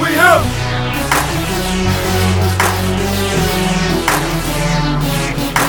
We 0.00 0.12
have. 0.12 0.42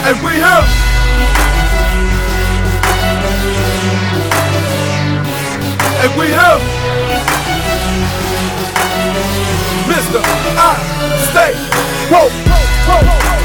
And 0.08 0.18
we 0.24 0.34
have. 0.36 0.68
And 6.04 6.20
we 6.20 6.28
have. 6.32 6.62
Mr. 9.88 10.22
I 10.58 10.76
stay. 11.32 11.54
Whoa, 12.12 13.37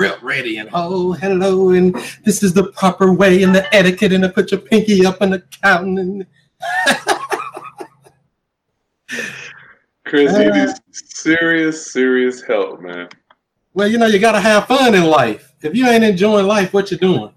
Real 0.00 0.16
ready 0.22 0.56
and 0.56 0.70
oh 0.72 1.12
hello 1.12 1.70
and 1.72 1.94
this 2.24 2.42
is 2.42 2.54
the 2.54 2.72
proper 2.72 3.12
way 3.12 3.42
and 3.42 3.54
the 3.54 3.74
etiquette 3.74 4.12
and 4.14 4.22
to 4.22 4.30
put 4.30 4.50
your 4.50 4.60
pinky 4.60 5.04
up 5.04 5.20
and 5.20 5.34
the 5.34 5.42
count 5.62 5.98
and 5.98 6.26
Chris, 10.06 10.34
Uh, 10.34 10.38
you 10.40 10.52
need 10.54 10.70
serious, 10.90 11.92
serious 11.92 12.40
help, 12.40 12.80
man. 12.80 13.10
well 13.74 13.86
you 13.88 13.98
know 13.98 14.06
you 14.06 14.18
gotta 14.18 14.40
have 14.40 14.66
fun 14.66 14.94
in 14.94 15.04
life. 15.04 15.52
If 15.60 15.76
you 15.76 15.86
ain't 15.86 16.02
enjoying 16.02 16.46
life, 16.46 16.72
what 16.72 16.90
you 16.90 16.96
doing? 16.96 17.34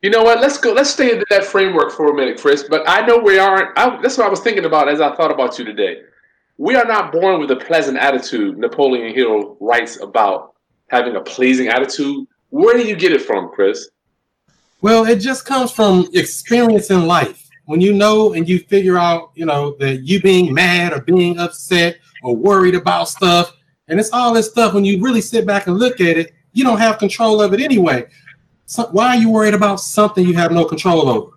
You 0.00 0.08
know 0.08 0.22
what? 0.22 0.40
Let's 0.40 0.56
go. 0.56 0.72
Let's 0.72 0.88
stay 0.88 1.12
in 1.12 1.22
that 1.28 1.44
framework 1.44 1.92
for 1.92 2.10
a 2.10 2.14
minute, 2.14 2.40
Chris. 2.40 2.62
But 2.66 2.88
I 2.88 3.04
know 3.04 3.18
we 3.18 3.38
aren't. 3.38 3.78
I, 3.78 4.00
that's 4.00 4.16
what 4.16 4.26
I 4.26 4.30
was 4.30 4.40
thinking 4.40 4.64
about 4.64 4.88
as 4.88 5.02
I 5.02 5.14
thought 5.14 5.30
about 5.30 5.58
you 5.58 5.66
today. 5.66 5.98
We 6.56 6.74
are 6.76 6.86
not 6.86 7.12
born 7.12 7.38
with 7.40 7.50
a 7.50 7.56
pleasant 7.56 7.98
attitude. 7.98 8.56
Napoleon 8.56 9.14
Hill 9.14 9.58
writes 9.60 10.00
about 10.00 10.54
having 10.90 11.16
a 11.16 11.20
pleasing 11.20 11.68
attitude. 11.68 12.26
Where 12.50 12.76
do 12.76 12.86
you 12.86 12.96
get 12.96 13.12
it 13.12 13.22
from, 13.22 13.48
Chris? 13.50 13.88
Well, 14.82 15.06
it 15.06 15.16
just 15.16 15.44
comes 15.44 15.70
from 15.70 16.08
experience 16.14 16.90
in 16.90 17.06
life. 17.06 17.48
When 17.66 17.80
you 17.80 17.94
know 17.94 18.32
and 18.32 18.48
you 18.48 18.58
figure 18.58 18.98
out, 18.98 19.30
you 19.34 19.46
know, 19.46 19.76
that 19.78 20.02
you 20.02 20.20
being 20.20 20.52
mad 20.52 20.92
or 20.92 21.00
being 21.00 21.38
upset 21.38 21.98
or 22.24 22.34
worried 22.34 22.74
about 22.74 23.08
stuff, 23.08 23.56
and 23.86 24.00
it's 24.00 24.10
all 24.12 24.34
this 24.34 24.50
stuff. 24.50 24.74
When 24.74 24.84
you 24.84 25.00
really 25.00 25.20
sit 25.20 25.46
back 25.46 25.68
and 25.68 25.78
look 25.78 26.00
at 26.00 26.16
it, 26.16 26.34
you 26.52 26.64
don't 26.64 26.78
have 26.78 26.98
control 26.98 27.40
of 27.40 27.54
it 27.54 27.60
anyway. 27.60 28.06
So 28.66 28.88
why 28.90 29.08
are 29.08 29.16
you 29.16 29.30
worried 29.30 29.54
about 29.54 29.76
something 29.76 30.26
you 30.26 30.34
have 30.34 30.50
no 30.50 30.64
control 30.64 31.08
over? 31.08 31.32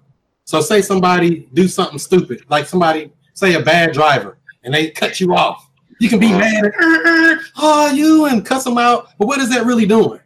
So 0.45 0.61
say 0.61 0.81
somebody 0.81 1.47
do 1.53 1.67
something 1.67 1.99
stupid, 1.99 2.43
like 2.49 2.65
somebody 2.65 3.11
say 3.33 3.53
a 3.53 3.61
bad 3.61 3.93
driver, 3.93 4.37
and 4.63 4.73
they 4.73 4.89
cut 4.89 5.19
you 5.19 5.35
off. 5.35 5.69
You 6.03 6.09
can 6.09 6.19
be 6.19 6.33
mad 6.33 6.65
and 6.65 6.73
"Er, 6.75 7.31
er, 7.33 7.39
oh 7.55 7.89
you 7.93 8.25
and 8.25 8.45
cuss 8.45 8.65
them 8.65 8.77
out, 8.77 9.11
but 9.17 9.25
what 9.25 9.39
is 9.39 9.49
that 9.51 9.65
really 9.65 9.85
doing? 9.85 10.19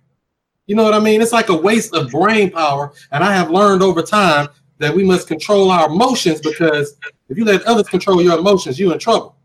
You 0.66 0.76
know 0.76 0.84
what 0.84 0.96
I 0.96 1.00
mean? 1.00 1.22
It's 1.22 1.32
like 1.32 1.50
a 1.50 1.56
waste 1.56 1.94
of 1.94 2.10
brain 2.10 2.50
power. 2.50 2.94
And 3.12 3.24
I 3.24 3.32
have 3.32 3.52
learned 3.52 3.84
over 3.84 4.02
time 4.02 4.48
that 4.80 4.92
we 4.92 5.04
must 5.04 5.28
control 5.28 5.70
our 5.70 5.86
emotions 5.86 6.42
because 6.42 6.98
if 7.30 7.38
you 7.38 7.46
let 7.46 7.62
others 7.62 7.88
control 7.90 8.24
your 8.24 8.40
emotions, 8.40 8.80
you're 8.80 8.92
in 8.92 8.98
trouble. 8.98 9.36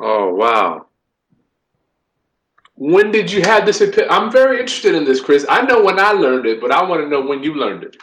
Oh 0.00 0.34
wow. 0.34 0.86
When 2.74 3.12
did 3.12 3.30
you 3.30 3.42
have 3.42 3.64
this? 3.64 3.80
I'm 4.10 4.32
very 4.32 4.58
interested 4.58 4.96
in 4.96 5.04
this, 5.04 5.20
Chris. 5.20 5.46
I 5.48 5.62
know 5.62 5.84
when 5.84 6.00
I 6.00 6.10
learned 6.10 6.46
it, 6.46 6.60
but 6.60 6.72
I 6.72 6.82
want 6.82 7.00
to 7.00 7.08
know 7.08 7.20
when 7.20 7.44
you 7.44 7.54
learned 7.54 7.84
it. 7.84 7.96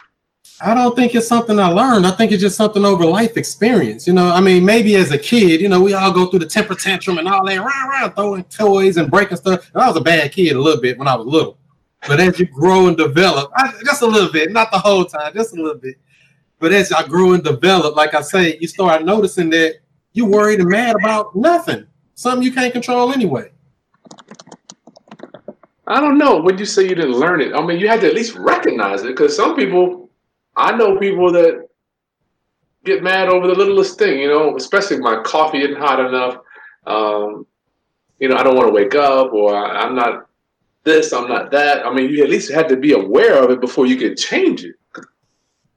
I 0.60 0.72
don't 0.74 0.94
think 0.94 1.14
it's 1.14 1.26
something 1.26 1.58
I 1.58 1.68
learned. 1.68 2.06
I 2.06 2.12
think 2.12 2.30
it's 2.30 2.40
just 2.40 2.56
something 2.56 2.84
over 2.84 3.04
life 3.04 3.36
experience. 3.36 4.06
You 4.06 4.12
know, 4.12 4.30
I 4.30 4.40
mean, 4.40 4.64
maybe 4.64 4.94
as 4.96 5.10
a 5.10 5.18
kid, 5.18 5.60
you 5.60 5.68
know, 5.68 5.80
we 5.80 5.94
all 5.94 6.12
go 6.12 6.26
through 6.26 6.38
the 6.40 6.46
temper 6.46 6.74
tantrum 6.74 7.18
and 7.18 7.28
all 7.28 7.44
that, 7.46 7.58
rah, 7.58 7.84
rah, 7.86 8.08
throwing 8.10 8.44
toys 8.44 8.96
and 8.96 9.10
breaking 9.10 9.36
stuff. 9.36 9.70
And 9.74 9.82
I 9.82 9.88
was 9.88 9.96
a 9.96 10.00
bad 10.00 10.32
kid 10.32 10.54
a 10.54 10.60
little 10.60 10.80
bit 10.80 10.98
when 10.98 11.08
I 11.08 11.16
was 11.16 11.26
little. 11.26 11.58
But 12.06 12.20
as 12.20 12.38
you 12.38 12.46
grow 12.46 12.86
and 12.86 12.96
develop, 12.96 13.50
I, 13.56 13.72
just 13.84 14.02
a 14.02 14.06
little 14.06 14.30
bit, 14.30 14.52
not 14.52 14.70
the 14.70 14.78
whole 14.78 15.04
time, 15.04 15.32
just 15.34 15.54
a 15.54 15.56
little 15.56 15.78
bit. 15.78 15.96
But 16.58 16.72
as 16.72 16.92
I 16.92 17.06
grow 17.06 17.32
and 17.32 17.42
develop, 17.42 17.96
like 17.96 18.14
I 18.14 18.20
say, 18.20 18.56
you 18.60 18.68
start 18.68 19.04
noticing 19.04 19.50
that 19.50 19.80
you're 20.12 20.28
worried 20.28 20.60
and 20.60 20.68
mad 20.68 20.96
about 20.96 21.34
nothing, 21.34 21.86
something 22.14 22.42
you 22.42 22.52
can't 22.52 22.72
control 22.72 23.12
anyway. 23.12 23.50
I 25.86 26.00
don't 26.00 26.16
know. 26.16 26.40
When 26.40 26.56
you 26.56 26.64
say 26.64 26.84
you 26.88 26.94
didn't 26.94 27.18
learn 27.18 27.40
it, 27.40 27.54
I 27.54 27.64
mean, 27.64 27.78
you 27.78 27.88
had 27.88 28.00
to 28.02 28.06
at 28.06 28.14
least 28.14 28.34
recognize 28.36 29.02
it 29.02 29.08
because 29.08 29.36
some 29.36 29.56
people, 29.56 30.03
I 30.56 30.76
know 30.76 30.98
people 30.98 31.32
that 31.32 31.68
get 32.84 33.02
mad 33.02 33.28
over 33.28 33.46
the 33.46 33.54
littlest 33.54 33.98
thing, 33.98 34.20
you 34.20 34.28
know, 34.28 34.56
especially 34.56 34.96
if 34.96 35.02
my 35.02 35.22
coffee 35.22 35.62
isn't 35.62 35.78
hot 35.78 36.00
enough. 36.00 36.38
Um, 36.86 37.46
you 38.20 38.28
know, 38.28 38.36
I 38.36 38.42
don't 38.42 38.56
want 38.56 38.68
to 38.68 38.74
wake 38.74 38.94
up 38.94 39.32
or 39.32 39.54
I, 39.56 39.82
I'm 39.82 39.94
not 39.94 40.26
this, 40.84 41.12
I'm 41.12 41.28
not 41.28 41.50
that. 41.50 41.84
I 41.86 41.92
mean, 41.92 42.10
you 42.10 42.22
at 42.22 42.30
least 42.30 42.52
had 42.52 42.68
to 42.68 42.76
be 42.76 42.92
aware 42.92 43.42
of 43.42 43.50
it 43.50 43.60
before 43.60 43.86
you 43.86 43.96
could 43.96 44.16
change 44.16 44.64
it. 44.64 44.76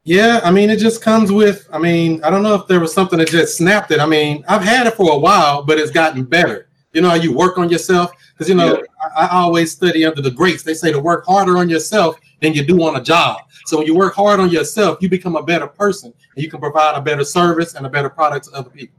Yeah, 0.03 0.39
I 0.43 0.51
mean, 0.51 0.69
it 0.69 0.77
just 0.79 1.01
comes 1.01 1.33
with. 1.33 1.67
I 1.71 1.79
mean, 1.79 2.23
I 2.23 2.29
don't 2.29 2.41
know 2.41 2.55
if 2.55 2.65
there 2.67 2.79
was 2.79 2.93
something 2.93 3.19
that 3.19 3.27
just 3.27 3.57
snapped 3.57 3.91
it. 3.91 3.99
I 3.99 4.05
mean, 4.05 4.41
I've 4.47 4.61
had 4.61 4.87
it 4.87 4.93
for 4.93 5.11
a 5.11 5.17
while, 5.17 5.63
but 5.63 5.77
it's 5.79 5.91
gotten 5.91 6.23
better. 6.23 6.69
You 6.93 7.01
know 7.01 7.09
how 7.09 7.15
you 7.15 7.33
work 7.33 7.57
on 7.57 7.69
yourself 7.69 8.11
because 8.33 8.49
you 8.49 8.55
know 8.55 8.77
Yeah. 8.77 9.11
I, 9.15 9.25
I 9.25 9.29
always 9.41 9.71
study 9.71 10.05
under 10.05 10.21
the 10.21 10.31
greats. 10.31 10.63
They 10.63 10.73
say 10.73 10.91
to 10.91 10.99
work 10.99 11.25
harder 11.25 11.57
on 11.57 11.69
yourself 11.69 12.19
than 12.41 12.53
you 12.53 12.63
do 12.63 12.81
on 12.83 12.95
a 12.95 13.01
job. 13.01 13.41
So 13.65 13.77
when 13.77 13.87
you 13.87 13.95
work 13.95 14.15
hard 14.15 14.39
on 14.39 14.49
yourself, 14.49 14.99
you 15.01 15.09
become 15.09 15.35
a 15.35 15.43
better 15.43 15.67
person 15.67 16.13
and 16.35 16.43
you 16.43 16.49
can 16.49 16.59
provide 16.59 16.95
a 16.95 17.01
better 17.01 17.25
service 17.25 17.75
and 17.75 17.85
a 17.85 17.89
better 17.89 18.09
product 18.09 18.45
to 18.45 18.51
other 18.53 18.69
people. 18.69 18.97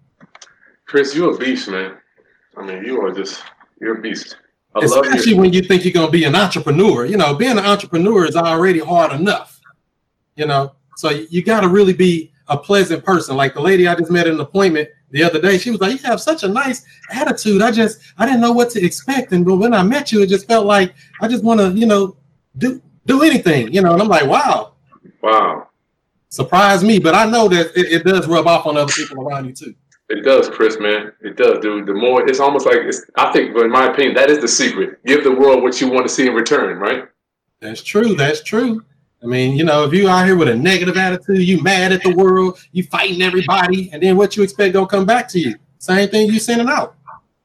Chris, 0.85 1.15
you're 1.15 1.35
a 1.35 1.39
beast, 1.39 1.69
man. 1.69 1.97
I 2.57 2.65
mean, 2.65 2.85
you 2.85 3.01
are 3.01 3.13
just, 3.13 3.43
you're 3.81 3.99
a 3.99 4.01
beast. 4.01 4.37
I 4.75 4.85
Especially 4.85 5.35
when 5.35 5.53
you 5.53 5.63
think 5.63 5.85
you're 5.85 5.93
going 5.93 6.09
to 6.09 6.13
be 6.13 6.25
an 6.25 6.35
entrepreneur. 6.35 7.07
You 7.07 7.17
know, 7.17 7.35
being 7.35 7.53
an 7.53 7.65
entrepreneur 7.65 8.27
is 8.27 8.37
already 8.37 8.81
hard 8.81 9.13
enough. 9.13 9.61
You 10.37 10.47
know, 10.47 10.75
so 10.97 11.11
you, 11.11 11.27
you 11.31 11.43
got 11.43 11.61
to 11.61 11.69
really 11.69 11.93
be 11.95 12.33
a 12.49 12.57
pleasant 12.57 13.05
person. 13.05 13.37
Like 13.37 13.55
the 13.55 13.61
lady 13.61 13.87
I 13.89 13.95
just 13.95 14.11
met 14.11 14.27
at 14.27 14.35
an 14.35 14.41
appointment 14.41 14.89
the 15.11 15.23
other 15.23 15.41
day, 15.41 15.59
she 15.59 15.71
was 15.71 15.81
like, 15.81 15.93
"You 15.93 15.99
have 16.09 16.21
such 16.21 16.43
a 16.43 16.49
nice 16.49 16.85
attitude. 17.11 17.63
I 17.63 17.71
just 17.71 18.01
I 18.19 18.27
didn't 18.27 18.41
know 18.41 18.53
what 18.53 18.71
to 18.71 18.85
expect, 18.85 19.33
and 19.33 19.45
but 19.45 19.57
when 19.57 19.73
I 19.75 19.83
met 19.83 20.13
you, 20.13 20.23
it 20.23 20.29
just 20.29 20.47
felt 20.47 20.67
like 20.67 20.95
I 21.21 21.29
just 21.29 21.43
want 21.45 21.61
to, 21.61 21.71
you 21.73 21.87
know, 21.87 22.17
do 22.59 22.81
do 23.07 23.23
anything. 23.23 23.73
You 23.73 23.83
know." 23.83 23.93
And 23.93 24.03
I'm 24.03 24.09
like, 24.09 24.27
"Wow, 24.27 24.75
Wow. 25.23 25.69
surprise 26.29 26.85
me!" 26.85 26.99
But 26.99 27.15
I 27.15 27.25
know 27.25 27.49
that 27.49 27.77
it, 27.79 27.93
it 27.93 28.05
does 28.05 28.27
rub 28.27 28.47
off 28.47 28.67
on 28.67 28.77
other 28.77 28.93
people 28.93 29.27
around 29.27 29.47
you 29.47 29.53
too. 29.53 29.75
It 30.11 30.25
does, 30.25 30.49
Chris, 30.49 30.79
man. 30.81 31.13
It 31.21 31.37
does, 31.37 31.59
dude. 31.61 31.85
The 31.87 31.93
more 31.93 32.27
it's 32.27 32.41
almost 32.41 32.65
like 32.67 32.79
it's. 32.79 33.05
I 33.17 33.31
think, 33.33 33.55
in 33.57 33.71
my 33.71 33.91
opinion, 33.91 34.15
that 34.15 34.31
is 34.31 34.39
the 34.41 34.49
secret. 34.49 35.05
Give 35.05 35.23
the 35.23 35.33
world 35.33 35.63
what 35.63 35.81
you 35.81 35.89
want 35.91 36.07
to 36.07 36.13
see 36.13 36.27
in 36.27 36.35
return, 36.35 36.79
right? 36.79 37.05
That's 37.61 37.83
true. 37.83 38.15
That's 38.15 38.43
true. 38.43 38.85
I 39.23 39.27
mean, 39.27 39.57
you 39.57 39.65
know, 39.65 39.85
if 39.85 39.93
you 39.93 40.09
out 40.09 40.27
here 40.27 40.37
with 40.37 40.49
a 40.49 40.55
negative 40.55 40.97
attitude, 40.97 41.43
you 41.43 41.61
mad 41.63 41.93
at 41.93 42.03
the 42.03 42.15
world, 42.15 42.59
you 42.71 42.85
fighting 42.85 43.21
everybody, 43.21 43.91
and 43.93 44.03
then 44.03 44.17
what 44.17 44.37
you 44.37 44.45
expect 44.45 44.75
gonna 44.75 44.87
come 44.87 45.07
back 45.07 45.29
to 45.31 45.41
you? 45.41 45.57
Same 45.79 46.09
thing 46.09 46.31
you 46.31 46.39
sending 46.39 46.69
out. 46.69 46.95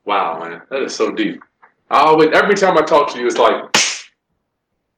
Wow, 0.06 0.40
man, 0.40 0.62
that 0.70 0.84
is 0.84 0.94
so 0.94 1.12
deep. 1.12 1.42
I 1.90 2.02
always, 2.02 2.30
every 2.34 2.56
time 2.56 2.78
I 2.78 2.82
talk 2.82 3.12
to 3.14 3.20
you, 3.20 3.26
it's 3.26 3.38
like 3.38 3.76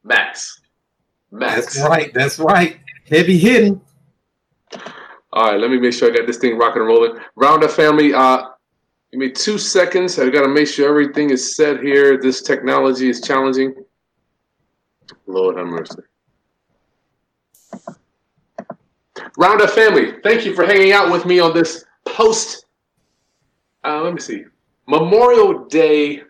Max, 0.03 0.61
Max. 1.31 1.55
That's 1.55 1.87
right. 1.87 2.13
That's 2.13 2.39
right. 2.39 2.79
Heavy 3.09 3.37
hitting. 3.37 3.79
All 5.31 5.51
right, 5.51 5.59
let 5.59 5.69
me 5.69 5.77
make 5.77 5.93
sure 5.93 6.11
I 6.11 6.15
got 6.15 6.27
this 6.27 6.37
thing 6.37 6.57
rocking 6.57 6.81
and 6.81 6.87
rolling. 6.87 7.19
Roundup 7.35 7.71
family, 7.71 8.13
uh, 8.13 8.47
give 9.11 9.19
me 9.19 9.31
two 9.31 9.57
seconds. 9.57 10.17
I 10.17 10.29
got 10.29 10.41
to 10.41 10.47
make 10.47 10.67
sure 10.67 10.89
everything 10.89 11.29
is 11.29 11.55
set 11.55 11.81
here. 11.81 12.17
This 12.17 12.41
technology 12.41 13.09
is 13.09 13.21
challenging. 13.21 13.75
Lord 15.27 15.57
have 15.57 15.67
mercy. 15.67 16.01
Roundup 19.37 19.69
family, 19.71 20.13
thank 20.23 20.45
you 20.45 20.53
for 20.53 20.65
hanging 20.65 20.91
out 20.91 21.11
with 21.11 21.25
me 21.25 21.39
on 21.39 21.53
this 21.53 21.85
post. 22.05 22.65
Uh, 23.83 24.01
let 24.01 24.13
me 24.13 24.19
see, 24.19 24.45
Memorial 24.87 25.65
Day 25.65 26.23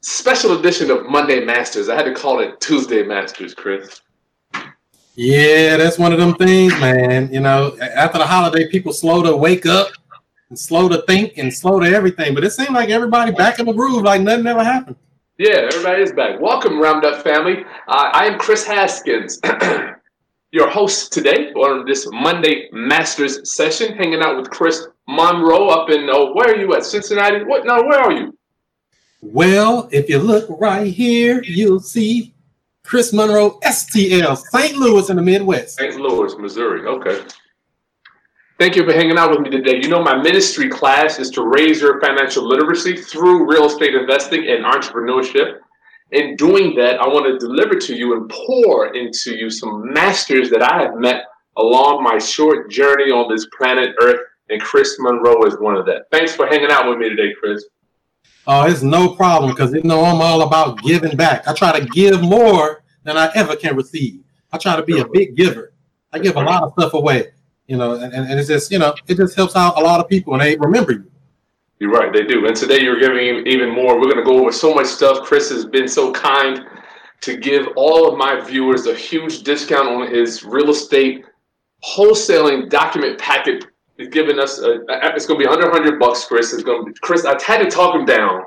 special 0.00 0.58
edition 0.58 0.90
of 0.90 1.06
Monday 1.08 1.44
Masters. 1.44 1.88
I 1.88 1.96
had 1.96 2.04
to 2.04 2.14
call 2.14 2.40
it 2.40 2.60
Tuesday 2.60 3.02
Masters, 3.02 3.54
Chris. 3.54 4.02
Yeah, 5.16 5.76
that's 5.76 5.98
one 5.98 6.12
of 6.12 6.18
them 6.18 6.34
things, 6.34 6.72
man. 6.80 7.32
You 7.32 7.40
know, 7.40 7.76
after 7.80 8.18
the 8.18 8.26
holiday, 8.26 8.68
people 8.68 8.92
slow 8.92 9.22
to 9.22 9.36
wake 9.36 9.64
up 9.64 9.88
and 10.50 10.58
slow 10.58 10.88
to 10.88 11.02
think 11.02 11.38
and 11.38 11.52
slow 11.52 11.80
to 11.80 11.86
everything. 11.86 12.34
But 12.34 12.44
it 12.44 12.50
seemed 12.50 12.74
like 12.74 12.90
everybody 12.90 13.32
back 13.32 13.58
in 13.60 13.66
the 13.66 13.72
groove, 13.72 14.02
like 14.02 14.20
nothing 14.20 14.46
ever 14.46 14.64
happened. 14.64 14.96
Yeah, 15.38 15.68
everybody 15.72 16.02
is 16.02 16.12
back. 16.12 16.40
Welcome, 16.40 16.80
Roundup 16.80 17.22
family. 17.22 17.64
Uh, 17.88 18.10
I 18.12 18.26
am 18.26 18.38
Chris 18.38 18.64
Haskins, 18.64 19.40
your 20.54 20.70
host 20.70 21.12
today 21.12 21.50
on 21.54 21.84
this 21.84 22.06
Monday 22.12 22.68
Masters 22.70 23.52
session, 23.52 23.96
hanging 23.96 24.22
out 24.22 24.36
with 24.36 24.48
Chris 24.50 24.86
Monroe 25.08 25.66
up 25.66 25.90
in, 25.90 26.08
oh, 26.08 26.32
where 26.32 26.54
are 26.54 26.56
you 26.56 26.72
at? 26.76 26.84
Cincinnati? 26.84 27.42
What? 27.44 27.66
No, 27.66 27.82
where 27.82 27.98
are 27.98 28.12
you? 28.12 28.38
Well, 29.20 29.88
if 29.90 30.08
you 30.08 30.20
look 30.20 30.46
right 30.60 30.86
here, 30.86 31.42
you'll 31.42 31.80
see 31.80 32.34
Chris 32.84 33.12
Monroe, 33.12 33.58
STL, 33.64 34.36
St. 34.36 34.76
Louis 34.76 35.10
in 35.10 35.16
the 35.16 35.22
Midwest. 35.22 35.76
St. 35.76 35.96
Louis, 35.96 36.32
Missouri. 36.38 36.86
Okay. 36.86 37.26
Thank 38.60 38.76
you 38.76 38.84
for 38.84 38.92
hanging 38.92 39.18
out 39.18 39.30
with 39.30 39.40
me 39.40 39.50
today. 39.50 39.80
You 39.82 39.88
know, 39.88 40.04
my 40.04 40.22
ministry 40.22 40.68
class 40.68 41.18
is 41.18 41.30
to 41.30 41.42
raise 41.44 41.80
your 41.80 42.00
financial 42.00 42.46
literacy 42.46 42.96
through 42.96 43.50
real 43.50 43.66
estate 43.66 43.96
investing 43.96 44.46
and 44.48 44.64
entrepreneurship. 44.64 45.58
In 46.10 46.36
doing 46.36 46.74
that, 46.76 47.00
I 47.00 47.08
want 47.08 47.26
to 47.26 47.38
deliver 47.44 47.74
to 47.74 47.94
you 47.94 48.16
and 48.16 48.30
pour 48.30 48.94
into 48.94 49.34
you 49.36 49.50
some 49.50 49.92
masters 49.92 50.50
that 50.50 50.62
I 50.62 50.82
have 50.82 50.96
met 50.96 51.24
along 51.56 52.02
my 52.02 52.18
short 52.18 52.70
journey 52.70 53.10
on 53.10 53.30
this 53.32 53.46
planet 53.56 53.94
Earth, 54.00 54.20
and 54.50 54.60
Chris 54.60 54.96
Monroe 54.98 55.44
is 55.44 55.54
one 55.58 55.76
of 55.76 55.86
that. 55.86 56.02
Thanks 56.12 56.34
for 56.34 56.46
hanging 56.46 56.70
out 56.70 56.88
with 56.88 56.98
me 56.98 57.08
today, 57.08 57.32
Chris. 57.40 57.64
Oh, 58.46 58.66
it's 58.66 58.82
no 58.82 59.14
problem 59.14 59.52
because 59.52 59.72
you 59.72 59.82
know 59.82 60.04
I'm 60.04 60.20
all 60.20 60.42
about 60.42 60.82
giving 60.82 61.16
back. 61.16 61.48
I 61.48 61.54
try 61.54 61.78
to 61.78 61.86
give 61.86 62.20
more 62.20 62.82
than 63.04 63.16
I 63.16 63.30
ever 63.34 63.56
can 63.56 63.74
receive. 63.74 64.20
I 64.52 64.58
try 64.58 64.76
to 64.76 64.82
be 64.82 65.00
a 65.00 65.08
big 65.08 65.36
giver. 65.36 65.72
I 66.12 66.18
give 66.18 66.36
a 66.36 66.42
lot 66.42 66.62
of 66.62 66.72
stuff 66.78 66.94
away, 66.94 67.32
you 67.66 67.76
know, 67.76 67.94
and, 67.94 68.12
and 68.12 68.38
it's 68.38 68.48
just, 68.48 68.70
you 68.70 68.78
know, 68.78 68.94
it 69.08 69.16
just 69.16 69.34
helps 69.34 69.56
out 69.56 69.78
a 69.78 69.80
lot 69.80 69.98
of 69.98 70.08
people 70.08 70.34
and 70.34 70.42
they 70.42 70.56
remember 70.56 70.92
you. 70.92 71.10
You're 71.80 71.90
right, 71.90 72.12
they 72.12 72.24
do. 72.24 72.46
And 72.46 72.56
today 72.56 72.80
you're 72.80 73.00
giving 73.00 73.46
even 73.46 73.70
more. 73.70 73.98
We're 73.98 74.10
going 74.10 74.16
to 74.16 74.22
go 74.22 74.40
over 74.40 74.52
so 74.52 74.74
much 74.74 74.86
stuff. 74.86 75.26
Chris 75.26 75.50
has 75.50 75.66
been 75.66 75.88
so 75.88 76.12
kind 76.12 76.64
to 77.22 77.36
give 77.36 77.68
all 77.76 78.10
of 78.10 78.18
my 78.18 78.40
viewers 78.40 78.86
a 78.86 78.94
huge 78.94 79.42
discount 79.42 79.88
on 79.88 80.12
his 80.12 80.44
real 80.44 80.70
estate 80.70 81.24
wholesaling 81.84 82.70
document 82.70 83.18
packet. 83.18 83.66
He's 83.96 84.08
giving 84.08 84.38
us 84.38 84.58
a, 84.60 84.80
it's 85.14 85.26
going 85.26 85.40
to 85.40 85.46
be 85.46 85.50
under 85.50 85.70
100 85.70 85.98
bucks, 85.98 86.24
Chris. 86.24 86.52
It's 86.52 86.62
going 86.62 86.84
to 86.84 86.92
be 86.92 86.98
Chris. 87.00 87.24
I 87.24 87.40
had 87.42 87.58
to 87.58 87.70
talk 87.70 87.94
him 87.94 88.04
down 88.04 88.44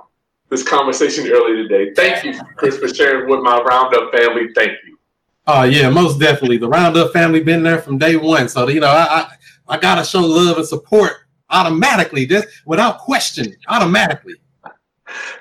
this 0.50 0.64
conversation 0.64 1.28
earlier 1.32 1.68
today. 1.68 1.94
Thank 1.96 2.24
you, 2.24 2.40
Chris, 2.56 2.78
for 2.78 2.88
sharing 2.88 3.30
with 3.30 3.42
my 3.42 3.60
Roundup 3.62 4.12
family. 4.14 4.48
Thank 4.56 4.72
you. 4.86 4.98
Oh 5.50 5.64
yeah, 5.64 5.90
most 5.90 6.20
definitely. 6.20 6.58
The 6.58 6.68
Roundup 6.68 7.14
family 7.14 7.42
been 7.42 7.64
there 7.64 7.80
from 7.82 7.98
day 7.98 8.18
one, 8.18 8.50
so 8.50 8.68
you 8.68 8.82
know 8.82 8.90
I 8.90 9.22
I, 9.22 9.76
I 9.76 9.78
gotta 9.78 10.04
show 10.04 10.20
love 10.20 10.58
and 10.58 10.68
support 10.68 11.27
automatically, 11.50 12.26
just 12.26 12.48
without 12.66 13.00
question, 13.00 13.56
automatically. 13.68 14.36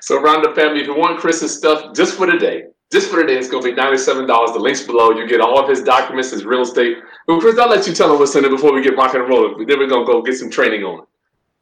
So 0.01 0.21
Roundup 0.21 0.55
family, 0.55 0.81
if 0.81 0.87
you 0.87 0.95
want 0.95 1.19
Chris's 1.19 1.55
stuff 1.55 1.93
just 1.93 2.15
for 2.15 2.25
the 2.25 2.37
day, 2.37 2.67
just 2.91 3.09
for 3.09 3.17
the 3.17 3.25
day, 3.25 3.37
it's 3.37 3.49
gonna 3.49 3.63
be 3.63 3.73
ninety-seven 3.73 4.25
dollars. 4.25 4.51
The 4.51 4.59
links 4.59 4.81
below. 4.83 5.11
You 5.11 5.27
get 5.27 5.41
all 5.41 5.59
of 5.59 5.67
his 5.67 5.83
documents, 5.83 6.31
his 6.31 6.45
real 6.45 6.61
estate. 6.61 6.97
But 7.25 7.41
Chris, 7.41 7.59
I'll 7.59 7.69
let 7.69 7.85
you 7.85 7.93
tell 7.93 8.13
him 8.13 8.19
what's 8.19 8.33
in 8.35 8.45
it 8.45 8.49
before 8.49 8.73
we 8.73 8.81
get 8.81 8.95
rocking 8.95 9.19
and 9.19 9.29
rolling. 9.29 9.67
Then 9.67 9.79
we're 9.79 9.87
gonna 9.87 10.05
go 10.05 10.21
get 10.21 10.35
some 10.37 10.49
training 10.49 10.83
on 10.83 10.99
it. 10.99 11.05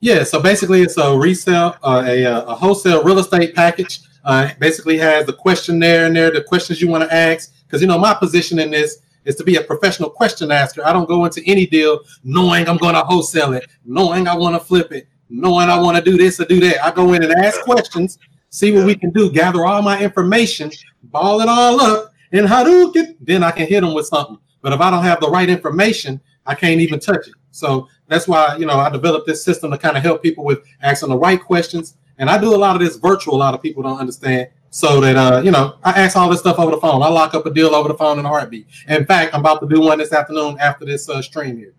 Yeah, 0.02 0.24
so 0.24 0.40
basically 0.40 0.82
it's 0.84 0.98
a 0.98 1.18
resale, 1.18 1.78
uh, 1.82 2.04
a, 2.06 2.24
a 2.26 2.54
wholesale 2.54 3.04
real 3.04 3.18
estate 3.18 3.56
package. 3.56 4.02
Uh, 4.24 4.50
basically 4.60 4.98
has 4.98 5.26
the 5.26 5.34
questionnaire 5.34 6.08
in 6.08 6.14
there, 6.14 6.32
the 6.32 6.44
questions 6.44 6.82
you 6.82 6.88
want 6.88 7.04
to 7.04 7.14
ask. 7.14 7.54
Because 7.66 7.82
you 7.82 7.88
know 7.88 7.98
my 7.98 8.14
position 8.14 8.60
in 8.60 8.70
this 8.70 9.00
is 9.26 9.36
to 9.36 9.44
be 9.44 9.56
a 9.56 9.62
professional 9.62 10.10
question 10.10 10.52
asker. 10.52 10.86
I 10.86 10.94
don't 10.94 11.08
go 11.08 11.26
into 11.26 11.42
any 11.46 11.66
deal 11.66 12.00
knowing 12.24 12.70
I'm 12.70 12.78
going 12.78 12.96
to 12.96 13.02
wholesale 13.02 13.54
it, 13.54 13.68
knowing 13.84 14.28
I 14.28 14.36
want 14.36 14.56
to 14.56 14.60
flip 14.60 14.92
it, 14.92 15.08
knowing 15.30 15.70
I 15.70 15.80
want 15.80 15.98
to 15.98 16.04
do 16.04 16.18
this 16.18 16.40
or 16.40 16.46
do 16.46 16.60
that. 16.62 16.84
I 16.86 16.92
go 16.92 17.14
in 17.14 17.24
and 17.24 17.34
ask 17.34 17.62
questions, 17.62 18.18
see 18.50 18.72
what 18.72 18.86
we 18.86 18.96
can 18.96 19.12
do, 19.12 19.32
gather 19.32 19.66
all 19.66 19.82
my 19.82 20.02
information, 20.02 20.72
ball 21.04 21.42
it 21.42 21.50
all 21.50 21.82
up, 21.82 22.14
and 22.32 22.48
Hadouken, 22.48 23.16
then 23.22 23.44
I 23.44 23.52
can 23.52 23.68
hit 23.68 23.82
them 23.82 23.94
with 23.94 24.08
something. 24.08 24.38
But 24.62 24.74
if 24.74 24.82
I 24.82 24.90
don't 24.90 25.04
have 25.04 25.20
the 25.20 25.30
right 25.30 25.50
information, 25.50 26.20
I 26.46 26.56
can't 26.56 26.82
even 26.82 27.00
touch 27.00 27.28
it. 27.28 27.34
So 27.52 27.88
that's 28.08 28.28
why 28.28 28.58
you 28.58 28.66
know 28.66 28.78
I 28.78 28.90
developed 28.90 29.28
this 29.28 29.44
system 29.44 29.72
to 29.72 29.78
kind 29.78 29.98
of 29.98 30.04
help 30.04 30.22
people 30.22 30.44
with 30.44 30.64
asking 30.82 31.10
the 31.10 31.18
right 31.18 31.42
questions. 31.42 31.98
And 32.18 32.30
I 32.30 32.38
do 32.38 32.54
a 32.54 32.58
lot 32.58 32.76
of 32.76 32.82
this 32.82 32.98
virtual. 32.98 33.36
A 33.36 33.38
lot 33.38 33.54
of 33.54 33.62
people 33.62 33.84
don't 33.84 34.00
understand. 34.00 34.48
So 34.76 35.00
that 35.00 35.16
uh, 35.16 35.42
you 35.42 35.52
know, 35.52 35.78
I 35.86 35.92
ask 35.92 36.18
all 36.18 36.28
this 36.30 36.42
stuff 36.42 36.60
over 36.60 36.72
the 36.72 36.82
phone. 36.82 37.02
I 37.02 37.08
lock 37.08 37.34
up 37.34 37.46
a 37.46 37.50
deal 37.50 37.74
over 37.74 37.88
the 37.88 37.94
phone 37.94 38.20
in 38.20 38.26
a 38.26 38.28
heartbeat. 38.28 38.68
In 38.90 39.06
fact, 39.06 39.34
I'm 39.34 39.40
about 39.40 39.62
to 39.62 39.70
do 39.70 39.80
one 39.80 40.00
this 40.00 40.12
afternoon 40.12 40.58
after 40.60 40.84
this 40.84 41.08
uh, 41.08 41.22
stream 41.22 41.58
here. 41.58 41.74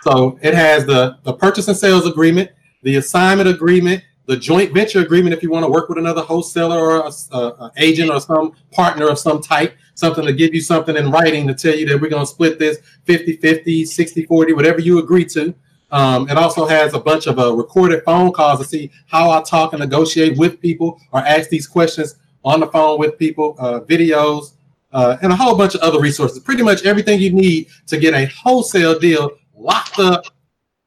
So 0.00 0.38
it 0.40 0.54
has 0.54 0.86
the 0.86 1.18
the 1.24 1.34
purchase 1.34 1.68
and 1.68 1.76
sales 1.76 2.06
agreement, 2.06 2.50
the 2.84 2.96
assignment 2.96 3.50
agreement, 3.50 4.02
the 4.24 4.38
joint 4.38 4.72
venture 4.72 5.00
agreement 5.00 5.34
if 5.34 5.42
you 5.42 5.50
want 5.50 5.66
to 5.66 5.70
work 5.70 5.90
with 5.90 5.98
another 5.98 6.22
wholesaler 6.22 6.78
or 6.78 7.06
a, 7.06 7.36
a, 7.36 7.38
a 7.38 7.72
agent 7.76 8.10
or 8.10 8.18
some 8.18 8.54
partner 8.70 9.10
of 9.10 9.18
some 9.18 9.42
type, 9.42 9.76
something 9.94 10.24
to 10.24 10.32
give 10.32 10.54
you 10.54 10.62
something 10.62 10.96
in 10.96 11.10
writing 11.10 11.46
to 11.48 11.54
tell 11.54 11.76
you 11.76 11.86
that 11.86 12.00
we're 12.00 12.08
going 12.08 12.24
to 12.24 12.32
split 12.32 12.58
this 12.58 12.78
50 13.04 13.36
50, 13.36 13.84
60 13.84 14.24
40, 14.24 14.54
whatever 14.54 14.80
you 14.80 15.00
agree 15.00 15.26
to. 15.26 15.54
Um, 15.90 16.30
it 16.30 16.38
also 16.38 16.64
has 16.64 16.94
a 16.94 16.98
bunch 16.98 17.26
of 17.26 17.38
uh, 17.38 17.54
recorded 17.54 18.02
phone 18.04 18.32
calls 18.32 18.60
to 18.60 18.64
see 18.64 18.90
how 19.08 19.30
I 19.30 19.42
talk 19.42 19.74
and 19.74 19.80
negotiate 19.80 20.38
with 20.38 20.58
people 20.62 20.98
or 21.12 21.20
ask 21.20 21.50
these 21.50 21.66
questions 21.66 22.14
on 22.44 22.60
the 22.60 22.66
phone 22.68 22.98
with 22.98 23.18
people, 23.18 23.56
uh, 23.58 23.80
videos, 23.80 24.52
uh, 24.92 25.16
and 25.22 25.32
a 25.32 25.36
whole 25.36 25.56
bunch 25.56 25.74
of 25.74 25.80
other 25.80 26.00
resources. 26.00 26.38
Pretty 26.38 26.62
much 26.62 26.84
everything 26.84 27.20
you 27.20 27.32
need 27.32 27.68
to 27.86 27.98
get 27.98 28.14
a 28.14 28.26
wholesale 28.26 28.98
deal 28.98 29.30
locked 29.54 29.98
up, 29.98 30.24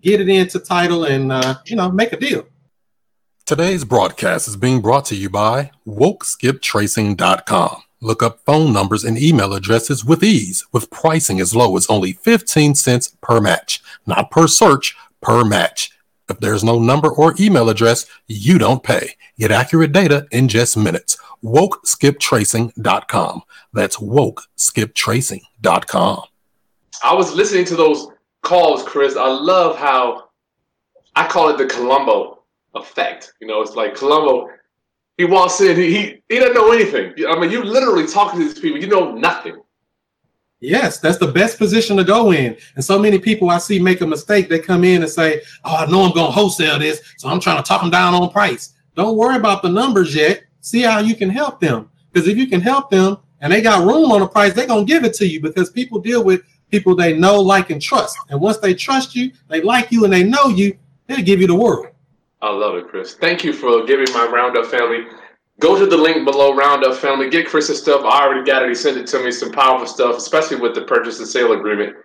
get 0.01 0.21
it 0.21 0.29
into 0.29 0.59
title, 0.59 1.05
and 1.05 1.31
uh, 1.31 1.55
you 1.65 1.75
know 1.75 1.91
make 1.91 2.13
a 2.13 2.17
deal. 2.17 2.45
Today's 3.45 3.83
broadcast 3.83 4.47
is 4.47 4.55
being 4.57 4.81
brought 4.81 5.05
to 5.05 5.15
you 5.15 5.29
by 5.29 5.69
WokeSkipTracing.com. 5.87 7.83
Look 8.01 8.23
up 8.23 8.39
phone 8.43 8.73
numbers 8.73 9.03
and 9.03 9.17
email 9.17 9.53
addresses 9.53 10.03
with 10.03 10.23
ease, 10.23 10.65
with 10.71 10.89
pricing 10.89 11.39
as 11.39 11.55
low 11.55 11.77
as 11.77 11.87
only 11.87 12.13
15 12.13 12.75
cents 12.75 13.15
per 13.21 13.39
match, 13.39 13.81
not 14.05 14.31
per 14.31 14.47
search, 14.47 14.95
per 15.21 15.43
match. 15.43 15.91
If 16.30 16.39
there's 16.39 16.63
no 16.63 16.80
number 16.80 17.12
or 17.12 17.36
email 17.39 17.69
address, 17.69 18.06
you 18.27 18.57
don't 18.57 18.81
pay. 18.83 19.16
Get 19.38 19.51
accurate 19.51 19.92
data 19.92 20.25
in 20.31 20.48
just 20.48 20.77
minutes. 20.77 21.18
WokeSkipTracing.com. 21.44 23.44
That's 23.74 23.98
WokeSkipTracing.com. 23.98 26.22
I 27.04 27.13
was 27.13 27.36
listening 27.36 27.66
to 27.66 27.75
those 27.75 28.07
calls, 28.42 28.81
Chris. 28.83 29.16
I 29.16 29.27
love 29.27 29.77
how 29.77 30.30
I 31.16 31.27
call 31.27 31.50
it 31.50 31.57
the 31.57 31.66
Columbo 31.66 32.39
effect. 32.74 33.33
You 33.39 33.48
know, 33.48 33.62
it's 33.62 33.75
like 33.75 33.94
Columbo. 33.95 34.50
He 35.18 35.25
walks 35.25 35.62
in. 35.62 35.77
He, 35.77 35.94
he 35.94 36.22
he 36.30 36.39
doesn't 36.39 36.56
know 36.56 36.72
anything. 36.72 37.13
I 37.27 37.38
mean, 37.39 37.51
you 37.51 37.63
literally 37.63 38.07
talking 38.07 38.39
to 38.39 38.45
these 38.45 38.60
people. 38.60 38.80
You 38.80 38.88
know 38.88 39.13
nothing. 39.13 39.62
Yes, 40.61 40.99
that's 40.99 41.17
the 41.17 41.27
best 41.27 41.57
position 41.57 41.97
to 41.97 42.03
go 42.03 42.31
in. 42.31 42.55
And 42.75 42.83
so 42.83 42.97
many 42.97 43.19
people 43.19 43.49
I 43.49 43.57
see 43.57 43.79
make 43.79 44.01
a 44.01 44.07
mistake. 44.07 44.49
They 44.49 44.59
come 44.59 44.83
in 44.83 45.01
and 45.01 45.11
say, 45.11 45.41
"Oh, 45.63 45.75
I 45.75 45.85
know 45.85 46.03
I'm 46.03 46.13
going 46.13 46.27
to 46.27 46.31
wholesale 46.31 46.79
this, 46.79 47.01
so 47.17 47.29
I'm 47.29 47.39
trying 47.39 47.57
to 47.57 47.63
talk 47.63 47.81
them 47.81 47.91
down 47.91 48.13
on 48.13 48.29
price." 48.29 48.73
Don't 48.95 49.17
worry 49.17 49.35
about 49.35 49.61
the 49.61 49.69
numbers 49.69 50.15
yet. 50.15 50.43
See 50.61 50.81
how 50.81 50.99
you 50.99 51.15
can 51.15 51.29
help 51.29 51.59
them. 51.59 51.89
Because 52.11 52.27
if 52.27 52.37
you 52.37 52.47
can 52.47 52.61
help 52.61 52.89
them 52.89 53.17
and 53.41 53.51
they 53.51 53.61
got 53.61 53.85
room 53.85 54.11
on 54.11 54.21
the 54.21 54.27
price, 54.27 54.53
they're 54.53 54.65
gonna 54.65 54.85
give 54.85 55.03
it 55.03 55.13
to 55.15 55.27
you 55.27 55.41
because 55.41 55.69
people 55.69 55.99
deal 55.99 56.23
with 56.23 56.41
people 56.71 56.95
they 56.95 57.15
know, 57.15 57.39
like, 57.39 57.69
and 57.69 57.81
trust. 57.81 58.17
And 58.29 58.39
once 58.39 58.57
they 58.57 58.73
trust 58.73 59.15
you, 59.15 59.31
they 59.49 59.61
like 59.61 59.91
you, 59.91 60.05
and 60.05 60.13
they 60.13 60.23
know 60.23 60.47
you, 60.47 60.77
they'll 61.07 61.21
give 61.21 61.41
you 61.41 61.47
the 61.47 61.55
world. 61.55 61.87
I 62.41 62.51
love 62.51 62.75
it, 62.75 62.87
Chris. 62.87 63.13
Thank 63.13 63.43
you 63.43 63.53
for 63.53 63.85
giving 63.85 64.11
my 64.13 64.25
Roundup 64.27 64.65
family. 64.67 65.05
Go 65.59 65.79
to 65.79 65.85
the 65.85 65.95
link 65.95 66.25
below, 66.25 66.53
Roundup 66.53 66.95
family. 66.95 67.29
Get 67.29 67.47
Chris's 67.47 67.79
stuff. 67.79 68.03
I 68.03 68.23
already 68.23 68.45
got 68.45 68.63
it. 68.63 68.69
He 68.69 68.75
sent 68.75 68.97
it 68.97 69.07
to 69.07 69.23
me. 69.23 69.31
Some 69.31 69.51
powerful 69.51 69.87
stuff, 69.87 70.17
especially 70.17 70.57
with 70.57 70.75
the 70.75 70.81
purchase 70.81 71.19
and 71.19 71.27
sale 71.27 71.53
agreement. 71.53 71.95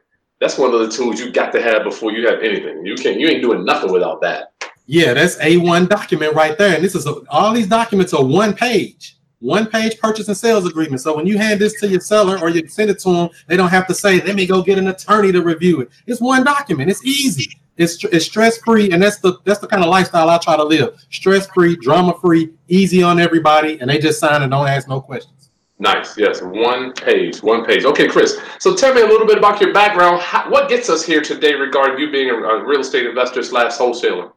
That's 0.40 0.56
one 0.56 0.72
of 0.72 0.80
the 0.80 0.88
tools 0.88 1.20
you 1.20 1.32
got 1.32 1.52
to 1.52 1.62
have 1.62 1.82
before 1.82 2.12
you 2.12 2.26
have 2.28 2.40
anything. 2.42 2.86
You 2.86 2.94
can 2.94 3.12
not 3.12 3.20
you 3.20 3.28
ain't 3.28 3.42
doing 3.42 3.64
nothing 3.64 3.92
without 3.92 4.20
that. 4.22 4.52
Yeah, 4.86 5.14
that's 5.14 5.36
A1 5.36 5.88
document 5.88 6.34
right 6.34 6.56
there. 6.56 6.74
And 6.74 6.82
this 6.82 6.94
is 6.94 7.06
a, 7.06 7.14
all 7.28 7.52
these 7.52 7.66
documents 7.66 8.14
are 8.14 8.24
one 8.24 8.54
page, 8.54 9.18
one 9.40 9.66
page 9.66 9.98
purchase 9.98 10.28
and 10.28 10.36
sales 10.36 10.66
agreement. 10.66 11.00
So 11.00 11.14
when 11.14 11.26
you 11.26 11.36
hand 11.36 11.60
this 11.60 11.78
to 11.80 11.88
your 11.88 12.00
seller 12.00 12.38
or 12.38 12.50
you 12.50 12.66
send 12.68 12.90
it 12.90 12.98
to 13.00 13.12
them, 13.12 13.28
they 13.48 13.56
don't 13.56 13.68
have 13.68 13.86
to 13.88 13.94
say, 13.94 14.20
let 14.22 14.34
me 14.34 14.46
go 14.46 14.62
get 14.62 14.78
an 14.78 14.88
attorney 14.88 15.32
to 15.32 15.42
review 15.42 15.80
it. 15.80 15.90
It's 16.06 16.20
one 16.20 16.44
document. 16.44 16.90
It's 16.90 17.04
easy. 17.04 17.59
It's, 17.76 18.02
it's 18.04 18.26
stress 18.26 18.58
free, 18.58 18.90
and 18.90 19.02
that's 19.02 19.18
the 19.18 19.38
that's 19.44 19.60
the 19.60 19.66
kind 19.66 19.82
of 19.82 19.88
lifestyle 19.88 20.28
I 20.28 20.38
try 20.38 20.56
to 20.56 20.64
live. 20.64 21.02
Stress 21.10 21.46
free, 21.46 21.76
drama 21.76 22.14
free, 22.20 22.50
easy 22.68 23.02
on 23.02 23.18
everybody, 23.18 23.80
and 23.80 23.88
they 23.88 23.98
just 23.98 24.20
sign 24.20 24.42
and 24.42 24.50
don't 24.50 24.68
ask 24.68 24.88
no 24.88 25.00
questions. 25.00 25.50
Nice. 25.78 26.18
Yes, 26.18 26.42
one 26.42 26.92
page, 26.92 27.42
one 27.42 27.64
page. 27.64 27.86
Okay, 27.86 28.06
Chris. 28.06 28.38
So 28.58 28.76
tell 28.76 28.92
me 28.92 29.00
a 29.00 29.06
little 29.06 29.26
bit 29.26 29.38
about 29.38 29.62
your 29.62 29.72
background. 29.72 30.20
How, 30.20 30.50
what 30.50 30.68
gets 30.68 30.90
us 30.90 31.02
here 31.02 31.22
today 31.22 31.54
regarding 31.54 31.98
you 31.98 32.12
being 32.12 32.28
a, 32.28 32.34
a 32.34 32.64
real 32.64 32.80
estate 32.80 33.06
investor 33.06 33.42
slash 33.42 33.76
wholesaler? 33.76 34.32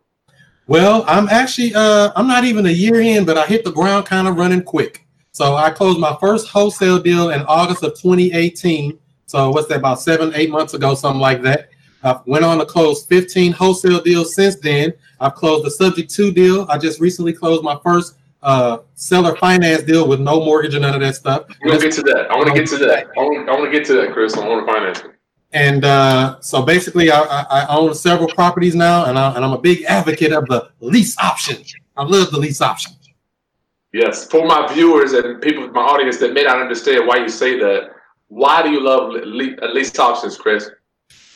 Well, 0.67 1.03
I'm 1.05 1.27
actually 1.27 1.73
uh, 1.75 2.13
I'm 2.15 2.27
not 2.27 2.45
even 2.45 2.65
a 2.65 2.71
year 2.71 3.01
in, 3.01 3.25
but 3.25 3.37
I 3.37 3.45
hit 3.45 3.65
the 3.65 3.71
ground 3.71 4.05
kind 4.05 4.25
of 4.27 4.37
running 4.37 4.63
quick. 4.63 5.05
So 5.33 5.55
I 5.55 5.69
closed 5.69 5.99
my 5.99 6.15
first 6.21 6.47
wholesale 6.47 6.99
deal 6.99 7.31
in 7.31 7.41
August 7.41 7.83
of 7.83 7.91
2018. 7.99 8.97
So 9.25 9.49
what's 9.49 9.67
that? 9.67 9.79
About 9.79 9.99
seven, 9.99 10.31
eight 10.35 10.49
months 10.49 10.75
ago, 10.75 10.95
something 10.95 11.19
like 11.19 11.41
that. 11.41 11.69
I 12.03 12.19
went 12.25 12.43
on 12.43 12.57
to 12.59 12.65
close 12.65 13.05
15 13.05 13.53
wholesale 13.53 14.01
deals 14.01 14.35
since 14.35 14.55
then. 14.55 14.93
I've 15.19 15.35
closed 15.35 15.65
the 15.65 15.71
subject 15.71 16.13
to 16.15 16.31
deal. 16.31 16.67
I 16.69 16.77
just 16.77 16.99
recently 16.99 17.33
closed 17.33 17.63
my 17.63 17.79
first 17.83 18.17
uh, 18.41 18.79
seller 18.95 19.35
finance 19.37 19.83
deal 19.83 20.07
with 20.07 20.19
no 20.19 20.43
mortgage 20.43 20.75
or 20.75 20.79
none 20.79 20.93
of 20.93 21.01
that 21.01 21.15
stuff. 21.15 21.47
Gonna 21.65 21.79
get 21.79 21.93
to 21.93 22.01
that. 22.03 22.29
I 22.29 22.35
want 22.35 22.47
to 22.49 22.53
get 22.53 22.67
to 22.67 22.77
that. 22.77 23.07
I 23.17 23.21
want, 23.21 23.65
to 23.65 23.71
get 23.71 23.85
to 23.87 23.93
that, 23.93 24.11
Chris. 24.11 24.35
I 24.35 24.47
want 24.47 24.67
to 24.67 24.73
finance. 24.73 24.99
It. 24.99 25.11
And 25.53 25.85
uh, 25.85 26.41
so 26.41 26.63
basically, 26.63 27.11
I, 27.11 27.21
I, 27.21 27.67
own 27.77 27.93
several 27.93 28.27
properties 28.29 28.73
now, 28.73 29.05
and, 29.05 29.19
I, 29.19 29.35
and 29.35 29.45
I'm 29.45 29.53
a 29.53 29.57
big 29.57 29.83
advocate 29.83 30.33
of 30.33 30.47
the 30.47 30.69
lease 30.79 31.17
option. 31.19 31.63
I 31.95 32.03
love 32.03 32.31
the 32.31 32.39
lease 32.39 32.59
option. 32.59 32.93
Yes, 33.93 34.25
for 34.25 34.47
my 34.47 34.73
viewers 34.73 35.13
and 35.13 35.39
people, 35.39 35.67
my 35.69 35.81
audience 35.81 36.17
that 36.17 36.33
may 36.33 36.43
not 36.43 36.59
understand 36.59 37.07
why 37.07 37.17
you 37.17 37.29
say 37.29 37.59
that, 37.59 37.91
why 38.29 38.63
do 38.63 38.71
you 38.71 38.81
love 38.81 39.13
lease 39.13 39.99
options, 39.99 40.35
Chris? 40.35 40.71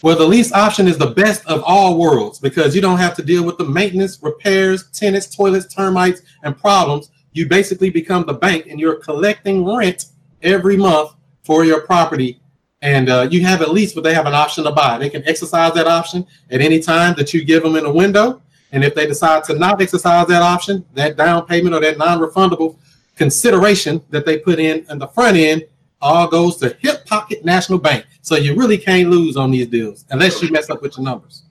Well, 0.03 0.15
the 0.15 0.27
lease 0.27 0.53
option 0.53 0.87
is 0.87 0.97
the 0.97 1.11
best 1.11 1.45
of 1.47 1.63
all 1.63 1.97
worlds 1.97 2.37
because 2.39 2.75
you 2.75 2.81
don't 2.81 2.99
have 2.99 3.15
to 3.15 3.23
deal 3.23 3.43
with 3.43 3.57
the 3.57 3.65
maintenance, 3.65 4.21
repairs, 4.21 4.91
tenants, 4.91 5.35
toilets, 5.35 5.73
termites, 5.73 6.21
and 6.43 6.55
problems. 6.55 7.09
You 7.31 7.47
basically 7.47 7.89
become 7.89 8.25
the 8.25 8.33
bank 8.33 8.67
and 8.67 8.79
you're 8.79 8.97
collecting 8.97 9.65
rent 9.65 10.05
every 10.43 10.77
month 10.77 11.11
for 11.43 11.65
your 11.65 11.81
property 11.81 12.39
and 12.83 13.09
uh, 13.09 13.27
you 13.31 13.43
have 13.43 13.61
a 13.61 13.71
lease, 13.71 13.93
but 13.93 14.03
they 14.03 14.13
have 14.13 14.27
an 14.27 14.35
option 14.35 14.63
to 14.65 14.71
buy. 14.71 14.99
They 14.99 15.09
can 15.09 15.27
exercise 15.27 15.73
that 15.73 15.87
option 15.87 16.27
at 16.51 16.61
any 16.61 16.79
time 16.79 17.15
that 17.15 17.33
you 17.33 17.43
give 17.43 17.63
them 17.63 17.75
in 17.75 17.85
a 17.85 17.91
window. 17.91 18.41
And 18.71 18.83
if 18.83 18.93
they 18.93 19.07
decide 19.07 19.45
to 19.45 19.55
not 19.55 19.81
exercise 19.81 20.27
that 20.27 20.43
option, 20.43 20.85
that 20.93 21.17
down 21.17 21.47
payment 21.47 21.73
or 21.73 21.79
that 21.79 21.97
non-refundable 21.97 22.77
consideration 23.15 24.03
that 24.11 24.27
they 24.27 24.37
put 24.37 24.59
in 24.59 24.85
in 24.91 24.99
the 24.99 25.07
front 25.07 25.37
end 25.37 25.63
all 26.01 26.27
goes 26.27 26.57
to 26.57 26.75
Hip 26.81 27.05
Pocket 27.05 27.43
National 27.43 27.79
Bank. 27.79 28.05
So 28.21 28.35
you 28.35 28.55
really 28.55 28.77
can't 28.77 29.09
lose 29.09 29.37
on 29.37 29.51
these 29.51 29.67
deals 29.67 30.05
unless 30.09 30.41
you 30.41 30.49
mess 30.51 30.69
up 30.69 30.81
with 30.81 30.97
your 30.97 31.03
numbers. 31.03 31.43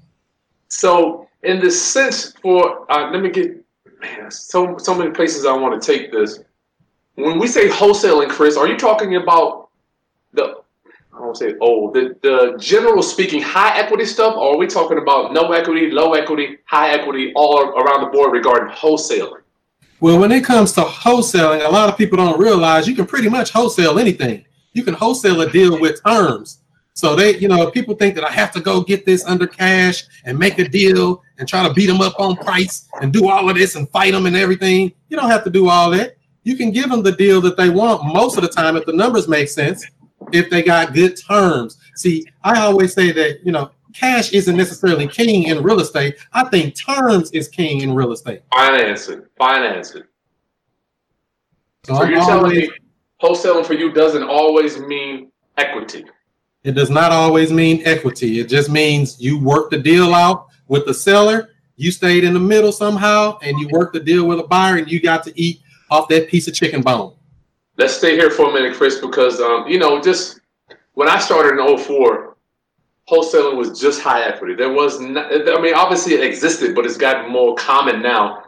So, 0.69 1.29
in 1.43 1.61
the 1.61 1.71
sense 1.71 2.33
for, 2.43 2.91
uh, 2.91 3.11
let 3.13 3.23
me 3.23 3.31
get 3.31 3.65
man, 4.01 4.31
so 4.31 4.77
so 4.79 4.95
many 4.95 5.11
places 5.11 5.47
I 5.47 5.53
want 5.53 5.81
to 5.81 5.93
take 5.93 6.13
this. 6.13 6.41
When 7.15 7.39
we 7.39 7.47
say 7.47 7.69
wholesaling, 7.69 8.29
Chris, 8.29 8.57
are 8.57 8.69
you 8.69 8.77
talking 8.77 9.17
about 9.17 9.69
the 10.33 10.61
I 11.15 11.19
don't 11.19 11.37
say 11.37 11.55
oh 11.61 11.91
the 11.93 12.17
the 12.23 12.59
general 12.59 13.03
speaking 13.03 13.41
high 13.41 13.79
equity 13.79 14.05
stuff, 14.05 14.37
or 14.37 14.55
are 14.55 14.59
we 14.59 14.67
talking 14.67 14.99
about 14.99 15.33
no 15.33 15.53
equity, 15.53 15.91
low 15.91 16.13
equity, 16.15 16.59
high 16.65 16.91
equity, 16.91 17.33
all 17.35 17.69
around 17.71 18.03
the 18.03 18.09
board 18.09 18.33
regarding 18.33 18.75
wholesaling? 18.75 19.41
Well, 19.99 20.19
when 20.19 20.31
it 20.31 20.45
comes 20.45 20.73
to 20.73 20.83
wholesaling, 20.83 21.67
a 21.67 21.71
lot 21.71 21.89
of 21.89 21.97
people 21.97 22.19
don't 22.19 22.39
realize 22.39 22.87
you 22.87 22.95
can 22.95 23.07
pretty 23.07 23.31
much 23.31 23.51
wholesale 23.51 23.99
anything. 23.99 24.45
You 24.75 24.85
can 24.85 24.93
wholesale 24.93 25.41
a 25.41 25.51
deal 25.51 25.81
with 25.81 26.03
terms. 26.05 26.61
So 26.93 27.17
they, 27.17 27.39
you 27.39 27.49
know, 27.49 27.71
people 27.71 27.95
think 27.95 28.15
that 28.15 28.25
I 28.25 28.31
have 28.31 28.53
to 28.53 28.61
go 28.61 28.83
get 28.83 29.07
this 29.07 29.25
under 29.25 29.47
cash 29.47 30.05
and 30.25 30.39
make 30.39 30.59
a 30.59 30.69
deal 30.69 31.23
and 31.39 31.49
try 31.49 31.67
to 31.67 31.73
beat 31.73 31.87
them 31.87 32.03
up 32.03 32.19
on 32.21 32.37
price 32.37 32.89
and 33.01 33.13
do 33.13 33.29
all 33.29 33.49
of 33.49 33.57
this 33.57 33.75
and 33.75 33.89
fight 33.91 34.13
them 34.13 34.27
and 34.27 34.37
everything. 34.37 34.93
You 35.09 35.17
don't 35.17 35.31
have 35.31 35.45
to 35.45 35.51
do 35.51 35.69
all 35.69 35.91
that. 35.93 36.17
You 36.43 36.57
can 36.57 36.71
give 36.71 36.91
them 36.91 37.03
the 37.03 37.13
deal 37.13 37.41
that 37.43 37.57
they 37.57 37.71
want 37.71 38.05
most 38.05 38.37
of 38.37 38.43
the 38.43 38.49
time 38.49 38.77
if 38.77 38.85
the 38.85 38.93
numbers 38.93 39.29
make 39.29 39.49
sense, 39.49 39.85
if 40.33 40.51
they 40.51 40.63
got 40.63 40.93
good 40.93 41.17
terms. 41.17 41.79
See, 41.95 42.27
I 42.45 42.61
always 42.61 42.93
say 42.93 43.13
that, 43.13 43.45
you 43.45 43.53
know, 43.53 43.71
cash 43.97 44.33
isn't 44.33 44.57
necessarily 44.57 45.09
king 45.09 45.45
in 45.45 45.63
real 45.63 45.81
estate. 45.81 46.17
I 46.33 46.45
think 46.45 46.75
terms 46.77 47.31
is 47.33 47.49
king 47.49 47.81
in 47.81 47.95
real 47.95 48.13
estate. 48.13 48.43
Financing, 48.53 49.23
financing. 49.39 50.03
So, 51.85 51.95
So 51.95 52.05
you're 52.05 52.21
telling 52.21 52.57
me 52.57 52.71
wholesaling 53.23 53.65
for 53.65 53.75
you 53.75 53.93
doesn't 53.93 54.25
always 54.25 54.79
mean 54.79 55.31
equity. 55.57 56.05
It 56.65 56.73
does 56.73 56.91
not 56.91 57.13
always 57.13 57.53
mean 57.53 57.83
equity. 57.85 58.41
It 58.41 58.49
just 58.49 58.69
means 58.71 59.21
you 59.21 59.39
work 59.39 59.71
the 59.71 59.79
deal 59.79 60.15
out 60.15 60.47
with 60.69 60.85
the 60.85 60.95
seller. 60.95 61.51
You 61.77 61.93
stayed 61.93 62.25
in 62.25 62.35
the 62.35 62.41
middle 62.41 62.73
somehow, 62.73 63.39
and 63.41 63.59
you 63.59 63.69
worked 63.71 63.93
the 63.93 64.01
deal 64.01 64.27
with 64.27 64.41
a 64.41 64.45
buyer, 64.45 64.77
and 64.77 64.91
you 64.91 65.01
got 65.01 65.23
to 65.25 65.41
eat 65.41 65.61
off 65.91 66.09
that 66.09 66.29
piece 66.29 66.49
of 66.49 66.55
chicken 66.55 66.83
bone. 66.83 67.15
Let's 67.77 67.95
stay 67.95 68.17
here 68.17 68.31
for 68.31 68.51
a 68.51 68.53
minute, 68.53 68.75
Chris, 68.75 68.99
because 68.99 69.41
um, 69.41 69.67
you 69.69 69.79
know, 69.79 70.01
just 70.01 70.41
when 70.95 71.09
I 71.09 71.19
started 71.19 71.61
in 71.61 71.79
04, 71.79 72.36
wholesaling 73.09 73.57
was 73.57 73.81
just 73.81 74.01
high 74.01 74.23
equity. 74.25 74.55
There 74.55 74.73
was, 74.73 75.01
not, 75.01 75.33
I 75.33 75.61
mean, 75.61 75.75
obviously 75.75 76.15
it 76.15 76.25
existed, 76.25 76.75
but 76.75 76.85
it's 76.85 76.97
gotten 76.97 77.31
more 77.31 77.55
common 77.55 78.03
now. 78.03 78.45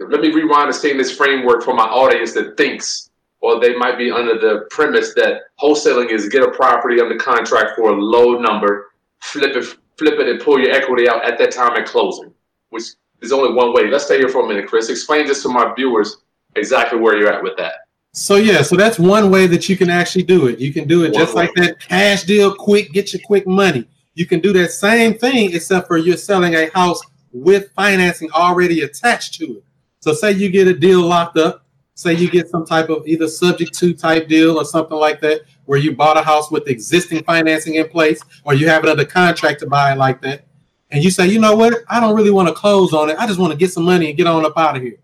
Let 0.00 0.20
me 0.20 0.32
rewind 0.32 0.66
and 0.66 0.74
stay 0.74 0.90
in 0.90 0.98
this 0.98 1.14
framework 1.14 1.62
for 1.62 1.74
my 1.74 1.84
audience 1.84 2.32
that 2.34 2.56
thinks, 2.56 3.10
or 3.40 3.60
they 3.60 3.76
might 3.76 3.96
be 3.98 4.10
under 4.10 4.38
the 4.38 4.66
premise 4.70 5.14
that 5.14 5.42
wholesaling 5.60 6.10
is 6.10 6.28
get 6.28 6.42
a 6.42 6.50
property 6.50 7.00
under 7.00 7.16
contract 7.16 7.72
for 7.76 7.90
a 7.90 7.94
low 7.94 8.38
number, 8.40 8.92
flip 9.20 9.54
it, 9.54 9.64
flip 9.98 10.18
it, 10.18 10.28
and 10.28 10.40
pull 10.40 10.58
your 10.58 10.72
equity 10.72 11.08
out 11.08 11.24
at 11.24 11.38
that 11.38 11.52
time 11.52 11.76
at 11.76 11.86
closing, 11.86 12.32
which 12.70 12.84
is 13.20 13.30
only 13.30 13.54
one 13.54 13.72
way. 13.72 13.88
Let's 13.88 14.04
stay 14.04 14.18
here 14.18 14.28
for 14.28 14.44
a 14.44 14.48
minute, 14.48 14.66
Chris. 14.66 14.88
Explain 14.88 15.26
this 15.26 15.42
to 15.42 15.48
my 15.48 15.72
viewers 15.74 16.18
exactly 16.56 16.98
where 16.98 17.16
you're 17.16 17.32
at 17.32 17.42
with 17.42 17.56
that. 17.58 17.74
So 18.14 18.36
yeah, 18.36 18.62
so 18.62 18.74
that's 18.74 18.98
one 18.98 19.30
way 19.30 19.46
that 19.46 19.68
you 19.68 19.76
can 19.76 19.90
actually 19.90 20.24
do 20.24 20.48
it. 20.48 20.58
You 20.58 20.72
can 20.72 20.88
do 20.88 21.04
it 21.04 21.12
One 21.12 21.20
just 21.20 21.34
way. 21.34 21.42
like 21.42 21.54
that 21.54 21.78
cash 21.78 22.24
deal, 22.24 22.52
quick, 22.52 22.90
get 22.92 23.12
your 23.12 23.20
quick 23.24 23.46
money. 23.46 23.86
You 24.18 24.26
can 24.26 24.40
do 24.40 24.52
that 24.54 24.72
same 24.72 25.16
thing, 25.16 25.54
except 25.54 25.86
for 25.86 25.96
you're 25.96 26.16
selling 26.16 26.56
a 26.56 26.68
house 26.70 27.00
with 27.32 27.70
financing 27.76 28.28
already 28.32 28.80
attached 28.80 29.34
to 29.34 29.58
it. 29.58 29.64
So 30.00 30.12
say 30.12 30.32
you 30.32 30.50
get 30.50 30.66
a 30.66 30.74
deal 30.74 31.02
locked 31.02 31.38
up, 31.38 31.64
say 31.94 32.14
you 32.14 32.28
get 32.28 32.48
some 32.48 32.66
type 32.66 32.88
of 32.88 33.06
either 33.06 33.28
subject 33.28 33.78
to 33.78 33.94
type 33.94 34.26
deal 34.26 34.58
or 34.58 34.64
something 34.64 34.96
like 34.96 35.20
that, 35.20 35.42
where 35.66 35.78
you 35.78 35.94
bought 35.94 36.16
a 36.16 36.22
house 36.22 36.50
with 36.50 36.66
existing 36.66 37.22
financing 37.22 37.76
in 37.76 37.88
place, 37.88 38.20
or 38.42 38.54
you 38.54 38.68
have 38.68 38.82
it 38.82 38.90
under 38.90 39.04
contract 39.04 39.60
to 39.60 39.68
buy 39.68 39.92
it 39.92 39.98
like 39.98 40.20
that, 40.22 40.46
and 40.90 41.04
you 41.04 41.12
say, 41.12 41.28
you 41.28 41.38
know 41.38 41.54
what, 41.54 41.84
I 41.88 42.00
don't 42.00 42.16
really 42.16 42.32
want 42.32 42.48
to 42.48 42.54
close 42.54 42.92
on 42.92 43.10
it. 43.10 43.18
I 43.20 43.26
just 43.28 43.38
want 43.38 43.52
to 43.52 43.56
get 43.56 43.72
some 43.72 43.84
money 43.84 44.08
and 44.08 44.16
get 44.16 44.26
on 44.26 44.44
up 44.44 44.58
out 44.58 44.76
of 44.76 44.82
here 44.82 44.98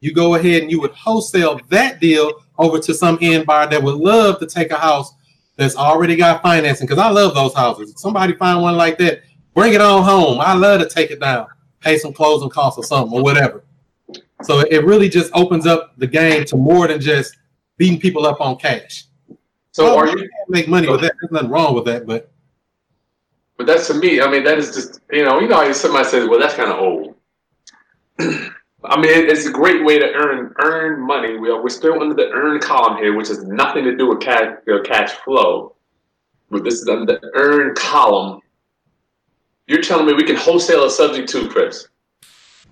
you 0.00 0.12
go 0.12 0.36
ahead 0.36 0.62
and 0.62 0.70
you 0.70 0.80
would 0.80 0.92
wholesale 0.92 1.60
that 1.68 2.00
deal 2.00 2.32
over 2.58 2.78
to 2.78 2.94
some 2.94 3.18
end 3.20 3.46
buyer 3.46 3.68
that 3.68 3.82
would 3.82 3.96
love 3.96 4.38
to 4.38 4.46
take 4.46 4.70
a 4.70 4.78
house 4.78 5.12
that's 5.58 5.76
already 5.76 6.16
got 6.16 6.40
financing. 6.40 6.86
Because 6.86 7.02
I 7.02 7.10
love 7.10 7.34
those 7.34 7.52
houses. 7.52 7.90
If 7.90 7.98
somebody 7.98 8.32
find 8.34 8.62
one 8.62 8.76
like 8.76 8.96
that, 8.98 9.22
bring 9.54 9.74
it 9.74 9.80
on 9.80 10.04
home. 10.04 10.40
I 10.40 10.54
love 10.54 10.80
to 10.80 10.88
take 10.88 11.10
it 11.10 11.20
down, 11.20 11.48
pay 11.80 11.98
some 11.98 12.14
closing 12.14 12.48
costs 12.48 12.78
or 12.78 12.84
something 12.84 13.18
or 13.18 13.22
whatever. 13.22 13.64
So 14.44 14.60
it 14.60 14.84
really 14.84 15.08
just 15.08 15.32
opens 15.34 15.66
up 15.66 15.94
the 15.98 16.06
game 16.06 16.44
to 16.46 16.56
more 16.56 16.86
than 16.86 17.00
just 17.00 17.36
beating 17.76 17.98
people 18.00 18.24
up 18.24 18.40
on 18.40 18.56
cash. 18.56 19.04
So 19.72 19.84
Well, 19.84 19.96
are 19.96 20.08
you 20.08 20.30
make 20.48 20.68
money 20.68 20.88
with 20.88 21.00
that? 21.02 21.12
There's 21.20 21.32
nothing 21.32 21.50
wrong 21.50 21.74
with 21.74 21.84
that, 21.86 22.06
but 22.06 22.30
But 23.56 23.66
that's 23.66 23.88
to 23.88 23.94
me. 23.94 24.20
I 24.20 24.30
mean, 24.30 24.44
that 24.44 24.58
is 24.58 24.72
just 24.72 25.00
you 25.10 25.24
know, 25.24 25.40
you 25.40 25.48
know, 25.48 25.72
somebody 25.72 26.04
says, 26.04 26.28
"Well, 26.28 26.38
that's 26.38 26.54
kind 26.54 26.70
of 26.70 26.78
old." 26.78 27.14
I 28.88 28.98
mean, 28.98 29.10
it's 29.10 29.44
a 29.44 29.50
great 29.50 29.84
way 29.84 29.98
to 29.98 30.06
earn 30.14 30.54
earn 30.62 31.06
money. 31.06 31.36
We 31.38 31.50
are 31.50 31.62
we're 31.62 31.68
still 31.68 32.00
under 32.00 32.14
the 32.14 32.30
earn 32.30 32.58
column 32.60 32.96
here, 32.96 33.14
which 33.14 33.28
has 33.28 33.44
nothing 33.44 33.84
to 33.84 33.96
do 33.96 34.08
with 34.08 34.20
cash 34.20 34.56
uh, 34.72 34.82
cash 34.82 35.10
flow. 35.10 35.76
But 36.50 36.64
this 36.64 36.80
is 36.80 36.88
under 36.88 37.04
the 37.04 37.20
earn 37.34 37.74
column. 37.74 38.40
You're 39.66 39.82
telling 39.82 40.06
me 40.06 40.14
we 40.14 40.24
can 40.24 40.36
wholesale 40.36 40.84
a 40.84 40.90
subject 40.90 41.28
to, 41.30 41.48
Chris? 41.48 41.88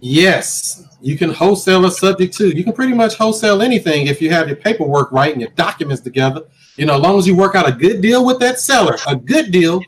Yes, 0.00 0.82
you 1.00 1.18
can 1.18 1.30
wholesale 1.30 1.84
a 1.84 1.90
subject 1.90 2.34
to. 2.38 2.56
You 2.56 2.64
can 2.64 2.72
pretty 2.72 2.94
much 2.94 3.16
wholesale 3.16 3.60
anything 3.60 4.06
if 4.06 4.22
you 4.22 4.30
have 4.30 4.46
your 4.46 4.56
paperwork 4.56 5.12
right 5.12 5.32
and 5.32 5.40
your 5.40 5.50
documents 5.50 6.00
together. 6.02 6.42
You 6.76 6.86
know, 6.86 6.96
as 6.96 7.00
long 7.00 7.18
as 7.18 7.26
you 7.26 7.36
work 7.36 7.54
out 7.54 7.68
a 7.68 7.72
good 7.72 8.00
deal 8.00 8.24
with 8.24 8.38
that 8.40 8.58
seller, 8.58 8.96
a 9.06 9.16
good 9.16 9.50
deal. 9.50 9.82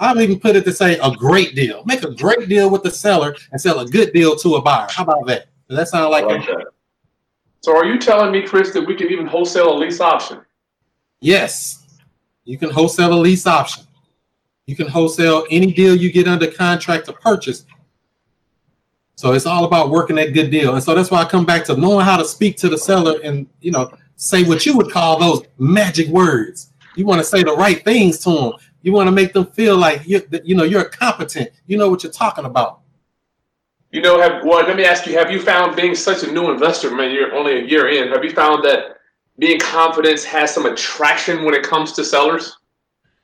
I'll 0.00 0.20
even 0.20 0.40
put 0.40 0.56
it 0.56 0.64
to 0.64 0.72
say 0.72 0.98
a 0.98 1.10
great 1.12 1.54
deal. 1.54 1.84
Make 1.84 2.02
a 2.02 2.10
great 2.10 2.48
deal 2.48 2.68
with 2.70 2.82
the 2.82 2.90
seller 2.90 3.34
and 3.52 3.60
sell 3.60 3.78
a 3.80 3.86
good 3.86 4.12
deal 4.12 4.34
to 4.36 4.56
a 4.56 4.62
buyer. 4.62 4.88
How 4.90 5.04
about 5.04 5.26
that? 5.26 5.48
Does 5.68 5.78
that 5.78 5.88
sound 5.88 6.10
like 6.10 6.24
like 6.24 6.44
that. 6.46 6.66
So, 7.60 7.76
are 7.76 7.86
you 7.86 7.98
telling 7.98 8.30
me, 8.30 8.42
Chris, 8.42 8.72
that 8.72 8.82
we 8.82 8.94
can 8.94 9.10
even 9.10 9.26
wholesale 9.26 9.72
a 9.72 9.76
lease 9.76 10.00
option? 10.00 10.42
Yes, 11.20 11.86
you 12.44 12.58
can 12.58 12.70
wholesale 12.70 13.14
a 13.14 13.20
lease 13.20 13.46
option. 13.46 13.84
You 14.66 14.76
can 14.76 14.88
wholesale 14.88 15.46
any 15.50 15.72
deal 15.72 15.94
you 15.94 16.12
get 16.12 16.28
under 16.28 16.50
contract 16.50 17.06
to 17.06 17.12
purchase. 17.12 17.64
So 19.16 19.32
it's 19.32 19.46
all 19.46 19.64
about 19.64 19.90
working 19.90 20.16
that 20.16 20.34
good 20.34 20.50
deal. 20.50 20.74
And 20.74 20.82
so 20.82 20.94
that's 20.94 21.10
why 21.10 21.22
I 21.22 21.24
come 21.24 21.46
back 21.46 21.64
to 21.66 21.76
knowing 21.76 22.04
how 22.04 22.16
to 22.16 22.24
speak 22.24 22.56
to 22.58 22.68
the 22.68 22.76
seller 22.76 23.18
and 23.22 23.46
you 23.60 23.70
know 23.70 23.90
say 24.16 24.44
what 24.44 24.66
you 24.66 24.76
would 24.76 24.90
call 24.90 25.18
those 25.18 25.42
magic 25.58 26.08
words. 26.08 26.72
You 26.96 27.06
want 27.06 27.20
to 27.20 27.24
say 27.24 27.42
the 27.42 27.54
right 27.54 27.82
things 27.84 28.18
to 28.20 28.30
them. 28.30 28.52
You 28.84 28.92
want 28.92 29.08
to 29.08 29.12
make 29.12 29.32
them 29.32 29.46
feel 29.46 29.78
like 29.78 30.06
you 30.06 30.20
you 30.44 30.54
know 30.54 30.64
you're 30.64 30.84
competent. 30.84 31.48
You 31.66 31.78
know 31.78 31.88
what 31.88 32.02
you're 32.02 32.12
talking 32.12 32.44
about. 32.44 32.80
You 33.90 34.02
know, 34.02 34.20
have 34.20 34.44
well, 34.44 34.62
let 34.66 34.76
me 34.76 34.84
ask 34.84 35.06
you: 35.06 35.16
Have 35.16 35.30
you 35.30 35.40
found 35.40 35.74
being 35.74 35.94
such 35.94 36.22
a 36.22 36.30
new 36.30 36.50
investor, 36.50 36.94
man? 36.94 37.10
You're 37.10 37.34
only 37.34 37.60
a 37.60 37.64
year 37.64 37.88
in. 37.88 38.12
Have 38.12 38.22
you 38.22 38.32
found 38.32 38.62
that 38.64 38.98
being 39.38 39.58
confident 39.58 40.22
has 40.24 40.52
some 40.52 40.66
attraction 40.66 41.44
when 41.44 41.54
it 41.54 41.62
comes 41.62 41.92
to 41.92 42.04
sellers? 42.04 42.58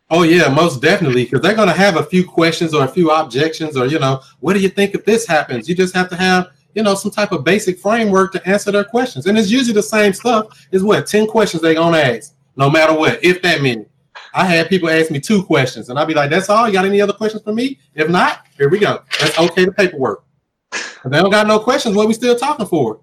Oh 0.08 0.22
yeah, 0.22 0.48
most 0.48 0.80
definitely, 0.80 1.24
because 1.24 1.42
they're 1.42 1.54
gonna 1.54 1.74
have 1.74 1.96
a 1.96 2.04
few 2.04 2.26
questions 2.26 2.72
or 2.72 2.84
a 2.84 2.88
few 2.88 3.10
objections, 3.10 3.76
or 3.76 3.84
you 3.84 3.98
know, 3.98 4.22
what 4.38 4.54
do 4.54 4.60
you 4.60 4.70
think 4.70 4.94
if 4.94 5.04
this 5.04 5.26
happens? 5.26 5.68
You 5.68 5.74
just 5.74 5.94
have 5.94 6.08
to 6.08 6.16
have 6.16 6.48
you 6.74 6.82
know 6.82 6.94
some 6.94 7.10
type 7.10 7.32
of 7.32 7.44
basic 7.44 7.78
framework 7.78 8.32
to 8.32 8.48
answer 8.48 8.72
their 8.72 8.84
questions, 8.84 9.26
and 9.26 9.36
it's 9.36 9.50
usually 9.50 9.74
the 9.74 9.82
same 9.82 10.14
stuff. 10.14 10.66
Is 10.72 10.82
what 10.82 11.06
ten 11.06 11.26
questions 11.26 11.62
they're 11.62 11.74
gonna 11.74 11.98
ask, 11.98 12.34
no 12.56 12.70
matter 12.70 12.94
what, 12.94 13.22
if 13.22 13.42
that 13.42 13.60
many. 13.60 13.84
I 14.32 14.44
had 14.44 14.68
people 14.68 14.88
ask 14.88 15.10
me 15.10 15.20
two 15.20 15.42
questions, 15.42 15.88
and 15.88 15.98
I'd 15.98 16.08
be 16.08 16.14
like, 16.14 16.30
"That's 16.30 16.48
all? 16.48 16.66
You 16.66 16.72
got 16.72 16.84
any 16.84 17.00
other 17.00 17.12
questions 17.12 17.42
for 17.42 17.52
me? 17.52 17.78
If 17.94 18.08
not, 18.08 18.46
here 18.56 18.68
we 18.68 18.78
go. 18.78 19.02
That's 19.20 19.38
okay. 19.38 19.64
The 19.64 19.72
paperwork. 19.72 20.24
If 20.72 21.02
they 21.04 21.18
don't 21.18 21.30
got 21.30 21.46
no 21.46 21.58
questions, 21.58 21.96
what 21.96 22.06
we 22.08 22.14
still 22.14 22.36
talking 22.36 22.66
for? 22.66 23.00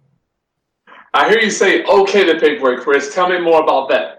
I 1.14 1.30
hear 1.30 1.40
you 1.40 1.50
say, 1.50 1.84
"Okay, 1.84 2.24
the 2.32 2.40
paperwork, 2.40 2.82
Chris." 2.82 3.14
Tell 3.14 3.28
me 3.30 3.40
more 3.40 3.62
about 3.62 3.90
that. 3.90 4.18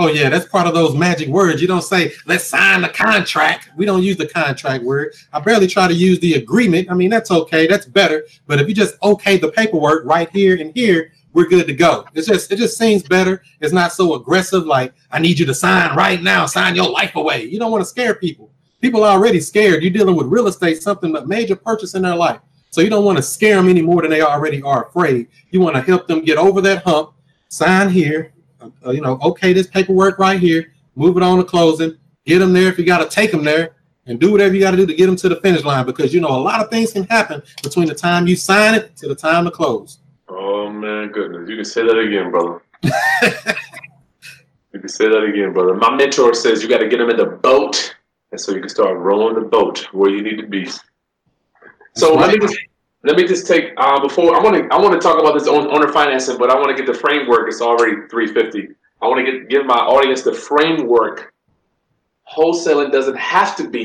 Oh 0.00 0.06
yeah, 0.06 0.28
that's 0.28 0.46
part 0.46 0.68
of 0.68 0.74
those 0.74 0.94
magic 0.94 1.26
words. 1.26 1.60
You 1.60 1.66
don't 1.66 1.82
say, 1.82 2.12
let's 2.24 2.44
sign 2.44 2.82
the 2.82 2.88
contract. 2.88 3.70
We 3.76 3.84
don't 3.84 4.04
use 4.04 4.16
the 4.16 4.28
contract 4.28 4.84
word. 4.84 5.12
I 5.32 5.40
barely 5.40 5.66
try 5.66 5.88
to 5.88 5.92
use 5.92 6.20
the 6.20 6.34
agreement. 6.34 6.88
I 6.88 6.94
mean, 6.94 7.10
that's 7.10 7.32
okay. 7.32 7.66
That's 7.66 7.84
better. 7.84 8.24
But 8.46 8.60
if 8.60 8.68
you 8.68 8.76
just 8.76 8.94
okay 9.02 9.38
the 9.38 9.50
paperwork 9.50 10.04
right 10.04 10.30
here 10.30 10.56
and 10.56 10.70
here, 10.72 11.10
we're 11.32 11.48
good 11.48 11.66
to 11.66 11.74
go. 11.74 12.04
It's 12.14 12.26
just 12.26 12.50
it 12.50 12.56
just 12.56 12.78
seems 12.78 13.02
better. 13.02 13.42
It's 13.60 13.72
not 13.72 13.92
so 13.92 14.14
aggressive 14.14 14.66
like 14.66 14.92
I 15.10 15.18
need 15.18 15.38
you 15.38 15.46
to 15.46 15.54
sign 15.54 15.96
right 15.96 16.22
now, 16.22 16.46
sign 16.46 16.74
your 16.74 16.88
life 16.88 17.16
away. 17.16 17.44
You 17.44 17.58
don't 17.58 17.70
want 17.70 17.82
to 17.82 17.88
scare 17.88 18.14
people. 18.14 18.50
People 18.80 19.04
are 19.04 19.16
already 19.16 19.40
scared. 19.40 19.82
You're 19.82 19.92
dealing 19.92 20.16
with 20.16 20.26
real 20.26 20.46
estate, 20.46 20.82
something 20.82 21.14
a 21.16 21.26
major 21.26 21.56
purchase 21.56 21.94
in 21.94 22.02
their 22.02 22.14
life. 22.14 22.40
So 22.70 22.80
you 22.80 22.90
don't 22.90 23.04
want 23.04 23.18
to 23.18 23.22
scare 23.22 23.56
them 23.56 23.68
any 23.68 23.82
more 23.82 24.02
than 24.02 24.10
they 24.10 24.20
already 24.20 24.62
are 24.62 24.86
afraid. 24.86 25.28
You 25.50 25.60
want 25.60 25.76
to 25.76 25.82
help 25.82 26.06
them 26.06 26.24
get 26.24 26.38
over 26.38 26.60
that 26.60 26.84
hump, 26.84 27.12
sign 27.48 27.88
here, 27.88 28.32
uh, 28.60 28.90
you 28.90 29.00
know, 29.00 29.18
okay, 29.22 29.52
this 29.52 29.66
paperwork 29.66 30.18
right 30.18 30.38
here, 30.38 30.72
move 30.94 31.16
it 31.16 31.22
on 31.22 31.38
to 31.38 31.44
closing, 31.44 31.96
get 32.24 32.38
them 32.40 32.52
there 32.52 32.68
if 32.68 32.78
you 32.78 32.84
got 32.84 32.98
to 32.98 33.08
take 33.08 33.30
them 33.30 33.42
there, 33.44 33.76
and 34.06 34.18
do 34.18 34.32
whatever 34.32 34.54
you 34.54 34.60
got 34.60 34.72
to 34.72 34.76
do 34.76 34.86
to 34.86 34.94
get 34.94 35.06
them 35.06 35.16
to 35.16 35.28
the 35.28 35.36
finish 35.36 35.64
line 35.64 35.84
because 35.84 36.14
you 36.14 36.20
know 36.20 36.28
a 36.28 36.40
lot 36.40 36.60
of 36.60 36.70
things 36.70 36.92
can 36.92 37.04
happen 37.04 37.42
between 37.62 37.86
the 37.86 37.94
time 37.94 38.26
you 38.26 38.36
sign 38.36 38.74
it 38.74 38.96
to 38.96 39.08
the 39.08 39.14
time 39.14 39.44
to 39.44 39.50
close. 39.50 39.98
Oh 40.40 40.70
man, 40.70 41.10
goodness! 41.10 41.48
You 41.48 41.56
can 41.56 41.64
say 41.64 41.82
that 41.82 41.98
again, 41.98 42.30
brother. 42.30 42.62
you 44.72 44.78
can 44.78 44.88
say 44.88 45.08
that 45.08 45.24
again, 45.24 45.52
brother. 45.52 45.74
My 45.74 45.96
mentor 45.96 46.32
says 46.32 46.62
you 46.62 46.68
got 46.68 46.78
to 46.78 46.88
get 46.88 46.98
them 46.98 47.10
in 47.10 47.16
the 47.16 47.26
boat, 47.26 47.96
and 48.30 48.40
so 48.40 48.52
you 48.52 48.60
can 48.60 48.68
start 48.68 48.96
rowing 48.98 49.34
the 49.34 49.40
boat 49.40 49.92
where 49.92 50.10
you 50.10 50.22
need 50.22 50.36
to 50.36 50.46
be. 50.46 50.68
So 51.96 52.14
let 52.14 52.32
me 52.32 52.38
just 52.38 52.56
let 53.02 53.16
me 53.16 53.26
just 53.26 53.48
take 53.48 53.72
uh, 53.78 54.00
before 54.00 54.36
I 54.36 54.40
want 54.40 54.54
to 54.54 54.72
I 54.72 54.80
want 54.80 54.92
to 54.92 55.00
talk 55.00 55.18
about 55.18 55.34
this 55.36 55.48
owner 55.48 55.88
financing, 55.88 56.38
but 56.38 56.52
I 56.52 56.54
want 56.54 56.68
to 56.68 56.76
get 56.76 56.86
the 56.86 56.96
framework. 56.96 57.48
It's 57.48 57.60
already 57.60 58.06
three 58.08 58.32
fifty. 58.32 58.68
I 59.02 59.08
want 59.08 59.26
to 59.26 59.32
get 59.32 59.48
give 59.48 59.66
my 59.66 59.74
audience 59.74 60.22
the 60.22 60.34
framework. 60.34 61.34
Wholesaling 62.32 62.92
doesn't 62.92 63.16
have 63.16 63.56
to 63.56 63.68
be 63.68 63.84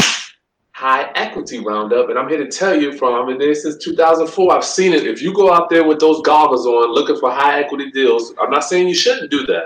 high 0.83 1.09
equity 1.15 1.59
roundup, 1.59 2.09
and 2.09 2.19
I'm 2.19 2.27
here 2.27 2.43
to 2.43 2.51
tell 2.51 2.75
you 2.75 2.91
from 2.91 3.13
I've 3.13 3.25
been 3.25 3.37
there 3.37 3.55
since 3.55 3.77
2004. 3.77 4.53
I've 4.53 4.65
seen 4.65 4.91
it. 4.91 5.07
If 5.07 5.21
you 5.21 5.33
go 5.33 5.53
out 5.53 5.69
there 5.69 5.85
with 5.85 5.97
those 5.97 6.21
goggles 6.23 6.65
on, 6.65 6.93
looking 6.93 7.17
for 7.17 7.31
high 7.31 7.61
equity 7.61 7.89
deals, 7.91 8.33
I'm 8.37 8.49
not 8.49 8.65
saying 8.65 8.89
you 8.89 8.93
shouldn't 8.93 9.31
do 9.31 9.45
that. 9.45 9.63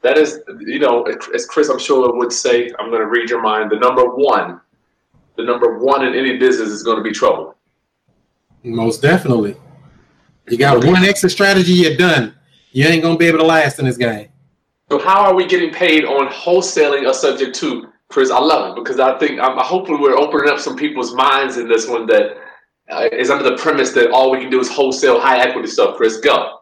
That 0.00 0.16
is, 0.16 0.40
you 0.60 0.78
know, 0.78 1.02
as 1.34 1.44
Chris 1.44 1.68
I'm 1.68 1.78
sure 1.78 2.16
would 2.16 2.32
say, 2.32 2.72
I'm 2.78 2.88
going 2.88 3.02
to 3.02 3.08
read 3.08 3.28
your 3.28 3.42
mind. 3.42 3.70
The 3.72 3.76
number 3.76 4.06
one, 4.06 4.58
the 5.36 5.44
number 5.44 5.78
one 5.78 6.06
in 6.06 6.14
any 6.14 6.38
business 6.38 6.70
is 6.70 6.82
going 6.82 6.96
to 6.96 7.02
be 7.02 7.12
trouble. 7.12 7.54
Most 8.62 9.02
definitely. 9.02 9.54
You 10.48 10.56
got 10.56 10.82
one 10.82 11.04
extra 11.04 11.28
strategy, 11.28 11.72
you're 11.72 11.98
done. 11.98 12.34
You 12.72 12.86
ain't 12.86 13.02
gonna 13.02 13.18
be 13.18 13.26
able 13.26 13.40
to 13.40 13.44
last 13.44 13.78
in 13.78 13.84
this 13.84 13.98
game. 13.98 14.28
So 14.90 14.98
how 14.98 15.24
are 15.24 15.34
we 15.34 15.46
getting 15.46 15.70
paid 15.72 16.04
on 16.06 16.28
wholesaling 16.28 17.08
a 17.08 17.14
subject 17.14 17.54
to, 17.56 17.92
Chris? 18.08 18.30
I 18.30 18.38
love 18.38 18.70
it 18.70 18.82
because 18.82 19.00
I 19.00 19.18
think 19.18 19.40
I'm 19.40 19.56
hopefully 19.58 19.98
we're 19.98 20.16
opening 20.16 20.50
up 20.50 20.60
some 20.60 20.76
people's 20.76 21.14
minds 21.14 21.56
in 21.56 21.68
this 21.68 21.88
one 21.88 22.06
that 22.06 22.36
uh, 22.90 23.08
is 23.12 23.30
under 23.30 23.48
the 23.48 23.56
premise 23.56 23.92
that 23.92 24.10
all 24.10 24.30
we 24.30 24.40
can 24.40 24.50
do 24.50 24.60
is 24.60 24.70
wholesale 24.70 25.20
high 25.20 25.40
equity 25.40 25.68
stuff. 25.68 25.96
Chris, 25.96 26.18
go. 26.18 26.60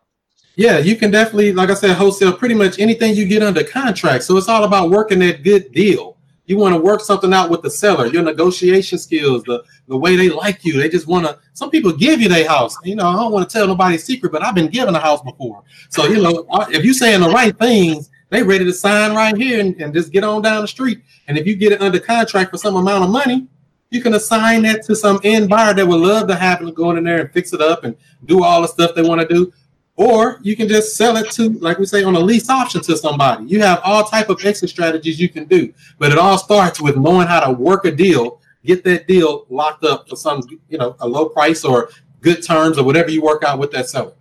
Yeah, 0.56 0.78
you 0.78 0.96
can 0.96 1.10
definitely, 1.10 1.52
like 1.52 1.70
I 1.70 1.74
said, 1.74 1.96
wholesale 1.96 2.32
pretty 2.32 2.54
much 2.54 2.78
anything 2.78 3.14
you 3.14 3.24
get 3.24 3.42
under 3.42 3.64
contract. 3.64 4.24
So 4.24 4.36
it's 4.36 4.48
all 4.48 4.64
about 4.64 4.90
working 4.90 5.18
that 5.20 5.42
good 5.42 5.72
deal. 5.72 6.18
You 6.44 6.58
want 6.58 6.74
to 6.74 6.80
work 6.80 7.00
something 7.00 7.32
out 7.32 7.50
with 7.50 7.62
the 7.62 7.70
seller, 7.70 8.06
your 8.06 8.22
negotiation 8.22 8.98
skills, 8.98 9.44
the 9.44 9.62
the 9.86 9.96
way 9.96 10.16
they 10.16 10.28
like 10.28 10.64
you. 10.64 10.74
They 10.74 10.88
just 10.88 11.06
want 11.06 11.24
to. 11.24 11.38
Some 11.54 11.70
people 11.70 11.92
give 11.92 12.20
you 12.20 12.28
their 12.28 12.46
house. 12.46 12.76
You 12.84 12.96
know, 12.96 13.06
I 13.06 13.14
don't 13.14 13.32
want 13.32 13.48
to 13.48 13.52
tell 13.52 13.66
nobody's 13.66 14.04
secret, 14.04 14.32
but 14.32 14.42
I've 14.42 14.54
been 14.54 14.68
given 14.68 14.94
a 14.94 14.98
house 14.98 15.22
before. 15.22 15.62
So 15.88 16.04
you 16.06 16.20
know, 16.20 16.46
uh, 16.50 16.66
if 16.68 16.84
you're 16.84 16.94
saying 16.94 17.20
the 17.20 17.30
right 17.30 17.56
things, 17.56 18.10
they 18.32 18.42
ready 18.42 18.64
to 18.64 18.72
sign 18.72 19.14
right 19.14 19.36
here 19.36 19.60
and, 19.60 19.78
and 19.78 19.92
just 19.92 20.10
get 20.10 20.24
on 20.24 20.40
down 20.40 20.62
the 20.62 20.68
street. 20.68 21.02
And 21.28 21.36
if 21.36 21.46
you 21.46 21.54
get 21.54 21.70
it 21.70 21.82
under 21.82 22.00
contract 22.00 22.50
for 22.50 22.56
some 22.56 22.76
amount 22.76 23.04
of 23.04 23.10
money, 23.10 23.46
you 23.90 24.00
can 24.00 24.14
assign 24.14 24.62
that 24.62 24.82
to 24.86 24.96
some 24.96 25.20
end 25.22 25.50
buyer 25.50 25.74
that 25.74 25.86
would 25.86 26.00
love 26.00 26.28
to 26.28 26.34
happen 26.34 26.64
to 26.64 26.72
go 26.72 26.92
in 26.92 27.04
there 27.04 27.20
and 27.20 27.30
fix 27.30 27.52
it 27.52 27.60
up 27.60 27.84
and 27.84 27.94
do 28.24 28.42
all 28.42 28.62
the 28.62 28.68
stuff 28.68 28.94
they 28.94 29.02
want 29.02 29.20
to 29.20 29.28
do. 29.28 29.52
Or 29.96 30.40
you 30.40 30.56
can 30.56 30.66
just 30.66 30.96
sell 30.96 31.18
it 31.18 31.30
to 31.32 31.50
like 31.58 31.78
we 31.78 31.84
say 31.84 32.02
on 32.04 32.16
a 32.16 32.20
lease 32.20 32.48
option 32.48 32.80
to 32.80 32.96
somebody. 32.96 33.44
You 33.44 33.60
have 33.60 33.82
all 33.84 34.04
type 34.04 34.30
of 34.30 34.42
exit 34.42 34.70
strategies 34.70 35.20
you 35.20 35.28
can 35.28 35.44
do 35.44 35.70
but 35.98 36.10
it 36.10 36.16
all 36.16 36.38
starts 36.38 36.80
with 36.80 36.96
knowing 36.96 37.26
how 37.26 37.40
to 37.40 37.52
work 37.52 37.84
a 37.84 37.90
deal 37.90 38.40
get 38.64 38.82
that 38.84 39.06
deal 39.06 39.44
locked 39.50 39.84
up 39.84 40.08
for 40.08 40.16
some 40.16 40.40
you 40.70 40.78
know 40.78 40.96
a 41.00 41.06
low 41.06 41.28
price 41.28 41.64
or 41.64 41.90
good 42.22 42.42
terms 42.42 42.78
or 42.78 42.84
whatever 42.84 43.10
you 43.10 43.20
work 43.20 43.44
out 43.44 43.58
with 43.58 43.70
that 43.72 43.90
seller. 43.90 44.14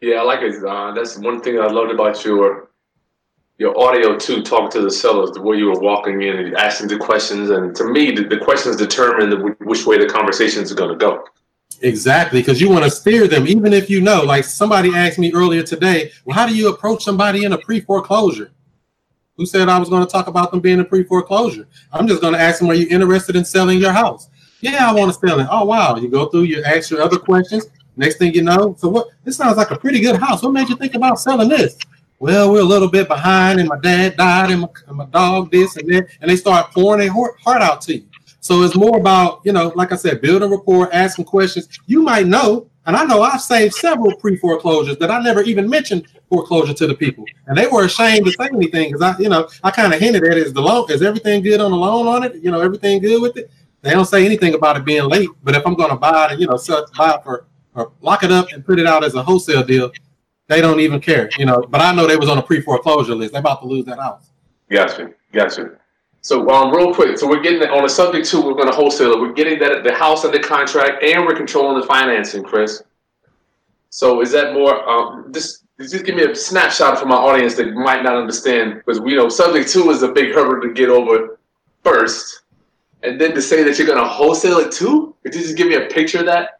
Yeah 0.00 0.20
i 0.20 0.22
like 0.22 0.40
it 0.40 0.64
uh, 0.64 0.92
that's 0.92 1.18
one 1.18 1.42
thing 1.42 1.60
i 1.60 1.66
loved 1.66 1.90
about 1.90 2.24
your 2.24 2.69
your 3.60 3.78
audio 3.78 4.16
too 4.16 4.42
talking 4.42 4.70
to 4.70 4.80
the 4.80 4.90
sellers 4.90 5.30
the 5.32 5.42
way 5.42 5.54
you 5.58 5.66
were 5.66 5.80
walking 5.80 6.22
in 6.22 6.34
and 6.38 6.56
asking 6.56 6.88
the 6.88 6.96
questions 6.96 7.50
and 7.50 7.76
to 7.76 7.84
me 7.84 8.10
the, 8.10 8.24
the 8.24 8.38
questions 8.38 8.74
determine 8.74 9.28
the, 9.28 9.36
which 9.60 9.84
way 9.86 9.98
the 9.98 10.06
conversations 10.06 10.72
are 10.72 10.74
going 10.74 10.90
to 10.90 10.96
go 10.96 11.22
Exactly, 11.82 12.40
because 12.40 12.60
you 12.60 12.68
want 12.68 12.84
to 12.84 12.90
steer 12.90 13.26
them, 13.26 13.46
even 13.46 13.72
if 13.72 13.88
you 13.88 14.02
know. 14.02 14.22
Like 14.22 14.44
somebody 14.44 14.94
asked 14.94 15.18
me 15.18 15.32
earlier 15.32 15.62
today, 15.62 16.12
well, 16.26 16.36
how 16.36 16.46
do 16.46 16.54
you 16.54 16.68
approach 16.68 17.02
somebody 17.02 17.44
in 17.44 17.54
a 17.54 17.58
pre 17.58 17.80
foreclosure? 17.80 18.50
Who 19.36 19.46
said 19.46 19.70
I 19.70 19.78
was 19.78 19.88
going 19.88 20.04
to 20.04 20.10
talk 20.10 20.26
about 20.26 20.50
them 20.50 20.60
being 20.60 20.80
a 20.80 20.84
pre 20.84 21.04
foreclosure? 21.04 21.66
I'm 21.90 22.06
just 22.06 22.20
going 22.20 22.34
to 22.34 22.38
ask 22.38 22.58
them, 22.58 22.68
are 22.68 22.74
you 22.74 22.86
interested 22.90 23.34
in 23.34 23.46
selling 23.46 23.78
your 23.78 23.92
house? 23.92 24.28
Yeah, 24.60 24.90
I 24.90 24.92
want 24.92 25.10
to 25.14 25.26
sell 25.26 25.40
it. 25.40 25.46
Oh, 25.50 25.64
wow. 25.64 25.96
You 25.96 26.08
go 26.08 26.26
through, 26.26 26.42
you 26.42 26.62
ask 26.64 26.90
your 26.90 27.00
other 27.00 27.18
questions. 27.18 27.68
Next 27.96 28.18
thing 28.18 28.34
you 28.34 28.42
know, 28.42 28.74
so 28.78 28.88
what? 28.88 29.08
This 29.24 29.38
sounds 29.38 29.56
like 29.56 29.70
a 29.70 29.78
pretty 29.78 30.00
good 30.00 30.16
house. 30.16 30.42
What 30.42 30.52
made 30.52 30.68
you 30.68 30.76
think 30.76 30.94
about 30.94 31.18
selling 31.18 31.48
this? 31.48 31.78
Well, 32.20 32.52
we're 32.52 32.60
a 32.60 32.64
little 32.64 32.90
bit 32.90 33.08
behind, 33.08 33.60
and 33.60 33.68
my 33.68 33.78
dad 33.78 34.18
died, 34.18 34.50
and 34.50 34.60
my, 34.60 34.68
and 34.86 34.96
my 34.98 35.06
dog 35.06 35.50
this 35.50 35.78
and 35.78 35.88
that, 35.88 36.06
and 36.20 36.30
they 36.30 36.36
start 36.36 36.70
pouring 36.70 37.00
their 37.00 37.10
heart 37.10 37.62
out 37.62 37.80
to 37.82 37.96
you. 37.96 38.04
So 38.40 38.62
it's 38.62 38.76
more 38.76 38.98
about, 38.98 39.40
you 39.42 39.52
know, 39.52 39.72
like 39.74 39.90
I 39.90 39.96
said, 39.96 40.20
building 40.20 40.50
rapport, 40.50 40.92
asking 40.92 41.24
questions. 41.24 41.66
You 41.86 42.02
might 42.02 42.26
know, 42.26 42.68
and 42.84 42.94
I 42.94 43.06
know 43.06 43.22
I've 43.22 43.40
saved 43.40 43.72
several 43.72 44.14
pre 44.16 44.36
foreclosures 44.36 44.98
that 44.98 45.10
I 45.10 45.22
never 45.22 45.40
even 45.40 45.66
mentioned 45.66 46.08
foreclosure 46.28 46.74
to 46.74 46.86
the 46.86 46.94
people, 46.94 47.24
and 47.46 47.56
they 47.56 47.66
were 47.66 47.86
ashamed 47.86 48.26
to 48.26 48.32
say 48.32 48.48
anything 48.52 48.92
because 48.92 49.00
I, 49.00 49.18
you 49.18 49.30
know, 49.30 49.48
I 49.64 49.70
kind 49.70 49.94
of 49.94 49.98
hinted 49.98 50.22
at 50.24 50.36
it. 50.36 50.46
Is 50.46 50.52
the 50.52 50.60
loan 50.60 50.90
is 50.90 51.00
everything 51.00 51.42
good 51.42 51.62
on 51.62 51.70
the 51.70 51.76
loan 51.78 52.06
on 52.06 52.22
it? 52.22 52.34
You 52.36 52.50
know, 52.50 52.60
everything 52.60 53.00
good 53.00 53.22
with 53.22 53.38
it. 53.38 53.50
They 53.80 53.92
don't 53.92 54.04
say 54.04 54.26
anything 54.26 54.52
about 54.52 54.76
it 54.76 54.84
being 54.84 55.04
late, 55.04 55.30
but 55.42 55.54
if 55.54 55.66
I'm 55.66 55.74
going 55.74 55.88
to 55.88 55.96
buy 55.96 56.34
it, 56.34 56.38
you 56.38 56.46
know, 56.46 56.58
sell, 56.58 56.86
buy 56.98 57.14
it 57.14 57.24
for 57.24 57.46
or 57.74 57.92
lock 58.02 58.24
it 58.24 58.30
up 58.30 58.52
and 58.52 58.62
put 58.62 58.78
it 58.78 58.86
out 58.86 59.04
as 59.04 59.14
a 59.14 59.22
wholesale 59.22 59.62
deal, 59.62 59.90
they 60.50 60.60
don't 60.60 60.80
even 60.80 61.00
care, 61.00 61.30
you 61.38 61.46
know. 61.46 61.64
But 61.70 61.80
I 61.80 61.94
know 61.94 62.06
they 62.06 62.16
was 62.16 62.28
on 62.28 62.36
a 62.36 62.42
pre 62.42 62.60
foreclosure 62.60 63.14
list. 63.14 63.32
They're 63.32 63.40
about 63.40 63.62
to 63.62 63.68
lose 63.68 63.84
that 63.86 63.98
house. 63.98 64.30
Gotcha, 64.68 65.12
gotcha. 65.32 65.78
So 66.22 66.50
um, 66.50 66.74
real 66.74 66.92
quick, 66.92 67.16
so 67.16 67.28
we're 67.28 67.40
getting 67.40 67.62
on 67.68 67.84
a 67.84 67.88
subject 67.88 68.28
to. 68.30 68.42
We're 68.42 68.54
going 68.54 68.68
to 68.68 68.74
wholesale 68.74 69.12
it. 69.12 69.20
We're 69.20 69.32
getting 69.32 69.58
that 69.60 69.84
the 69.84 69.94
house 69.94 70.24
under 70.24 70.40
contract, 70.40 71.02
and 71.04 71.24
we're 71.24 71.36
controlling 71.36 71.80
the 71.80 71.86
financing, 71.86 72.42
Chris. 72.42 72.82
So 73.90 74.20
is 74.20 74.32
that 74.32 74.52
more? 74.52 74.86
Um, 74.88 75.32
just 75.32 75.64
just 75.78 76.04
give 76.04 76.16
me 76.16 76.24
a 76.24 76.34
snapshot 76.34 76.98
for 76.98 77.06
my 77.06 77.16
audience 77.16 77.54
that 77.54 77.72
might 77.72 78.02
not 78.02 78.16
understand, 78.16 78.74
because 78.74 79.00
we 79.00 79.14
know 79.14 79.28
subject 79.28 79.70
to 79.70 79.90
is 79.90 80.02
a 80.02 80.08
big 80.08 80.34
hurdle 80.34 80.60
to 80.60 80.74
get 80.74 80.90
over 80.90 81.38
first, 81.84 82.42
and 83.04 83.20
then 83.20 83.34
to 83.34 83.40
say 83.40 83.62
that 83.62 83.78
you're 83.78 83.86
going 83.86 84.02
to 84.02 84.04
wholesale 84.04 84.58
it 84.58 84.72
too. 84.72 85.14
Could 85.22 85.34
you 85.34 85.42
just 85.42 85.56
give 85.56 85.68
me 85.68 85.76
a 85.76 85.86
picture 85.86 86.18
of 86.18 86.26
that? 86.26 86.59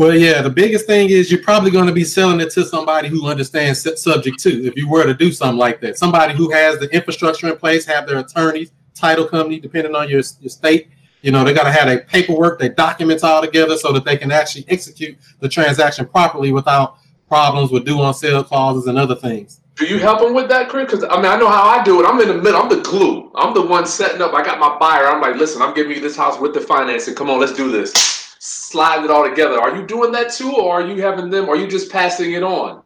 Well, 0.00 0.16
yeah, 0.16 0.40
the 0.40 0.48
biggest 0.48 0.86
thing 0.86 1.10
is 1.10 1.30
you're 1.30 1.42
probably 1.42 1.70
going 1.70 1.86
to 1.86 1.92
be 1.92 2.04
selling 2.04 2.40
it 2.40 2.50
to 2.52 2.64
somebody 2.64 3.08
who 3.08 3.26
understands 3.26 3.86
subject 4.00 4.38
to. 4.38 4.66
If 4.66 4.74
you 4.74 4.88
were 4.88 5.04
to 5.04 5.12
do 5.12 5.30
something 5.30 5.58
like 5.58 5.82
that, 5.82 5.98
somebody 5.98 6.32
who 6.32 6.50
has 6.52 6.78
the 6.78 6.88
infrastructure 6.88 7.48
in 7.48 7.58
place, 7.58 7.84
have 7.84 8.06
their 8.06 8.20
attorneys 8.20 8.72
title 8.94 9.26
company, 9.26 9.60
depending 9.60 9.94
on 9.94 10.08
your, 10.08 10.22
your 10.40 10.48
state. 10.48 10.88
You 11.20 11.32
know, 11.32 11.44
they 11.44 11.52
got 11.52 11.64
to 11.64 11.70
have 11.70 11.86
their 11.86 12.00
paperwork, 12.00 12.58
their 12.58 12.70
documents 12.70 13.22
all 13.22 13.42
together 13.42 13.76
so 13.76 13.92
that 13.92 14.06
they 14.06 14.16
can 14.16 14.32
actually 14.32 14.64
execute 14.68 15.18
the 15.40 15.50
transaction 15.50 16.06
properly 16.06 16.50
without 16.50 16.96
problems 17.28 17.70
with 17.70 17.84
due 17.84 18.00
on 18.00 18.14
sale 18.14 18.42
clauses 18.42 18.86
and 18.86 18.96
other 18.96 19.16
things. 19.16 19.60
Do 19.74 19.84
you 19.84 19.98
help 19.98 20.20
them 20.20 20.32
with 20.32 20.48
that, 20.48 20.70
Chris? 20.70 20.86
Because 20.86 21.04
I 21.04 21.16
mean, 21.16 21.26
I 21.26 21.36
know 21.36 21.48
how 21.48 21.64
I 21.64 21.84
do 21.84 22.00
it. 22.02 22.06
I'm 22.06 22.18
in 22.20 22.28
the 22.28 22.38
middle. 22.38 22.62
I'm 22.62 22.70
the 22.70 22.80
glue. 22.80 23.30
I'm 23.34 23.52
the 23.52 23.60
one 23.60 23.84
setting 23.84 24.22
up. 24.22 24.32
I 24.32 24.42
got 24.42 24.58
my 24.58 24.78
buyer. 24.78 25.08
I'm 25.08 25.20
like, 25.20 25.36
listen, 25.36 25.60
I'm 25.60 25.74
giving 25.74 25.94
you 25.94 26.00
this 26.00 26.16
house 26.16 26.40
with 26.40 26.54
the 26.54 26.60
financing. 26.62 27.14
Come 27.14 27.28
on, 27.28 27.38
let's 27.38 27.52
do 27.52 27.70
this. 27.70 28.09
Slide 28.42 29.04
it 29.04 29.10
all 29.10 29.28
together. 29.28 29.60
Are 29.60 29.76
you 29.76 29.86
doing 29.86 30.12
that 30.12 30.32
too, 30.32 30.50
or 30.50 30.80
are 30.80 30.86
you 30.86 31.02
having 31.02 31.28
them? 31.28 31.46
Or 31.46 31.52
are 31.52 31.56
you 31.56 31.68
just 31.68 31.92
passing 31.92 32.32
it 32.32 32.42
on? 32.42 32.82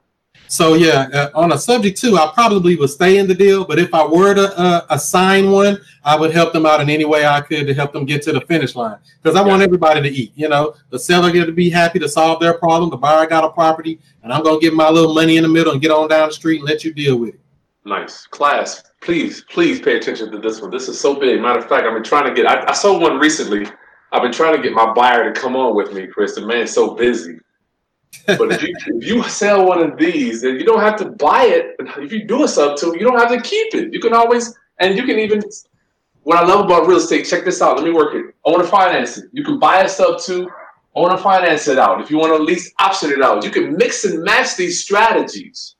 So 0.49 0.75
yeah, 0.75 1.07
uh, 1.13 1.31
on 1.33 1.53
a 1.53 1.59
subject 1.59 1.97
to, 2.01 2.17
I 2.17 2.33
probably 2.35 2.75
would 2.75 2.91
stay 2.91 3.19
in 3.19 3.29
the 3.29 3.37
deal. 3.37 3.65
But 3.65 3.79
if 3.79 3.95
I 3.95 4.05
were 4.05 4.35
to 4.35 4.59
uh, 4.59 4.85
assign 4.91 5.53
one, 5.53 5.79
I 6.03 6.17
would 6.17 6.33
help 6.33 6.53
them 6.53 6.67
out 6.67 6.81
in 6.81 6.91
any 6.91 7.05
way 7.05 7.25
I 7.25 7.41
could 7.41 7.69
to 7.69 7.75
help 7.75 7.93
them 7.93 8.05
get 8.05 8.21
to 8.23 8.33
the 8.33 8.41
finish 8.41 8.75
line 8.75 8.99
because 9.23 9.37
I 9.37 9.43
yeah. 9.43 9.49
want 9.49 9.63
everybody 9.63 10.03
to 10.03 10.09
eat. 10.09 10.33
You 10.35 10.49
know, 10.49 10.75
the 10.91 10.99
seller 10.99 11.31
get 11.31 11.47
to 11.47 11.53
be 11.53 11.71
happy 11.71 12.01
to 12.01 12.09
solve 12.09 12.41
their 12.41 12.55
problem. 12.55 12.91
The 12.91 12.97
buyer 12.97 13.25
got 13.25 13.45
a 13.45 13.51
property, 13.51 14.01
and 14.25 14.33
I'm 14.33 14.43
gonna 14.43 14.59
give 14.59 14.75
my 14.75 14.91
little 14.91 15.15
money 15.15 15.37
in 15.37 15.45
the 15.45 15.49
middle 15.49 15.73
and 15.73 15.81
get 15.81 15.93
on 15.93 16.09
down 16.09 16.31
the 16.31 16.35
street 16.35 16.63
and 16.63 16.69
let 16.69 16.83
you 16.83 16.93
deal 16.93 17.17
with 17.17 17.35
it. 17.35 17.41
Nice 17.85 18.27
class. 18.27 18.83
Please, 19.03 19.45
please 19.49 19.81
pay 19.81 19.99
attention 19.99 20.33
to 20.33 20.39
this 20.39 20.61
one. 20.61 20.73
This 20.73 20.89
is 20.89 20.99
so 20.99 21.15
big. 21.15 21.41
Matter 21.41 21.61
of 21.61 21.69
fact, 21.69 21.87
I've 21.87 21.95
been 21.95 22.03
trying 22.03 22.25
to 22.25 22.35
get. 22.35 22.51
I, 22.51 22.69
I 22.69 22.73
saw 22.73 22.99
one 22.99 23.19
recently. 23.21 23.69
I've 24.15 24.23
been 24.23 24.33
trying 24.33 24.57
to 24.57 24.63
get 24.63 24.73
my 24.73 24.93
buyer 24.93 25.33
to 25.33 25.39
come 25.39 25.57
on 25.57 25.75
with 25.75 25.93
me, 25.93 26.07
Chris. 26.07 26.35
The 26.35 26.47
man's 26.47 26.73
so 26.73 26.95
busy 26.95 27.41
but 28.27 28.53
if 28.53 28.63
you, 28.63 28.75
if 28.87 29.07
you 29.07 29.23
sell 29.25 29.67
one 29.67 29.83
of 29.83 29.99
these, 29.99 30.43
then 30.43 30.57
you 30.57 30.65
don't 30.65 30.81
have 30.81 30.97
to 30.97 31.07
buy 31.07 31.45
it. 31.45 31.77
If 31.99 32.13
you 32.13 32.25
do 32.25 32.45
a 32.45 32.49
sub 32.49 32.77
to, 32.79 32.97
you 32.99 33.01
don't 33.07 33.19
have 33.19 33.31
to 33.31 33.41
keep 33.41 33.75
it. 33.75 33.93
You 33.93 34.01
can 34.01 34.15
always, 34.15 34.57
and 34.79 34.97
you 34.97 35.05
can 35.05 35.19
even. 35.19 35.43
What 36.23 36.39
I 36.39 36.47
love 36.47 36.65
about 36.65 36.87
real 36.87 36.97
estate, 36.97 37.27
check 37.27 37.45
this 37.45 37.61
out. 37.61 37.77
Let 37.77 37.85
me 37.85 37.93
work 37.93 38.15
it. 38.15 38.35
Owner 38.47 38.65
finance 38.65 39.19
it. 39.19 39.27
You 39.33 39.45
can 39.45 39.59
buy 39.59 39.83
a 39.83 39.89
sub 39.89 40.19
to, 40.23 40.49
owner 40.95 41.19
finance 41.19 41.69
it 41.69 41.79
out. 41.79 42.01
If 42.01 42.11
you 42.11 42.17
want 42.17 42.35
to 42.35 42.43
lease 42.43 42.73
option 42.79 43.11
it 43.11 43.21
out, 43.21 43.45
you 43.45 43.51
can 43.51 43.77
mix 43.77 44.07
and 44.07 44.23
match 44.23 44.57
these 44.57 44.83
strategies. 44.83 45.77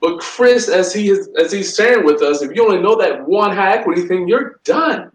But 0.00 0.20
Chris, 0.20 0.70
as 0.70 0.94
he 0.94 1.10
is, 1.10 1.28
as 1.38 1.52
he's 1.52 1.74
sharing 1.74 2.06
with 2.06 2.22
us, 2.22 2.40
if 2.40 2.56
you 2.56 2.64
only 2.64 2.80
know 2.80 2.96
that 2.96 3.28
one 3.28 3.54
high 3.54 3.72
equity 3.72 4.06
thing, 4.06 4.26
you're 4.26 4.58
done. 4.64 5.10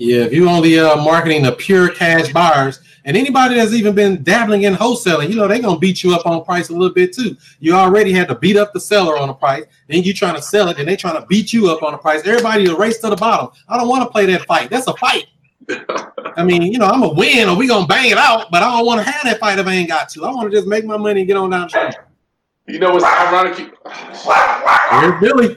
Yeah, 0.00 0.22
if 0.24 0.32
you 0.32 0.48
only 0.48 0.78
uh, 0.78 0.96
marketing 0.96 1.42
the 1.42 1.52
pure 1.52 1.90
cash 1.90 2.32
buyers, 2.32 2.80
And 3.04 3.18
anybody 3.18 3.56
that's 3.56 3.72
even 3.74 3.94
been 3.94 4.22
dabbling 4.22 4.62
in 4.62 4.74
wholesaling, 4.74 5.28
you 5.28 5.36
know, 5.36 5.46
they're 5.46 5.60
gonna 5.60 5.78
beat 5.78 6.02
you 6.02 6.14
up 6.14 6.24
on 6.26 6.42
price 6.42 6.70
a 6.70 6.72
little 6.72 6.94
bit 6.94 7.12
too. 7.12 7.36
You 7.58 7.74
already 7.74 8.10
had 8.10 8.26
to 8.28 8.34
beat 8.34 8.56
up 8.56 8.72
the 8.72 8.80
seller 8.80 9.18
on 9.18 9.28
the 9.28 9.34
price, 9.34 9.64
then 9.88 10.02
you 10.02 10.14
trying 10.14 10.36
to 10.36 10.42
sell 10.42 10.68
it, 10.70 10.78
and 10.78 10.88
they 10.88 10.96
trying 10.96 11.20
to 11.20 11.26
beat 11.26 11.52
you 11.52 11.70
up 11.70 11.82
on 11.82 11.92
the 11.92 11.98
price. 11.98 12.22
Everybody 12.26 12.64
a 12.66 12.74
race 12.74 12.96
to 13.00 13.10
the 13.10 13.16
bottom. 13.16 13.50
I 13.68 13.76
don't 13.76 13.88
want 13.88 14.02
to 14.04 14.10
play 14.10 14.24
that 14.26 14.46
fight. 14.46 14.70
That's 14.70 14.86
a 14.86 14.94
fight. 14.94 15.26
I 16.36 16.44
mean, 16.44 16.62
you 16.62 16.78
know, 16.78 16.86
I'm 16.86 17.02
a 17.02 17.12
win 17.12 17.50
or 17.50 17.56
we 17.56 17.66
gonna 17.66 17.86
bang 17.86 18.10
it 18.10 18.16
out, 18.18 18.50
but 18.50 18.62
I 18.62 18.70
don't 18.74 18.86
want 18.86 19.04
to 19.04 19.10
have 19.10 19.24
that 19.24 19.38
fight 19.38 19.58
if 19.58 19.66
I 19.66 19.72
ain't 19.74 19.88
got 19.88 20.08
to. 20.10 20.24
I 20.24 20.30
want 20.30 20.50
to 20.50 20.56
just 20.56 20.66
make 20.66 20.86
my 20.86 20.96
money 20.96 21.20
and 21.20 21.26
get 21.28 21.36
on 21.36 21.50
down 21.50 21.68
the 21.70 21.90
street. 21.90 21.94
You 22.68 22.78
know 22.78 22.92
what's 22.92 23.04
ironic? 23.04 23.58
You- 23.58 25.00
Here's 25.00 25.20
Billy. 25.20 25.56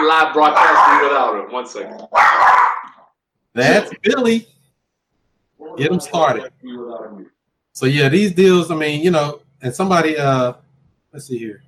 Would 0.00 0.08
live 0.08 0.32
broadcast 0.32 1.02
without 1.02 1.44
him? 1.44 1.52
One 1.52 1.66
second. 1.66 2.00
That's 3.52 3.92
Billy. 4.02 4.46
Get 5.76 5.92
him 5.92 6.00
started. 6.00 6.50
So 7.72 7.86
yeah, 7.86 8.08
these 8.08 8.32
deals, 8.32 8.70
I 8.70 8.76
mean, 8.76 9.02
you 9.02 9.10
know, 9.10 9.40
and 9.62 9.74
somebody 9.74 10.16
uh 10.16 10.54
let's 11.12 11.26
see 11.26 11.38
here. 11.38 11.62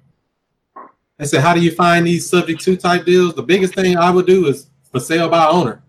They 1.19 1.27
said, 1.27 1.43
how 1.43 1.55
do 1.55 1.61
you 1.61 1.71
find 1.73 2.07
these 2.07 2.29
subject 2.29 2.63
to 2.63 2.77
type 2.77 3.05
deals? 3.05 3.35
The 3.35 3.43
biggest 3.43 3.75
thing 3.75 3.97
I 3.97 4.11
would 4.11 4.27
do 4.27 4.47
is 4.47 4.69
for 4.91 4.99
sale 4.99 5.29
by 5.29 5.47
owner. 5.47 5.83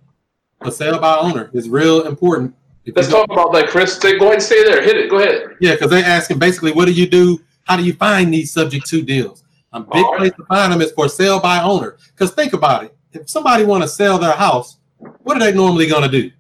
For 0.64 0.72
sale 0.72 1.00
by 1.00 1.16
owner 1.18 1.50
is 1.54 1.70
real 1.70 2.06
important. 2.08 2.56
If 2.86 2.96
Let's 2.96 3.08
talk 3.08 3.32
about 3.32 3.54
that, 3.54 3.70
Chris. 3.70 3.96
Stay, 3.96 4.20
go 4.20 4.26
ahead 4.26 4.36
and 4.36 4.44
stay 4.44 4.64
there. 4.66 4.84
Hit 4.84 4.98
it. 4.98 5.10
Go 5.10 5.20
ahead. 5.20 5.56
Yeah, 5.62 5.72
because 5.72 5.90
they're 5.90 6.04
asking 6.04 6.40
basically, 6.40 6.74
what 6.74 6.86
do 6.86 6.92
you 6.92 7.08
do? 7.08 7.40
How 7.64 7.78
do 7.78 7.84
you 7.84 7.94
find 7.94 8.34
these 8.34 8.52
subject 8.52 8.86
to 8.88 9.02
deals? 9.02 9.43
A 9.74 9.82
big 9.82 10.06
place 10.18 10.32
to 10.34 10.46
find 10.46 10.72
them 10.72 10.82
is 10.82 10.92
for 10.92 11.10
sale 11.10 11.40
by 11.40 11.62
owner. 11.62 11.98
Because 12.10 12.32
think 12.34 12.54
about 12.54 12.84
it: 12.86 12.96
if 13.12 13.30
somebody 13.30 13.64
want 13.64 13.84
to 13.84 13.88
sell 13.88 14.18
their 14.20 14.34
house, 14.34 14.78
what 14.98 15.38
are 15.38 15.40
they 15.40 15.54
normally 15.54 15.88
going 15.88 16.10
to 16.10 16.22
do? 16.22 16.32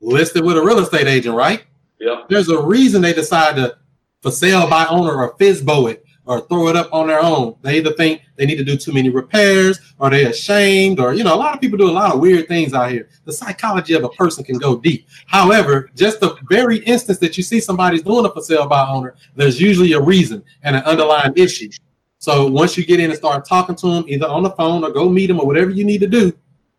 List 0.00 0.36
it 0.36 0.44
with 0.44 0.56
a 0.56 0.62
real 0.62 0.78
estate 0.78 1.06
agent, 1.06 1.34
right? 1.34 1.64
Yep. 2.00 2.28
There's 2.28 2.48
a 2.48 2.60
reason 2.60 3.02
they 3.02 3.14
decide 3.14 3.56
to 3.56 3.76
for 4.20 4.30
sale 4.30 4.68
by 4.68 4.86
owner 4.86 5.14
or 5.14 5.34
FSBO 5.36 5.90
it 5.90 6.04
or 6.26 6.40
throw 6.48 6.68
it 6.68 6.76
up 6.76 6.92
on 6.92 7.06
their 7.06 7.22
own. 7.22 7.54
They 7.62 7.78
either 7.78 7.92
think 7.92 8.22
they 8.34 8.44
need 8.44 8.56
to 8.56 8.64
do 8.64 8.76
too 8.76 8.92
many 8.92 9.08
repairs 9.08 9.78
or 9.98 10.10
they're 10.10 10.30
ashamed 10.30 10.98
or, 10.98 11.14
you 11.14 11.22
know, 11.22 11.34
a 11.34 11.36
lot 11.36 11.54
of 11.54 11.60
people 11.60 11.78
do 11.78 11.88
a 11.88 11.92
lot 11.92 12.12
of 12.12 12.20
weird 12.20 12.48
things 12.48 12.74
out 12.74 12.90
here. 12.90 13.08
The 13.24 13.32
psychology 13.32 13.94
of 13.94 14.02
a 14.02 14.08
person 14.10 14.42
can 14.42 14.58
go 14.58 14.76
deep. 14.76 15.06
However, 15.26 15.88
just 15.94 16.18
the 16.20 16.36
very 16.50 16.78
instance 16.78 17.18
that 17.20 17.36
you 17.36 17.44
see 17.44 17.60
somebody's 17.60 18.02
doing 18.02 18.26
a 18.26 18.30
for 18.30 18.42
sale 18.42 18.66
by 18.66 18.86
owner, 18.88 19.14
there's 19.36 19.60
usually 19.60 19.92
a 19.92 20.00
reason 20.00 20.42
and 20.62 20.74
an 20.74 20.82
underlying 20.82 21.32
issue. 21.36 21.70
So 22.18 22.46
once 22.48 22.76
you 22.76 22.84
get 22.84 23.00
in 23.00 23.10
and 23.10 23.18
start 23.18 23.44
talking 23.44 23.76
to 23.76 23.86
them, 23.86 24.04
either 24.08 24.26
on 24.26 24.42
the 24.42 24.50
phone 24.50 24.84
or 24.84 24.90
go 24.90 25.08
meet 25.08 25.26
them 25.26 25.40
or 25.40 25.46
whatever 25.46 25.70
you 25.70 25.84
need 25.84 26.00
to 26.00 26.06
do, 26.06 26.32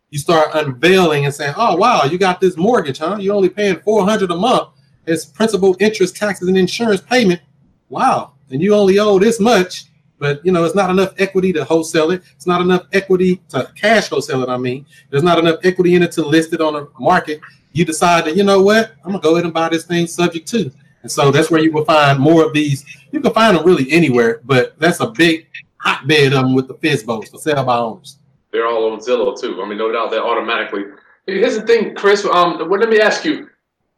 you 0.10 0.20
start 0.20 0.50
unveiling 0.54 1.26
and 1.26 1.34
saying, 1.34 1.54
"Oh 1.58 1.76
wow, 1.76 2.04
you 2.06 2.18
got 2.18 2.40
this 2.40 2.58
mortgage, 2.58 3.00
huh? 3.00 3.18
You're 3.20 3.36
only 3.36 3.50
paying 3.50 3.80
four 3.82 4.06
hundred 4.06 4.32
a 4.32 4.36
month. 4.36 4.70
It's 5.06 5.26
principal, 5.26 5.76
interest, 5.80 6.16
taxes, 6.16 6.48
and 6.48 6.58
insurance 6.58 7.02
payment. 7.02 7.42
Wow, 7.90 8.34
and 8.50 8.62
you 8.62 8.74
only 8.74 9.00
owe 9.00 9.20
this 9.20 9.40
much, 9.40 9.86
but 10.20 10.46
you 10.46 10.52
know 10.52 10.64
it's 10.64 10.76
not 10.76 10.90
enough 10.90 11.14
equity 11.18 11.54
to 11.54 11.64
wholesale 11.64 12.12
it. 12.12 12.24
It's 12.36 12.48
not 12.48 12.62
enough 12.62 12.84
equity 12.94 13.42
to 13.50 13.72
cash 13.76 14.10
wholesale 14.10 14.44
it. 14.44 14.50
I 14.50 14.58
mean, 14.58 14.86
there's 15.10 15.24
not 15.24 15.40
enough 15.40 15.60
equity 15.64 15.96
in 15.96 16.04
it 16.04 16.12
to 16.14 16.26
list 16.26 16.54
it 16.54 16.62
on 16.62 16.74
the 16.74 16.90
market. 17.00 17.42
You 17.74 17.86
decide 17.86 18.26
that 18.26 18.36
you 18.36 18.44
know 18.44 18.62
what, 18.62 18.94
I'm 19.04 19.12
gonna 19.12 19.22
go 19.22 19.34
ahead 19.34 19.46
and 19.46 19.54
buy 19.54 19.70
this 19.70 19.86
thing 19.86 20.08
subject 20.08 20.48
to, 20.50 20.72
and 21.08 21.12
so 21.14 21.32
that's 21.32 21.50
where 21.50 21.62
you 21.62 21.72
will 21.72 21.86
find 21.86 22.20
more 22.20 22.44
of 22.44 22.52
these. 22.52 22.84
You 23.12 23.22
can 23.22 23.34
find 23.34 23.56
them 23.56 23.66
really 23.66 23.90
anywhere, 23.90 24.42
but 24.44 24.78
that's 24.78 25.00
a 25.00 25.08
big 25.08 25.48
hotbed 25.78 26.34
of 26.34 26.44
them 26.44 26.54
with 26.54 26.68
the 26.68 26.74
FSBOs 26.74 27.32
for 27.32 27.38
sale 27.38 27.64
by 27.64 27.78
owners. 27.78 28.18
They're 28.52 28.68
all 28.68 28.92
on 28.92 29.00
Zillow 29.00 29.40
too. 29.40 29.62
I 29.62 29.70
mean, 29.70 29.78
no 29.78 29.90
doubt 29.90 30.12
they're 30.12 30.22
automatically. 30.22 30.84
Here's 31.26 31.56
the 31.56 31.66
thing, 31.66 31.96
Chris. 31.96 32.26
Um, 32.26 32.70
well, 32.70 32.78
let 32.78 32.90
me 32.90 33.00
ask 33.00 33.24
you: 33.24 33.48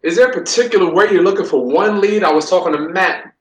Is 0.04 0.17
there 0.17 0.30
a 0.30 0.34
particular 0.34 0.93
way 0.93 1.10
you're 1.12 1.24
looking 1.24 1.48
for 1.48 1.65
one 1.65 2.00
lead? 2.00 2.24
I 2.24 2.32
was 2.32 2.48
talking 2.48 2.74
to 2.74 2.80
Matt 2.80 3.34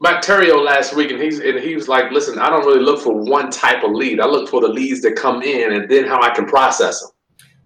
Matt 0.00 0.24
Theriault 0.24 0.64
last 0.64 0.96
week, 0.96 1.12
and 1.12 1.22
he's 1.22 1.38
and 1.38 1.60
he 1.60 1.76
was 1.76 1.86
like, 1.86 2.10
"Listen, 2.10 2.40
I 2.40 2.50
don't 2.50 2.66
really 2.66 2.82
look 2.82 3.00
for 3.00 3.14
one 3.14 3.52
type 3.52 3.84
of 3.84 3.92
lead. 3.92 4.18
I 4.18 4.26
look 4.26 4.48
for 4.48 4.60
the 4.60 4.68
leads 4.68 5.00
that 5.02 5.14
come 5.14 5.42
in, 5.42 5.74
and 5.74 5.88
then 5.88 6.06
how 6.06 6.20
I 6.20 6.30
can 6.30 6.46
process 6.46 7.00
them." 7.00 7.10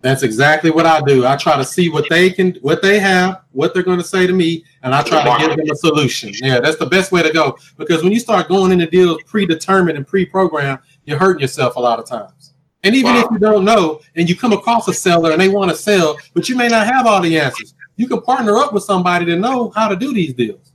That's 0.03 0.23
exactly 0.23 0.71
what 0.71 0.87
I 0.87 1.01
do. 1.01 1.27
I 1.27 1.37
try 1.37 1.57
to 1.57 1.65
see 1.65 1.89
what 1.89 2.09
they 2.09 2.31
can, 2.31 2.53
what 2.61 2.83
they 2.83 2.99
have, 3.01 3.43
what 3.53 3.75
they're 3.75 3.83
going 3.83 3.99
to 3.99 4.05
say 4.05 4.27
to 4.27 4.33
me, 4.33 4.65
and 4.83 4.95
I 4.95 5.03
try 5.03 5.25
to 5.25 5.47
give 5.47 5.57
them 5.57 5.71
a 5.71 5.75
solution. 5.75 6.33
Yeah, 6.35 6.61
that's 6.61 6.77
the 6.77 6.87
best 6.87 7.11
way 7.13 7.23
to 7.23 7.33
go. 7.33 7.57
Because 7.77 8.03
when 8.03 8.13
you 8.13 8.21
start 8.21 8.49
going 8.49 8.73
into 8.73 8.87
deals 8.87 9.23
predetermined 9.27 9.97
and 9.97 10.07
pre-programmed, 10.07 10.81
you're 11.05 11.19
hurting 11.19 11.41
yourself 11.41 11.77
a 11.77 11.81
lot 11.81 11.99
of 11.99 12.07
times. 12.07 12.55
And 12.85 12.95
even 12.95 13.15
Wow. 13.15 13.25
if 13.25 13.31
you 13.33 13.39
don't 13.39 13.65
know, 13.65 14.01
and 14.15 14.29
you 14.29 14.37
come 14.37 14.53
across 14.53 14.87
a 14.87 14.95
seller 14.95 15.33
and 15.33 15.41
they 15.41 15.49
want 15.49 15.71
to 15.73 15.77
sell, 15.77 16.17
but 16.35 16.49
you 16.49 16.55
may 16.55 16.69
not 16.69 16.87
have 16.87 17.07
all 17.07 17.21
the 17.21 17.37
answers, 17.39 17.75
you 17.97 18.07
can 18.07 18.21
partner 18.21 18.59
up 18.59 18.73
with 18.73 18.85
somebody 18.85 19.25
to 19.25 19.35
know 19.37 19.71
how 19.75 19.89
to 19.89 19.97
do 19.97 20.15
these 20.15 20.35
deals. 20.35 20.73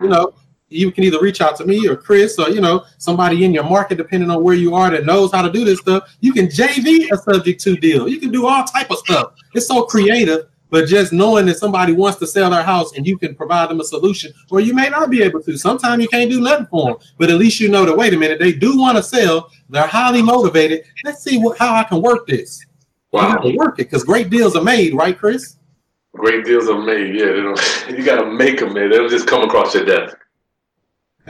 You 0.00 0.08
know, 0.08 0.32
you 0.70 0.90
can 0.90 1.04
either 1.04 1.20
reach 1.20 1.40
out 1.40 1.56
to 1.56 1.66
me 1.66 1.86
or 1.86 1.96
Chris 1.96 2.38
or 2.38 2.48
you 2.48 2.60
know 2.60 2.84
somebody 2.98 3.44
in 3.44 3.52
your 3.52 3.64
market, 3.64 3.98
depending 3.98 4.30
on 4.30 4.42
where 4.42 4.54
you 4.54 4.74
are, 4.74 4.90
that 4.90 5.04
knows 5.04 5.32
how 5.32 5.42
to 5.42 5.50
do 5.50 5.64
this 5.64 5.80
stuff. 5.80 6.16
You 6.20 6.32
can 6.32 6.46
JV 6.46 7.10
a 7.12 7.16
subject 7.16 7.60
to 7.62 7.76
deal. 7.76 8.08
You 8.08 8.18
can 8.18 8.30
do 8.30 8.46
all 8.46 8.64
type 8.64 8.90
of 8.90 8.98
stuff. 8.98 9.34
It's 9.54 9.66
so 9.66 9.84
creative, 9.84 10.46
but 10.70 10.86
just 10.86 11.12
knowing 11.12 11.46
that 11.46 11.58
somebody 11.58 11.92
wants 11.92 12.18
to 12.20 12.26
sell 12.26 12.50
their 12.50 12.62
house 12.62 12.96
and 12.96 13.06
you 13.06 13.18
can 13.18 13.34
provide 13.34 13.68
them 13.68 13.80
a 13.80 13.84
solution, 13.84 14.32
or 14.50 14.60
you 14.60 14.72
may 14.72 14.88
not 14.88 15.10
be 15.10 15.22
able 15.22 15.42
to. 15.42 15.58
Sometimes 15.58 16.02
you 16.02 16.08
can't 16.08 16.30
do 16.30 16.40
nothing 16.40 16.66
for 16.66 16.92
them, 16.92 16.96
but 17.18 17.30
at 17.30 17.36
least 17.36 17.60
you 17.60 17.68
know 17.68 17.84
that 17.84 17.96
wait 17.96 18.14
a 18.14 18.16
minute, 18.16 18.38
they 18.38 18.52
do 18.52 18.78
want 18.78 18.96
to 18.96 19.02
sell. 19.02 19.50
They're 19.68 19.86
highly 19.86 20.22
motivated. 20.22 20.84
Let's 21.04 21.22
see 21.22 21.38
what 21.38 21.58
how 21.58 21.74
I 21.74 21.84
can 21.84 22.00
work 22.00 22.26
this. 22.26 22.64
You 23.12 23.18
Wow, 23.18 23.38
to 23.38 23.56
work 23.56 23.80
it 23.80 23.90
because 23.90 24.04
great 24.04 24.30
deals 24.30 24.54
are 24.54 24.62
made, 24.62 24.94
right, 24.94 25.18
Chris? 25.18 25.56
great 26.12 26.44
deals 26.44 26.68
are 26.68 26.80
made. 26.80 27.14
Yeah, 27.14 27.54
you 27.88 28.04
got 28.04 28.22
to 28.22 28.30
make 28.30 28.60
them, 28.60 28.74
man. 28.74 28.90
They 28.90 28.96
don't 28.96 29.10
just 29.10 29.26
come 29.26 29.42
across 29.42 29.74
your 29.74 29.84
desk. 29.84 30.16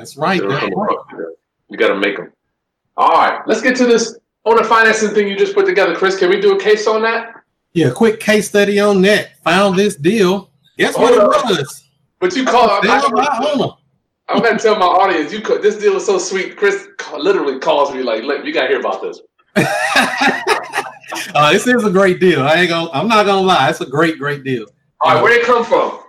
That's 0.00 0.16
right. 0.16 0.40
That's 0.40 0.74
right. 0.74 0.96
You 1.68 1.76
got 1.76 1.88
to 1.88 1.96
make 1.96 2.16
them. 2.16 2.32
All 2.96 3.12
right, 3.12 3.42
let's 3.46 3.60
get 3.60 3.76
to 3.76 3.84
this 3.84 4.16
owner 4.46 4.64
financing 4.64 5.10
thing 5.10 5.28
you 5.28 5.36
just 5.36 5.54
put 5.54 5.66
together, 5.66 5.94
Chris. 5.94 6.18
Can 6.18 6.30
we 6.30 6.40
do 6.40 6.56
a 6.56 6.58
case 6.58 6.86
on 6.86 7.02
that? 7.02 7.34
Yeah, 7.74 7.90
quick 7.90 8.18
case 8.18 8.48
study 8.48 8.80
on 8.80 9.02
that. 9.02 9.36
Found 9.44 9.78
this 9.78 9.96
deal. 9.96 10.50
Guess 10.78 10.96
what 10.96 11.12
it 11.12 11.18
was? 11.18 11.84
But 12.18 12.34
you 12.34 12.46
call. 12.46 12.70
I, 12.70 12.80
Sale 12.80 13.10
by 13.10 13.24
I, 13.24 13.52
owner. 13.52 13.72
I'm 14.28 14.42
gonna 14.42 14.58
tell 14.58 14.76
my 14.76 14.86
audience. 14.86 15.34
You 15.34 15.42
could, 15.42 15.60
this 15.60 15.76
deal 15.76 15.96
is 15.96 16.06
so 16.06 16.16
sweet. 16.16 16.56
Chris 16.56 16.88
literally 17.18 17.58
calls 17.58 17.92
me 17.92 18.02
like, 18.02 18.22
"Look, 18.22 18.46
"You 18.46 18.54
got 18.54 18.62
to 18.62 18.68
hear 18.68 18.80
about 18.80 19.02
this." 19.02 19.20
uh, 21.34 21.52
this 21.52 21.66
is 21.66 21.84
a 21.84 21.90
great 21.90 22.20
deal. 22.20 22.42
I 22.42 22.54
ain't 22.54 22.70
gonna. 22.70 22.90
I'm 22.92 23.06
not 23.06 23.26
gonna 23.26 23.46
lie. 23.46 23.68
It's 23.68 23.82
a 23.82 23.86
great, 23.86 24.18
great 24.18 24.44
deal. 24.44 24.64
All 25.02 25.14
right, 25.14 25.22
where 25.22 25.32
did 25.32 25.42
it 25.42 25.46
come 25.46 25.62
from? 25.62 26.00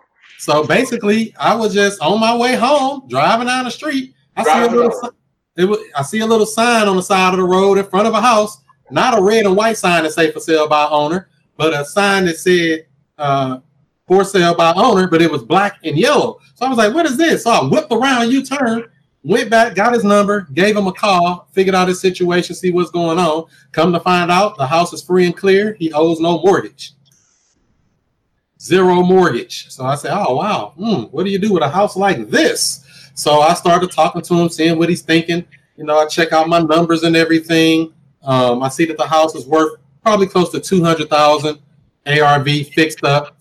So 0.41 0.63
basically, 0.63 1.35
I 1.39 1.53
was 1.53 1.71
just 1.71 2.01
on 2.01 2.19
my 2.19 2.35
way 2.35 2.55
home, 2.55 3.03
driving 3.07 3.45
down 3.45 3.65
the 3.65 3.69
street. 3.69 4.15
I 4.35 4.43
see 4.43 4.49
a 4.49 4.75
little. 4.75 5.13
It 5.55 5.65
was, 5.65 5.79
I 5.95 6.01
see 6.01 6.21
a 6.21 6.25
little 6.25 6.47
sign 6.47 6.87
on 6.87 6.95
the 6.95 7.03
side 7.03 7.35
of 7.35 7.37
the 7.37 7.45
road 7.45 7.77
in 7.77 7.85
front 7.85 8.07
of 8.07 8.15
a 8.15 8.21
house. 8.21 8.57
Not 8.89 9.19
a 9.19 9.21
red 9.21 9.45
and 9.45 9.55
white 9.55 9.77
sign 9.77 10.01
that 10.01 10.13
say 10.13 10.31
for 10.31 10.39
sale 10.39 10.67
by 10.67 10.87
owner, 10.87 11.29
but 11.57 11.79
a 11.79 11.85
sign 11.85 12.25
that 12.25 12.39
said 12.39 12.87
uh, 13.19 13.59
for 14.07 14.23
sale 14.23 14.55
by 14.55 14.73
owner, 14.75 15.07
but 15.07 15.21
it 15.21 15.29
was 15.29 15.43
black 15.43 15.77
and 15.83 15.95
yellow. 15.95 16.39
So 16.55 16.65
I 16.65 16.69
was 16.69 16.77
like, 16.79 16.95
"What 16.95 17.05
is 17.05 17.17
this?" 17.17 17.43
So 17.43 17.51
I 17.51 17.63
whipped 17.63 17.91
around, 17.93 18.31
U 18.31 18.43
turn, 18.43 18.85
went 19.21 19.51
back, 19.51 19.75
got 19.75 19.93
his 19.93 20.03
number, 20.03 20.47
gave 20.53 20.75
him 20.75 20.87
a 20.87 20.91
call, 20.91 21.49
figured 21.51 21.75
out 21.75 21.87
his 21.87 22.01
situation, 22.01 22.55
see 22.55 22.71
what's 22.71 22.89
going 22.89 23.19
on. 23.19 23.45
Come 23.73 23.93
to 23.93 23.99
find 23.99 24.31
out, 24.31 24.57
the 24.57 24.65
house 24.65 24.91
is 24.91 25.03
free 25.03 25.27
and 25.27 25.37
clear. 25.37 25.75
He 25.77 25.93
owes 25.93 26.19
no 26.19 26.41
mortgage 26.41 26.93
zero 28.61 29.01
mortgage. 29.01 29.69
So 29.71 29.85
I 29.85 29.95
said, 29.95 30.11
"Oh 30.13 30.35
wow, 30.35 30.73
hmm, 30.77 31.03
what 31.11 31.25
do 31.25 31.31
you 31.31 31.39
do 31.39 31.53
with 31.53 31.63
a 31.63 31.69
house 31.69 31.95
like 31.95 32.29
this?" 32.29 32.85
So 33.15 33.41
I 33.41 33.53
started 33.53 33.91
talking 33.91 34.21
to 34.21 34.33
him, 34.35 34.49
seeing 34.49 34.77
what 34.77 34.89
he's 34.89 35.01
thinking. 35.01 35.45
You 35.77 35.85
know, 35.85 35.97
I 35.97 36.05
check 36.05 36.31
out 36.31 36.47
my 36.47 36.59
numbers 36.59 37.03
and 37.03 37.15
everything. 37.15 37.93
Um, 38.23 38.61
I 38.61 38.69
see 38.69 38.85
that 38.85 38.97
the 38.97 39.07
house 39.07 39.35
is 39.35 39.47
worth 39.47 39.79
probably 40.03 40.27
close 40.27 40.51
to 40.51 40.59
two 40.59 40.83
hundred 40.83 41.09
thousand 41.09 41.59
ARV 42.05 42.67
fixed 42.67 43.03
up, 43.03 43.37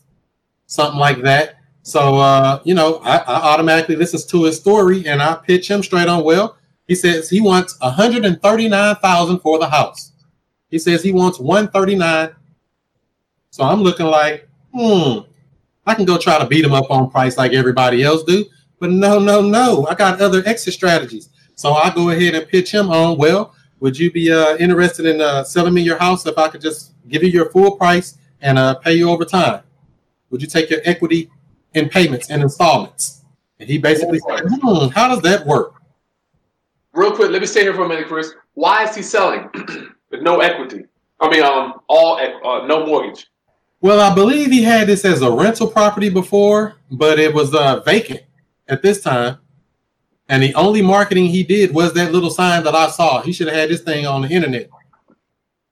something 0.67 0.99
like 0.99 1.23
that. 1.23 1.57
So 1.83 2.17
uh, 2.17 2.61
you 2.65 2.75
know, 2.75 2.97
I, 2.97 3.19
I 3.19 3.53
automatically 3.53 3.97
listen 3.97 4.21
to 4.29 4.45
his 4.45 4.57
story 4.57 5.07
and 5.07 5.23
I 5.23 5.35
pitch 5.35 5.71
him 5.71 5.83
straight 5.83 6.09
on. 6.09 6.25
Well, 6.25 6.57
he 6.87 6.95
says 6.95 7.31
he 7.31 7.41
wants 7.41 7.79
one 7.81 7.93
hundred 7.93 8.25
and 8.25 8.41
thirty 8.43 8.69
nine 8.69 8.97
thousand 8.97 9.41
for 9.41 9.59
the 9.59 9.69
house. 9.69 10.13
He 10.71 10.79
says 10.79 11.03
he 11.03 11.13
wants 11.13 11.39
one 11.39 11.69
thirty 11.69 11.95
nine. 11.95 12.31
So 13.51 13.65
I'm 13.65 13.83
looking 13.83 14.07
like, 14.07 14.49
hmm, 14.75 15.21
I 15.87 15.95
can 15.95 16.05
go 16.05 16.19
try 16.19 16.39
to 16.39 16.47
beat 16.47 16.65
him 16.65 16.73
up 16.73 16.91
on 16.91 17.11
price 17.11 17.37
like 17.37 17.53
everybody 17.53 18.03
else 18.03 18.23
do. 18.25 18.45
But 18.79 18.91
no, 18.91 19.19
no, 19.19 19.41
no. 19.43 19.87
I 19.87 19.95
got 19.95 20.21
other 20.21 20.43
exit 20.47 20.75
strategies. 20.75 21.29
So 21.55 21.73
I 21.73 21.91
go 21.95 22.11
ahead 22.11 22.35
and 22.35 22.49
pitch 22.49 22.73
him 22.73 22.89
on, 22.91 23.19
well, 23.19 23.55
would 23.81 23.99
you 23.99 24.11
be 24.11 24.33
uh, 24.33 24.57
interested 24.57 25.07
in 25.07 25.21
uh, 25.21 25.45
selling 25.45 25.75
me 25.75 25.83
your 25.83 25.99
house 25.99 26.25
if 26.27 26.39
I 26.39 26.49
could 26.49 26.61
just 26.61 26.93
give 27.09 27.23
you 27.23 27.29
your 27.29 27.51
full 27.51 27.77
price 27.77 28.17
and 28.41 28.59
uh, 28.59 28.75
pay 28.77 28.95
you 28.95 29.11
over 29.11 29.25
time? 29.25 29.63
Would 30.31 30.41
you 30.41 30.49
take 30.49 30.71
your 30.71 30.81
equity 30.85 31.31
in 31.75 31.89
payments 31.89 32.31
and 32.31 32.43
installments? 32.43 33.25
And 33.59 33.69
he 33.69 33.77
basically 33.79 34.21
said, 34.21 34.41
hmm, 34.47 34.89
how 34.89 35.09
does 35.09 35.21
that 35.23 35.45
work? 35.47 35.75
Real 36.93 37.15
quick, 37.15 37.31
let 37.31 37.41
me 37.41 37.47
stay 37.47 37.63
here 37.63 37.75
for 37.75 37.85
a 37.85 37.89
minute, 37.89 38.07
Chris. 38.07 38.33
Why 38.55 38.85
is 38.85 38.97
he 38.97 39.03
selling 39.03 39.49
with 40.11 40.23
no 40.23 40.41
equity? 40.41 40.85
I 41.21 41.29
mean, 41.29 41.43
um, 41.43 41.81
all 41.89 42.19
uh, 42.19 42.67
no 42.67 42.87
mortgage. 42.87 43.27
Well, 43.83 44.01
I 44.01 44.15
believe 44.15 44.51
he 44.51 44.63
had 44.63 44.89
this 44.89 45.07
as 45.07 45.23
a 45.23 45.31
rental 45.31 45.67
property 45.67 46.11
before, 46.11 46.75
but 46.91 47.19
it 47.19 47.33
was 47.33 47.55
uh, 47.55 47.81
vacant 47.81 48.21
at 48.69 48.83
this 48.83 49.01
time. 49.01 49.39
And 50.29 50.43
the 50.43 50.55
only 50.55 50.83
marketing 50.83 51.27
he 51.27 51.43
did 51.43 51.73
was 51.73 51.95
that 51.95 52.13
little 52.13 52.31
sign 52.31 52.63
that 52.65 52.75
I 52.75 52.91
saw. 52.91 53.23
He 53.23 53.33
should 53.33 53.49
have 53.49 53.57
had 53.57 53.71
this 53.71 53.81
thing 53.81 54.07
on 54.07 54.23
the 54.23 54.29
internet 54.29 54.69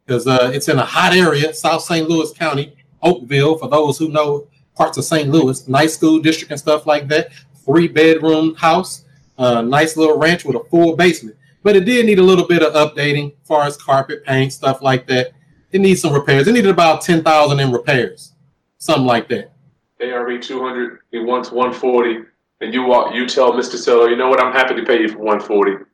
because 0.06 0.26
uh, 0.26 0.50
it's 0.54 0.68
in 0.68 0.78
a 0.78 0.84
hot 0.84 1.12
area, 1.12 1.52
South 1.52 1.82
St. 1.82 2.08
Louis 2.08 2.32
County, 2.32 2.74
Oakville. 3.02 3.58
For 3.58 3.68
those 3.68 3.98
who 3.98 4.08
know 4.08 4.48
parts 4.74 4.96
of 4.96 5.04
St. 5.04 5.28
Louis, 5.28 5.68
nice 5.68 5.94
school 5.94 6.18
district 6.18 6.50
and 6.50 6.58
stuff 6.58 6.86
like 6.86 7.08
that. 7.08 7.30
Three 7.66 7.88
bedroom 7.88 8.54
house, 8.54 9.04
uh, 9.36 9.60
nice 9.60 9.98
little 9.98 10.18
ranch 10.18 10.46
with 10.46 10.56
a 10.56 10.64
full 10.70 10.96
basement. 10.96 11.36
But 11.62 11.76
it 11.76 11.84
did 11.84 12.06
need 12.06 12.18
a 12.18 12.22
little 12.22 12.46
bit 12.46 12.62
of 12.62 12.72
updating, 12.72 13.32
as 13.32 13.46
far 13.46 13.64
as 13.64 13.76
carpet, 13.76 14.24
paint, 14.24 14.54
stuff 14.54 14.80
like 14.80 15.06
that. 15.08 15.32
It 15.72 15.80
needs 15.80 16.00
some 16.00 16.12
repairs. 16.12 16.48
It 16.48 16.52
needed 16.52 16.70
about 16.70 17.02
ten 17.02 17.22
thousand 17.22 17.60
in 17.60 17.72
repairs, 17.72 18.32
something 18.78 19.06
like 19.06 19.28
that. 19.28 19.52
ARV 20.00 20.40
200, 20.40 21.00
he 21.10 21.18
wants 21.18 21.50
140, 21.50 22.24
and 22.60 22.72
you 22.72 22.84
walk, 22.84 23.14
you 23.14 23.26
tell 23.26 23.52
Mr. 23.52 23.76
Seller, 23.76 24.08
you 24.08 24.16
know 24.16 24.28
what, 24.28 24.40
I'm 24.40 24.52
happy 24.52 24.74
to 24.76 24.84
pay 24.84 25.00
you 25.00 25.08
for 25.08 25.18
140. 25.18 25.84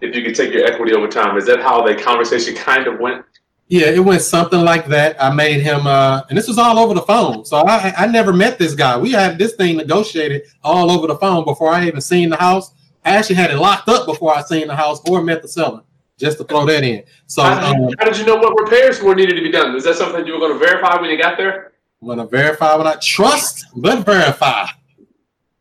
If 0.00 0.16
you 0.16 0.22
could 0.22 0.34
take 0.34 0.52
your 0.52 0.64
equity 0.64 0.94
over 0.94 1.08
time, 1.08 1.36
is 1.36 1.46
that 1.46 1.60
how 1.60 1.86
the 1.86 1.94
conversation 1.94 2.54
kind 2.54 2.86
of 2.86 2.98
went? 2.98 3.24
Yeah, 3.68 3.86
it 3.86 4.00
went 4.00 4.22
something 4.22 4.60
like 4.60 4.86
that. 4.88 5.22
I 5.22 5.32
made 5.32 5.60
him, 5.60 5.86
uh, 5.86 6.22
and 6.28 6.36
this 6.36 6.48
was 6.48 6.58
all 6.58 6.78
over 6.78 6.94
the 6.94 7.02
phone. 7.02 7.44
So 7.44 7.58
I, 7.58 7.92
I 7.96 8.06
never 8.06 8.32
met 8.32 8.58
this 8.58 8.74
guy. 8.74 8.98
We 8.98 9.12
had 9.12 9.38
this 9.38 9.54
thing 9.54 9.76
negotiated 9.76 10.42
all 10.62 10.90
over 10.90 11.06
the 11.06 11.16
phone 11.16 11.44
before 11.44 11.70
I 11.70 11.86
even 11.86 12.00
seen 12.00 12.30
the 12.30 12.36
house. 12.36 12.72
I 13.04 13.16
actually 13.16 13.36
had 13.36 13.50
it 13.50 13.58
locked 13.58 13.88
up 13.88 14.06
before 14.06 14.34
I 14.34 14.42
seen 14.42 14.66
the 14.66 14.76
house 14.76 15.00
or 15.08 15.22
met 15.22 15.42
the 15.42 15.48
seller, 15.48 15.82
just 16.18 16.38
to 16.38 16.44
throw 16.44 16.64
that 16.66 16.84
in. 16.84 17.02
So 17.26 17.42
How 17.42 17.72
did, 17.72 17.78
you, 17.78 17.86
um, 17.86 17.94
how 17.98 18.04
did 18.04 18.18
you 18.18 18.26
know 18.26 18.36
what 18.36 18.58
repairs 18.58 19.02
were 19.02 19.14
needed 19.14 19.34
to 19.34 19.42
be 19.42 19.50
done? 19.50 19.74
Is 19.76 19.84
that 19.84 19.96
something 19.96 20.26
you 20.26 20.34
were 20.34 20.38
going 20.38 20.52
to 20.52 20.58
verify 20.58 21.00
when 21.00 21.10
you 21.10 21.18
got 21.18 21.36
there? 21.36 21.72
I'm 22.02 22.08
gonna 22.08 22.26
verify 22.26 22.74
when 22.74 22.88
I 22.88 22.96
trust, 22.96 23.64
but 23.76 24.04
verify. 24.04 24.66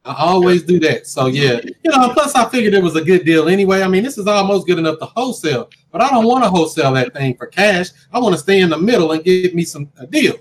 I 0.03 0.15
always 0.17 0.63
do 0.63 0.79
that. 0.79 1.05
So 1.05 1.27
yeah, 1.27 1.59
you 1.63 1.91
know. 1.91 2.09
Plus, 2.13 2.33
I 2.33 2.49
figured 2.49 2.73
it 2.73 2.81
was 2.81 2.95
a 2.95 3.03
good 3.03 3.23
deal 3.23 3.47
anyway. 3.47 3.83
I 3.83 3.87
mean, 3.87 4.01
this 4.01 4.17
is 4.17 4.25
almost 4.25 4.65
good 4.65 4.79
enough 4.79 4.97
to 4.99 5.05
wholesale, 5.05 5.69
but 5.91 6.01
I 6.01 6.09
don't 6.09 6.25
want 6.25 6.43
to 6.43 6.49
wholesale 6.49 6.93
that 6.93 7.13
thing 7.13 7.37
for 7.37 7.45
cash. 7.45 7.89
I 8.11 8.17
want 8.17 8.33
to 8.33 8.39
stay 8.39 8.61
in 8.61 8.71
the 8.71 8.77
middle 8.77 9.11
and 9.11 9.23
get 9.23 9.53
me 9.53 9.63
some 9.63 9.91
a 9.99 10.07
deal. 10.07 10.35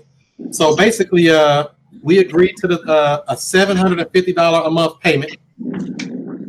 So 0.49 0.75
basically, 0.75 1.29
uh, 1.29 1.67
we 2.01 2.17
agreed 2.17 2.57
to 2.57 2.67
the 2.67 2.81
uh, 2.91 3.23
a 3.27 3.37
seven 3.37 3.77
hundred 3.77 3.99
and 3.99 4.09
fifty 4.09 4.33
dollar 4.33 4.65
a 4.65 4.71
month 4.71 4.99
payment, 5.01 5.37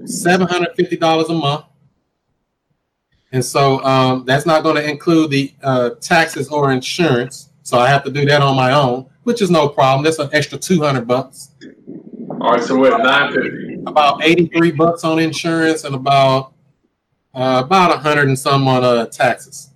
seven 0.06 0.48
hundred 0.48 0.74
fifty 0.76 0.96
dollars 0.96 1.28
a 1.28 1.34
month, 1.34 1.66
and 3.32 3.44
so 3.44 3.82
um, 3.84 4.24
that's 4.26 4.44
not 4.44 4.62
going 4.62 4.76
to 4.76 4.88
include 4.88 5.30
the 5.30 5.52
uh, 5.62 5.90
taxes 6.00 6.48
or 6.48 6.70
insurance. 6.70 7.48
So 7.62 7.78
I 7.78 7.88
have 7.88 8.04
to 8.04 8.10
do 8.10 8.26
that 8.26 8.42
on 8.42 8.56
my 8.56 8.72
own, 8.72 9.06
which 9.22 9.40
is 9.40 9.50
no 9.50 9.68
problem. 9.68 10.04
That's 10.04 10.18
an 10.18 10.28
extra 10.32 10.58
two 10.58 10.82
hundred 10.82 11.08
bucks 11.08 11.52
All 12.40 12.52
right, 12.52 12.62
so 12.62 12.78
we're 12.78 12.92
at 12.92 13.02
950. 13.02 13.84
about 13.86 14.22
83 14.22 14.72
bucks 14.72 15.04
on 15.04 15.18
insurance 15.18 15.84
and 15.84 15.94
about 15.94 16.52
uh, 17.34 17.62
about 17.64 17.90
a 17.94 17.98
hundred 17.98 18.28
and 18.28 18.38
some 18.38 18.68
on 18.68 18.84
uh, 18.84 19.06
taxes. 19.06 19.70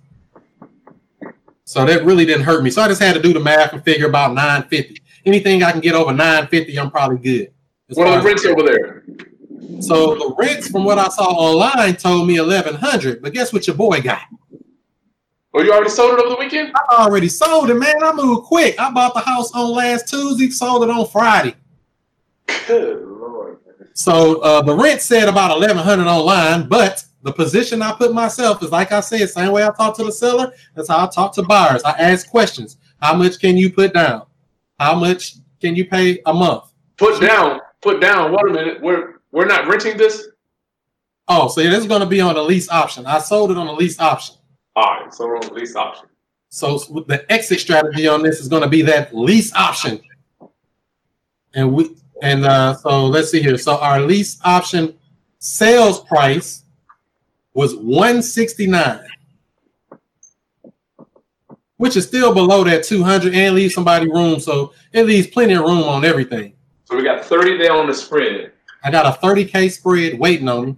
So 1.63 1.83
that 1.85 2.05
really 2.05 2.25
didn't 2.25 2.43
hurt 2.43 2.63
me. 2.63 2.69
So 2.69 2.81
I 2.81 2.87
just 2.87 3.01
had 3.01 3.13
to 3.15 3.21
do 3.21 3.33
the 3.33 3.39
math 3.39 3.73
and 3.73 3.83
figure 3.83 4.07
about 4.07 4.33
950. 4.33 5.01
Anything 5.25 5.63
I 5.63 5.71
can 5.71 5.81
get 5.81 5.95
over 5.95 6.13
950, 6.13 6.79
I'm 6.79 6.91
probably 6.91 7.17
good. 7.17 7.51
What 7.89 8.07
are 8.07 8.19
the 8.19 8.25
rents 8.25 8.45
over 8.45 8.63
there? 8.63 9.03
So 9.81 10.15
the 10.15 10.35
rents, 10.37 10.69
from 10.69 10.83
what 10.85 10.97
I 10.97 11.07
saw 11.09 11.25
online, 11.25 11.95
told 11.95 12.27
me 12.27 12.39
1100. 12.39 13.21
But 13.21 13.33
guess 13.33 13.51
what 13.51 13.67
your 13.67 13.75
boy 13.75 14.01
got? 14.01 14.21
Oh, 15.53 15.61
you 15.61 15.71
already 15.73 15.89
sold 15.89 16.13
it 16.13 16.19
over 16.19 16.29
the 16.29 16.39
weekend? 16.39 16.71
I 16.75 17.03
already 17.03 17.29
sold 17.29 17.69
it, 17.69 17.73
man. 17.73 18.03
I 18.03 18.13
moved 18.13 18.45
quick. 18.45 18.79
I 18.79 18.91
bought 18.91 19.13
the 19.13 19.21
house 19.21 19.51
on 19.53 19.71
last 19.71 20.07
Tuesday, 20.07 20.49
sold 20.49 20.83
it 20.83 20.89
on 20.89 21.07
Friday. 21.07 21.55
Good 22.67 23.03
lord. 23.03 23.57
So 23.93 24.39
uh, 24.41 24.61
the 24.61 24.75
rent 24.75 25.01
said 25.01 25.27
about 25.27 25.51
eleven 25.51 25.77
hundred 25.77 26.07
online, 26.07 26.67
but 26.67 27.03
the 27.23 27.33
position 27.33 27.81
I 27.81 27.93
put 27.93 28.13
myself 28.13 28.61
is 28.61 28.71
like 28.71 28.91
I 28.91 28.99
said, 28.99 29.27
same 29.29 29.51
way 29.51 29.65
I 29.65 29.71
talk 29.71 29.97
to 29.97 30.03
the 30.03 30.11
seller, 30.11 30.53
that's 30.75 30.89
how 30.89 31.05
I 31.05 31.09
talk 31.09 31.33
to 31.33 31.43
buyers. 31.43 31.83
I 31.83 31.91
ask 31.91 32.29
questions. 32.29 32.77
How 33.01 33.15
much 33.15 33.39
can 33.39 33.57
you 33.57 33.71
put 33.71 33.93
down? 33.93 34.27
How 34.79 34.95
much 34.95 35.37
can 35.59 35.75
you 35.75 35.85
pay 35.85 36.21
a 36.25 36.33
month? 36.33 36.65
Put 36.97 37.19
down, 37.19 37.61
put 37.81 37.99
down. 37.99 38.31
Wait 38.31 38.47
a 38.47 38.53
minute. 38.53 38.81
We're 38.81 39.16
we're 39.37 39.45
not 39.45 39.67
renting 39.67 39.97
this. 39.97 40.29
Oh, 41.27 41.47
so 41.47 41.61
this 41.61 41.77
is 41.77 41.85
going 41.85 41.99
to 41.99 42.07
be 42.07 42.19
on 42.19 42.35
a 42.37 42.41
lease 42.41 42.71
option. 42.71 43.05
I 43.05 43.19
sold 43.19 43.51
it 43.51 43.57
on 43.57 43.67
a 43.67 43.71
lease 43.71 43.99
option. 43.99 44.35
All 44.75 44.83
right, 44.83 45.13
so 45.13 45.27
we're 45.27 45.35
on 45.35 45.47
the 45.47 45.53
lease 45.53 45.75
option. 45.75 46.07
So 46.49 46.79
the 47.07 47.23
exit 47.31 47.59
strategy 47.59 48.07
on 48.07 48.23
this 48.23 48.39
is 48.39 48.47
going 48.47 48.63
to 48.63 48.67
be 48.67 48.81
that 48.81 49.15
lease 49.15 49.53
option. 49.53 50.01
And 51.53 51.71
we 51.71 51.95
and 52.23 52.45
uh, 52.45 52.73
so 52.77 53.05
let's 53.05 53.29
see 53.29 53.39
here. 53.39 53.59
So 53.59 53.77
our 53.77 54.01
lease 54.01 54.39
option 54.43 54.95
sales 55.37 55.99
price 56.05 56.63
was 57.53 57.75
169, 57.75 59.05
which 61.75 61.95
is 61.95 62.07
still 62.07 62.33
below 62.33 62.63
that 62.63 62.85
200 62.85 63.35
and 63.35 63.53
leaves 63.53 63.75
somebody 63.75 64.09
room. 64.09 64.39
So 64.39 64.73
it 64.93 65.05
leaves 65.05 65.27
plenty 65.27 65.53
of 65.53 65.61
room 65.61 65.83
on 65.83 66.05
everything. 66.05 66.53
So 66.85 66.95
we 66.97 67.03
got 67.03 67.23
30 67.23 67.59
there 67.59 67.73
on 67.73 67.85
the 67.85 67.93
spread. 67.93 68.53
I 68.87 68.89
got 68.89 69.05
a 69.05 69.19
30k 69.19 69.69
spread 69.69 70.17
waiting 70.17 70.47
on 70.47 70.65
me. 70.65 70.75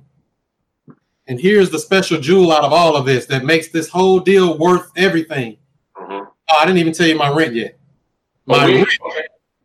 And 1.27 1.39
here's 1.39 1.69
the 1.69 1.77
special 1.77 2.19
jewel 2.19 2.51
out 2.51 2.63
of 2.63 2.73
all 2.73 2.95
of 2.95 3.05
this 3.05 3.27
that 3.27 3.45
makes 3.45 3.67
this 3.67 3.87
whole 3.87 4.19
deal 4.19 4.57
worth 4.57 4.89
everything. 4.95 5.57
Uh-huh. 5.95 6.25
Oh, 6.25 6.57
I 6.57 6.65
didn't 6.65 6.79
even 6.79 6.91
tell 6.91 7.05
you 7.05 7.15
my 7.15 7.31
rent 7.31 7.53
yet. 7.53 7.77
My 8.47 8.65
we, 8.65 8.77
rent. 8.77 8.89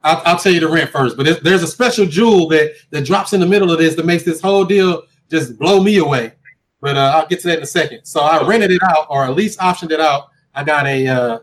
I'll, 0.03 0.23
I'll 0.27 0.39
tell 0.39 0.53
you 0.53 0.61
the 0.61 0.69
rent 0.69 0.91
first, 0.91 1.17
but 1.17 1.25
there's, 1.25 1.41
there's 1.41 1.63
a 1.63 1.67
special 1.67 2.05
jewel 2.05 2.47
that 2.49 2.75
that 2.91 3.07
drops 3.07 3.33
in 3.33 3.41
the 3.41 3.47
middle 3.47 3.71
of 3.71 3.79
this 3.79 3.95
that 3.95 4.05
makes 4.05 4.25
this 4.25 4.43
whole 4.43 4.67
deal 4.67 5.05
just 5.31 5.59
blow 5.59 5.83
me 5.83 5.97
away. 5.97 6.35
But 6.83 6.99
uh, 6.99 7.13
I'll 7.15 7.27
get 7.27 7.41
to 7.41 7.49
that 7.49 7.57
in 7.57 7.63
a 7.63 7.67
second. 7.67 8.05
So 8.05 8.21
I 8.21 8.47
rented 8.47 8.73
it 8.73 8.83
out, 8.83 9.07
or 9.09 9.25
at 9.25 9.35
least 9.35 9.59
optioned 9.59 9.91
it 9.91 10.01
out. 10.01 10.29
I 10.55 10.65
got 10.65 10.87
a 10.87 11.07
uh, 11.07 11.39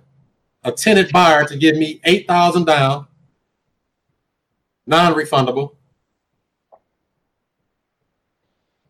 a 0.65 0.71
tenant 0.71 1.11
buyer 1.11 1.45
to 1.45 1.57
give 1.57 1.77
me 1.77 1.99
eight 2.03 2.27
thousand 2.27 2.65
down, 2.65 3.07
non-refundable, 4.85 5.77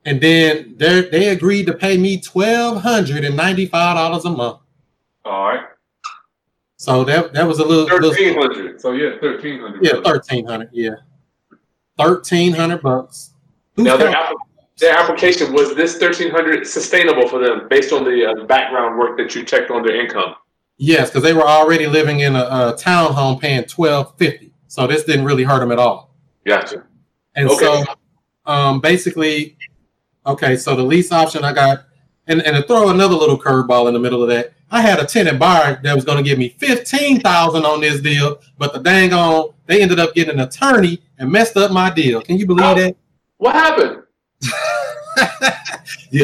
and 0.06 0.20
then 0.22 0.76
they 0.78 1.02
they 1.10 1.28
agreed 1.30 1.66
to 1.68 1.74
pay 1.74 1.98
me 1.98 2.20
twelve 2.20 2.82
hundred 2.82 3.24
and 3.24 3.36
ninety-five 3.36 3.96
dollars 3.96 4.26
a 4.26 4.32
month. 4.32 4.60
All 5.26 5.50
right. 5.50 5.66
So 6.78 7.04
that 7.04 7.34
that 7.34 7.48
was 7.48 7.60
a 7.60 7.66
little, 7.66 7.86
little 7.86 8.10
1300. 8.10 8.82
So 8.82 8.94
yeah, 8.94 9.12
1300. 9.22 9.84
Yeah, 9.86 10.02
thirteen 10.04 10.46
hundred. 10.46 10.70
Yeah, 10.74 10.96
thirteen 11.98 12.54
hundred 12.54 12.82
bucks. 12.82 13.32
Who's 13.76 13.86
Now, 13.86 13.98
their, 13.98 14.10
app- 14.10 14.34
their 14.78 14.98
application 14.98 15.54
was 15.54 15.76
this 15.76 15.94
1300 15.94 16.66
sustainable 16.68 17.28
for 17.28 17.40
them 17.40 17.68
based 17.70 17.94
on 17.94 18.04
the 18.04 18.26
uh, 18.26 18.46
background 18.46 18.98
work 18.98 19.16
that 19.18 19.34
you 19.36 19.46
checked 19.46 19.70
on 19.72 19.84
their 19.84 19.96
income? 19.96 20.36
Yes, 20.78 21.10
because 21.10 21.22
they 21.24 21.34
were 21.34 21.48
already 21.48 21.86
living 21.86 22.22
in 22.22 22.36
a, 22.36 22.40
a 22.40 22.76
townhome 22.80 23.40
paying 23.40 23.64
twelve 23.66 24.18
fifty. 24.18 24.52
So 24.68 24.88
this 24.88 25.04
didn't 25.04 25.26
really 25.26 25.44
hurt 25.44 25.60
them 25.60 25.72
at 25.72 25.78
all. 25.78 26.16
Gotcha. 26.46 26.84
And 27.36 27.48
Okay. 27.50 27.60
so, 27.64 27.84
um, 28.52 28.80
basically, 28.82 29.58
okay. 30.26 30.56
So 30.56 30.76
the 30.76 30.84
lease 30.84 31.12
option 31.12 31.44
I 31.44 31.54
got, 31.54 31.86
and 32.28 32.42
and 32.42 32.56
to 32.56 32.64
throw 32.64 32.90
another 32.90 33.16
little 33.16 33.40
curveball 33.40 33.88
in 33.88 33.94
the 33.94 34.00
middle 34.00 34.22
of 34.22 34.30
that, 34.30 34.54
I 34.70 34.82
had 34.82 35.00
a 35.00 35.06
tenant 35.06 35.40
buyer 35.40 35.80
that 35.84 35.96
was 35.96 36.06
going 36.06 36.18
to 36.18 36.24
give 36.24 36.38
me 36.38 36.50
fifteen 36.60 37.20
thousand 37.20 37.66
on 37.66 37.82
this 37.82 38.02
deal, 38.02 38.40
but 38.58 38.74
the 38.74 38.80
dang 38.80 39.14
on 39.14 39.54
they 39.68 39.82
ended 39.82 40.00
up 40.00 40.14
getting 40.14 40.34
an 40.34 40.42
attorney 40.42 41.02
and 41.18 41.32
messed 41.32 41.56
up 41.56 41.72
my 41.72 41.90
deal. 41.90 42.22
Can 42.22 42.38
you 42.38 42.46
believe 42.46 42.66
Oh. 42.66 42.76
that? 42.76 42.96
What 43.38 43.56
happened? 43.56 44.04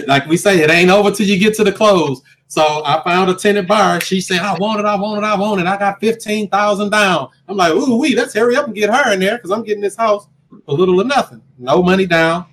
Like 0.05 0.27
we 0.27 0.35
say, 0.37 0.59
it 0.61 0.69
ain't 0.69 0.89
over 0.91 1.11
till 1.11 1.25
you 1.27 1.39
get 1.39 1.55
to 1.55 1.63
the 1.63 1.71
close. 1.71 2.21
So 2.47 2.61
I 2.85 3.01
found 3.03 3.29
a 3.29 3.35
tenant 3.35 3.67
buyer. 3.67 3.99
She 4.01 4.19
said, 4.21 4.39
I 4.39 4.53
want 4.57 4.79
it, 4.81 4.85
I 4.85 4.95
want 4.95 5.23
it, 5.23 5.25
I 5.25 5.35
want 5.37 5.61
it. 5.61 5.67
I 5.67 5.77
got 5.77 5.99
15,000 6.01 6.89
down. 6.89 7.29
I'm 7.47 7.55
like, 7.57 7.73
ooh, 7.73 7.97
wee, 7.97 8.15
let's 8.15 8.33
hurry 8.33 8.55
up 8.57 8.65
and 8.65 8.75
get 8.75 8.89
her 8.89 9.13
in 9.13 9.19
there 9.21 9.37
because 9.37 9.51
I'm 9.51 9.63
getting 9.63 9.81
this 9.81 9.95
house 9.95 10.27
for 10.65 10.73
little 10.73 10.99
or 10.99 11.05
nothing. 11.05 11.41
No 11.57 11.81
money 11.81 12.05
down. 12.05 12.45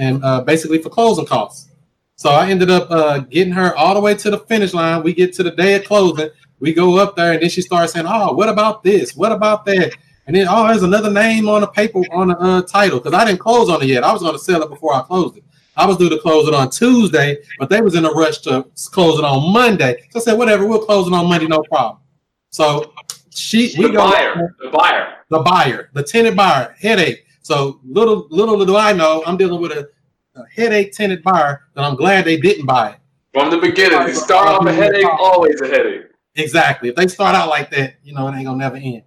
And 0.00 0.24
uh, 0.24 0.40
basically 0.42 0.78
for 0.82 0.88
closing 0.90 1.26
costs. 1.26 1.70
So 2.16 2.30
I 2.30 2.48
ended 2.50 2.70
up 2.70 2.90
uh, 2.90 3.18
getting 3.18 3.52
her 3.52 3.74
all 3.76 3.94
the 3.94 4.00
way 4.00 4.14
to 4.14 4.30
the 4.30 4.38
finish 4.38 4.74
line. 4.74 5.02
We 5.02 5.14
get 5.14 5.32
to 5.34 5.42
the 5.42 5.50
day 5.52 5.74
of 5.76 5.84
closing. 5.84 6.30
We 6.58 6.72
go 6.74 6.96
up 6.98 7.16
there 7.16 7.32
and 7.32 7.42
then 7.42 7.50
she 7.50 7.62
starts 7.62 7.92
saying, 7.92 8.06
Oh, 8.08 8.32
what 8.32 8.48
about 8.48 8.82
this? 8.82 9.14
What 9.14 9.32
about 9.32 9.64
that? 9.66 9.92
And 10.26 10.36
then, 10.36 10.46
oh, 10.48 10.66
there's 10.68 10.82
another 10.82 11.10
name 11.10 11.48
on 11.48 11.62
the 11.62 11.66
paper 11.66 11.98
on 12.12 12.28
the 12.28 12.38
uh, 12.38 12.62
title 12.62 13.00
because 13.00 13.14
I 13.14 13.24
didn't 13.24 13.40
close 13.40 13.68
on 13.68 13.82
it 13.82 13.86
yet. 13.86 14.04
I 14.04 14.12
was 14.12 14.22
going 14.22 14.34
to 14.34 14.38
sell 14.38 14.62
it 14.62 14.68
before 14.70 14.94
I 14.94 15.02
closed 15.02 15.36
it. 15.38 15.44
I 15.76 15.86
was 15.86 15.96
due 15.96 16.10
to 16.10 16.18
close 16.18 16.46
it 16.46 16.54
on 16.54 16.70
Tuesday, 16.70 17.38
but 17.58 17.68
they 17.70 17.80
was 17.80 17.94
in 17.94 18.04
a 18.04 18.10
rush 18.10 18.38
to 18.40 18.66
close 18.92 19.18
it 19.18 19.24
on 19.24 19.52
Monday. 19.52 20.02
So 20.10 20.20
I 20.20 20.22
said, 20.22 20.34
whatever, 20.38 20.66
we'll 20.66 20.84
close 20.84 21.06
it 21.06 21.12
on 21.14 21.26
Monday, 21.26 21.46
no 21.46 21.62
problem. 21.62 22.02
So 22.50 22.92
she, 23.30 23.74
we 23.78 23.84
The 23.86 23.92
go 23.92 24.10
buyer. 24.10 24.56
The 24.62 24.68
buyer. 24.70 25.14
the 25.30 25.38
buyer, 25.40 25.90
the 25.94 26.02
tenant 26.02 26.36
buyer, 26.36 26.76
headache. 26.78 27.24
So 27.50 27.80
little, 27.84 28.28
little 28.30 28.64
do 28.64 28.76
I 28.76 28.92
know, 28.92 29.24
I'm 29.26 29.36
dealing 29.36 29.60
with 29.60 29.72
a, 29.72 29.90
a 30.36 30.44
headache 30.54 30.92
tenant 30.92 31.24
buyer 31.24 31.62
that 31.74 31.82
I'm 31.82 31.96
glad 31.96 32.24
they 32.24 32.36
didn't 32.36 32.64
buy 32.64 32.90
it. 32.90 32.98
From 33.32 33.50
the 33.50 33.58
beginning, 33.58 34.06
you 34.06 34.14
start 34.14 34.46
off 34.46 34.64
a 34.64 34.72
headache, 34.72 35.04
always 35.04 35.60
a 35.60 35.66
headache. 35.66 36.02
Exactly. 36.36 36.90
If 36.90 36.94
they 36.94 37.08
start 37.08 37.34
out 37.34 37.48
like 37.48 37.68
that, 37.72 37.94
you 38.04 38.14
know, 38.14 38.28
it 38.28 38.36
ain't 38.36 38.44
gonna 38.44 38.56
never 38.56 38.76
end. 38.76 39.02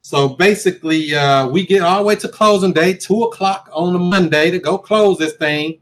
So 0.00 0.30
basically, 0.30 1.14
uh, 1.14 1.46
we 1.46 1.64
get 1.64 1.82
all 1.82 1.98
the 1.98 2.04
way 2.04 2.16
to 2.16 2.28
closing 2.28 2.72
day, 2.72 2.92
two 2.92 3.22
o'clock 3.22 3.70
on 3.72 3.94
a 3.94 4.00
Monday 4.00 4.50
to 4.50 4.58
go 4.58 4.76
close 4.76 5.18
this 5.18 5.34
thing, 5.34 5.78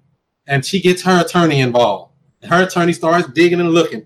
and 0.46 0.62
she 0.62 0.78
gets 0.78 1.00
her 1.04 1.24
attorney 1.24 1.60
involved. 1.60 2.12
Her 2.42 2.64
attorney 2.64 2.92
starts 2.92 3.28
digging 3.28 3.60
and 3.60 3.70
looking, 3.70 4.04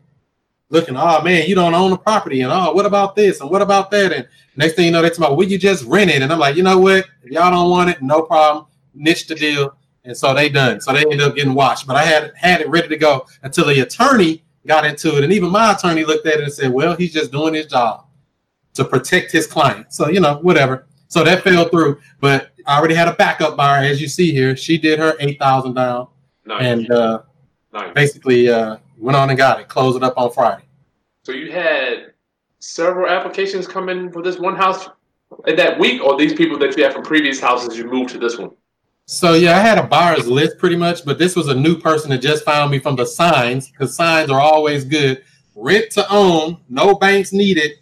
looking. 0.68 0.96
Oh 0.96 1.22
man, 1.22 1.46
you 1.48 1.54
don't 1.54 1.74
own 1.74 1.90
the 1.90 1.98
property, 1.98 2.40
and 2.42 2.52
oh, 2.52 2.72
what 2.72 2.86
about 2.86 3.14
this 3.16 3.40
and 3.40 3.50
what 3.50 3.62
about 3.62 3.90
that? 3.92 4.12
And 4.12 4.28
next 4.56 4.74
thing 4.74 4.86
you 4.86 4.90
know, 4.90 5.02
they 5.02 5.08
talk 5.10 5.18
about, 5.18 5.36
will 5.36 5.46
you 5.48 5.58
just 5.58 5.84
rent 5.84 6.10
it? 6.10 6.22
And 6.22 6.32
I'm 6.32 6.38
like, 6.38 6.56
you 6.56 6.62
know 6.62 6.78
what? 6.78 7.06
If 7.22 7.30
y'all 7.30 7.50
don't 7.50 7.70
want 7.70 7.90
it, 7.90 8.02
no 8.02 8.22
problem. 8.22 8.66
Niche 8.94 9.26
the 9.26 9.34
deal, 9.34 9.76
and 10.04 10.16
so 10.16 10.32
they 10.34 10.48
done. 10.48 10.80
So 10.80 10.92
they 10.92 11.02
ended 11.02 11.20
up 11.20 11.34
getting 11.34 11.54
washed. 11.54 11.86
But 11.86 11.96
I 11.96 12.04
had 12.04 12.32
had 12.36 12.60
it 12.60 12.68
ready 12.68 12.88
to 12.88 12.96
go 12.96 13.26
until 13.42 13.66
the 13.66 13.80
attorney 13.80 14.42
got 14.66 14.84
into 14.86 15.16
it, 15.18 15.24
and 15.24 15.32
even 15.32 15.50
my 15.50 15.72
attorney 15.72 16.04
looked 16.04 16.26
at 16.26 16.38
it 16.40 16.44
and 16.44 16.52
said, 16.52 16.72
well, 16.72 16.96
he's 16.96 17.12
just 17.12 17.30
doing 17.30 17.54
his 17.54 17.66
job 17.66 18.06
to 18.74 18.84
protect 18.84 19.32
his 19.32 19.46
client. 19.46 19.92
So, 19.92 20.08
you 20.08 20.20
know, 20.20 20.38
whatever. 20.38 20.86
So 21.08 21.22
that 21.24 21.42
fell 21.42 21.68
through. 21.68 22.00
But 22.20 22.50
I 22.66 22.78
already 22.78 22.94
had 22.94 23.08
a 23.08 23.14
backup 23.14 23.56
buyer, 23.56 23.84
as 23.84 24.00
you 24.02 24.08
see 24.08 24.32
here. 24.32 24.56
She 24.56 24.76
did 24.76 24.98
her 24.98 25.14
8000 25.20 25.74
down 25.74 26.08
Nice. 26.44 26.62
and 26.62 26.90
uh, 26.90 27.22
nice. 27.72 27.94
basically 27.94 28.48
uh, 28.48 28.76
went 28.96 29.16
on 29.16 29.30
and 29.30 29.38
got 29.38 29.60
it, 29.60 29.68
closed 29.68 29.96
it 29.96 30.02
up 30.02 30.14
on 30.16 30.30
Friday. 30.32 30.64
So 31.22 31.32
you 31.32 31.50
had 31.52 32.12
several 32.58 33.08
applications 33.08 33.66
come 33.66 33.88
in 33.88 34.12
for 34.12 34.22
this 34.22 34.38
one 34.38 34.56
house 34.56 34.88
in 35.46 35.56
that 35.56 35.78
week, 35.78 36.02
or 36.02 36.16
these 36.16 36.34
people 36.34 36.58
that 36.58 36.76
you 36.76 36.84
had 36.84 36.92
from 36.92 37.02
previous 37.02 37.40
houses, 37.40 37.76
you 37.76 37.84
moved 37.84 38.10
to 38.10 38.18
this 38.18 38.38
one. 38.38 38.50
So 39.06 39.34
yeah, 39.34 39.56
I 39.56 39.60
had 39.60 39.78
a 39.78 39.84
buyer's 39.84 40.26
list 40.26 40.58
pretty 40.58 40.76
much, 40.76 41.04
but 41.04 41.18
this 41.18 41.36
was 41.36 41.48
a 41.48 41.54
new 41.54 41.78
person 41.78 42.10
that 42.10 42.18
just 42.18 42.44
found 42.44 42.70
me 42.70 42.78
from 42.80 42.96
the 42.96 43.06
signs 43.06 43.70
because 43.70 43.94
signs 43.94 44.30
are 44.30 44.40
always 44.40 44.84
good. 44.84 45.22
Rent 45.54 45.90
to 45.92 46.06
own, 46.12 46.58
no 46.68 46.94
banks 46.96 47.32
needed, 47.32 47.72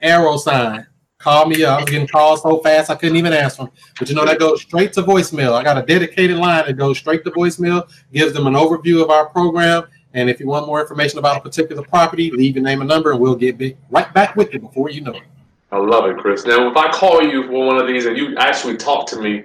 arrow 0.00 0.36
sign. 0.36 0.86
Call 1.18 1.46
me 1.46 1.64
up. 1.64 1.78
I 1.78 1.80
was 1.82 1.90
getting 1.90 2.06
calls 2.06 2.42
so 2.42 2.58
fast 2.58 2.90
I 2.90 2.94
couldn't 2.94 3.16
even 3.16 3.32
answer 3.32 3.64
them. 3.64 3.72
But 3.98 4.08
you 4.08 4.14
know 4.14 4.24
that 4.24 4.38
goes 4.38 4.62
straight 4.62 4.92
to 4.92 5.02
voicemail. 5.02 5.54
I 5.54 5.64
got 5.64 5.76
a 5.76 5.84
dedicated 5.84 6.36
line 6.36 6.66
that 6.66 6.76
goes 6.76 6.98
straight 6.98 7.24
to 7.24 7.30
voicemail, 7.32 7.90
gives 8.12 8.34
them 8.34 8.46
an 8.46 8.54
overview 8.54 9.02
of 9.02 9.10
our 9.10 9.26
program. 9.30 9.84
And 10.14 10.30
if 10.30 10.40
you 10.40 10.46
want 10.46 10.66
more 10.66 10.80
information 10.80 11.18
about 11.18 11.36
a 11.36 11.40
particular 11.40 11.82
property, 11.82 12.30
leave 12.30 12.56
your 12.56 12.64
name 12.64 12.80
and 12.80 12.88
number, 12.88 13.12
and 13.12 13.20
we'll 13.20 13.36
get 13.36 13.58
big, 13.58 13.76
right 13.90 14.12
back 14.14 14.36
with 14.36 14.52
you 14.52 14.60
before 14.60 14.90
you 14.90 15.02
know 15.02 15.12
it. 15.12 15.22
I 15.70 15.78
love 15.78 16.06
it, 16.06 16.16
Chris. 16.16 16.46
Now, 16.46 16.70
if 16.70 16.76
I 16.76 16.90
call 16.90 17.22
you 17.22 17.44
for 17.46 17.66
one 17.66 17.76
of 17.76 17.86
these 17.86 18.06
and 18.06 18.16
you 18.16 18.34
actually 18.38 18.76
talk 18.76 19.06
to 19.08 19.20
me, 19.20 19.44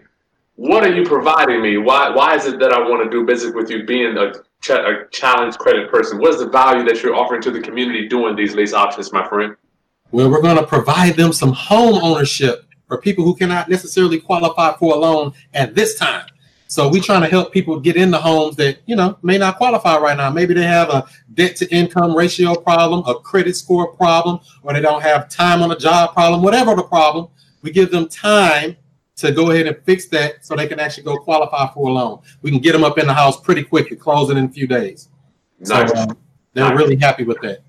what 0.56 0.84
are 0.84 0.94
you 0.94 1.04
providing 1.04 1.62
me? 1.62 1.78
Why 1.78 2.10
Why 2.10 2.36
is 2.36 2.46
it 2.46 2.60
that 2.60 2.72
I 2.72 2.80
want 2.80 3.04
to 3.04 3.10
do 3.10 3.26
business 3.26 3.54
with 3.54 3.70
you 3.70 3.84
being 3.84 4.16
a, 4.18 4.34
ch- 4.62 4.70
a 4.70 5.08
challenge 5.12 5.58
credit 5.58 5.92
person? 5.92 6.20
What 6.20 6.30
is 6.30 6.40
the 6.40 6.48
value 6.48 6.86
that 6.86 7.04
you're 7.04 7.16
offering 7.16 7.42
to 7.42 7.52
the 7.52 7.60
community 7.60 8.08
doing 8.08 8.36
these 8.36 8.56
lease 8.56 8.74
options, 8.74 9.12
my 9.12 9.28
friend? 9.28 9.56
Well, 10.12 10.30
we're 10.30 10.42
going 10.42 10.58
to 10.58 10.68
provide 10.68 11.16
them 11.16 11.34
some 11.34 11.52
home 11.52 11.96
ownership 11.96 12.66
for 12.88 13.00
people 13.00 13.26
who 13.26 13.36
cannot 13.36 13.68
necessarily 13.68 14.20
qualify 14.20 14.78
for 14.78 14.94
a 14.94 14.98
loan 14.98 15.34
at 15.54 15.74
this 15.74 15.98
time. 15.98 16.28
So 16.68 16.90
we're 16.90 17.02
trying 17.04 17.22
to 17.22 17.28
help 17.28 17.54
people 17.54 17.80
get 17.80 17.96
into 17.96 18.18
homes 18.18 18.56
that 18.56 18.80
you 18.86 18.96
know 18.96 19.18
may 19.22 19.38
not 19.38 19.58
qualify 19.58 19.98
right 19.98 20.18
now. 20.18 20.30
Maybe 20.30 20.54
they 20.54 20.64
have 20.64 20.90
a 20.90 21.06
debt 21.34 21.56
to 21.58 21.72
income 21.76 22.16
ratio 22.16 22.56
problem, 22.56 23.04
a 23.06 23.16
credit 23.16 23.56
score 23.56 23.94
problem, 23.94 24.40
or 24.64 24.74
they 24.74 24.82
don't 24.82 25.02
have 25.02 25.30
time 25.30 25.62
on 25.62 25.72
a 25.72 25.78
job 25.78 26.14
problem. 26.14 26.42
Whatever 26.42 26.76
the 26.76 26.84
problem, 26.84 27.28
we 27.62 27.72
give 27.72 27.92
them 27.92 28.08
time 28.10 28.76
to 29.18 29.32
go 29.32 29.52
ahead 29.52 29.68
and 29.68 29.78
fix 29.84 30.08
that 30.08 30.44
so 30.46 30.56
they 30.56 30.68
can 30.68 30.80
actually 30.80 31.04
go 31.04 31.18
qualify 31.18 31.72
for 31.74 31.90
a 31.90 31.92
loan. 31.92 32.20
We 32.42 32.50
can 32.50 32.60
get 32.60 32.72
them 32.72 32.84
up 32.84 32.98
in 32.98 33.06
the 33.06 33.14
house 33.14 33.40
pretty 33.40 33.64
quickly, 33.64 33.96
closing 33.96 34.38
in 34.38 34.46
a 34.46 34.50
few 34.50 34.66
days. 34.66 35.10
So 35.62 35.76
Nice. 35.76 35.92
uh, 35.92 36.06
they're 36.54 36.70
Nice. 36.70 36.78
really 36.78 36.96
happy 36.96 37.24
with 37.24 37.40
that. 37.42 37.60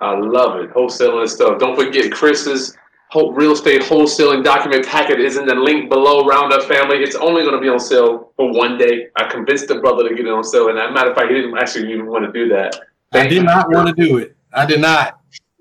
I 0.00 0.16
love 0.18 0.58
it. 0.60 0.72
Wholesaling 0.72 1.20
and 1.20 1.30
stuff. 1.30 1.58
Don't 1.58 1.76
forget 1.76 2.10
Chris's 2.10 2.76
whole 3.12 3.30
real 3.34 3.52
estate 3.52 3.82
wholesaling 3.82 4.42
document 4.42 4.86
packet 4.86 5.20
is 5.20 5.36
in 5.36 5.44
the 5.44 5.54
link 5.54 5.90
below. 5.90 6.24
Roundup 6.24 6.62
family. 6.62 6.96
It's 7.02 7.14
only 7.14 7.42
going 7.42 7.54
to 7.54 7.60
be 7.60 7.68
on 7.68 7.78
sale 7.78 8.32
for 8.36 8.50
one 8.50 8.78
day. 8.78 9.08
I 9.16 9.28
convinced 9.28 9.68
the 9.68 9.80
brother 9.80 10.08
to 10.08 10.14
get 10.14 10.26
it 10.26 10.32
on 10.32 10.42
sale, 10.42 10.70
and 10.70 10.78
as 10.78 10.88
a 10.88 10.92
matter 10.92 11.10
of 11.10 11.16
fact, 11.16 11.28
he 11.28 11.34
didn't 11.34 11.56
actually 11.58 11.92
even 11.92 12.06
want 12.06 12.24
to 12.24 12.32
do 12.32 12.48
that. 12.48 12.74
I 13.12 13.24
did 13.24 13.32
you. 13.34 13.42
not 13.42 13.70
want 13.70 13.94
to 13.94 14.02
do 14.02 14.16
it. 14.16 14.34
I 14.54 14.64
did 14.64 14.80
not. 14.80 15.20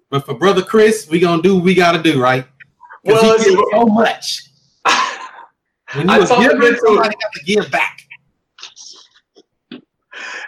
But 0.10 0.26
for 0.26 0.34
brother 0.34 0.62
Chris, 0.62 1.10
we 1.10 1.20
gonna 1.20 1.42
do 1.42 1.56
what 1.56 1.66
we 1.66 1.76
gotta 1.76 2.02
do, 2.02 2.22
right? 2.22 2.46
Well, 3.04 3.38
he 3.38 3.54
so 3.72 3.86
much. 3.86 4.44
When 5.94 6.10
I 6.10 6.20
you 6.20 6.26
him 6.26 6.58
giver, 6.58 6.72
to- 6.72 6.80
somebody 6.80 7.16
got 7.16 7.34
to 7.34 7.44
give 7.44 7.70
back. 7.70 8.00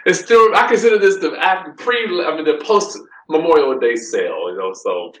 it's 0.06 0.20
still. 0.20 0.56
I 0.56 0.66
consider 0.66 0.98
this 0.98 1.16
the 1.16 1.36
after 1.38 1.72
pre. 1.72 2.24
I 2.24 2.34
mean, 2.34 2.46
the 2.46 2.62
post 2.64 2.98
Memorial 3.28 3.78
Day 3.78 3.94
sale. 3.94 4.50
You 4.50 4.56
know, 4.56 4.72
so 4.72 5.12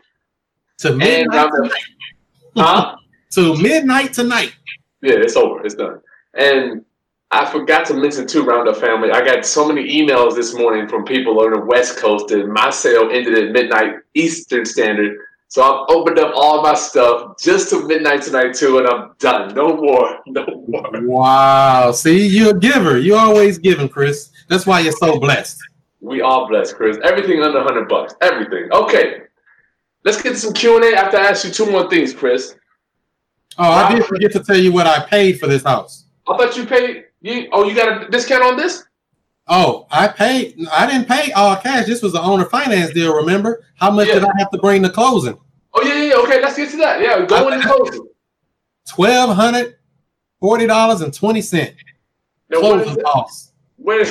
To 0.78 0.94
midnight 0.94 1.50
tonight. 1.54 1.82
huh? 2.56 2.96
To 3.32 3.56
midnight 3.60 4.12
tonight. 4.12 4.54
Yeah, 5.02 5.14
it's 5.14 5.34
over. 5.34 5.64
It's 5.66 5.74
done. 5.74 6.00
And 6.34 6.84
I 7.32 7.50
forgot 7.50 7.84
to 7.86 7.94
mention 7.94 8.28
too, 8.28 8.44
Roundup 8.44 8.76
family. 8.76 9.10
I 9.10 9.24
got 9.24 9.44
so 9.44 9.66
many 9.66 9.82
emails 9.92 10.36
this 10.36 10.54
morning 10.54 10.86
from 10.88 11.04
people 11.04 11.40
on 11.40 11.50
the 11.50 11.60
West 11.60 11.98
Coast 11.98 12.28
that 12.28 12.46
my 12.46 12.70
sale 12.70 13.10
ended 13.10 13.36
at 13.36 13.50
midnight 13.50 13.94
Eastern 14.14 14.64
Standard. 14.64 15.18
So 15.48 15.62
I've 15.64 15.86
opened 15.88 16.20
up 16.20 16.32
all 16.36 16.62
my 16.62 16.74
stuff 16.74 17.36
just 17.40 17.70
to 17.70 17.84
midnight 17.88 18.22
tonight 18.22 18.54
too, 18.54 18.78
and 18.78 18.86
I'm 18.86 19.14
done. 19.18 19.52
No 19.54 19.76
more. 19.76 20.20
No 20.26 20.46
more. 20.68 20.90
Wow. 21.02 21.90
See, 21.90 22.26
you're 22.28 22.56
a 22.56 22.58
giver. 22.58 22.98
You're 22.98 23.18
always 23.18 23.58
giving, 23.58 23.88
Chris. 23.88 24.30
That's 24.48 24.64
why 24.64 24.78
you're 24.80 24.92
so 24.92 25.18
blessed. 25.18 25.58
We 26.00 26.20
are 26.22 26.46
blessed, 26.48 26.76
Chris. 26.76 26.98
Everything 27.02 27.42
under 27.42 27.62
hundred 27.62 27.88
bucks. 27.88 28.14
Everything. 28.20 28.68
Okay. 28.72 29.22
Let's 30.04 30.20
get 30.22 30.30
to 30.30 30.38
some 30.38 30.52
Q 30.52 30.76
and 30.76 30.84
A 30.84 30.98
after 30.98 31.16
I 31.16 31.26
ask 31.30 31.44
you 31.44 31.50
two 31.50 31.70
more 31.70 31.88
things, 31.88 32.12
Chris. 32.12 32.54
Oh, 33.56 33.70
I 33.70 33.94
did 33.94 34.04
forget 34.04 34.32
to 34.32 34.40
tell 34.40 34.56
you 34.56 34.72
what 34.72 34.86
I 34.86 35.04
paid 35.06 35.38
for 35.40 35.46
this 35.46 35.62
house. 35.62 36.06
I 36.28 36.36
thought 36.36 36.56
you 36.56 36.66
paid. 36.66 37.04
You 37.20 37.48
oh, 37.52 37.64
you 37.64 37.74
got 37.74 38.02
a 38.02 38.08
discount 38.08 38.42
on 38.42 38.56
this? 38.56 38.84
Oh, 39.46 39.86
I 39.90 40.08
paid. 40.08 40.56
I 40.72 40.86
didn't 40.86 41.06
pay 41.08 41.32
all 41.32 41.56
cash. 41.56 41.86
This 41.86 42.02
was 42.02 42.12
the 42.12 42.20
owner 42.20 42.44
finance 42.44 42.92
deal. 42.92 43.14
Remember 43.14 43.64
how 43.76 43.90
much 43.90 44.08
Yeah. 44.08 44.14
did 44.14 44.24
I 44.24 44.32
have 44.38 44.50
to 44.50 44.58
bring 44.58 44.82
to 44.82 44.90
closing? 44.90 45.38
Oh 45.72 45.82
yeah, 45.82 45.94
yeah. 45.94 46.02
yeah. 46.04 46.14
Okay, 46.16 46.42
let's 46.42 46.56
get 46.56 46.70
to 46.70 46.76
that. 46.78 47.00
Yeah, 47.00 47.24
go 47.24 47.48
in 47.48 47.54
and 47.54 47.62
close 47.62 47.94
it. 47.94 48.02
Twelve 48.88 49.34
hundred 49.34 49.76
forty 50.40 50.66
dollars 50.66 51.00
and 51.00 51.14
twenty 51.14 51.40
cent 51.40 51.74
is 52.50 52.58
closing 52.58 53.02
costs. 53.02 53.52
Where? 53.76 54.06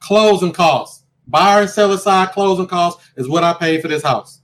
Closing 0.00 0.52
costs. 0.52 1.04
Buyer 1.26 1.62
and 1.62 1.70
seller 1.70 1.96
side 1.96 2.32
closing 2.32 2.66
costs 2.66 3.02
is 3.16 3.28
what 3.28 3.44
I 3.44 3.54
paid 3.54 3.80
for 3.80 3.88
this 3.88 4.02
house. 4.02 4.41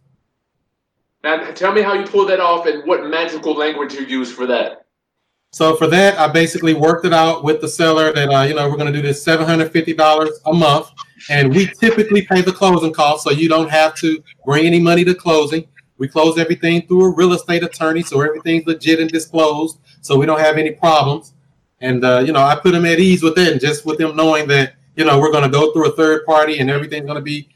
Tell 1.54 1.72
me 1.72 1.82
how 1.82 1.94
you 1.94 2.04
pulled 2.04 2.30
that 2.30 2.40
off 2.40 2.66
and 2.66 2.86
what 2.86 3.06
magical 3.06 3.54
language 3.54 3.94
you 3.94 4.06
use 4.06 4.32
for 4.32 4.46
that. 4.46 4.86
So 5.50 5.76
for 5.76 5.86
that, 5.86 6.18
I 6.18 6.28
basically 6.28 6.74
worked 6.74 7.06
it 7.06 7.12
out 7.12 7.42
with 7.42 7.60
the 7.60 7.68
seller 7.68 8.12
that 8.12 8.28
uh, 8.28 8.42
you 8.42 8.54
know 8.54 8.68
we're 8.68 8.76
going 8.76 8.92
to 8.92 8.98
do 8.98 9.06
this 9.06 9.22
seven 9.22 9.46
hundred 9.46 9.72
fifty 9.72 9.94
dollars 9.94 10.40
a 10.46 10.52
month, 10.52 10.90
and 11.30 11.54
we 11.54 11.70
typically 11.80 12.22
pay 12.22 12.42
the 12.42 12.52
closing 12.52 12.92
costs, 12.92 13.24
so 13.24 13.30
you 13.30 13.48
don't 13.48 13.70
have 13.70 13.94
to 13.96 14.22
bring 14.44 14.66
any 14.66 14.78
money 14.78 15.04
to 15.04 15.14
closing. 15.14 15.66
We 15.96 16.06
close 16.06 16.38
everything 16.38 16.86
through 16.86 17.06
a 17.06 17.14
real 17.14 17.32
estate 17.32 17.64
attorney, 17.64 18.02
so 18.02 18.20
everything's 18.20 18.66
legit 18.66 19.00
and 19.00 19.10
disclosed, 19.10 19.80
so 20.00 20.16
we 20.16 20.26
don't 20.26 20.38
have 20.38 20.58
any 20.58 20.72
problems. 20.72 21.32
And 21.80 22.04
uh, 22.04 22.22
you 22.26 22.32
know, 22.32 22.42
I 22.42 22.54
put 22.54 22.72
them 22.72 22.84
at 22.84 22.98
ease 22.98 23.22
with 23.22 23.38
it, 23.38 23.50
and 23.50 23.60
just 23.60 23.86
with 23.86 23.98
them 23.98 24.16
knowing 24.16 24.48
that 24.48 24.74
you 24.96 25.04
know 25.06 25.18
we're 25.18 25.32
going 25.32 25.44
to 25.44 25.50
go 25.50 25.72
through 25.72 25.88
a 25.88 25.96
third 25.96 26.26
party, 26.26 26.58
and 26.58 26.70
everything's 26.70 27.06
going 27.06 27.16
to 27.16 27.22
be 27.22 27.48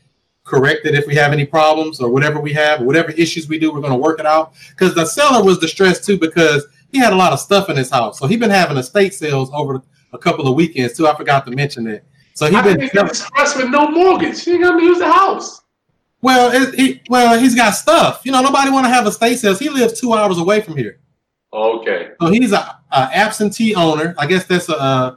corrected 0.45 0.95
if 0.95 1.07
we 1.07 1.15
have 1.15 1.33
any 1.33 1.45
problems 1.47 2.01
or 2.01 2.09
whatever 2.11 2.41
we 2.41 2.53
have, 2.53 2.81
whatever 2.83 3.11
issues 3.13 3.49
we 3.49 3.59
do, 3.59 3.73
we're 3.73 3.81
going 3.81 3.93
to 3.93 3.99
work 3.99 4.19
it 4.19 4.27
out. 4.27 4.55
Because 4.71 4.95
the 4.95 5.07
seller 5.07 5.43
was 5.45 5.59
distressed 5.59 6.05
too 6.05 6.19
because 6.19 6.67
he 6.91 6.99
had 6.99 7.13
a 7.13 7.17
lot 7.17 7.33
of 7.33 7.41
stuff 7.41 7.69
in 7.71 7.77
his 7.77 7.91
house, 7.91 8.19
so 8.19 8.27
he 8.27 8.37
been 8.37 8.51
having 8.51 8.77
estate 8.77 9.15
sales 9.15 9.51
over 9.55 9.81
a 10.13 10.19
couple 10.19 10.47
of 10.47 10.55
weekends 10.55 10.95
too. 10.97 11.07
I 11.07 11.17
forgot 11.17 11.47
to 11.47 11.53
mention 11.53 11.85
that. 11.85 12.05
So 12.35 12.47
he 12.47 12.55
How 12.55 12.63
can 12.63 12.77
been 12.79 13.07
express 13.07 13.57
with 13.57 13.71
no 13.71 13.89
mortgage? 13.91 14.43
He 14.45 14.53
ain't 14.53 14.63
gonna 14.63 14.83
use 14.83 14.99
the 14.99 15.11
house. 15.11 15.63
well, 16.21 16.51
it, 16.53 16.75
he 16.75 17.01
well 17.09 17.39
he's 17.39 17.55
got 17.55 17.71
stuff. 17.71 18.23
You 18.25 18.33
know, 18.33 18.43
nobody 18.43 18.71
want 18.71 18.85
to 18.87 18.91
have 18.91 19.07
estate 19.07 19.39
sales. 19.39 19.59
He 19.59 19.71
lives 19.71 19.99
two 20.01 20.13
hours 20.13 20.37
away 20.39 20.61
from 20.61 20.77
here, 20.77 20.99
Okay. 21.53 22.11
so 22.21 22.31
he's 22.31 22.53
a, 22.53 22.79
a 22.91 23.09
absentee 23.15 23.75
owner. 23.75 24.15
I 24.19 24.27
guess 24.27 24.45
that's 24.45 24.69
a 24.69 24.77
uh, 24.79 25.17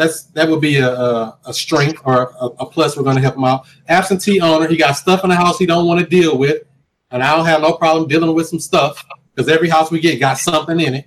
that's 0.00 0.24
that 0.36 0.48
would 0.48 0.60
be 0.60 0.76
a, 0.78 0.90
a, 0.90 1.38
a 1.46 1.54
strength 1.54 2.00
or 2.04 2.32
a, 2.40 2.46
a 2.46 2.66
plus. 2.66 2.96
We're 2.96 3.02
going 3.02 3.16
to 3.16 3.22
help 3.22 3.36
him 3.36 3.44
out. 3.44 3.66
Absentee 3.88 4.40
owner. 4.40 4.66
He 4.66 4.76
got 4.76 4.92
stuff 4.92 5.22
in 5.24 5.30
the 5.30 5.36
house 5.36 5.58
he 5.58 5.66
don't 5.66 5.86
want 5.86 6.00
to 6.00 6.06
deal 6.06 6.38
with, 6.38 6.62
and 7.10 7.22
I 7.22 7.36
don't 7.36 7.46
have 7.46 7.60
no 7.60 7.74
problem 7.74 8.08
dealing 8.08 8.34
with 8.34 8.48
some 8.48 8.60
stuff 8.60 9.04
because 9.34 9.48
every 9.48 9.68
house 9.68 9.90
we 9.90 10.00
get 10.00 10.18
got 10.18 10.38
something 10.38 10.80
in 10.80 10.94
it. 10.94 11.06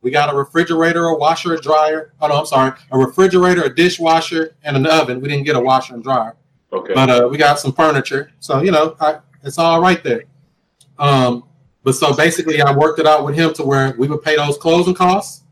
We 0.00 0.10
got 0.10 0.32
a 0.32 0.36
refrigerator, 0.36 1.04
a 1.06 1.16
washer, 1.16 1.54
a 1.54 1.60
dryer. 1.60 2.12
Oh 2.20 2.28
no, 2.28 2.38
I'm 2.38 2.46
sorry, 2.46 2.72
a 2.92 2.98
refrigerator, 2.98 3.64
a 3.64 3.74
dishwasher, 3.74 4.56
and 4.62 4.76
an 4.76 4.86
oven. 4.86 5.20
We 5.20 5.28
didn't 5.28 5.44
get 5.44 5.56
a 5.56 5.60
washer 5.60 5.94
and 5.94 6.02
dryer 6.02 6.36
Okay. 6.72 6.92
but 6.94 7.08
uh, 7.10 7.28
we 7.30 7.38
got 7.38 7.58
some 7.58 7.72
furniture, 7.72 8.30
so 8.40 8.60
you 8.60 8.70
know, 8.70 8.94
I, 9.00 9.18
it's 9.42 9.58
all 9.58 9.80
right 9.80 10.02
there. 10.04 10.24
Um, 10.98 11.44
but 11.82 11.94
so 11.94 12.14
basically, 12.14 12.60
I 12.60 12.76
worked 12.76 12.98
it 12.98 13.06
out 13.06 13.24
with 13.24 13.34
him 13.34 13.54
to 13.54 13.62
where 13.62 13.94
we 13.98 14.06
would 14.08 14.22
pay 14.22 14.36
those 14.36 14.58
closing 14.58 14.94
costs, 14.94 15.44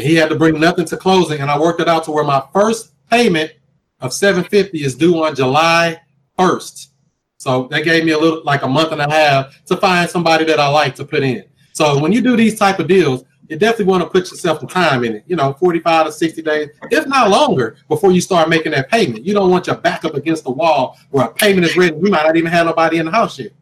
and 0.00 0.08
he 0.08 0.14
had 0.14 0.30
to 0.30 0.34
bring 0.34 0.58
nothing 0.58 0.86
to 0.86 0.96
closing, 0.96 1.40
and 1.40 1.50
I 1.50 1.58
worked 1.58 1.80
it 1.80 1.88
out 1.88 2.04
to 2.04 2.10
where 2.10 2.24
my 2.24 2.42
first 2.54 2.92
payment 3.10 3.52
of 4.00 4.14
seven 4.14 4.44
fifty 4.44 4.82
is 4.82 4.94
due 4.94 5.22
on 5.22 5.34
July 5.34 6.00
first. 6.38 6.92
So 7.36 7.68
that 7.70 7.84
gave 7.84 8.06
me 8.06 8.12
a 8.12 8.18
little 8.18 8.42
like 8.44 8.62
a 8.62 8.68
month 8.68 8.92
and 8.92 9.00
a 9.02 9.10
half 9.10 9.62
to 9.66 9.76
find 9.76 10.08
somebody 10.08 10.46
that 10.46 10.58
I 10.58 10.68
like 10.68 10.94
to 10.94 11.04
put 11.04 11.22
in. 11.22 11.44
So 11.72 12.00
when 12.00 12.12
you 12.12 12.22
do 12.22 12.34
these 12.34 12.58
type 12.58 12.78
of 12.78 12.88
deals, 12.88 13.24
you 13.48 13.58
definitely 13.58 13.86
want 13.86 14.02
to 14.02 14.08
put 14.08 14.30
yourself 14.30 14.60
some 14.60 14.68
time 14.68 15.04
in 15.04 15.16
it. 15.16 15.24
You 15.26 15.36
know, 15.36 15.52
45 15.52 16.06
to 16.06 16.12
60 16.12 16.42
days, 16.42 16.68
if 16.90 17.06
not 17.06 17.28
longer, 17.28 17.76
before 17.88 18.10
you 18.10 18.22
start 18.22 18.48
making 18.48 18.72
that 18.72 18.88
payment. 18.88 19.24
You 19.24 19.34
don't 19.34 19.50
want 19.50 19.66
your 19.66 19.76
back 19.76 20.06
up 20.06 20.14
against 20.14 20.44
the 20.44 20.50
wall 20.50 20.96
where 21.10 21.26
a 21.26 21.34
payment 21.34 21.66
is 21.66 21.76
ready. 21.76 21.94
You 21.96 22.10
might 22.10 22.24
not 22.24 22.36
even 22.36 22.50
have 22.50 22.66
nobody 22.66 22.98
in 22.98 23.06
the 23.06 23.12
house 23.12 23.38
yet. 23.38 23.52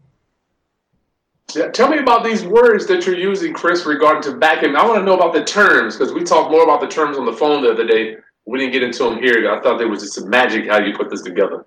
Yeah, 1.55 1.69
tell 1.69 1.89
me 1.89 1.97
about 1.97 2.25
these 2.25 2.45
words 2.45 2.87
that 2.89 3.07
you're 3.07 3.17
using, 3.17 3.55
Chris, 3.55 3.87
regarding 3.87 4.23
to 4.25 4.37
back 4.37 4.61
backing. 4.61 4.77
I 4.77 4.85
want 4.85 4.99
to 4.99 5.05
know 5.05 5.17
about 5.17 5.33
the 5.33 5.43
terms 5.43 5.97
because 5.97 6.13
we 6.13 6.23
talked 6.23 6.51
more 6.51 6.63
about 6.63 6.83
the 6.83 6.89
terms 6.89 7.17
on 7.17 7.25
the 7.25 7.33
phone 7.33 7.63
the 7.63 7.71
other 7.71 7.87
day. 7.87 8.17
We 8.45 8.59
didn't 8.59 8.73
get 8.73 8.83
into 8.83 9.05
them 9.05 9.19
here. 9.19 9.51
I 9.51 9.61
thought 9.63 9.79
there 9.79 9.89
was 9.89 10.03
just 10.03 10.15
some 10.15 10.29
magic 10.29 10.69
how 10.69 10.79
you 10.79 10.95
put 10.95 11.09
this 11.09 11.23
together. 11.23 11.65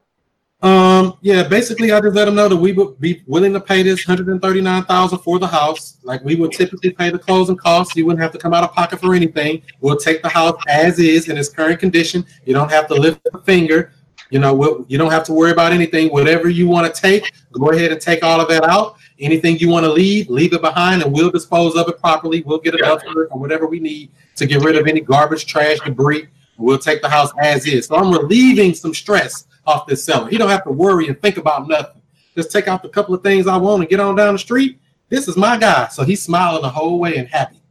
Um, 0.61 1.17
yeah, 1.21 1.47
basically, 1.47 1.91
I 1.91 1.99
just 1.99 2.13
let 2.13 2.25
them 2.25 2.35
know 2.35 2.47
that 2.47 2.55
we 2.55 2.73
would 2.73 2.99
be 2.99 3.23
willing 3.25 3.53
to 3.53 3.59
pay 3.59 3.81
this 3.81 4.03
hundred 4.03 4.27
and 4.27 4.39
thirty 4.39 4.61
nine 4.61 4.85
thousand 4.85 5.17
for 5.19 5.39
the 5.39 5.47
house, 5.47 5.97
like 6.03 6.23
we 6.23 6.35
would 6.35 6.51
typically 6.51 6.91
pay 6.91 7.09
the 7.09 7.17
closing 7.17 7.57
costs. 7.57 7.95
You 7.95 8.05
wouldn't 8.05 8.21
have 8.21 8.31
to 8.33 8.37
come 8.37 8.53
out 8.53 8.63
of 8.63 8.73
pocket 8.73 8.99
for 8.99 9.15
anything. 9.15 9.63
We'll 9.79 9.97
take 9.97 10.21
the 10.21 10.29
house 10.29 10.61
as 10.67 10.99
is 10.99 11.27
in 11.27 11.37
its 11.39 11.49
current 11.49 11.79
condition. 11.79 12.23
You 12.45 12.53
don't 12.53 12.69
have 12.69 12.87
to 12.89 12.93
lift 12.93 13.27
a 13.33 13.39
finger. 13.39 13.93
You 14.29 14.39
know, 14.39 14.53
we'll, 14.53 14.85
you 14.87 14.97
don't 14.97 15.11
have 15.11 15.23
to 15.25 15.33
worry 15.33 15.51
about 15.51 15.73
anything. 15.73 16.09
Whatever 16.09 16.49
you 16.49 16.67
want 16.67 16.93
to 16.93 17.01
take, 17.01 17.33
go 17.51 17.71
ahead 17.71 17.91
and 17.91 17.99
take 17.99 18.23
all 18.23 18.39
of 18.39 18.47
that 18.47 18.63
out. 18.63 18.97
Anything 19.21 19.57
you 19.59 19.69
want 19.69 19.85
to 19.85 19.91
leave, 19.91 20.29
leave 20.29 20.53
it 20.53 20.61
behind, 20.61 21.03
and 21.03 21.13
we'll 21.13 21.29
dispose 21.31 21.75
of 21.75 21.87
it 21.87 21.99
properly. 21.99 22.41
We'll 22.45 22.57
get 22.59 22.73
a 22.75 22.77
Yeah. 22.79 22.89
dumpster 22.95 23.27
or 23.29 23.39
whatever 23.39 23.67
we 23.67 23.79
need 23.79 24.09
to 24.35 24.45
get 24.45 24.63
rid 24.63 24.75
of 24.75 24.87
any 24.87 24.99
garbage, 24.99 25.45
trash, 25.45 25.77
debris. 25.85 26.27
We'll 26.57 26.79
take 26.79 27.01
the 27.01 27.09
house 27.09 27.31
as 27.39 27.65
is. 27.65 27.85
So 27.87 27.95
I'm 27.95 28.11
relieving 28.11 28.73
some 28.73 28.93
stress 28.93 29.45
off 29.65 29.87
this 29.87 30.03
seller. 30.03 30.27
He 30.29 30.37
don't 30.37 30.49
have 30.49 30.63
to 30.65 30.71
worry 30.71 31.07
and 31.07 31.19
think 31.21 31.37
about 31.37 31.67
nothing. 31.67 32.01
Just 32.35 32.51
take 32.51 32.67
out 32.67 32.81
the 32.81 32.89
couple 32.89 33.13
of 33.13 33.23
things 33.23 33.47
I 33.47 33.57
want 33.57 33.81
and 33.81 33.89
get 33.89 33.99
on 33.99 34.15
down 34.15 34.33
the 34.33 34.39
street. 34.39 34.79
This 35.09 35.27
is 35.27 35.35
my 35.37 35.57
guy. 35.57 35.87
So 35.89 36.03
he's 36.03 36.21
smiling 36.21 36.61
the 36.61 36.69
whole 36.69 36.99
way 36.99 37.17
and 37.17 37.27
happy. 37.27 37.61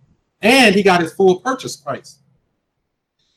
And 0.43 0.75
he 0.75 0.83
got 0.83 1.01
his 1.01 1.13
full 1.13 1.41
purchase 1.41 1.77
price. 1.77 2.19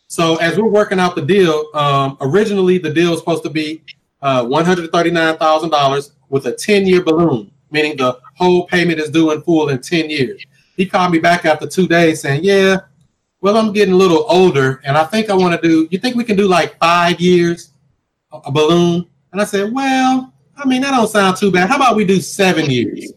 So 0.07 0.35
as 0.37 0.57
we're 0.57 0.67
working 0.69 0.99
out 0.99 1.15
the 1.15 1.21
deal, 1.21 1.65
um, 1.73 2.17
originally 2.21 2.77
the 2.77 2.91
deal 2.93 3.11
was 3.11 3.19
supposed 3.19 3.43
to 3.43 3.49
be 3.49 3.81
uh, 4.21 4.43
$139,000 4.45 6.11
with 6.29 6.45
a 6.47 6.51
10-year 6.51 7.01
balloon, 7.03 7.51
meaning 7.73 7.97
the 7.97 8.17
whole 8.35 8.67
payment 8.67 8.99
is 8.99 9.09
due 9.09 9.31
in 9.31 9.41
full 9.41 9.69
in 9.69 9.81
10 9.81 10.09
years. 10.09 10.45
He 10.77 10.85
called 10.85 11.11
me 11.11 11.19
back 11.19 11.45
after 11.45 11.67
two 11.67 11.87
days 11.87 12.21
saying, 12.21 12.43
yeah, 12.43 12.77
well, 13.41 13.57
I'm 13.57 13.73
getting 13.73 13.93
a 13.93 13.97
little 13.97 14.25
older 14.29 14.79
and 14.85 14.97
I 14.97 15.03
think 15.03 15.29
I 15.29 15.33
want 15.33 15.59
to 15.59 15.67
do, 15.67 15.87
you 15.91 15.99
think 15.99 16.15
we 16.15 16.23
can 16.23 16.37
do 16.37 16.47
like 16.47 16.77
five 16.79 17.19
years, 17.19 17.71
a 18.31 18.51
balloon? 18.51 19.07
And 19.31 19.41
I 19.41 19.43
said, 19.43 19.73
well, 19.73 20.33
I 20.55 20.65
mean, 20.65 20.81
that 20.83 20.91
don't 20.91 21.07
sound 21.07 21.37
too 21.37 21.51
bad. 21.51 21.69
How 21.69 21.75
about 21.75 21.95
we 21.95 22.05
do 22.05 22.21
seven 22.21 22.69
years? 22.69 23.11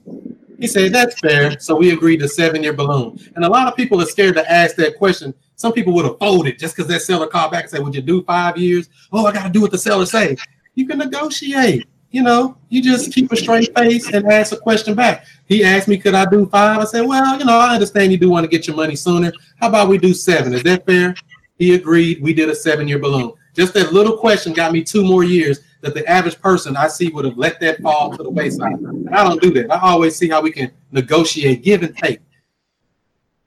He 0.59 0.67
said, 0.67 0.93
that's 0.93 1.19
fair. 1.21 1.59
So 1.61 1.77
we 1.77 1.93
agreed 1.93 2.19
to 2.21 2.29
seven 2.29 2.63
year 2.63 2.73
balloon. 2.73 3.19
And 3.37 3.45
a 3.45 3.49
lot 3.49 3.69
of 3.69 3.77
people 3.77 4.01
are 4.01 4.07
scared 4.07 4.35
to 4.37 4.51
ask 4.51 4.75
that 4.77 4.97
question. 4.97 5.35
Some 5.57 5.73
people 5.73 5.93
would 5.95 6.07
have 6.07 6.19
folded 6.19 6.59
just 6.59 6.75
because 6.75 6.89
that 6.91 7.03
seller 7.03 7.27
called 7.27 7.53
back 7.53 7.65
and 7.65 7.71
said, 7.71 7.83
would 7.83 7.95
you 7.95 8.03
do 8.03 8.23
five 8.25 8.57
years? 8.57 8.89
Oh, 9.13 9.27
I 9.27 9.33
got 9.33 9.45
to 9.45 9.53
do 9.53 9.61
what 9.61 9.71
the 9.71 9.79
seller 9.79 10.07
say. 10.07 10.37
You 10.75 10.87
can 10.87 10.99
negotiate. 10.99 11.87
You 12.11 12.23
know, 12.23 12.57
you 12.69 12.83
just 12.83 13.13
keep 13.13 13.31
a 13.33 13.37
straight 13.37 13.77
face 13.77 14.13
and 14.13 14.27
ask 14.27 14.53
a 14.53 14.57
question 14.57 14.95
back. 14.95 15.27
He 15.47 15.65
asked 15.65 15.89
me, 15.89 15.99
could 15.99 16.15
I 16.15 16.25
do 16.25 16.47
five? 16.47 16.79
I 16.79 16.85
said, 16.85 17.03
well, 17.03 17.39
you 17.39 17.45
know, 17.45 17.59
I 17.59 17.75
understand 17.75 18.13
you 18.13 18.19
do 18.19 18.31
want 18.31 18.45
to 18.45 18.49
get 18.49 18.67
your 18.67 18.77
money 18.77 18.97
sooner. 18.97 19.33
How 19.61 19.69
about 19.69 19.89
we 19.89 19.99
do 19.99 20.15
seven? 20.15 20.55
Is 20.55 20.63
that 20.63 20.87
fair? 20.87 21.15
He 21.59 21.75
agreed. 21.75 22.23
We 22.23 22.33
did 22.33 22.49
a 22.49 22.55
seven 22.55 22.89
year 22.89 22.99
balloon. 22.99 23.33
Just 23.55 23.75
that 23.75 23.93
little 23.93 24.17
question 24.17 24.53
got 24.53 24.73
me 24.73 24.83
two 24.83 25.05
more 25.05 25.25
years 25.25 25.61
that 25.81 25.95
the 25.95 26.07
average 26.07 26.41
person 26.41 26.77
I 26.77 26.89
see 26.89 27.09
would 27.09 27.25
have 27.25 27.39
let 27.39 27.61
that 27.61 27.81
fall 27.81 28.17
to 28.17 28.23
the 28.23 28.31
wayside. 28.31 28.75
And 28.75 29.09
I 29.15 29.25
don't 29.25 29.41
do 29.41 29.51
that. 29.53 29.73
I 29.73 29.81
always 29.81 30.17
see 30.17 30.29
how 30.29 30.43
we 30.43 30.53
can 30.53 30.71
negotiate, 30.93 31.63
give 31.63 31.83
and 31.83 31.97
take. 31.97 32.21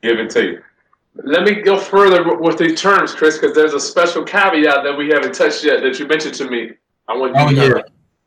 Give 0.01 0.19
and 0.19 0.29
take. 0.29 0.59
Let 1.15 1.43
me 1.43 1.61
go 1.61 1.77
further 1.77 2.37
with 2.37 2.57
these 2.57 2.79
terms, 2.79 3.13
Chris, 3.13 3.37
because 3.37 3.55
there's 3.55 3.73
a 3.73 3.79
special 3.79 4.23
caveat 4.23 4.83
that 4.83 4.97
we 4.97 5.09
haven't 5.09 5.33
touched 5.33 5.63
yet 5.63 5.81
that 5.81 5.99
you 5.99 6.07
mentioned 6.07 6.35
to 6.35 6.49
me. 6.49 6.71
I 7.07 7.17
want 7.17 7.35
you 7.35 7.41
Oh 7.41 7.49
to 7.49 7.75
yeah. 7.77 7.81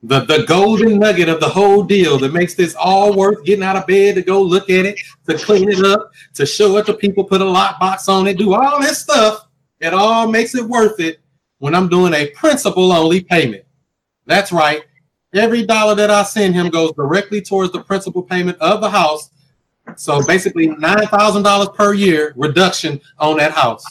The 0.04 0.20
the 0.20 0.44
golden 0.48 0.98
nugget 0.98 1.28
of 1.28 1.38
the 1.38 1.48
whole 1.48 1.84
deal 1.84 2.18
that 2.18 2.32
makes 2.32 2.54
this 2.54 2.74
all 2.74 3.16
worth 3.16 3.44
getting 3.44 3.62
out 3.62 3.76
of 3.76 3.86
bed 3.86 4.16
to 4.16 4.22
go 4.22 4.42
look 4.42 4.68
at 4.68 4.84
it, 4.84 4.98
to 5.28 5.38
clean 5.38 5.70
it 5.70 5.84
up, 5.84 6.10
to 6.34 6.44
show 6.44 6.76
it 6.78 6.86
to 6.86 6.94
people, 6.94 7.22
put 7.22 7.40
a 7.40 7.44
lockbox 7.44 8.08
on 8.08 8.26
it, 8.26 8.36
do 8.36 8.52
all 8.52 8.80
this 8.80 8.98
stuff. 8.98 9.46
It 9.80 9.94
all 9.94 10.26
makes 10.26 10.54
it 10.54 10.64
worth 10.64 10.98
it 10.98 11.20
when 11.58 11.74
I'm 11.74 11.88
doing 11.88 12.14
a 12.14 12.26
principal 12.30 12.92
only 12.92 13.22
payment. 13.22 13.64
That's 14.26 14.50
right. 14.50 14.82
Every 15.34 15.64
dollar 15.64 15.94
that 15.94 16.10
I 16.10 16.24
send 16.24 16.54
him 16.54 16.68
goes 16.68 16.92
directly 16.92 17.40
towards 17.40 17.72
the 17.72 17.82
principal 17.82 18.22
payment 18.22 18.58
of 18.58 18.80
the 18.80 18.90
house. 18.90 19.30
So 19.96 20.22
basically 20.24 20.66
nine 20.66 21.06
thousand 21.06 21.44
dollars 21.44 21.68
per 21.76 21.94
year 21.94 22.34
reduction 22.36 23.00
on 23.18 23.36
that 23.38 23.52
house. 23.52 23.84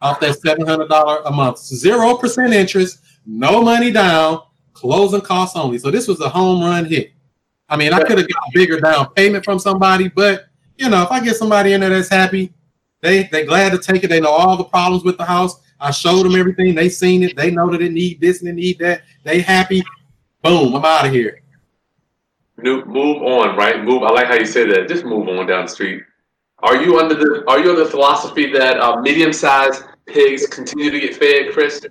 Off 0.00 0.20
that 0.20 0.38
seven 0.40 0.66
hundred 0.66 0.88
dollar 0.88 1.22
a 1.24 1.30
month. 1.30 1.58
Zero 1.58 2.16
percent 2.16 2.52
interest, 2.52 2.98
no 3.26 3.62
money 3.62 3.90
down, 3.90 4.42
closing 4.72 5.20
costs 5.20 5.56
only. 5.56 5.78
So 5.78 5.90
this 5.90 6.08
was 6.08 6.20
a 6.20 6.28
home 6.28 6.62
run 6.62 6.84
hit. 6.84 7.12
I 7.68 7.76
mean, 7.76 7.92
I 7.92 8.02
could 8.02 8.18
have 8.18 8.28
got 8.28 8.42
a 8.48 8.50
bigger 8.52 8.80
down 8.80 9.12
payment 9.14 9.44
from 9.44 9.58
somebody, 9.58 10.08
but 10.08 10.46
you 10.76 10.88
know, 10.88 11.02
if 11.02 11.10
I 11.10 11.20
get 11.20 11.36
somebody 11.36 11.72
in 11.72 11.80
there 11.80 11.90
that's 11.90 12.08
happy, 12.08 12.52
they 13.00 13.24
they 13.24 13.44
glad 13.44 13.72
to 13.72 13.78
take 13.78 14.04
it. 14.04 14.08
They 14.08 14.20
know 14.20 14.30
all 14.30 14.56
the 14.56 14.64
problems 14.64 15.04
with 15.04 15.18
the 15.18 15.24
house. 15.24 15.60
I 15.80 15.90
showed 15.90 16.24
them 16.24 16.36
everything. 16.36 16.74
They 16.74 16.88
seen 16.88 17.22
it. 17.22 17.36
They 17.36 17.50
know 17.50 17.70
that 17.70 17.82
it 17.82 17.92
need 17.92 18.20
this 18.20 18.40
and 18.40 18.48
it 18.48 18.54
need 18.54 18.78
that. 18.78 19.02
They 19.24 19.40
happy. 19.40 19.82
Boom, 20.42 20.74
I'm 20.74 20.84
out 20.84 21.06
of 21.06 21.12
here. 21.12 21.42
Move 22.56 23.22
on, 23.22 23.56
right? 23.56 23.82
Move. 23.82 24.02
I 24.02 24.12
like 24.12 24.26
how 24.26 24.34
you 24.34 24.44
say 24.44 24.66
that. 24.66 24.88
Just 24.88 25.04
move 25.04 25.28
on 25.28 25.46
down 25.46 25.64
the 25.64 25.70
street. 25.70 26.02
Are 26.58 26.80
you 26.80 27.00
under 27.00 27.14
the 27.14 27.44
Are 27.48 27.58
you 27.58 27.70
under 27.70 27.84
the 27.84 27.90
philosophy 27.90 28.52
that 28.52 28.78
uh, 28.78 29.00
medium-sized 29.00 29.82
pigs 30.06 30.46
continue 30.46 30.90
to 30.90 31.00
get 31.00 31.16
fed, 31.16 31.52
Chris? 31.52 31.84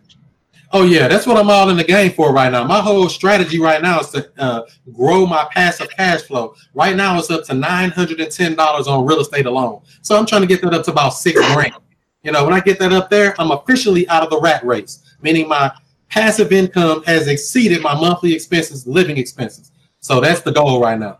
Oh 0.74 0.84
yeah, 0.84 1.08
that's 1.08 1.28
what 1.28 1.38
I'm 1.38 1.50
all 1.50 1.70
in 1.70 1.78
the 1.78 1.84
game 1.84 2.12
for 2.12 2.32
right 2.32 2.52
now. 2.52 2.64
My 2.64 2.80
whole 2.80 3.10
strategy 3.10 3.60
right 3.60 3.82
now 3.82 4.00
is 4.00 4.10
to 4.12 4.32
uh, 4.38 4.62
grow 4.94 5.26
my 5.26 5.48
passive 5.52 5.90
cash 5.90 6.22
flow. 6.22 6.56
Right 6.74 6.96
now, 6.96 7.20
it's 7.20 7.30
up 7.30 7.44
to 7.46 7.54
nine 7.54 7.90
hundred 7.90 8.22
and 8.22 8.32
ten 8.32 8.56
dollars 8.56 8.88
on 8.88 9.06
real 9.06 9.20
estate 9.20 9.46
alone. 9.46 9.82
So 10.02 10.18
I'm 10.18 10.26
trying 10.26 10.42
to 10.42 10.48
get 10.48 10.62
that 10.62 10.74
up 10.74 10.86
to 10.86 10.92
about 10.92 11.10
six 11.10 11.40
grand. 11.54 11.74
You 12.24 12.32
know, 12.32 12.46
when 12.46 12.54
I 12.54 12.60
get 12.60 12.80
that 12.80 12.94
up 12.94 13.10
there, 13.10 13.36
I'm 13.40 13.52
officially 13.52 14.08
out 14.08 14.24
of 14.24 14.30
the 14.30 14.40
rat 14.40 14.64
race, 14.64 15.16
meaning 15.22 15.48
my 15.48 15.72
passive 16.08 16.52
income 16.52 17.04
has 17.04 17.28
exceeded 17.28 17.82
my 17.82 17.94
monthly 17.94 18.34
expenses, 18.34 18.86
living 18.86 19.18
expenses. 19.18 19.72
So 20.00 20.22
that's 20.22 20.42
the 20.42 20.52
goal 20.52 20.82
right 20.82 21.00
now. 21.00 21.20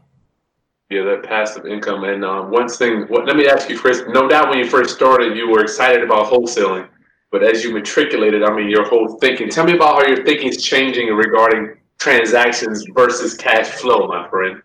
Yeah, 0.90 1.04
that 1.04 1.24
passive 1.24 1.66
income. 1.66 2.04
And 2.04 2.24
um, 2.26 2.52
one 2.52 2.68
thing, 2.68 3.04
what, 3.04 3.26
let 3.26 3.38
me 3.38 3.48
ask 3.48 3.70
you, 3.70 3.80
Chris. 3.80 4.04
No 4.10 4.28
doubt 4.28 4.50
when 4.50 4.60
you 4.60 4.66
first 4.70 4.94
started, 4.96 5.38
you 5.38 5.50
were 5.50 5.62
excited 5.62 6.04
about 6.04 6.28
wholesaling, 6.28 6.88
but 7.32 7.44
as 7.44 7.64
you 7.64 7.74
matriculated, 7.74 8.44
I 8.44 8.54
mean, 8.54 8.70
your 8.70 8.88
whole 8.88 9.18
thinking. 9.20 9.50
Tell 9.50 9.66
me 9.66 9.74
about 9.74 10.02
how 10.02 10.08
your 10.08 10.24
thinking 10.26 10.50
is 10.50 10.64
changing 10.64 11.08
regarding 11.08 11.78
transactions 11.98 12.86
versus 12.94 13.36
cash 13.36 13.68
flow, 13.68 14.08
my 14.08 14.30
friend. 14.30 14.62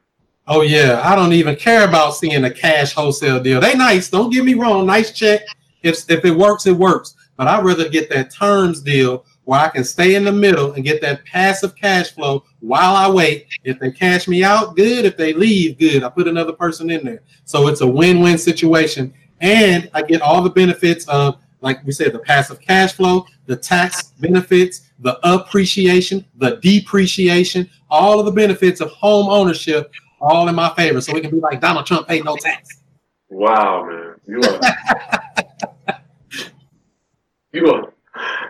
Oh 0.49 0.62
yeah, 0.62 1.01
I 1.05 1.17
don't 1.17 1.33
even 1.33 1.57
care 1.57 1.89
about 1.89 2.17
seeing 2.17 2.45
a 2.45 2.51
cash 2.51 2.93
wholesale 2.93 3.43
deal. 3.43 3.61
They 3.61 3.75
nice, 3.75 4.11
don't 4.11 4.31
get 4.31 4.45
me 4.45 4.55
wrong, 4.55 4.87
nice 4.87 5.12
check. 5.12 5.43
If 5.83 6.09
if 6.11 6.25
it 6.25 6.37
works, 6.37 6.67
it 6.67 6.77
works. 6.77 7.14
But 7.37 7.49
I'd 7.49 7.64
rather 7.64 7.89
get 7.89 8.09
that 8.11 8.33
terms 8.33 8.81
deal 8.81 9.25
where 9.45 9.61
I 9.61 9.69
can 9.69 9.85
stay 9.85 10.17
in 10.17 10.25
the 10.25 10.33
middle 10.33 10.73
and 10.73 10.83
get 10.83 11.01
that 11.03 11.25
passive 11.25 11.77
cash 11.77 12.11
flow 12.11 12.45
while 12.61 12.97
I 12.97 13.09
wait. 13.09 13.47
If 13.62 13.79
they 13.79 13.93
cash 13.93 14.27
me 14.27 14.43
out, 14.43 14.75
good. 14.75 15.05
If 15.05 15.17
they 15.17 15.33
leave, 15.33 15.79
good. 15.79 16.03
I 16.03 16.09
put 16.09 16.27
another 16.27 16.53
person 16.53 16.91
in 16.91 17.05
there. 17.05 17.23
So 17.45 17.69
it's 17.69 17.81
a 17.81 17.87
win-win 17.87 18.39
situation. 18.39 19.14
And 19.41 19.89
I 19.95 20.03
get 20.03 20.21
all 20.21 20.43
the 20.43 20.51
benefits 20.51 21.07
of, 21.07 21.37
like 21.61 21.85
we 21.85 21.93
said, 21.93 22.13
the 22.13 22.19
passive 22.19 22.61
cash 22.61 22.93
flow, 22.93 23.27
the 23.47 23.57
tax 23.57 24.13
benefits, 24.21 24.91
the 25.01 25.19
appreciation, 25.29 26.25
the 26.37 26.57
depreciation, 26.63 27.69
all 27.91 28.19
of 28.19 28.27
the 28.27 28.33
benefits 28.33 28.81
of 28.81 28.91
home 28.91 29.29
ownership 29.29 29.93
all 30.21 30.49
in 30.49 30.55
my 30.55 30.73
favor. 30.75 31.01
So 31.01 31.13
we 31.13 31.21
can 31.21 31.31
be 31.31 31.41
like 31.41 31.61
Donald 31.61 31.87
Trump 31.87 32.09
paid 32.09 32.25
no 32.25 32.37
tax. 32.37 32.81
Wow, 33.29 33.85
man, 33.85 34.15
you 34.27 34.41
are. 34.41 34.61
you 37.53 37.73
are, 37.73 37.93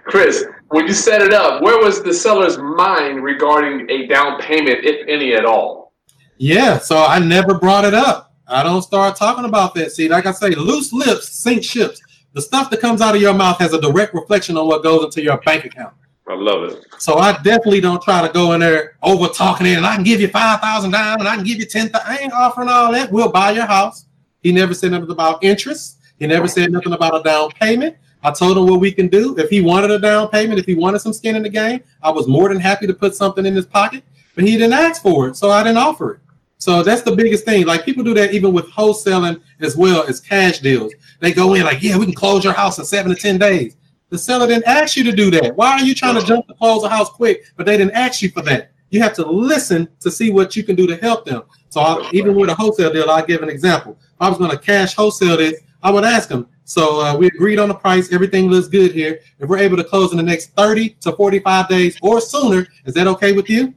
Chris. 0.05 0.45
When 0.69 0.87
you 0.87 0.95
set 0.95 1.23
it 1.23 1.33
up, 1.33 1.63
where 1.63 1.79
was 1.79 2.03
the 2.03 2.13
seller's 2.13 2.59
mind 2.59 3.23
regarding 3.23 3.89
a 3.89 4.07
down 4.07 4.41
payment, 4.41 4.85
if 4.85 5.07
any 5.09 5.35
at 5.35 5.45
all? 5.45 5.93
Yeah, 6.39 6.79
so 6.79 6.99
I 6.99 7.19
never 7.19 7.55
brought 7.55 7.85
it 7.85 7.95
up. 7.95 8.35
I 8.49 8.63
don't 8.63 8.83
start 8.83 9.17
talking 9.17 9.45
about 9.45 9.75
that. 9.75 9.93
See, 9.93 10.09
like 10.09 10.27
I 10.27 10.33
say, 10.33 10.51
loose 10.51 10.93
lips 10.93 11.31
sink 11.31 11.65
ships. 11.65 12.01
The 12.37 12.43
stuff 12.43 12.69
that 12.69 12.81
comes 12.83 13.01
out 13.01 13.17
of 13.17 13.23
your 13.23 13.33
mouth 13.33 13.59
has 13.61 13.73
a 13.73 13.81
direct 13.81 14.13
reflection 14.13 14.59
on 14.59 14.67
what 14.67 14.83
goes 14.83 15.03
into 15.03 15.23
your 15.23 15.39
bank 15.39 15.65
account. 15.65 15.95
I 16.29 16.35
love 16.35 16.65
it. 16.65 16.85
So 16.99 17.15
I 17.15 17.33
definitely 17.43 17.81
don't 17.81 18.03
try 18.03 18.27
to 18.27 18.31
go 18.31 18.53
in 18.53 18.61
there 18.61 18.99
over 19.03 19.29
talking 19.29 19.67
it 19.67 19.79
and 19.79 19.87
I 19.87 19.95
can 19.95 20.05
give 20.05 20.21
you 20.21 20.29
five 20.29 20.61
thousand 20.61 20.91
down 20.91 21.21
and 21.21 21.27
I 21.27 21.37
can 21.37 21.45
give 21.45 21.59
you 21.59 21.65
ten. 21.65 21.91
I 21.95 22.19
ain't 22.19 22.35
offering 22.35 22.69
all 22.69 22.93
that. 22.93 23.11
We'll 23.11 23.33
buy 23.33 23.53
your 23.53 23.65
house. 23.65 24.05
He 24.43 24.53
never 24.53 24.75
said 24.75 24.91
nothing 24.91 25.11
about 25.11 25.43
interest. 25.43 25.99
He 26.19 26.27
never 26.27 26.47
said 26.47 26.71
nothing 26.71 26.93
about 26.93 27.19
a 27.19 27.23
down 27.23 27.53
payment. 27.53 27.97
I 28.23 28.33
told 28.33 28.59
him 28.59 28.67
what 28.67 28.81
we 28.81 28.93
can 28.93 29.09
do. 29.09 29.35
If 29.39 29.49
he 29.49 29.63
wanted 29.63 29.91
a 29.91 29.99
down 29.99 30.29
payment, 30.29 30.59
if 30.59 30.67
he 30.67 30.75
wanted 30.75 30.99
some 30.99 31.15
skin 31.15 31.37
in 31.37 31.43
the 31.43 31.49
game, 31.49 31.83
I 32.03 32.11
was 32.11 32.29
more 32.29 32.51
than 32.51 32.61
happy 32.61 32.87
to 32.87 32.93
put 32.93 33.15
something 33.15 33.47
in 33.47 33.55
his 33.55 33.65
pocket. 33.65 34.05
but 34.35 34.45
he 34.45 34.59
didn't 34.59 34.75
ask 34.75 35.01
for 35.01 35.27
it, 35.29 35.37
so 35.37 35.51
I 35.51 35.63
didn't 35.63 35.79
offer 35.79 36.13
it. 36.13 36.21
So 36.59 36.83
that's 36.83 37.03
the 37.03 37.15
biggest 37.15 37.45
thing. 37.45 37.67
Like 37.67 37.85
people 37.85 38.03
do 38.03 38.15
that 38.15 38.33
even 38.33 38.53
with 38.53 38.67
wholesaling 38.67 39.41
as 39.61 39.77
well 39.77 40.05
as 40.07 40.21
cash 40.21 40.61
deals. 40.61 40.93
They 41.21 41.33
go 41.33 41.55
in 41.55 41.65
like, 41.65 41.83
yeah, 41.83 41.97
we 41.97 42.05
can 42.05 42.15
close 42.15 42.45
your 42.45 42.53
house 42.53 42.79
in 42.79 42.85
seven 42.85 43.15
to 43.15 43.21
ten 43.21 43.39
days. 43.39 43.77
The 44.09 44.19
seller 44.19 44.47
didn't 44.47 44.67
ask 44.67 44.97
you 44.97 45.05
to 45.05 45.13
do 45.13 45.31
that. 45.33 45.57
Why 45.57 45.73
are 45.73 45.85
you 45.85 45.95
trying 45.95 46.19
to 46.19 46.25
jump 46.25 46.47
to 46.47 46.55
close 46.55 46.85
a 46.85 46.89
house 46.89 47.11
quick? 47.11 47.45
But 47.57 47.67
they 47.67 47.77
didn't 47.77 47.95
ask 47.95 48.23
you 48.23 48.31
for 48.31 48.43
that. 48.43 48.71
You 48.91 49.03
have 49.03 49.15
to 49.15 49.27
listen 49.27 49.89
to 50.01 50.11
see 50.11 50.31
what 50.31 50.55
you 50.55 50.63
can 50.63 50.77
do 50.77 50.87
to 50.87 50.97
help 50.97 51.25
them. 51.25 51.43
So 51.71 51.81
I, 51.81 52.09
even 52.13 52.37
with 52.37 52.49
a 52.49 52.55
wholesale 52.55 52.93
deal, 52.93 53.11
I'll 53.11 53.27
give 53.27 53.43
an 53.43 53.49
example. 53.49 53.99
If 54.01 54.17
I 54.21 54.29
was 54.29 54.39
going 54.39 54.53
to 54.53 54.59
cash 54.59 54.95
wholesale 54.95 55.37
this, 55.37 55.61
I 55.83 55.91
would 55.91 56.05
ask 56.05 56.29
them. 56.29 56.49
So 56.65 57.01
uh, 57.01 57.17
we 57.17 57.27
agreed 57.27 57.59
on 57.59 57.69
the 57.69 57.75
price. 57.75 58.13
Everything 58.13 58.49
looks 58.49 58.69
good 58.69 58.93
here. 58.93 59.21
If 59.41 59.49
we're 59.49 59.59
able 59.59 59.77
to 59.77 59.85
close 59.85 60.13
in 60.13 60.17
the 60.19 60.23
next 60.23 60.51
30 60.57 60.91
to 61.01 61.13
45 61.13 61.69
days 61.69 61.99
or 62.01 62.21
sooner, 62.21 62.67
is 62.85 62.95
that 62.95 63.07
okay 63.09 63.33
with 63.33 63.51
you? 63.51 63.75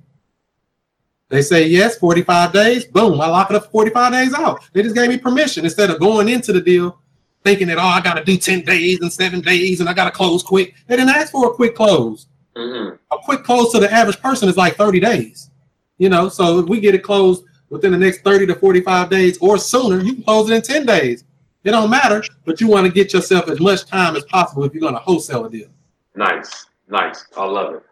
They 1.30 1.42
say 1.44 1.68
yes, 1.68 1.98
45 1.98 2.52
days. 2.52 2.86
Boom, 2.86 3.22
I 3.22 3.28
lock 3.28 3.52
it 3.52 3.56
up 3.56 3.72
45 3.72 4.12
days 4.12 4.34
out. 4.34 4.64
They 4.74 4.82
just 4.82 4.96
gave 4.96 5.10
me 5.10 5.18
permission 5.18 5.66
instead 5.66 5.92
of 5.92 6.00
going 6.00 6.30
into 6.30 6.52
the 6.52 6.62
deal 6.62 7.00
thinking 7.44 7.68
that, 7.68 7.78
oh, 7.78 7.82
I 7.82 8.02
got 8.02 8.16
to 8.16 8.24
do 8.24 8.38
10 8.38 8.62
days 8.62 9.00
and 9.02 9.12
seven 9.12 9.42
days 9.42 9.80
and 9.80 9.90
I 9.90 9.94
got 9.94 10.06
to 10.06 10.12
close 10.12 10.44
quick. 10.44 10.76
They 10.88 10.96
didn't 10.96 11.16
ask 11.16 11.32
for 11.32 11.52
a 11.52 11.54
quick 11.54 11.76
close. 11.76 12.28
Mm-hmm. 12.56 12.96
A 13.12 13.18
quick 13.24 13.44
close 13.44 13.72
to 13.72 13.80
the 13.80 13.92
average 13.92 14.20
person 14.20 14.50
is 14.50 14.58
like 14.58 14.76
30 14.76 15.00
days. 15.00 15.50
You 15.98 16.10
know, 16.10 16.30
so 16.30 16.60
if 16.60 16.68
we 16.68 16.80
get 16.80 16.96
it 16.96 17.04
closed 17.04 17.44
within 17.70 17.92
the 17.92 17.98
next 17.98 18.22
30 18.22 18.48
to 18.48 18.56
45 18.56 19.10
days 19.10 19.38
or 19.40 19.58
sooner, 19.58 20.02
you 20.02 20.16
can 20.16 20.24
close 20.24 20.50
it 20.50 20.56
in 20.56 20.62
10 20.62 20.86
days. 20.86 21.24
It 21.64 21.72
don't 21.72 21.90
matter, 21.90 22.24
but 22.46 22.62
you 22.62 22.68
want 22.68 22.88
to 22.88 22.92
get 22.92 23.14
yourself 23.14 23.50
as 23.50 23.60
much 23.60 23.86
time 23.86 24.16
as 24.16 24.24
possible 24.26 24.64
if 24.64 24.74
you're 24.74 24.82
going 24.82 24.94
to 24.94 25.00
wholesale 25.00 25.46
a 25.46 25.50
deal. 25.50 25.68
Nice, 26.16 26.68
nice. 26.88 27.26
I 27.36 27.46
love 27.46 27.76
it. 27.76 27.84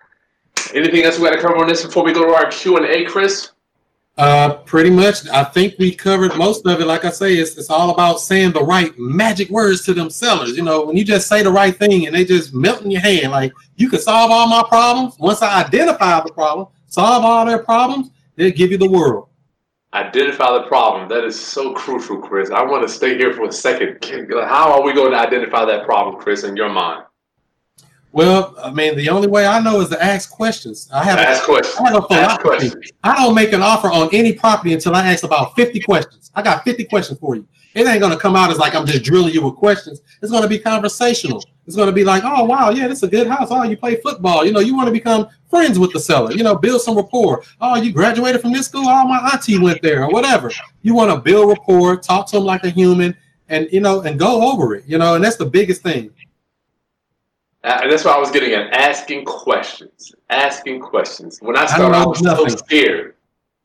Anything 0.74 1.04
else 1.04 1.20
we 1.20 1.28
got 1.30 1.36
to 1.36 1.42
cover 1.42 1.58
on 1.58 1.68
this 1.68 1.86
before 1.86 2.04
we 2.04 2.14
go 2.14 2.26
to 2.26 2.34
our 2.34 2.50
Q 2.50 2.78
and 2.78 2.86
A, 2.86 3.06
Chris? 3.06 3.52
Uh, 4.18 4.56
pretty 4.66 4.90
much. 4.90 5.28
I 5.30 5.44
think 5.44 5.76
we 5.78 5.94
covered 5.94 6.36
most 6.36 6.66
of 6.66 6.82
it. 6.82 6.86
Like 6.86 7.06
I 7.06 7.12
say, 7.12 7.36
it's, 7.36 7.56
it's 7.56 7.70
all 7.70 7.92
about 7.92 8.20
saying 8.20 8.54
the 8.54 8.64
right 8.64 8.92
magic 8.98 9.50
words 9.50 9.86
to 9.86 9.94
them 9.94 10.10
sellers. 10.10 10.58
You 10.58 10.64
know, 10.64 10.86
when 10.86 10.98
you 10.98 11.06
just 11.06 11.28
say 11.28 11.44
the 11.44 11.52
right 11.52 11.76
thing 11.76 12.08
and 12.08 12.16
they 12.16 12.26
just 12.26 12.52
melt 12.52 12.82
in 12.82 12.90
your 12.90 13.02
hand, 13.02 13.32
like 13.32 13.54
you 13.76 13.90
can 13.90 14.00
solve 14.00 14.32
all 14.32 14.48
my 14.48 14.64
problems. 14.68 15.16
Once 15.20 15.44
I 15.44 15.64
identify 15.64 16.22
the 16.24 16.34
problem, 16.34 16.68
solve 16.88 17.24
all 17.24 17.46
their 17.46 17.60
problems, 17.60 18.10
they'll 18.36 18.52
give 18.52 18.72
you 18.72 18.78
the 18.80 18.90
world. 18.90 19.28
Identify 19.94 20.52
the 20.52 20.64
problem. 20.64 21.08
That 21.08 21.24
is 21.24 21.40
so 21.40 21.74
crucial, 21.74 22.18
Chris. 22.18 22.50
I 22.50 22.64
want 22.64 22.88
to 22.88 22.92
stay 22.92 23.18
here 23.18 23.34
for 23.34 23.46
a 23.46 23.52
second. 23.52 24.04
How 24.04 24.74
are 24.74 24.82
we 24.82 24.94
going 24.94 25.12
to 25.12 25.18
identify 25.18 25.64
that 25.66 25.86
problem, 25.86 26.20
Chris, 26.20 26.44
in 26.44 26.58
your 26.58 26.70
mind? 26.70 27.04
Well, 28.18 28.56
I 28.64 28.72
mean, 28.72 28.98
the 28.98 29.10
only 29.10 29.28
way 29.28 29.46
I 29.46 29.60
know 29.60 29.80
is 29.80 29.90
to 29.90 30.04
ask 30.04 30.32
questions. 30.32 30.90
I 30.92 31.04
have 31.04 31.20
ask 31.20 31.44
a, 31.44 31.46
questions. 31.46 31.78
I 31.80 31.92
have 31.92 32.04
a 32.04 32.08
philosophy. 32.08 32.92
I 33.04 33.16
don't 33.16 33.36
make 33.36 33.54
an 33.54 33.62
offer 33.62 33.92
on 33.92 34.10
any 34.12 34.34
property 34.34 34.74
until 34.74 34.96
I 34.96 35.06
ask 35.06 35.24
about 35.24 35.56
50 35.56 35.82
questions. 35.82 36.32
I 36.34 36.42
got 36.42 36.64
50 36.64 36.86
questions 36.86 37.20
for 37.20 37.36
you. 37.36 37.48
It 37.76 37.86
ain't 37.86 38.02
gonna 38.02 38.18
come 38.18 38.36
out 38.36 38.50
as 38.50 38.58
like 38.58 38.74
I'm 38.74 38.88
just 38.88 39.04
drilling 39.04 39.36
you 39.36 39.46
with 39.46 39.54
questions. 39.54 40.02
It's 40.20 40.32
gonna 40.32 40.48
be 40.48 40.58
conversational. 40.58 41.44
It's 41.68 41.76
gonna 41.76 41.92
be 41.92 42.04
like, 42.04 42.24
oh 42.26 42.44
wow, 42.44 42.72
yeah, 42.72 42.88
this 42.88 42.98
is 42.98 43.04
a 43.04 43.08
good 43.08 43.28
house. 43.28 43.50
Oh, 43.52 43.62
you 43.62 43.78
play 43.78 43.98
football. 43.98 44.44
You 44.44 44.52
know, 44.52 44.62
you 44.62 44.76
want 44.76 44.88
to 44.88 44.92
become 44.92 45.28
friends 45.48 45.78
with 45.78 45.94
the 45.94 46.00
seller. 46.00 46.32
You 46.32 46.42
know, 46.42 46.56
build 46.56 46.82
some 46.82 46.98
rapport. 46.98 47.44
Oh, 47.62 47.76
you 47.76 47.94
graduated 47.94 48.42
from 48.42 48.52
this 48.52 48.66
school. 48.66 48.88
Oh, 48.88 49.08
my 49.08 49.30
auntie 49.32 49.60
went 49.60 49.84
there, 49.84 50.06
or 50.06 50.10
whatever. 50.10 50.50
You 50.82 50.96
want 50.96 51.12
to 51.12 51.22
build 51.22 51.50
rapport, 51.50 51.98
talk 51.98 52.26
to 52.30 52.38
them 52.38 52.46
like 52.46 52.64
a 52.64 52.72
human, 52.72 53.16
and 53.48 53.68
you 53.72 53.80
know, 53.80 54.02
and 54.02 54.18
go 54.18 54.52
over 54.52 54.74
it. 54.74 54.86
You 54.88 54.98
know, 54.98 55.14
and 55.14 55.24
that's 55.24 55.36
the 55.36 55.46
biggest 55.46 55.84
thing. 55.84 56.10
Uh, 57.68 57.80
and 57.84 57.92
that's 57.92 58.06
what 58.06 58.16
I 58.16 58.20
was 58.20 58.32
getting 58.32 58.54
at. 58.54 58.74
Asking 58.74 59.26
questions. 59.26 60.16
Asking 60.30 60.80
questions. 60.80 61.40
When 61.42 61.58
I 61.58 61.66
started, 61.66 61.98
I, 61.98 62.04
I 62.04 62.06
was 62.06 62.22
nothing. 62.22 62.50
so 62.50 62.56
scared. 62.56 63.16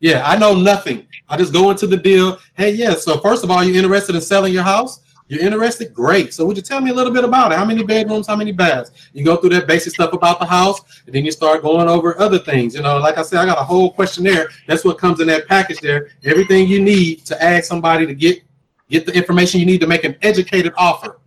Yeah, 0.00 0.22
I 0.26 0.36
know 0.36 0.56
nothing. 0.56 1.06
I 1.28 1.36
just 1.36 1.52
go 1.52 1.70
into 1.70 1.86
the 1.86 1.96
deal. 1.96 2.38
Hey, 2.54 2.72
yeah. 2.72 2.94
So 2.94 3.20
first 3.20 3.44
of 3.44 3.50
all, 3.52 3.62
you're 3.62 3.76
interested 3.76 4.16
in 4.16 4.20
selling 4.20 4.52
your 4.52 4.64
house. 4.64 4.98
You're 5.28 5.40
interested? 5.40 5.94
Great. 5.94 6.34
So 6.34 6.44
would 6.44 6.56
you 6.56 6.62
tell 6.64 6.80
me 6.80 6.90
a 6.90 6.94
little 6.94 7.12
bit 7.12 7.22
about 7.22 7.52
it? 7.52 7.58
How 7.58 7.64
many 7.64 7.84
bedrooms? 7.84 8.26
How 8.26 8.34
many 8.34 8.50
baths? 8.50 8.90
You 9.12 9.24
go 9.24 9.36
through 9.36 9.50
that 9.50 9.68
basic 9.68 9.94
stuff 9.94 10.12
about 10.12 10.40
the 10.40 10.46
house, 10.46 10.80
and 11.06 11.14
then 11.14 11.24
you 11.24 11.30
start 11.30 11.62
going 11.62 11.88
over 11.88 12.18
other 12.18 12.40
things. 12.40 12.74
You 12.74 12.82
know, 12.82 12.98
like 12.98 13.18
I 13.18 13.22
said, 13.22 13.38
I 13.38 13.46
got 13.46 13.58
a 13.58 13.64
whole 13.64 13.92
questionnaire. 13.92 14.48
That's 14.66 14.84
what 14.84 14.98
comes 14.98 15.20
in 15.20 15.28
that 15.28 15.46
package 15.46 15.78
there. 15.78 16.08
Everything 16.24 16.66
you 16.66 16.80
need 16.80 17.24
to 17.26 17.40
ask 17.40 17.64
somebody 17.64 18.04
to 18.04 18.14
get 18.14 18.42
get 18.90 19.06
the 19.06 19.14
information 19.14 19.60
you 19.60 19.64
need 19.64 19.80
to 19.80 19.86
make 19.86 20.02
an 20.02 20.16
educated 20.22 20.74
offer. 20.76 21.20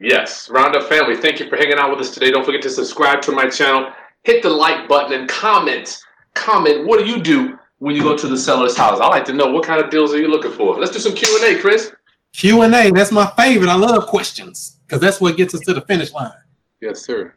Yes, 0.00 0.50
Roundup 0.50 0.88
family, 0.88 1.16
thank 1.16 1.40
you 1.40 1.48
for 1.48 1.56
hanging 1.56 1.78
out 1.78 1.90
with 1.90 2.00
us 2.00 2.12
today. 2.12 2.30
Don't 2.30 2.44
forget 2.44 2.62
to 2.62 2.70
subscribe 2.70 3.22
to 3.22 3.32
my 3.32 3.48
channel, 3.48 3.92
hit 4.24 4.42
the 4.42 4.50
like 4.50 4.88
button, 4.88 5.18
and 5.18 5.28
comment. 5.28 5.98
Comment. 6.34 6.86
What 6.86 6.98
do 6.98 7.06
you 7.06 7.22
do 7.22 7.58
when 7.78 7.94
you 7.94 8.02
go 8.02 8.16
to 8.16 8.26
the 8.26 8.36
seller's 8.36 8.76
house? 8.76 9.00
I 9.00 9.06
like 9.06 9.24
to 9.26 9.32
know 9.32 9.46
what 9.46 9.64
kind 9.64 9.82
of 9.82 9.90
deals 9.90 10.12
are 10.12 10.18
you 10.18 10.28
looking 10.28 10.50
for. 10.50 10.78
Let's 10.78 10.92
do 10.92 10.98
some 10.98 11.14
Q 11.14 11.28
and 11.40 11.56
A, 11.56 11.60
Chris. 11.60 11.92
Q 12.32 12.62
and 12.62 12.74
A. 12.74 12.90
That's 12.90 13.12
my 13.12 13.30
favorite. 13.36 13.68
I 13.68 13.76
love 13.76 14.06
questions 14.08 14.80
because 14.84 15.00
that's 15.00 15.20
what 15.20 15.36
gets 15.36 15.54
us 15.54 15.60
to 15.60 15.74
the 15.74 15.82
finish 15.82 16.12
line. 16.12 16.32
Yes, 16.80 17.04
sir. 17.04 17.34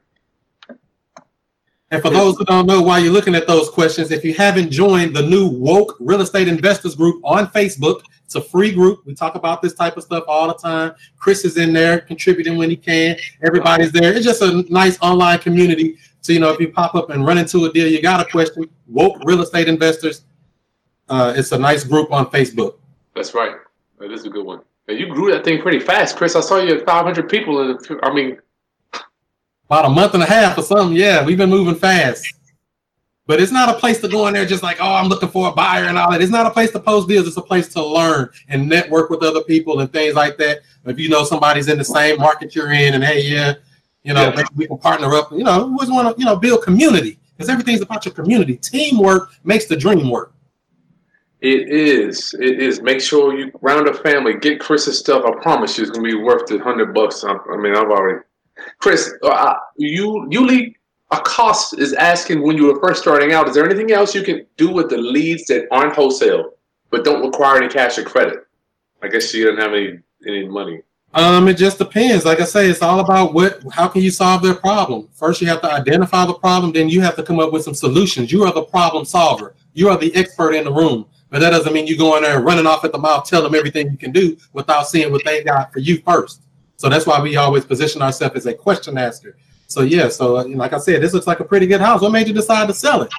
And 1.90 2.02
for 2.02 2.10
those 2.10 2.38
who 2.38 2.44
don't 2.44 2.66
know 2.66 2.82
why 2.82 2.98
you're 2.98 3.14
looking 3.14 3.36
at 3.36 3.48
those 3.48 3.70
questions, 3.70 4.12
if 4.12 4.26
you 4.26 4.34
haven't 4.34 4.72
joined 4.72 5.16
the 5.16 5.22
new 5.22 5.48
Woke 5.48 5.96
Real 6.00 6.20
Estate 6.20 6.50
Investors 6.50 6.96
Group 6.96 7.22
on 7.24 7.48
Facebook, 7.48 8.02
it's 8.28 8.36
a 8.36 8.42
free 8.42 8.74
group. 8.74 9.06
We 9.06 9.16
talk 9.16 9.36
about 9.36 9.62
this 9.62 9.74
type 9.74 9.96
of 9.96 10.04
stuff 10.04 10.26
all 10.28 10.50
the 10.50 10.54
time. 10.54 10.94
Chris 11.18 11.46
is 11.46 11.56
in 11.56 11.72
there 11.72 12.02
contributing 12.02 12.58
when 12.58 12.70
he 12.70 12.76
can. 12.76 13.16
Everybody's 13.42 13.94
there. 13.94 14.12
It's 14.12 14.26
just 14.26 14.42
a 14.42 14.64
nice 14.70 15.00
online 15.02 15.40
community. 15.40 15.96
So, 16.20 16.34
you 16.34 16.42
know, 16.42 16.52
if 16.52 16.60
you 16.60 16.68
pop 16.68 16.94
up 16.94 17.10
and 17.10 17.26
run 17.26 17.38
into 17.38 17.64
a 17.64 17.72
deal, 17.72 17.88
you 17.88 18.02
got 18.02 18.20
a 18.20 18.30
question, 18.30 18.70
Woke 18.86 19.24
Real 19.24 19.42
Estate 19.42 19.70
Investors. 19.70 20.26
Uh, 21.08 21.36
it's 21.38 21.54
a 21.54 21.58
nice 21.58 21.86
group 21.86 22.12
on 22.12 22.30
Facebook. 22.30 22.76
That's 23.16 23.34
right. 23.34 23.56
That 23.98 24.12
is 24.12 24.26
a 24.26 24.30
good 24.30 24.46
one. 24.46 24.60
And 24.90 25.00
you 25.00 25.08
grew 25.08 25.32
that 25.32 25.46
thing 25.46 25.62
pretty 25.62 25.80
fast, 25.80 26.18
Chris. 26.18 26.36
I 26.36 26.42
saw 26.42 26.58
you 26.58 26.76
at 26.76 26.86
500 26.86 27.30
people. 27.30 27.62
In, 27.62 27.78
I 28.04 28.14
mean, 28.14 28.40
about 29.70 29.86
a 29.86 29.90
month 29.90 30.16
and 30.16 30.24
a 30.24 30.26
half 30.26 30.58
or 30.58 30.64
something. 30.64 30.98
Yeah, 30.98 31.24
we've 31.24 31.38
been 31.38 31.50
moving 31.50 31.76
fast. 31.76 32.28
But 33.28 33.42
it's 33.42 33.52
not 33.52 33.68
a 33.68 33.78
place 33.78 34.00
to 34.02 34.08
go 34.08 34.26
in 34.28 34.34
there 34.34 34.46
just 34.46 34.64
like, 34.64 34.78
oh, 34.80 34.94
I'm 34.94 35.08
looking 35.08 35.28
for 35.28 35.50
a 35.50 35.52
buyer 35.52 35.84
and 35.84 35.98
all 35.98 36.10
that. 36.12 36.22
It's 36.22 36.32
not 36.32 36.46
a 36.46 36.50
place 36.50 36.72
to 36.72 36.80
post 36.80 37.10
deals. 37.10 37.28
It's 37.28 37.36
a 37.36 37.42
place 37.42 37.68
to 37.74 37.86
learn 37.86 38.30
and 38.48 38.70
network 38.70 39.10
with 39.10 39.22
other 39.22 39.42
people 39.44 39.82
and 39.82 39.92
things 39.92 40.16
like 40.16 40.38
that. 40.38 40.62
If 40.86 40.98
you 40.98 41.10
know 41.10 41.26
somebody's 41.26 41.68
in 41.68 41.78
the 41.78 41.84
same 41.84 42.18
market 42.18 42.56
you're 42.56 42.72
in, 42.72 42.94
and 42.94 43.04
hey, 43.04 43.22
yeah, 43.24 43.56
you 44.04 44.14
know, 44.14 44.32
yeah. 44.34 44.46
we 44.56 44.66
can 44.68 44.78
partner 44.78 45.14
up. 45.14 45.32
You 45.34 45.44
know, 45.44 45.68
we 45.68 45.78
just 45.80 45.92
want 45.92 46.16
to, 46.16 46.20
you 46.20 46.26
know, 46.26 46.38
build 46.38 46.64
community 46.64 47.20
because 47.36 47.50
everything's 47.50 47.82
about 47.82 48.06
your 48.06 48.14
community. 48.14 48.56
Teamwork 48.56 49.30
makes 49.44 49.66
the 49.66 49.76
dream 49.76 50.10
work. 50.10 50.34
It 51.42 51.70
is. 51.70 52.34
It 52.40 52.62
is. 52.62 52.82
Make 52.82 53.02
sure 53.02 53.38
you 53.38 53.52
round 53.62 53.90
up 53.90 54.02
family. 54.02 54.36
Get 54.40 54.62
Chris's 54.62 54.98
stuff. 54.98 55.24
I 55.26 55.32
promise 55.42 55.78
you, 55.78 55.84
it's 55.84 55.92
gonna 55.92 56.08
be 56.08 56.16
worth 56.16 56.48
the 56.48 56.60
hundred 56.60 56.94
bucks. 56.94 57.26
I, 57.26 57.34
I 57.34 57.58
mean, 57.58 57.76
I've 57.76 57.90
already. 57.90 58.24
Chris, 58.80 59.14
uh, 59.22 59.56
you 59.76 60.28
you 60.32 60.46
lead 60.46 60.74
Acost 61.12 61.80
is 61.80 61.94
asking 61.94 62.42
when 62.42 62.58
you 62.58 62.66
were 62.66 62.80
first 62.80 63.02
starting 63.02 63.32
out, 63.32 63.48
is 63.48 63.56
there 63.56 63.66
anything 63.66 63.92
else 63.92 64.14
you 64.14 64.24
can 64.24 64.46
do 64.58 64.70
with 64.70 64.90
the 64.90 64.98
leads 64.98 65.46
that 65.46 65.68
aren't 65.72 65.96
wholesale 65.96 66.52
but 66.90 67.06
don't 67.06 67.26
require 67.26 67.58
any 67.58 67.70
cash 67.70 67.98
or 67.98 68.04
credit? 68.04 68.46
I 69.02 69.08
guess 69.08 69.30
she 69.30 69.44
doesn't 69.44 69.60
have 69.62 69.74
any 69.74 70.00
any 70.28 70.48
money. 70.48 70.82
Um, 71.14 71.48
it 71.48 71.56
just 71.56 71.78
depends. 71.78 72.26
Like 72.26 72.42
I 72.42 72.44
say, 72.44 72.70
it's 72.70 72.82
all 72.82 73.00
about 73.00 73.34
what 73.34 73.62
how 73.72 73.88
can 73.88 74.02
you 74.02 74.12
solve 74.12 74.42
their 74.42 74.56
problem. 74.56 75.08
First 75.14 75.42
you 75.42 75.48
have 75.48 75.62
to 75.62 75.72
identify 75.72 76.26
the 76.26 76.34
problem, 76.34 76.74
then 76.74 76.90
you 76.90 77.00
have 77.02 77.16
to 77.16 77.24
come 77.24 77.40
up 77.40 77.54
with 77.54 77.64
some 77.64 77.76
solutions. 77.76 78.32
You 78.32 78.44
are 78.44 78.54
the 78.54 78.64
problem 78.64 79.06
solver. 79.06 79.56
You 79.74 79.90
are 79.90 79.98
the 79.98 80.14
expert 80.16 80.54
in 80.54 80.66
the 80.66 80.74
room. 80.74 81.06
But 81.30 81.40
that 81.40 81.52
doesn't 81.52 81.74
mean 81.74 81.88
you 81.88 81.98
go 81.98 82.16
in 82.18 82.24
there 82.24 82.38
and 82.38 82.46
running 82.46 82.66
off 82.66 82.86
at 82.86 82.92
the 82.92 82.98
mouth, 82.98 83.26
tell 83.26 83.44
them 83.44 83.56
everything 83.56 83.92
you 83.92 83.98
can 83.98 84.12
do 84.12 84.38
without 84.54 84.88
seeing 84.88 85.12
what 85.12 85.26
they 85.26 85.44
got 85.44 85.74
for 85.74 85.80
you 85.80 86.02
first. 86.02 86.42
So 86.78 86.90
that's 86.90 87.06
why 87.06 87.22
we 87.22 87.36
always 87.36 87.66
position 87.66 88.02
ourselves 88.02 88.36
as 88.36 88.46
a 88.46 88.54
question 88.54 88.98
asker. 88.98 89.36
So 89.68 89.82
yeah, 89.82 90.08
so 90.08 90.38
uh, 90.38 90.46
like 90.48 90.74
I 90.74 90.80
said, 90.80 91.02
this 91.02 91.14
looks 91.14 91.28
like 91.28 91.42
a 91.42 91.46
pretty 91.46 91.68
good 91.68 91.82
house. 91.82 92.02
What 92.02 92.12
made 92.14 92.28
you 92.28 92.34
decide 92.34 92.68
to 92.68 92.74
sell 92.74 93.02
it? 93.02 93.12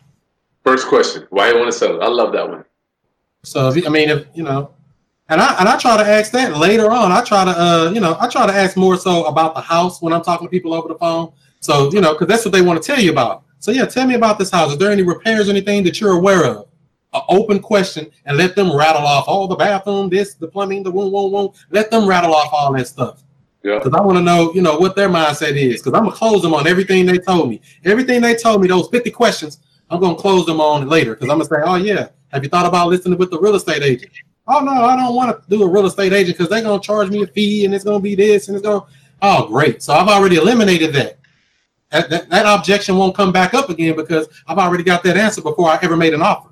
First 0.65 0.89
question: 0.89 1.27
Why 1.31 1.51
you 1.51 1.59
want 1.59 1.71
to 1.71 1.79
sell 1.79 1.97
it? 1.97 2.03
I 2.03 2.09
love 2.09 2.33
that 2.33 2.49
one. 2.49 2.65
So 3.45 3.69
I 3.71 3.89
mean, 3.89 4.09
if 4.09 4.27
you 4.35 4.43
know, 4.43 4.75
and 5.29 5.41
I 5.41 5.59
and 5.61 5.69
I 5.69 5.77
try 5.77 5.97
to 5.97 6.03
ask 6.03 6.33
that 6.33 6.57
later 6.57 6.91
on. 6.91 7.13
I 7.13 7.23
try 7.23 7.45
to 7.45 7.51
uh, 7.51 7.91
you 7.93 8.01
know, 8.01 8.17
I 8.19 8.29
try 8.29 8.47
to 8.47 8.53
ask 8.53 8.77
more 8.77 8.97
so 8.97 9.25
about 9.27 9.55
the 9.55 9.61
house 9.61 10.01
when 10.01 10.13
I'm 10.13 10.23
talking 10.23 10.47
to 10.47 10.51
people 10.51 10.73
over 10.73 10.89
the 10.89 10.97
phone. 10.97 11.33
So 11.61 11.93
you 11.93 12.01
know, 12.01 12.15
because 12.15 12.29
that's 12.29 12.45
what 12.45 12.53
they 12.53 12.63
want 12.63 12.83
to 12.83 12.87
tell 12.87 13.01
you 13.01 13.13
about. 13.13 13.45
So 13.59 13.71
yeah, 13.71 13.85
tell 13.85 14.07
me 14.07 14.15
about 14.15 14.39
this 14.39 14.51
house. 14.51 14.73
Is 14.73 14.79
there 14.79 14.91
any 14.91 15.03
repairs, 15.03 15.49
or 15.49 15.51
anything 15.51 15.85
that 15.85 16.01
you're 16.01 16.13
aware 16.13 16.47
of? 16.47 16.69
An 17.13 17.23
open 17.29 17.61
question, 17.61 18.11
and 18.25 18.37
let 18.37 18.55
them 18.57 18.75
rattle 18.75 19.07
off 19.07 19.25
all 19.29 19.49
the 19.49 19.57
bathroom, 19.57 20.09
this, 20.09 20.35
the 20.35 20.47
plumbing, 20.47 20.83
the 20.83 20.91
woo 20.91 21.11
woo 21.11 21.29
woo. 21.29 21.53
Let 21.71 21.91
them 21.91 22.07
rattle 22.07 22.35
off 22.35 22.51
all 22.53 22.73
that 22.75 22.87
stuff. 22.87 23.23
Yeah. 23.69 23.79
Because 23.79 23.93
I 23.93 24.01
want 24.01 24.17
to 24.17 24.23
know, 24.23 24.53
you 24.55 24.63
know, 24.63 24.79
what 24.79 24.97
their 24.97 25.11
mindset 25.11 25.57
is. 25.57 25.83
Because 25.83 25.93
I'm 25.93 26.05
gonna 26.05 26.17
close 26.17 26.41
them 26.41 26.55
on 26.55 26.67
everything 26.67 27.05
they 27.05 27.19
told 27.19 27.51
me. 27.51 27.61
Everything 27.85 28.23
they 28.23 28.35
told 28.35 28.63
me, 28.63 28.69
those 28.69 28.89
50 28.89 29.11
questions, 29.11 29.59
I'm 29.91 30.01
gonna 30.01 30.17
close 30.17 30.47
them 30.47 30.59
on 30.61 30.89
later. 30.89 31.15
Because 31.15 31.29
I'm 31.29 31.39
gonna 31.39 31.45
say, 31.45 31.63
oh 31.63 31.75
yeah, 31.75 32.09
have 32.29 32.43
you 32.43 32.49
thought 32.49 32.65
about 32.65 32.89
listening 32.89 33.19
with 33.19 33.31
the 33.31 33.39
real 33.39 33.57
estate 33.57 33.83
agent? 33.83 34.11
Oh 34.47 34.61
no, 34.61 34.73
I 34.73 34.97
don't 34.97 35.15
want 35.15 35.37
to 35.37 35.51
do 35.51 35.63
a 35.63 35.69
real 35.69 35.85
estate 35.85 36.15
agent 36.15 36.39
because 36.39 36.49
they're 36.49 36.63
gonna 36.63 36.81
charge 36.81 37.11
me 37.11 37.23
a 37.23 37.27
fee 37.27 37.67
and 37.67 37.75
it's 37.75 37.85
gonna 37.85 38.01
be 38.01 38.15
this 38.15 38.49
and 38.49 38.57
it's 38.57 38.67
gonna. 38.67 38.87
Oh 39.21 39.49
great, 39.49 39.83
so 39.83 39.93
I've 39.93 40.09
already 40.09 40.37
eliminated 40.37 40.95
that. 40.95 41.19
that, 41.91 42.09
that, 42.09 42.31
that 42.31 42.59
objection 42.59 42.97
won't 42.97 43.15
come 43.15 43.33
back 43.33 43.53
up 43.53 43.69
again 43.69 43.97
because 43.97 44.29
I've 44.47 44.59
already 44.59 44.85
got 44.85 45.03
that 45.03 45.19
answer 45.19 45.43
before 45.43 45.69
I 45.69 45.79
ever 45.83 45.97
made 45.97 46.15
an 46.15 46.23
offer. 46.23 46.49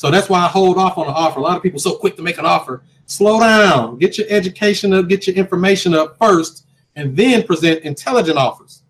So 0.00 0.10
that's 0.10 0.30
why 0.30 0.40
I 0.40 0.48
hold 0.48 0.78
off 0.78 0.96
on 0.96 1.08
the 1.08 1.12
offer. 1.12 1.40
A 1.40 1.42
lot 1.42 1.58
of 1.58 1.62
people 1.62 1.78
so 1.78 1.94
quick 1.94 2.16
to 2.16 2.22
make 2.22 2.38
an 2.38 2.46
offer. 2.46 2.82
Slow 3.04 3.38
down, 3.38 3.98
get 3.98 4.16
your 4.16 4.26
education 4.30 4.94
up, 4.94 5.08
get 5.08 5.26
your 5.26 5.36
information 5.36 5.92
up 5.92 6.16
first, 6.16 6.64
and 6.96 7.14
then 7.14 7.42
present 7.42 7.82
intelligent 7.82 8.38
offers. 8.38 8.82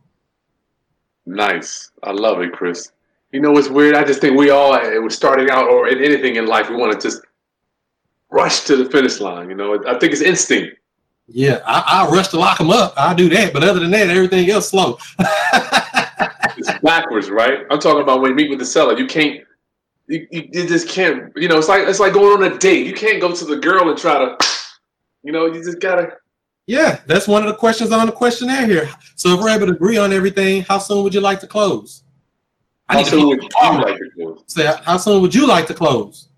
Nice. 1.27 1.91
I 2.05 2.13
love 2.13 2.41
it, 2.43 2.53
Chris. 2.53 2.93
You 3.33 3.41
know 3.41 3.51
what's 3.51 3.69
weird? 3.69 3.97
I 3.97 4.05
just 4.05 4.21
think 4.21 4.39
we 4.39 4.51
all, 4.51 4.73
it 4.77 5.03
was 5.03 5.17
starting 5.17 5.51
out 5.51 5.69
or 5.69 5.89
in 5.89 5.99
anything 5.99 6.37
in 6.37 6.47
life, 6.47 6.71
we 6.71 6.77
want 6.77 6.93
to 6.93 7.09
just 7.09 7.23
rush 8.31 8.61
to 8.67 8.77
the 8.77 8.89
finish 8.89 9.19
line. 9.19 9.49
You 9.49 9.57
know, 9.57 9.83
I 9.89 9.99
think 9.99 10.13
it's 10.13 10.23
instinct. 10.23 10.77
Yeah, 11.27 11.61
I, 11.67 12.07
I 12.07 12.09
rush 12.09 12.29
to 12.29 12.39
lock 12.39 12.59
them 12.59 12.71
up. 12.71 12.95
I 12.97 13.15
do 13.15 13.29
that, 13.31 13.53
but 13.53 13.65
other 13.65 13.81
than 13.81 13.91
that, 13.91 14.11
everything 14.11 14.49
else 14.49 14.71
slow. 14.71 14.97
it's 15.19 16.71
backwards, 16.85 17.31
right? 17.31 17.67
I'm 17.69 17.81
talking 17.81 18.03
about 18.03 18.21
when 18.21 18.31
you 18.31 18.37
meet 18.37 18.51
with 18.51 18.61
the 18.61 18.65
seller, 18.65 18.97
you 18.97 19.09
can't, 19.09 19.45
you, 20.11 20.27
you, 20.31 20.49
you 20.53 20.67
just 20.67 20.89
can't. 20.89 21.33
You 21.37 21.49
know, 21.49 21.57
it's 21.59 21.69
like 21.69 21.87
it's 21.89 22.01
like 22.01 22.13
going 22.13 22.43
on 22.43 22.53
a 22.53 22.59
date. 22.59 22.87
You 22.87 22.93
can't 22.95 23.21
go 23.21 23.35
to 23.35 23.45
the 23.45 23.57
girl 23.57 23.89
and 23.89 23.97
try 23.99 24.19
to, 24.19 24.37
you 25.23 25.33
know, 25.33 25.47
you 25.47 25.63
just 25.63 25.81
gotta. 25.81 26.17
Yeah, 26.67 27.01
that's 27.07 27.27
one 27.27 27.43
of 27.43 27.49
the 27.49 27.55
questions 27.57 27.91
on 27.93 28.07
the 28.07 28.13
questionnaire 28.13 28.67
here. 28.67 28.89
So 29.17 29.31
if 29.35 29.41
we're 29.41 29.49
able 29.51 29.67
to 29.67 29.73
agree 29.73 29.97
on 29.97 30.13
everything, 30.13 30.63
how 30.63 30.79
soon 30.79 31.03
would 31.03 31.15
you 31.15 31.21
like 31.21 31.41
to 31.41 31.47
close? 31.47 32.03
I 32.89 32.95
How 32.95 32.99
need 33.01 33.05
to 33.07 33.11
soon 33.11 33.21
be- 33.21 33.27
would 33.27 33.43
you 33.43 33.83
like 33.83 33.97
to 33.99 34.11
do? 34.17 34.45
say, 34.47 34.75
how 34.85 34.97
soon 34.97 35.23
would 35.23 35.35
you 35.35 35.47
like 35.47 35.67
to 35.69 35.75
close? 35.75 36.29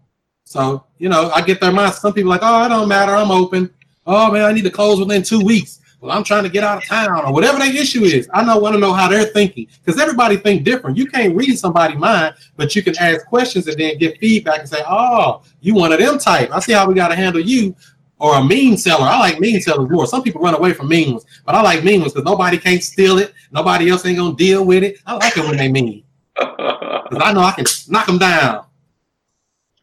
So, 0.44 0.84
you 0.98 1.08
know, 1.08 1.30
I 1.34 1.42
get 1.42 1.60
their 1.60 1.72
mind. 1.72 1.94
Some 1.94 2.12
people 2.14 2.30
like, 2.30 2.40
oh, 2.42 2.64
it 2.64 2.68
don't 2.68 2.88
matter. 2.88 3.14
I'm 3.14 3.30
open. 3.30 3.70
Oh 4.06 4.30
man, 4.32 4.44
I 4.44 4.52
need 4.52 4.64
to 4.64 4.70
close 4.70 4.98
within 4.98 5.22
two 5.22 5.40
weeks. 5.44 5.80
Well, 6.02 6.10
I'm 6.10 6.24
trying 6.24 6.42
to 6.42 6.48
get 6.48 6.64
out 6.64 6.78
of 6.78 6.84
town 6.84 7.24
or 7.24 7.32
whatever 7.32 7.60
their 7.60 7.72
issue 7.72 8.02
is. 8.02 8.28
I 8.34 8.44
know 8.44 8.58
want 8.58 8.74
to 8.74 8.80
know 8.80 8.92
how 8.92 9.08
they're 9.08 9.24
thinking 9.24 9.68
because 9.84 10.00
everybody 10.00 10.36
think 10.36 10.64
different. 10.64 10.96
You 10.96 11.06
can't 11.06 11.36
read 11.36 11.56
somebody's 11.56 11.96
mind, 11.96 12.34
but 12.56 12.74
you 12.74 12.82
can 12.82 12.98
ask 12.98 13.24
questions 13.24 13.68
and 13.68 13.78
then 13.78 13.98
get 13.98 14.18
feedback 14.18 14.58
and 14.58 14.68
say, 14.68 14.82
oh, 14.84 15.42
you 15.60 15.76
one 15.76 15.92
of 15.92 16.00
them 16.00 16.18
type. 16.18 16.50
I 16.50 16.58
see 16.58 16.72
how 16.72 16.88
we 16.88 16.94
got 16.94 17.08
to 17.08 17.14
handle 17.14 17.40
you. 17.40 17.76
Or 18.18 18.36
a 18.36 18.44
mean 18.44 18.76
seller. 18.76 19.04
I 19.04 19.18
like 19.18 19.38
mean 19.38 19.60
sellers 19.60 19.90
more. 19.90 20.06
Some 20.06 20.24
people 20.24 20.40
run 20.40 20.54
away 20.54 20.72
from 20.72 20.88
mean 20.88 21.12
ones, 21.12 21.24
but 21.44 21.54
I 21.54 21.62
like 21.62 21.84
mean 21.84 22.00
ones 22.00 22.12
because 22.12 22.24
nobody 22.24 22.58
can't 22.58 22.82
steal 22.82 23.18
it. 23.18 23.32
Nobody 23.52 23.88
else 23.88 24.04
ain't 24.04 24.18
gonna 24.18 24.34
deal 24.34 24.64
with 24.64 24.82
it. 24.82 24.98
I 25.06 25.14
like 25.14 25.36
it 25.36 25.44
when 25.44 25.56
they 25.56 25.70
mean 25.70 26.04
because 26.36 27.20
I 27.20 27.32
know 27.32 27.40
I 27.40 27.52
can 27.52 27.64
knock 27.88 28.06
them 28.06 28.18
down. 28.18 28.64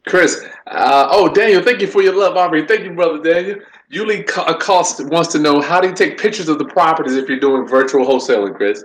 Chris, 0.06 0.42
uh, 0.66 1.08
oh 1.10 1.28
Daniel, 1.28 1.62
thank 1.62 1.80
you 1.80 1.86
for 1.86 2.02
your 2.02 2.14
love, 2.14 2.36
Aubrey. 2.36 2.66
Thank 2.66 2.84
you, 2.84 2.94
brother 2.94 3.22
Daniel. 3.22 3.60
Yuli 3.92 4.26
Co- 4.26 4.54
Cost 4.54 5.04
wants 5.06 5.32
to 5.32 5.38
know 5.38 5.60
how 5.60 5.80
do 5.80 5.88
you 5.88 5.94
take 5.94 6.16
pictures 6.18 6.48
of 6.48 6.58
the 6.58 6.64
properties 6.64 7.16
if 7.16 7.28
you're 7.28 7.40
doing 7.40 7.66
virtual 7.66 8.06
wholesaling, 8.06 8.54
Chris? 8.54 8.84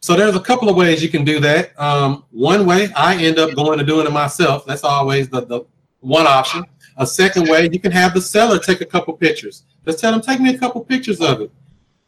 So 0.00 0.16
there's 0.16 0.34
a 0.34 0.40
couple 0.40 0.68
of 0.68 0.76
ways 0.76 1.02
you 1.02 1.08
can 1.08 1.24
do 1.24 1.40
that. 1.40 1.78
Um, 1.80 2.24
one 2.30 2.66
way, 2.66 2.88
I 2.94 3.16
end 3.16 3.38
up 3.38 3.54
going 3.54 3.78
to 3.78 3.84
doing 3.84 4.06
it 4.06 4.12
myself. 4.12 4.66
That's 4.66 4.84
always 4.84 5.28
the, 5.28 5.46
the 5.46 5.64
one 6.00 6.26
option. 6.26 6.64
A 6.96 7.06
second 7.06 7.48
way, 7.48 7.68
you 7.72 7.78
can 7.78 7.92
have 7.92 8.14
the 8.14 8.20
seller 8.20 8.58
take 8.58 8.80
a 8.80 8.84
couple 8.84 9.14
pictures. 9.14 9.64
Just 9.84 10.00
tell 10.00 10.12
them, 10.12 10.20
take 10.20 10.40
me 10.40 10.54
a 10.54 10.58
couple 10.58 10.84
pictures 10.84 11.20
of 11.20 11.40
it. 11.42 11.50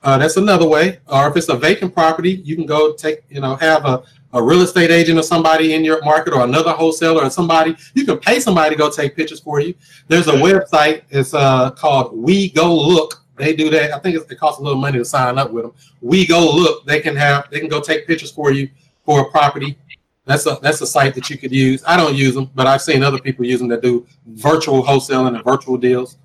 Uh, 0.03 0.19
that's 0.19 0.37
another 0.37 0.69
way. 0.69 1.01
Or 1.07 1.29
if 1.29 1.37
it's 1.37 1.49
a 1.49 1.57
vacant 1.57 1.95
property, 1.95 2.43
you 2.45 2.57
can 2.57 2.67
go 2.67 2.95
take, 2.95 3.25
you 3.29 3.41
know, 3.41 3.57
have 3.57 3.85
a, 3.85 4.03
a 4.33 4.43
real 4.43 4.61
estate 4.63 4.91
agent 4.91 5.19
or 5.19 5.23
somebody 5.23 5.75
in 5.75 5.85
your 5.85 6.03
market 6.05 6.35
or 6.35 6.45
another 6.45 6.73
wholesaler 6.73 7.25
or 7.25 7.31
somebody. 7.31 7.77
You 7.95 8.05
can 8.05 8.19
pay 8.19 8.41
somebody 8.41 8.75
to 8.75 8.79
go 8.79 8.91
take 8.91 9.17
pictures 9.17 9.41
for 9.41 9.61
you. 9.61 9.75
There's 10.07 10.29
a 10.29 10.33
website. 10.33 11.03
It's 11.11 11.35
uh, 11.35 11.71
called 11.71 12.13
WeGoLook. 12.15 13.13
They 13.39 13.55
do 13.55 13.71
that. 13.71 13.93
I 13.93 13.99
think 14.01 14.17
it 14.17 14.39
costs 14.39 14.61
a 14.61 14.63
little 14.63 14.81
money 14.81 14.99
to 14.99 15.05
sign 15.05 15.39
up 15.39 15.53
with 15.53 15.65
them. 15.65 15.73
We 16.01 16.27
Go 16.27 16.45
Look. 16.51 16.85
They 16.85 17.01
can 17.01 17.17
have. 17.17 17.49
They 17.51 17.61
can 17.61 17.69
go 17.69 17.81
take 17.81 18.07
pictures 18.07 18.33
for 18.33 18.51
you 18.51 18.69
for 19.05 19.21
a 19.21 19.31
property. 19.31 19.79
That's 20.27 20.45
a 20.47 20.59
that's 20.61 20.81
a 20.83 20.87
site 20.87 21.15
that 21.15 21.31
you 21.31 21.39
could 21.39 21.53
use. 21.53 21.83
I 21.87 21.97
don't 21.97 22.15
use 22.15 22.35
them, 22.35 22.51
but 22.55 22.67
I've 22.67 22.83
seen 22.83 23.03
other 23.03 23.19
people 23.19 23.47
use 23.47 23.61
them 23.61 23.69
that 23.69 23.81
do 23.81 24.07
virtual 24.27 24.83
wholesaling 24.83 25.37
and 25.37 25.45
virtual 25.45 25.79
deals. 25.79 26.19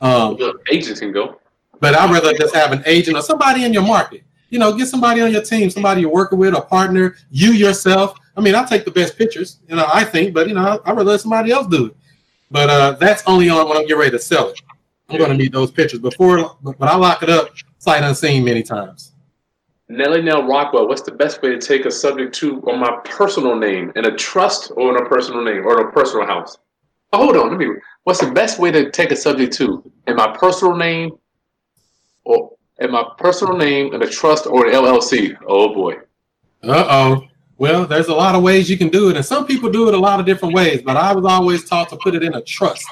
Um, 0.00 0.38
agents 0.70 1.00
can 1.00 1.10
go. 1.10 1.40
but 1.80 1.96
I'd 1.96 2.10
rather 2.10 2.32
just 2.34 2.54
have 2.54 2.70
an 2.70 2.84
agent 2.86 3.16
or 3.16 3.22
somebody 3.22 3.64
in 3.64 3.72
your 3.72 3.82
market. 3.82 4.22
You 4.50 4.58
know, 4.58 4.72
get 4.72 4.88
somebody 4.88 5.20
on 5.20 5.30
your 5.30 5.42
team, 5.42 5.68
somebody 5.70 6.02
you're 6.02 6.10
working 6.10 6.38
with, 6.38 6.54
a 6.54 6.60
partner, 6.60 7.16
you 7.30 7.52
yourself. 7.52 8.18
I 8.36 8.40
mean, 8.40 8.54
I 8.54 8.64
take 8.64 8.84
the 8.84 8.90
best 8.90 9.18
pictures, 9.18 9.60
you 9.68 9.76
know, 9.76 9.86
I 9.92 10.04
think, 10.04 10.32
but 10.32 10.48
you 10.48 10.54
know, 10.54 10.80
I'd 10.84 10.96
rather 10.96 11.04
let 11.04 11.20
somebody 11.20 11.50
else 11.50 11.66
do 11.66 11.86
it. 11.86 11.96
But 12.50 12.70
uh, 12.70 12.92
that's 12.92 13.22
only 13.26 13.50
on 13.50 13.68
when 13.68 13.76
I'm 13.76 13.82
getting 13.82 13.98
ready 13.98 14.12
to 14.12 14.18
sell 14.18 14.48
it. 14.48 14.60
I'm 15.10 15.18
going 15.18 15.30
to 15.30 15.36
need 15.36 15.52
those 15.52 15.70
pictures 15.70 16.00
before, 16.00 16.56
but 16.62 16.76
I 16.82 16.96
lock 16.96 17.22
it 17.22 17.30
up, 17.30 17.50
sight 17.78 18.02
unseen 18.02 18.44
many 18.44 18.62
times. 18.62 19.12
Nelly 19.90 20.20
Nell 20.20 20.46
Rockwell, 20.46 20.86
what's 20.86 21.00
the 21.00 21.12
best 21.12 21.40
way 21.40 21.48
to 21.50 21.58
take 21.58 21.86
a 21.86 21.90
subject 21.90 22.34
to 22.36 22.60
on 22.70 22.78
my 22.78 23.00
personal 23.04 23.56
name 23.56 23.90
in 23.96 24.04
a 24.04 24.14
trust 24.14 24.70
or 24.76 24.94
in 24.94 25.02
a 25.02 25.08
personal 25.08 25.42
name 25.42 25.66
or 25.66 25.80
in 25.80 25.86
a 25.86 25.92
personal 25.92 26.26
house? 26.26 26.58
Oh, 27.14 27.24
hold 27.24 27.36
on, 27.38 27.50
let 27.50 27.58
me. 27.58 27.68
What's 28.04 28.20
the 28.20 28.30
best 28.30 28.58
way 28.58 28.70
to 28.70 28.90
take 28.90 29.12
a 29.12 29.16
subject 29.16 29.54
to 29.54 29.90
in 30.06 30.16
my 30.16 30.36
personal 30.36 30.76
name 30.76 31.12
or 32.24 32.52
in 32.78 32.90
my 32.90 33.04
personal 33.18 33.56
name 33.56 33.94
in 33.94 34.02
a 34.02 34.08
trust 34.08 34.46
or 34.46 34.66
an 34.66 34.72
LLC? 34.72 35.36
Oh 35.46 35.74
boy. 35.74 35.94
Uh 36.62 36.86
oh. 36.88 37.24
Well, 37.58 37.86
there's 37.86 38.06
a 38.06 38.14
lot 38.14 38.36
of 38.36 38.42
ways 38.42 38.70
you 38.70 38.78
can 38.78 38.88
do 38.88 39.10
it, 39.10 39.16
and 39.16 39.24
some 39.24 39.44
people 39.44 39.68
do 39.70 39.88
it 39.88 39.94
a 39.94 39.98
lot 39.98 40.20
of 40.20 40.26
different 40.26 40.54
ways. 40.54 40.80
But 40.80 40.96
I 40.96 41.12
was 41.12 41.24
always 41.24 41.64
taught 41.64 41.88
to 41.88 41.96
put 41.96 42.14
it 42.14 42.22
in 42.22 42.34
a 42.34 42.42
trust, 42.42 42.86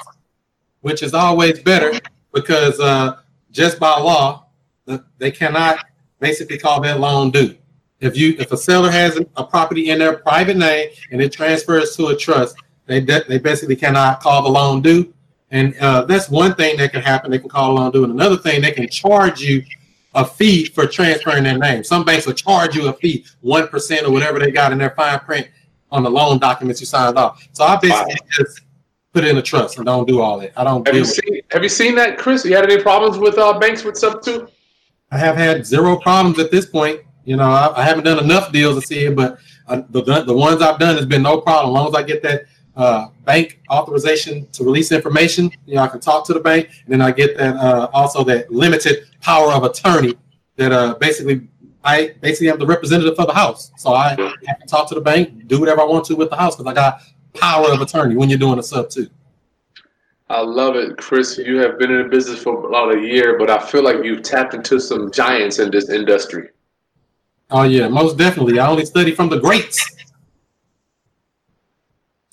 which 0.81 1.01
is 1.01 1.13
always 1.13 1.59
better 1.59 1.93
because 2.33 2.77
uh, 2.81 3.19
just 3.51 3.79
by 3.79 3.97
law, 3.97 4.47
they 5.17 5.31
cannot 5.31 5.85
basically 6.19 6.57
call 6.57 6.81
that 6.81 6.99
loan 6.99 7.31
due. 7.31 7.55
If 7.99 8.17
you 8.17 8.35
if 8.39 8.51
a 8.51 8.57
seller 8.57 8.91
has 8.91 9.19
a 9.37 9.43
property 9.43 9.89
in 9.89 9.99
their 9.99 10.17
private 10.17 10.57
name 10.57 10.89
and 11.11 11.21
it 11.21 11.31
transfers 11.31 11.95
to 11.95 12.07
a 12.07 12.15
trust, 12.15 12.57
they 12.85 12.99
de- 12.99 13.23
they 13.27 13.39
basically 13.39 13.75
cannot 13.75 14.19
call 14.19 14.43
the 14.43 14.49
loan 14.49 14.81
due, 14.81 15.13
and 15.49 15.75
uh, 15.79 16.03
that's 16.03 16.29
one 16.29 16.55
thing 16.55 16.75
that 16.77 16.91
can 16.91 17.01
happen. 17.01 17.31
They 17.31 17.39
can 17.39 17.49
call 17.49 17.71
a 17.71 17.73
loan 17.73 17.91
due, 17.91 18.03
and 18.03 18.13
another 18.13 18.37
thing 18.37 18.61
they 18.61 18.71
can 18.71 18.89
charge 18.89 19.39
you 19.39 19.63
a 20.17 20.25
fee 20.25 20.65
for 20.65 20.87
transferring 20.87 21.43
their 21.43 21.57
name. 21.57 21.83
Some 21.83 22.03
banks 22.03 22.25
will 22.25 22.33
charge 22.33 22.75
you 22.75 22.87
a 22.89 22.93
fee, 22.93 23.23
one 23.41 23.67
percent 23.67 24.05
or 24.05 24.11
whatever 24.11 24.39
they 24.39 24.51
got 24.51 24.71
in 24.71 24.79
their 24.79 24.89
fine 24.89 25.19
print 25.19 25.47
on 25.91 26.03
the 26.03 26.09
loan 26.09 26.39
documents 26.39 26.81
you 26.81 26.87
signed 26.87 27.17
off. 27.17 27.47
So 27.53 27.63
I 27.63 27.77
basically 27.77 28.15
just 28.29 28.61
put 29.13 29.23
it 29.23 29.29
in 29.29 29.37
a 29.37 29.41
trust 29.41 29.77
and 29.77 29.85
don't 29.85 30.07
do 30.07 30.19
all 30.19 30.39
that. 30.39 30.53
I 30.57 30.63
don't 30.63 30.85
Have 30.87 30.95
you 30.95 31.03
it. 31.03 31.05
seen 31.05 31.41
Have 31.51 31.63
you 31.63 31.69
seen 31.69 31.95
that, 31.95 32.17
Chris? 32.17 32.43
You 32.43 32.55
had 32.55 32.69
any 32.69 32.81
problems 32.81 33.19
with 33.19 33.37
uh, 33.37 33.57
banks 33.59 33.83
with 33.83 33.95
stuff 33.95 34.21
too? 34.21 34.49
I 35.11 35.19
have 35.19 35.37
had 35.37 35.65
zero 35.65 35.95
problems 35.97 36.39
at 36.39 36.51
this 36.51 36.65
point. 36.65 37.01
You 37.23 37.37
know, 37.37 37.49
I, 37.49 37.81
I 37.81 37.83
haven't 37.83 38.03
done 38.03 38.21
enough 38.23 38.51
deals 38.51 38.81
to 38.81 38.87
see 38.87 39.05
it, 39.05 39.15
but 39.15 39.37
uh, 39.67 39.83
the 39.91 40.01
the 40.01 40.33
ones 40.33 40.61
I've 40.63 40.79
done 40.79 40.95
has 40.95 41.05
been 41.05 41.21
no 41.21 41.41
problem. 41.41 41.75
As 41.75 41.79
long 41.79 41.87
as 41.89 41.95
I 41.95 42.03
get 42.03 42.23
that 42.23 42.45
uh, 42.77 43.09
bank 43.25 43.59
authorization 43.69 44.47
to 44.53 44.63
release 44.63 44.91
information, 44.91 45.51
you 45.65 45.75
know, 45.75 45.81
I 45.81 45.87
can 45.87 45.99
talk 45.99 46.25
to 46.27 46.33
the 46.33 46.39
bank, 46.39 46.69
and 46.85 46.93
then 46.93 47.01
I 47.01 47.11
get 47.11 47.37
that 47.37 47.55
uh, 47.55 47.89
also 47.91 48.23
that 48.25 48.51
limited 48.51 49.05
power 49.19 49.51
of 49.51 49.63
attorney 49.63 50.15
that 50.55 50.71
uh, 50.71 50.95
basically 50.99 51.47
I 51.83 52.13
basically 52.21 52.49
am 52.49 52.59
the 52.59 52.65
representative 52.65 53.15
for 53.15 53.25
the 53.25 53.33
house. 53.33 53.71
So 53.77 53.93
I, 53.93 54.11
I 54.11 54.53
can 54.53 54.67
talk 54.67 54.87
to 54.89 54.95
the 54.95 55.01
bank, 55.01 55.47
do 55.47 55.59
whatever 55.59 55.81
I 55.81 55.85
want 55.85 56.05
to 56.05 56.15
with 56.15 56.29
the 56.29 56.35
house 56.35 56.55
because 56.55 56.69
I 56.69 56.73
got 56.73 57.01
power 57.33 57.71
of 57.71 57.81
attorney 57.81 58.15
when 58.15 58.29
you're 58.29 58.39
doing 58.39 58.59
a 58.59 58.63
sub 58.63 58.89
too. 58.89 59.09
I 60.29 60.41
love 60.41 60.75
it, 60.75 60.97
Chris. 60.97 61.37
You 61.37 61.57
have 61.59 61.79
been 61.79 61.89
in 61.89 62.03
the 62.03 62.09
business 62.09 62.43
for 62.43 62.67
about 62.67 62.95
a 62.95 62.99
year, 62.99 63.37
but 63.39 63.49
I 63.49 63.59
feel 63.65 63.83
like 63.83 64.03
you've 64.03 64.23
tapped 64.23 64.53
into 64.53 64.79
some 64.79 65.09
giants 65.09 65.59
in 65.59 65.71
this 65.71 65.89
industry. 65.89 66.49
Oh 67.49 67.63
yeah, 67.63 67.87
most 67.87 68.17
definitely. 68.17 68.59
I 68.59 68.67
only 68.67 68.85
study 68.85 69.13
from 69.15 69.29
the 69.29 69.39
greats. 69.39 69.96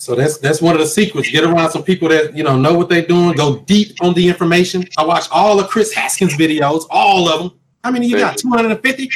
So 0.05 0.13
that's 0.13 0.37
that's 0.37 0.61
one 0.61 0.75
of 0.75 0.79
the 0.79 0.85
secrets. 0.85 1.31
Get 1.31 1.43
around 1.43 1.71
some 1.71 1.81
people 1.81 2.07
that 2.09 2.37
you 2.37 2.43
know 2.43 2.55
know 2.55 2.75
what 2.75 2.89
they're 2.89 3.07
doing. 3.07 3.35
Go 3.35 3.61
deep 3.61 3.95
on 4.03 4.13
the 4.13 4.27
information. 4.27 4.87
I 4.99 5.03
watch 5.03 5.25
all 5.31 5.59
of 5.59 5.67
Chris 5.67 5.95
Haskins 5.95 6.35
videos, 6.35 6.85
all 6.91 7.27
of 7.27 7.39
them. 7.39 7.59
How 7.83 7.89
many 7.89 8.05
you 8.05 8.19
got? 8.19 8.37
Two 8.37 8.49
hundred 8.49 8.69
and 8.69 8.79
fifty. 8.83 9.09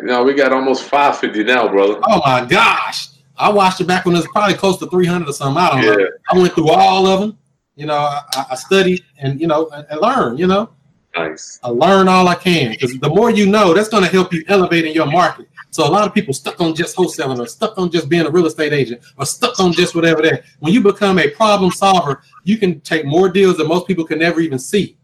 Now 0.00 0.24
we 0.24 0.34
got 0.34 0.52
almost 0.52 0.82
550 0.86 1.44
now, 1.44 1.68
brother. 1.68 2.00
Oh 2.08 2.20
my 2.26 2.44
gosh! 2.44 3.10
I 3.36 3.48
watched 3.48 3.80
it 3.80 3.86
back 3.86 4.04
when 4.04 4.16
it 4.16 4.18
was 4.18 4.26
probably 4.26 4.54
close 4.54 4.76
to 4.78 4.86
three 4.90 5.06
hundred 5.06 5.28
or 5.28 5.34
something. 5.34 5.62
I 5.62 5.70
don't 5.70 5.96
know. 5.96 6.08
I 6.32 6.36
went 6.36 6.52
through 6.52 6.70
all 6.70 7.06
of 7.06 7.20
them. 7.20 7.38
You 7.76 7.86
know, 7.86 7.94
I, 7.94 8.46
I 8.50 8.54
studied 8.56 9.04
and 9.18 9.40
you 9.40 9.46
know 9.46 9.68
and, 9.68 10.00
learned. 10.00 10.40
You 10.40 10.48
know, 10.48 10.68
Nice. 11.16 11.60
I 11.62 11.68
learn 11.68 12.08
all 12.08 12.26
I 12.26 12.34
can 12.34 12.70
because 12.72 12.98
the 12.98 13.08
more 13.08 13.30
you 13.30 13.46
know, 13.46 13.72
that's 13.72 13.88
going 13.88 14.02
to 14.02 14.08
help 14.08 14.32
you 14.32 14.42
elevate 14.48 14.84
in 14.84 14.94
your 14.94 15.06
market. 15.06 15.46
So 15.72 15.88
a 15.88 15.90
lot 15.90 16.06
of 16.06 16.12
people 16.12 16.34
stuck 16.34 16.60
on 16.60 16.74
just 16.74 16.94
wholesaling 16.94 17.38
or 17.38 17.46
stuck 17.46 17.78
on 17.78 17.90
just 17.90 18.10
being 18.10 18.26
a 18.26 18.30
real 18.30 18.44
estate 18.44 18.74
agent 18.74 19.00
or 19.16 19.24
stuck 19.24 19.58
on 19.58 19.72
just 19.72 19.94
whatever 19.94 20.20
that. 20.20 20.44
When 20.60 20.70
you 20.70 20.82
become 20.82 21.18
a 21.18 21.30
problem 21.30 21.70
solver, 21.72 22.22
you 22.44 22.58
can 22.58 22.82
take 22.82 23.06
more 23.06 23.30
deals 23.30 23.56
than 23.56 23.68
most 23.68 23.86
people 23.86 24.04
can 24.04 24.18
never 24.18 24.40
even 24.40 24.58
see. 24.58 24.98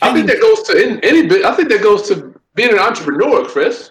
I 0.00 0.12
think 0.12 0.28
that 0.28 0.40
goes 0.40 0.62
to 0.68 1.00
any 1.02 1.26
bit. 1.26 1.44
I 1.44 1.52
think 1.56 1.68
that 1.70 1.82
goes 1.82 2.08
to 2.08 2.40
being 2.54 2.70
an 2.70 2.78
entrepreneur, 2.78 3.44
Chris. 3.44 3.90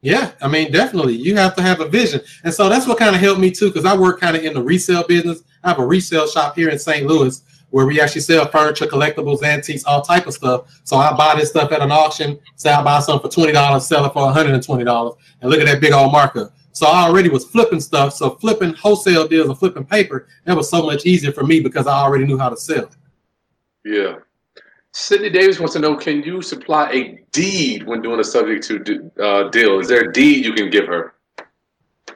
Yeah, 0.00 0.30
I 0.40 0.46
mean, 0.46 0.70
definitely. 0.70 1.14
You 1.14 1.34
have 1.36 1.56
to 1.56 1.62
have 1.62 1.80
a 1.80 1.88
vision. 1.88 2.20
And 2.44 2.54
so 2.54 2.68
that's 2.68 2.86
what 2.86 2.98
kind 2.98 3.16
of 3.16 3.20
helped 3.20 3.40
me 3.40 3.50
too, 3.50 3.68
because 3.68 3.84
I 3.84 3.96
work 3.96 4.20
kind 4.20 4.36
of 4.36 4.44
in 4.44 4.54
the 4.54 4.62
resale 4.62 5.04
business. 5.04 5.42
I 5.64 5.70
have 5.70 5.80
a 5.80 5.86
resale 5.86 6.28
shop 6.28 6.54
here 6.54 6.68
in 6.68 6.78
St. 6.78 7.04
Louis 7.04 7.42
where 7.72 7.86
we 7.86 8.00
actually 8.00 8.20
sell 8.20 8.46
furniture, 8.46 8.86
collectibles, 8.86 9.42
antiques, 9.42 9.82
all 9.84 10.02
type 10.02 10.26
of 10.26 10.34
stuff. 10.34 10.80
So 10.84 10.96
I 10.96 11.16
buy 11.16 11.34
this 11.34 11.48
stuff 11.48 11.72
at 11.72 11.80
an 11.80 11.90
auction, 11.90 12.38
say 12.54 12.70
I 12.70 12.82
buy 12.84 13.00
something 13.00 13.28
for 13.28 13.34
twenty 13.34 13.52
dollars, 13.52 13.86
sell 13.86 14.04
it 14.04 14.12
for 14.12 14.24
one 14.24 14.32
hundred 14.32 14.54
and 14.54 14.62
twenty 14.62 14.84
dollars, 14.84 15.14
and 15.40 15.50
look 15.50 15.58
at 15.58 15.66
that 15.66 15.80
big 15.80 15.92
old 15.92 16.12
markup. 16.12 16.54
So 16.72 16.86
I 16.86 17.02
already 17.02 17.28
was 17.28 17.44
flipping 17.44 17.80
stuff. 17.80 18.14
So 18.14 18.30
flipping 18.36 18.74
wholesale 18.74 19.26
deals 19.26 19.48
and 19.48 19.58
flipping 19.58 19.84
paper, 19.84 20.28
that 20.44 20.56
was 20.56 20.70
so 20.70 20.84
much 20.84 21.06
easier 21.06 21.32
for 21.32 21.44
me 21.44 21.60
because 21.60 21.86
I 21.86 21.98
already 21.98 22.24
knew 22.24 22.38
how 22.38 22.50
to 22.50 22.56
sell. 22.56 22.90
Yeah. 23.84 24.16
Sydney 24.92 25.30
Davis 25.30 25.58
wants 25.58 25.72
to 25.72 25.80
know: 25.80 25.96
Can 25.96 26.22
you 26.22 26.42
supply 26.42 26.90
a 26.90 27.24
deed 27.32 27.86
when 27.86 28.02
doing 28.02 28.20
a 28.20 28.24
subject 28.24 28.64
to 28.64 29.10
uh, 29.18 29.48
deal? 29.48 29.80
Is 29.80 29.88
there 29.88 30.10
a 30.10 30.12
deed 30.12 30.44
you 30.44 30.52
can 30.52 30.68
give 30.68 30.86
her? 30.86 31.11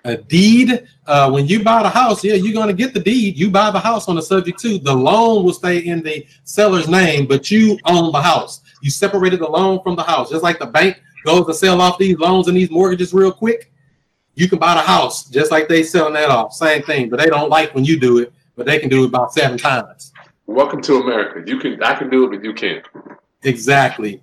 A 0.06 0.16
deed, 0.16 0.86
uh, 1.08 1.28
when 1.32 1.48
you 1.48 1.64
buy 1.64 1.82
the 1.82 1.88
house, 1.88 2.22
yeah, 2.22 2.34
you're 2.34 2.52
going 2.52 2.68
to 2.68 2.72
get 2.72 2.94
the 2.94 3.00
deed. 3.00 3.36
You 3.36 3.50
buy 3.50 3.72
the 3.72 3.80
house 3.80 4.08
on 4.08 4.14
the 4.14 4.22
subject 4.22 4.60
to. 4.60 4.78
The 4.78 4.94
loan 4.94 5.44
will 5.44 5.52
stay 5.52 5.78
in 5.78 6.00
the 6.00 6.24
seller's 6.44 6.86
name, 6.86 7.26
but 7.26 7.50
you 7.50 7.76
own 7.86 8.12
the 8.12 8.22
house. 8.22 8.60
You 8.82 8.90
separated 8.92 9.40
the 9.40 9.48
loan 9.48 9.82
from 9.82 9.96
the 9.96 10.04
house, 10.04 10.30
just 10.30 10.44
like 10.44 10.60
the 10.60 10.66
bank 10.66 11.02
goes 11.24 11.44
to 11.46 11.54
sell 11.54 11.80
off 11.80 11.98
these 11.98 12.16
loans 12.20 12.46
and 12.46 12.56
these 12.56 12.70
mortgages 12.70 13.12
real 13.12 13.32
quick. 13.32 13.72
You 14.36 14.48
can 14.48 14.60
buy 14.60 14.74
the 14.74 14.80
house 14.80 15.28
just 15.28 15.50
like 15.50 15.66
they 15.66 15.82
selling 15.82 16.14
that 16.14 16.30
off. 16.30 16.52
Same 16.52 16.84
thing, 16.84 17.08
but 17.08 17.18
they 17.18 17.26
don't 17.26 17.50
like 17.50 17.74
when 17.74 17.84
you 17.84 17.98
do 17.98 18.18
it, 18.18 18.32
but 18.54 18.64
they 18.64 18.78
can 18.78 18.88
do 18.88 19.02
it 19.02 19.08
about 19.08 19.34
seven 19.34 19.58
times. 19.58 20.12
Welcome 20.46 20.82
to 20.82 21.00
America. 21.00 21.42
You 21.44 21.58
can, 21.58 21.82
I 21.82 21.96
can 21.96 22.10
do 22.10 22.26
it, 22.26 22.30
but 22.30 22.44
you 22.44 22.54
can't. 22.54 22.86
Exactly. 23.42 24.22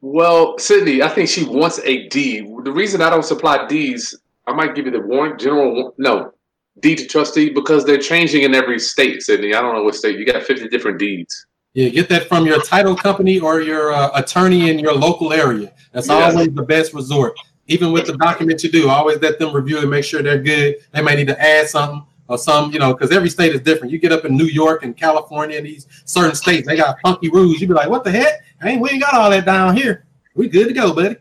Well, 0.00 0.56
Sydney, 0.58 1.02
I 1.02 1.08
think 1.08 1.28
she 1.28 1.44
wants 1.44 1.80
a 1.80 2.06
deed. 2.08 2.46
The 2.62 2.70
reason 2.70 3.02
I 3.02 3.10
don't 3.10 3.24
supply 3.24 3.66
deeds, 3.66 4.14
I 4.46 4.52
might 4.52 4.74
give 4.74 4.86
you 4.86 4.92
the 4.92 5.00
warrant, 5.00 5.40
general, 5.40 5.94
no, 5.98 6.32
deed 6.80 6.98
to 6.98 7.06
trustee 7.06 7.50
because 7.50 7.84
they're 7.84 7.98
changing 7.98 8.42
in 8.42 8.54
every 8.54 8.78
state, 8.78 9.22
Sydney. 9.22 9.54
I 9.54 9.60
don't 9.60 9.74
know 9.74 9.82
what 9.82 9.94
state. 9.94 10.18
You 10.18 10.24
got 10.24 10.42
50 10.42 10.68
different 10.68 10.98
deeds. 10.98 11.46
Yeah, 11.74 11.88
get 11.90 12.08
that 12.08 12.28
from 12.28 12.46
your 12.46 12.62
title 12.62 12.96
company 12.96 13.38
or 13.38 13.60
your 13.60 13.92
uh, 13.92 14.10
attorney 14.14 14.70
in 14.70 14.78
your 14.78 14.94
local 14.94 15.32
area. 15.32 15.74
That's 15.92 16.08
Yes. 16.08 16.34
always 16.34 16.52
the 16.54 16.62
best 16.62 16.94
resort. 16.94 17.36
Even 17.66 17.92
with 17.92 18.06
the 18.06 18.16
documents 18.16 18.62
you 18.62 18.70
do, 18.70 18.88
always 18.88 19.20
let 19.20 19.38
them 19.38 19.54
review 19.54 19.78
and 19.80 19.90
make 19.90 20.04
sure 20.04 20.22
they're 20.22 20.42
good. 20.42 20.76
They 20.92 21.02
may 21.02 21.16
need 21.16 21.26
to 21.26 21.40
add 21.40 21.68
something 21.68 22.02
or 22.28 22.38
some, 22.38 22.72
you 22.72 22.78
know, 22.78 22.94
because 22.94 23.10
every 23.10 23.28
state 23.28 23.52
is 23.54 23.60
different. 23.60 23.92
You 23.92 23.98
get 23.98 24.12
up 24.12 24.24
in 24.24 24.36
New 24.36 24.46
York 24.46 24.84
and 24.84 24.96
California 24.96 25.58
and 25.58 25.66
these 25.66 25.86
certain 26.04 26.34
states, 26.34 26.66
they 26.66 26.76
got 26.76 26.96
funky 27.02 27.28
rules. 27.28 27.60
You 27.60 27.66
be 27.66 27.74
like, 27.74 27.88
what 27.90 28.04
the 28.04 28.10
heck? 28.12 28.44
Ain't 28.62 28.80
we 28.80 28.90
ain't 28.90 29.02
got 29.02 29.14
all 29.14 29.30
that 29.30 29.44
down 29.44 29.76
here. 29.76 30.06
We 30.34 30.48
good 30.48 30.68
to 30.68 30.72
go, 30.74 30.94
buddy. 30.94 31.16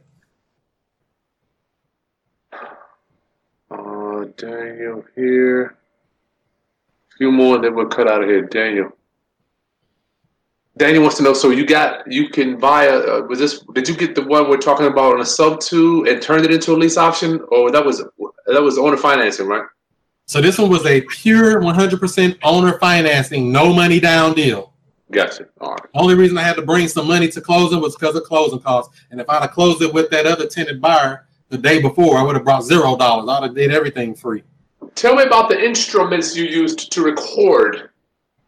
Uh, 3.71 4.24
Daniel 4.37 5.03
here. 5.15 5.77
A 7.13 7.17
few 7.17 7.31
more, 7.31 7.59
then 7.59 7.75
we'll 7.75 7.87
cut 7.87 8.09
out 8.09 8.23
of 8.23 8.29
here. 8.29 8.41
Daniel. 8.41 8.91
Daniel 10.77 11.03
wants 11.03 11.17
to 11.17 11.23
know. 11.23 11.33
So 11.33 11.51
you 11.51 11.65
got 11.65 12.11
you 12.11 12.29
can 12.29 12.57
buy 12.57 12.85
a. 12.85 12.99
Uh, 12.99 13.21
was 13.21 13.39
this? 13.39 13.63
Did 13.73 13.87
you 13.87 13.95
get 13.95 14.13
the 14.13 14.23
one 14.23 14.49
we're 14.49 14.57
talking 14.57 14.87
about 14.87 15.13
on 15.13 15.21
a 15.21 15.25
sub 15.25 15.61
two 15.61 16.05
and 16.07 16.21
turned 16.21 16.45
it 16.45 16.51
into 16.51 16.73
a 16.73 16.77
lease 16.77 16.97
option, 16.97 17.41
or 17.49 17.71
that 17.71 17.83
was 17.83 18.03
that 18.47 18.61
was 18.61 18.77
owner 18.77 18.97
financing, 18.97 19.47
right? 19.47 19.65
So 20.27 20.41
this 20.41 20.57
one 20.57 20.71
was 20.71 20.85
a 20.87 21.01
pure 21.01 21.61
100% 21.61 22.39
owner 22.41 22.79
financing, 22.79 23.51
no 23.51 23.71
money 23.71 23.99
down 23.99 24.33
deal. 24.33 24.73
Gotcha. 25.11 25.47
All 25.61 25.73
right. 25.73 25.83
Only 25.93 26.15
reason 26.15 26.35
I 26.37 26.41
had 26.41 26.55
to 26.55 26.63
bring 26.63 26.87
some 26.87 27.07
money 27.07 27.27
to 27.29 27.41
closing 27.41 27.79
was 27.79 27.95
because 27.95 28.15
of 28.15 28.23
closing 28.23 28.59
costs. 28.59 28.99
And 29.11 29.21
if 29.21 29.29
I'd 29.29 29.43
have 29.43 29.51
closed 29.51 29.83
it 29.83 29.93
with 29.93 30.09
that 30.09 30.25
other 30.25 30.47
tenant 30.47 30.81
buyer 30.81 31.27
the 31.49 31.57
day 31.57 31.81
before, 31.81 32.17
I 32.17 32.23
would 32.23 32.35
have 32.35 32.43
brought 32.43 32.63
zero 32.63 32.95
dollars. 32.97 33.29
I'd 33.29 33.43
have 33.43 33.55
did 33.55 33.71
everything 33.71 34.15
free. 34.15 34.43
Tell 34.95 35.15
me 35.15 35.23
about 35.23 35.49
the 35.49 35.63
instruments 35.63 36.35
you 36.35 36.45
used 36.45 36.91
to 36.91 37.03
record 37.03 37.89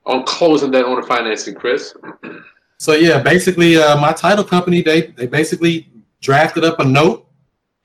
on 0.06 0.24
closing 0.24 0.72
that 0.72 0.86
owner 0.86 1.04
financing, 1.04 1.56
Chris. 1.56 1.96
So 2.80 2.94
yeah, 2.94 3.20
basically, 3.24 3.76
uh, 3.78 4.00
my 4.00 4.14
title 4.14 4.44
company 4.44 4.84
they 4.84 5.08
they 5.08 5.26
basically 5.26 5.90
drafted 6.22 6.64
up 6.64 6.80
a 6.80 6.86
note 6.86 7.28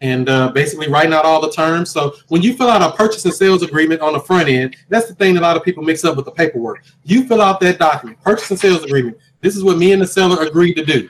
and 0.03 0.29
uh, 0.29 0.51
basically 0.51 0.89
writing 0.89 1.15
out 1.15 1.25
all 1.25 1.41
the 1.41 1.51
terms. 1.51 1.91
So 1.91 2.15
when 2.29 2.43
you 2.43 2.55
fill 2.55 2.69
out 2.69 2.83
a 2.83 2.95
purchase 2.95 3.25
and 3.25 3.33
sales 3.33 3.63
agreement 3.63 4.03
on 4.03 4.13
the 4.13 4.21
front 4.21 4.49
end, 4.49 4.77
that's 4.89 5.07
the 5.07 5.15
thing 5.15 5.35
that 5.35 5.41
a 5.41 5.45
lot 5.45 5.57
of 5.57 5.63
people 5.63 5.83
mix 5.83 6.05
up 6.05 6.17
with 6.17 6.25
the 6.25 6.33
paperwork. 6.33 6.85
You 7.05 7.27
fill 7.27 7.41
out 7.41 7.61
that 7.61 7.79
document, 7.79 8.21
purchase 8.21 8.51
and 8.51 8.61
sales 8.61 8.85
agreement. 8.85 9.17
This 9.41 9.57
is 9.57 9.65
what 9.65 9.79
me 9.79 9.93
and 9.93 10.03
the 10.03 10.07
seller 10.07 10.45
agreed 10.45 10.75
to 10.75 10.85
do. 10.85 11.09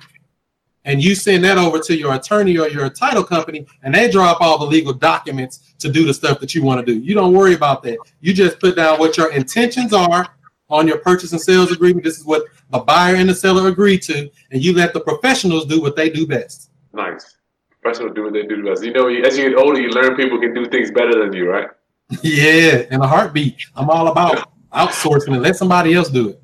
And 0.85 1.03
you 1.03 1.15
send 1.15 1.45
that 1.45 1.59
over 1.59 1.79
to 1.79 1.97
your 1.97 2.15
attorney 2.15 2.59
or 2.59 2.69
your 2.69 2.91
title 2.91 3.23
company, 3.23 3.67
and 3.83 3.95
they 3.95 4.11
draw 4.11 4.33
up 4.33 4.41
all 4.41 4.59
the 4.59 4.67
legal 4.67 4.93
documents 4.93 5.75
to 5.79 5.91
do 5.91 6.05
the 6.05 6.13
stuff 6.13 6.41
that 6.41 6.55
you 6.55 6.63
want 6.63 6.85
to 6.85 6.93
do. 6.93 6.99
You 6.99 7.15
don't 7.15 7.33
worry 7.33 7.55
about 7.55 7.83
that. 7.85 7.99
You 8.21 8.35
just 8.35 8.59
put 8.59 8.77
down 8.77 8.99
what 8.99 9.17
your 9.17 9.33
intentions 9.33 9.93
are 9.93 10.29
on 10.69 10.89
your 10.89 10.99
purchase 10.99 11.33
and 11.33 11.41
sales 11.41 11.71
agreement. 11.71 12.05
This 12.05 12.19
is 12.19 12.25
what 12.25 12.45
the 12.71 12.81
buyer 12.81 13.15
and 13.15 13.29
the 13.29 13.35
seller 13.35 13.69
agree 13.69 13.99
to, 13.99 14.29
and 14.51 14.63
you 14.63 14.75
let 14.75 14.93
the 14.93 15.01
professionals 15.01 15.67
do 15.67 15.81
what 15.81 15.95
they 15.95 16.11
do 16.11 16.27
best. 16.27 16.71
Nice. 16.93 17.37
Professional 17.81 18.13
do 18.13 18.25
what 18.25 18.33
they 18.33 18.43
do 18.43 18.65
best. 18.65 18.83
You 18.83 18.93
know, 18.93 19.09
as 19.09 19.39
you 19.39 19.51
get 19.51 19.59
older, 19.59 19.81
you 19.81 19.91
learn 19.91 20.17
people 20.17 20.41
can 20.41 20.55
do 20.55 20.67
things 20.67 20.91
better 20.91 21.23
than 21.23 21.33
you, 21.33 21.49
right? 21.49 21.69
yeah, 22.23 22.85
in 22.91 23.01
a 23.01 23.07
heartbeat. 23.07 23.57
I'm 23.77 23.91
all 23.91 24.09
about 24.09 24.51
outsourcing 24.73 25.35
and 25.35 25.43
let 25.43 25.57
somebody 25.57 25.95
else 25.95 26.09
do 26.09 26.31
it. 26.31 26.43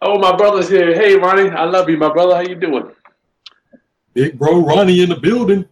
Oh, 0.00 0.18
my 0.18 0.34
brother's 0.34 0.68
here. 0.68 0.94
Hey, 0.94 1.14
Ronnie, 1.14 1.50
I 1.50 1.64
love 1.64 1.88
you, 1.88 1.96
my 1.96 2.12
brother. 2.12 2.34
How 2.34 2.40
you 2.40 2.56
doing? 2.56 2.90
Big 4.14 4.38
bro 4.38 4.60
Ronnie 4.60 5.02
in 5.02 5.08
the 5.08 5.16
building. 5.16 5.66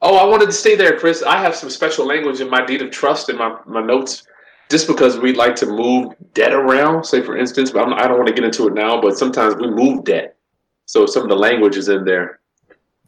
Oh, 0.00 0.16
I 0.16 0.24
wanted 0.24 0.46
to 0.46 0.52
stay 0.52 0.76
there, 0.76 0.98
Chris. 0.98 1.22
I 1.22 1.40
have 1.40 1.54
some 1.56 1.70
special 1.70 2.06
language 2.06 2.40
in 2.40 2.50
my 2.50 2.64
deed 2.64 2.82
of 2.82 2.90
trust 2.90 3.30
in 3.30 3.38
my, 3.38 3.56
my 3.64 3.80
notes, 3.80 4.26
just 4.68 4.86
because 4.86 5.18
we 5.18 5.32
like 5.32 5.56
to 5.56 5.66
move 5.66 6.14
debt 6.34 6.52
around. 6.52 7.04
Say, 7.04 7.22
for 7.22 7.38
instance, 7.38 7.70
but 7.70 7.86
I'm, 7.86 7.94
I 7.94 8.06
don't 8.06 8.18
want 8.18 8.28
to 8.28 8.34
get 8.34 8.44
into 8.44 8.66
it 8.68 8.74
now, 8.74 9.00
but 9.00 9.16
sometimes 9.16 9.54
we 9.56 9.70
move 9.70 10.04
debt. 10.04 10.36
So 10.84 11.06
some 11.06 11.22
of 11.22 11.30
the 11.30 11.36
language 11.36 11.76
is 11.76 11.88
in 11.88 12.04
there. 12.04 12.40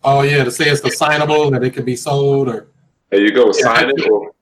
Oh 0.03 0.23
yeah, 0.23 0.45
to 0.45 0.51
say 0.51 0.71
it's 0.71 0.83
assignable 0.85 1.51
that 1.51 1.63
it 1.65 1.75
can 1.75 1.85
be 1.85 1.97
sold 1.97 2.49
or 2.49 2.69
There 3.11 3.21
you 3.21 3.33
go. 3.33 3.47
Yeah, 3.47 3.53
Sign 3.53 3.91
it 3.91 4.09
or 4.09 4.33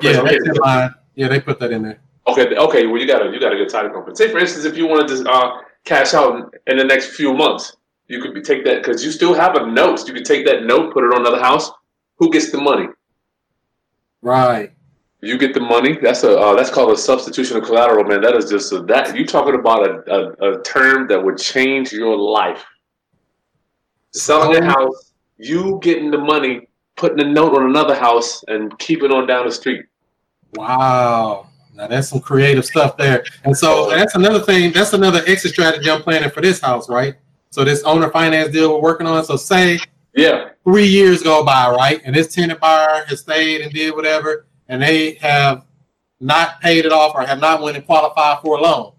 yeah, 0.00 0.20
in. 0.20 0.94
Yeah, 1.14 1.28
they 1.28 1.40
put 1.40 1.58
that 1.58 1.72
in 1.72 1.82
there. 1.82 2.00
Okay, 2.26 2.56
okay. 2.56 2.86
Well, 2.86 3.00
you 3.00 3.06
got 3.06 3.18
to 3.18 3.30
you 3.30 3.40
got 3.40 3.52
a 3.52 3.56
good 3.56 3.68
title 3.68 3.90
company. 3.90 4.14
Say, 4.14 4.30
for 4.30 4.38
instance, 4.38 4.64
if 4.64 4.76
you 4.76 4.86
wanted 4.86 5.08
to 5.08 5.30
uh, 5.30 5.60
cash 5.88 6.12
out 6.12 6.54
in, 6.66 6.76
the 6.76 6.84
next 6.84 7.16
few 7.16 7.32
months, 7.32 7.76
you 8.08 8.20
could 8.20 8.34
be, 8.34 8.42
take 8.42 8.64
that 8.64 8.82
because 8.82 9.04
you 9.04 9.10
still 9.10 9.34
have 9.34 9.56
a 9.56 9.66
note. 9.66 10.06
You 10.06 10.14
could 10.14 10.26
take 10.26 10.46
that 10.46 10.64
note, 10.64 10.92
put 10.92 11.04
it 11.04 11.14
on 11.14 11.20
another 11.22 11.40
house. 11.40 11.70
Who 12.16 12.30
gets 12.30 12.52
the 12.52 12.58
money? 12.58 12.88
Right. 14.20 14.72
You 15.20 15.38
get 15.38 15.54
the 15.54 15.60
money. 15.60 15.98
That's 16.00 16.22
a 16.22 16.38
uh, 16.38 16.54
that's 16.54 16.70
called 16.70 16.92
a 16.92 16.96
substitution 16.96 17.56
of 17.56 17.64
collateral, 17.64 18.04
man. 18.04 18.20
That 18.20 18.36
is 18.36 18.48
just 18.48 18.72
a, 18.72 18.82
that 18.82 19.16
you 19.16 19.26
talking 19.26 19.56
about 19.56 19.88
a, 19.88 20.14
a, 20.14 20.52
a 20.52 20.62
term 20.62 21.08
that 21.08 21.22
would 21.22 21.38
change 21.38 21.92
your 21.92 22.16
life. 22.16 22.64
Selling 24.12 24.62
a 24.62 24.64
house, 24.64 25.12
you 25.36 25.80
getting 25.82 26.10
the 26.10 26.18
money, 26.18 26.68
putting 26.96 27.20
a 27.20 27.28
note 27.28 27.56
on 27.56 27.64
another 27.64 27.96
house, 27.96 28.44
and 28.46 28.76
keeping 28.78 29.10
on 29.10 29.26
down 29.26 29.46
the 29.46 29.52
street. 29.52 29.86
Wow. 30.54 31.47
Now 31.78 31.86
that's 31.86 32.08
some 32.08 32.18
creative 32.20 32.64
stuff 32.66 32.96
there. 32.96 33.24
And 33.44 33.56
so 33.56 33.88
that's 33.88 34.16
another 34.16 34.40
thing. 34.40 34.72
That's 34.72 34.94
another 34.94 35.22
exit 35.28 35.52
strategy 35.52 35.88
I'm 35.88 36.02
planning 36.02 36.28
for 36.28 36.40
this 36.40 36.60
house, 36.60 36.88
right? 36.88 37.14
So 37.50 37.62
this 37.62 37.84
owner 37.84 38.10
finance 38.10 38.52
deal 38.52 38.74
we're 38.74 38.82
working 38.82 39.06
on. 39.06 39.24
So 39.24 39.36
say 39.36 39.78
Yeah, 40.12 40.50
three 40.64 40.88
years 40.88 41.22
go 41.22 41.44
by, 41.44 41.70
right? 41.70 42.02
And 42.04 42.16
this 42.16 42.34
tenant 42.34 42.58
buyer 42.58 43.04
has 43.04 43.20
stayed 43.20 43.60
and 43.60 43.72
did 43.72 43.94
whatever, 43.94 44.46
and 44.66 44.82
they 44.82 45.14
have 45.14 45.66
not 46.18 46.60
paid 46.60 46.84
it 46.84 46.90
off 46.90 47.14
or 47.14 47.24
have 47.24 47.40
not 47.40 47.62
went 47.62 47.76
and 47.76 47.86
qualified 47.86 48.40
for 48.42 48.58
a 48.58 48.60
loan. 48.60 48.92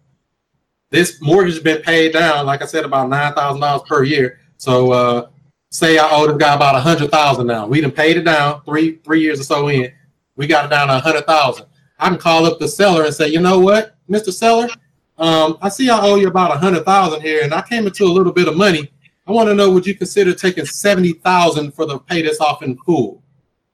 This 0.89 1.21
mortgage 1.21 1.55
has 1.55 1.63
been 1.63 1.82
paid 1.82 2.13
down, 2.13 2.45
like 2.45 2.61
I 2.61 2.65
said, 2.65 2.86
about 2.86 3.09
nine 3.09 3.34
thousand 3.34 3.59
dollars 3.59 3.82
per 3.89 4.03
year. 4.03 4.39
So 4.55 4.93
uh, 4.93 5.27
say 5.69 5.97
I 5.97 6.09
owe 6.11 6.27
this 6.27 6.38
guy 6.38 6.55
about 6.55 6.75
a 6.75 6.80
hundred 6.80 7.11
thousand 7.11 7.47
now. 7.47 7.67
We 7.67 7.82
done 7.82 7.91
paid 7.91 8.15
it 8.15 8.23
down 8.23 8.61
three 8.63 8.99
three 9.03 9.19
years 9.19 9.41
or 9.41 9.43
so 9.43 9.67
in. 9.67 9.91
We 10.38 10.47
got 10.47 10.63
it 10.63 10.69
down 10.69 10.88
to 10.88 10.95
a 10.95 10.99
hundred 10.99 11.25
thousand. 11.25 11.65
I 11.99 12.09
can 12.09 12.17
call 12.17 12.45
up 12.45 12.59
the 12.59 12.67
seller 12.67 13.05
and 13.05 13.13
say, 13.13 13.27
you 13.27 13.41
know 13.41 13.59
what, 13.59 13.95
Mr. 14.09 14.31
Seller, 14.31 14.69
um, 15.17 15.57
I 15.61 15.69
see 15.69 15.89
I 15.89 15.99
owe 15.99 16.15
you 16.15 16.29
about 16.29 16.55
a 16.55 16.57
hundred 16.57 16.85
thousand 16.85 17.21
here, 17.21 17.43
and 17.43 17.53
I 17.53 17.61
came 17.61 17.85
into 17.85 18.05
a 18.05 18.07
little 18.07 18.31
bit 18.31 18.47
of 18.47 18.55
money. 18.55 18.89
I 19.27 19.31
want 19.31 19.49
to 19.49 19.53
know 19.53 19.69
would 19.69 19.85
you 19.85 19.93
consider 19.93 20.33
taking 20.33 20.65
seventy 20.65 21.13
thousand 21.13 21.73
for 21.73 21.85
the 21.85 21.99
pay 21.99 22.21
this 22.21 22.39
off 22.39 22.63
in 22.63 22.77
full? 22.77 23.21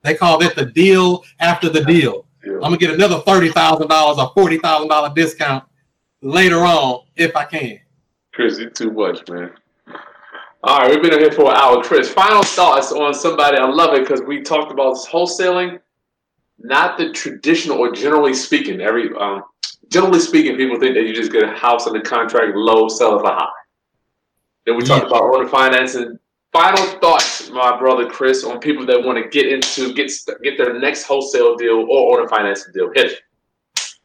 They 0.01 0.15
call 0.15 0.39
that 0.39 0.55
the 0.55 0.65
deal 0.65 1.23
after 1.39 1.69
the 1.69 1.83
deal. 1.85 2.25
I'm 2.43 2.59
gonna 2.59 2.77
get 2.77 2.93
another 2.93 3.19
thirty 3.21 3.49
thousand 3.49 3.87
dollars 3.89 4.17
or 4.17 4.31
forty 4.33 4.57
thousand 4.57 4.89
dollar 4.89 5.13
discount 5.13 5.63
later 6.21 6.57
on 6.57 7.05
if 7.15 7.35
I 7.35 7.45
can. 7.45 7.79
Chris, 8.33 8.59
you 8.59 8.69
too 8.69 8.91
much, 8.91 9.27
man. 9.29 9.51
All 10.63 10.79
right, 10.79 10.89
we've 10.89 11.01
been 11.01 11.13
in 11.13 11.19
here 11.19 11.31
for 11.31 11.51
an 11.51 11.57
hour. 11.57 11.83
Chris, 11.83 12.11
final 12.11 12.41
thoughts 12.41 12.91
on 12.91 13.13
somebody. 13.13 13.57
I 13.57 13.69
love 13.69 13.93
it 13.93 14.01
because 14.01 14.21
we 14.21 14.41
talked 14.41 14.71
about 14.71 14.95
wholesaling, 14.95 15.79
not 16.59 16.97
the 16.97 17.11
traditional 17.11 17.77
or 17.77 17.91
generally 17.91 18.33
speaking. 18.33 18.81
Every 18.81 19.15
um, 19.15 19.43
generally 19.89 20.19
speaking, 20.19 20.55
people 20.57 20.79
think 20.79 20.95
that 20.95 21.03
you 21.03 21.13
just 21.13 21.31
get 21.31 21.43
a 21.43 21.51
house 21.51 21.87
under 21.87 22.01
contract, 22.01 22.55
low, 22.55 22.87
sell 22.87 23.17
it 23.17 23.21
for 23.21 23.31
high. 23.31 23.49
Then 24.65 24.77
we 24.77 24.83
talked 24.83 25.03
Yeah. 25.03 25.17
about 25.17 25.35
owner 25.35 25.47
financing. 25.47 26.17
Final 26.51 26.85
thoughts, 26.99 27.49
my 27.49 27.77
brother 27.77 28.07
Chris, 28.07 28.45
on 28.45 28.59
people 28.59 28.85
that 28.85 29.03
want 29.03 29.21
to 29.21 29.27
get 29.29 29.51
into 29.51 29.93
get 29.93 30.11
get 30.41 30.57
their 30.57 30.79
next 30.79 31.03
wholesale 31.03 31.55
deal 31.55 31.85
or 31.89 32.17
owner 32.17 32.29
financing 32.29 32.71
deal. 32.73 32.89
Hit 32.95 33.11
it. 33.11 33.19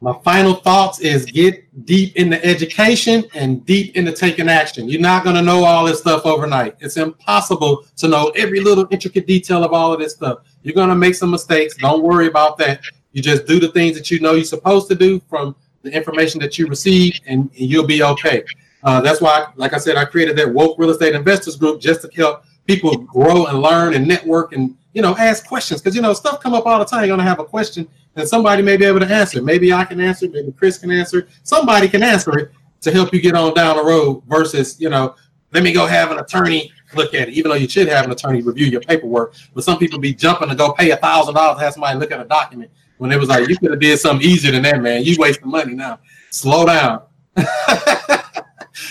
My 0.02 0.18
final 0.24 0.54
thoughts 0.54 0.98
is 1.00 1.26
get 1.26 1.84
deep 1.84 2.16
into 2.16 2.42
education 2.42 3.24
and 3.34 3.64
deep 3.66 3.94
into 3.96 4.12
taking 4.12 4.48
action. 4.48 4.88
You're 4.88 5.00
not 5.00 5.24
going 5.24 5.36
to 5.36 5.42
know 5.42 5.62
all 5.62 5.84
this 5.84 6.00
stuff 6.00 6.24
overnight. 6.24 6.74
It's 6.80 6.96
impossible 6.96 7.84
to 7.98 8.08
know 8.08 8.30
every 8.34 8.60
little 8.60 8.88
intricate 8.90 9.26
detail 9.26 9.62
of 9.62 9.74
all 9.74 9.92
of 9.92 10.00
this 10.00 10.14
stuff. 10.14 10.38
You're 10.62 10.74
going 10.74 10.88
to 10.88 10.94
make 10.94 11.14
some 11.14 11.30
mistakes. 11.30 11.74
Don't 11.76 12.02
worry 12.02 12.26
about 12.26 12.58
that. 12.58 12.82
You 13.12 13.22
just 13.22 13.46
do 13.46 13.58
the 13.58 13.68
things 13.68 13.96
that 13.96 14.10
you 14.10 14.20
know 14.20 14.34
you're 14.34 14.44
supposed 14.44 14.88
to 14.88 14.94
do 14.94 15.20
from 15.28 15.56
the 15.82 15.90
information 15.90 16.40
that 16.40 16.58
you 16.58 16.66
receive, 16.66 17.18
and, 17.26 17.50
and 17.58 17.70
you'll 17.70 17.86
be 17.86 18.02
okay. 18.02 18.44
Uh, 18.82 19.00
that's 19.00 19.20
why, 19.20 19.46
like 19.56 19.72
I 19.72 19.78
said, 19.78 19.96
I 19.96 20.04
created 20.04 20.36
that 20.36 20.52
woke 20.52 20.78
real 20.78 20.90
estate 20.90 21.14
investors 21.14 21.56
group 21.56 21.80
just 21.80 22.02
to 22.02 22.10
help 22.14 22.44
people 22.66 22.96
grow 22.98 23.46
and 23.46 23.60
learn 23.60 23.94
and 23.94 24.06
network 24.06 24.52
and 24.52 24.76
you 24.92 25.02
know 25.02 25.16
ask 25.16 25.46
questions 25.46 25.80
because 25.80 25.96
you 25.96 26.02
know 26.02 26.12
stuff 26.12 26.40
come 26.40 26.54
up 26.54 26.66
all 26.66 26.78
the 26.78 26.84
time. 26.84 27.00
You're 27.00 27.16
gonna 27.16 27.28
have 27.28 27.40
a 27.40 27.44
question 27.44 27.88
and 28.16 28.28
somebody 28.28 28.62
may 28.62 28.76
be 28.76 28.84
able 28.84 29.00
to 29.00 29.06
answer. 29.06 29.42
Maybe 29.42 29.72
I 29.72 29.84
can 29.84 30.00
answer. 30.00 30.28
Maybe 30.28 30.52
Chris 30.52 30.78
can 30.78 30.90
answer. 30.90 31.28
Somebody 31.42 31.88
can 31.88 32.02
answer 32.02 32.38
it 32.38 32.52
to 32.82 32.90
help 32.90 33.12
you 33.12 33.20
get 33.20 33.34
on 33.34 33.54
down 33.54 33.76
the 33.76 33.84
road. 33.84 34.22
Versus 34.26 34.80
you 34.80 34.88
know, 34.88 35.14
let 35.52 35.62
me 35.62 35.72
go 35.72 35.86
have 35.86 36.10
an 36.10 36.18
attorney 36.18 36.72
look 36.94 37.14
at 37.14 37.28
it. 37.28 37.34
Even 37.34 37.50
though 37.50 37.56
you 37.56 37.68
should 37.68 37.88
have 37.88 38.04
an 38.04 38.10
attorney 38.10 38.42
review 38.42 38.66
your 38.66 38.80
paperwork, 38.80 39.34
but 39.54 39.64
some 39.64 39.78
people 39.78 39.98
be 39.98 40.14
jumping 40.14 40.48
to 40.48 40.54
go 40.54 40.72
pay 40.72 40.90
a 40.90 40.96
thousand 40.96 41.34
dollars 41.34 41.58
to 41.58 41.64
have 41.64 41.72
somebody 41.74 41.98
look 41.98 42.12
at 42.12 42.20
a 42.20 42.24
document 42.24 42.70
when 42.98 43.10
it 43.12 43.18
was 43.18 43.28
like 43.28 43.48
you 43.48 43.56
could 43.56 43.70
have 43.70 43.80
did 43.80 43.98
something 43.98 44.28
easier 44.28 44.52
than 44.52 44.62
that, 44.62 44.80
man. 44.82 45.02
You 45.02 45.16
wasting 45.18 45.50
money 45.50 45.74
now. 45.74 45.98
Slow 46.30 46.66
down. 46.66 47.02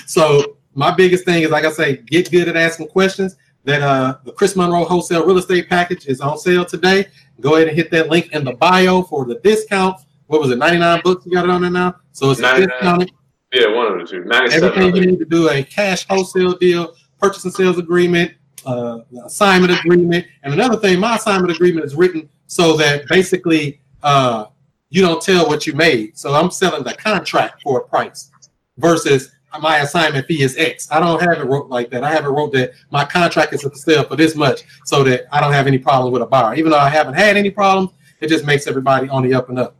so 0.08 0.58
my 0.74 0.91
biggest 0.91 1.26
thing 1.26 1.43
is 1.43 1.52
like 1.52 1.66
I 1.66 1.72
say, 1.72 1.97
get 1.97 2.32
good 2.32 2.47
at 2.47 2.56
asking 2.56 2.88
questions 2.88 3.36
that 3.66 3.82
uh, 3.82 4.18
the 4.24 4.32
Chris 4.32 4.56
Monroe 4.56 4.86
Wholesale 4.86 5.26
Real 5.26 5.38
Estate 5.38 5.70
Package 5.70 6.08
is 6.08 6.22
on 6.22 6.38
sale 6.38 6.66
today. 6.66 7.08
Go 7.39 7.56
ahead 7.56 7.68
and 7.68 7.78
hit 7.78 7.91
that 7.91 8.10
link 8.10 8.32
in 8.34 8.43
the 8.43 8.54
bio 8.54 9.04
for 9.04 9.26
the 9.26 9.36
discount. 9.36 9.97
What 10.28 10.41
was 10.41 10.52
it, 10.52 10.58
99 10.58 11.02
bucks? 11.04 11.26
You 11.26 11.32
got 11.32 11.45
it 11.45 11.52
on 11.52 11.62
there 11.62 11.72
now? 11.72 11.95
So 12.12 12.32
it's 12.32 12.39
99. 12.39 12.68
discounted. 12.70 13.12
Yeah, 13.54 13.76
one 13.76 13.91
of 13.91 14.00
the 14.00 14.06
two. 14.06 14.24
97. 14.26 14.70
Everything 14.70 14.95
you 14.95 15.12
need 15.12 15.20
to 15.20 15.26
do 15.26 15.50
a 15.50 15.64
cash 15.64 16.08
wholesale 16.08 16.54
deal, 16.54 16.93
purchase 17.20 17.43
and 17.45 17.53
sales 17.53 17.78
agreement, 17.78 18.34
uh, 18.65 18.99
assignment 19.26 19.78
agreement. 19.78 20.26
And 20.43 20.53
another 20.53 20.78
thing, 20.78 20.99
my 20.99 21.15
assignment 21.15 21.53
agreement 21.53 21.86
is 21.86 21.95
written 21.95 22.30
so 22.47 22.76
that 22.78 23.07
basically 23.07 23.82
uh, 24.03 24.45
you 24.89 25.01
don't 25.01 25.22
tell 25.22 25.47
what 25.47 25.67
you 25.67 25.74
made. 25.74 26.17
So 26.17 26.34
I'm 26.34 26.51
selling 26.51 26.84
the 26.84 26.93
contract 26.93 27.61
for 27.61 27.80
a 27.80 27.84
price 27.84 28.32
versus 28.78 29.32
my 29.61 29.78
assignment 29.78 30.28
fee 30.28 30.43
is 30.43 30.55
X. 30.57 30.91
I 30.91 30.99
don't 30.99 31.22
have 31.22 31.39
it 31.39 31.45
wrote 31.45 31.70
like 31.70 31.89
that. 31.89 32.03
I 32.03 32.11
have 32.11 32.26
it 32.26 32.30
wrote 32.30 32.53
that 32.53 32.74
my 32.91 33.03
contract 33.03 33.53
is 33.53 33.61
to 33.61 33.76
sell 33.76 34.03
for 34.03 34.15
this 34.15 34.36
much 34.36 34.63
so 34.86 35.03
that 35.03 35.26
I 35.32 35.41
don't 35.41 35.53
have 35.53 35.67
any 35.67 35.80
problems 35.80 36.13
with 36.13 36.22
a 36.22 36.26
buyer. 36.26 36.55
Even 36.55 36.72
though 36.72 36.80
I 36.80 36.89
haven't 36.89 37.15
had 37.15 37.36
any 37.36 37.49
problems, 37.49 37.91
it 38.22 38.28
just 38.28 38.45
makes 38.45 38.67
everybody 38.67 39.09
on 39.09 39.24
the 39.24 39.34
up 39.34 39.49
and 39.49 39.59
up. 39.59 39.76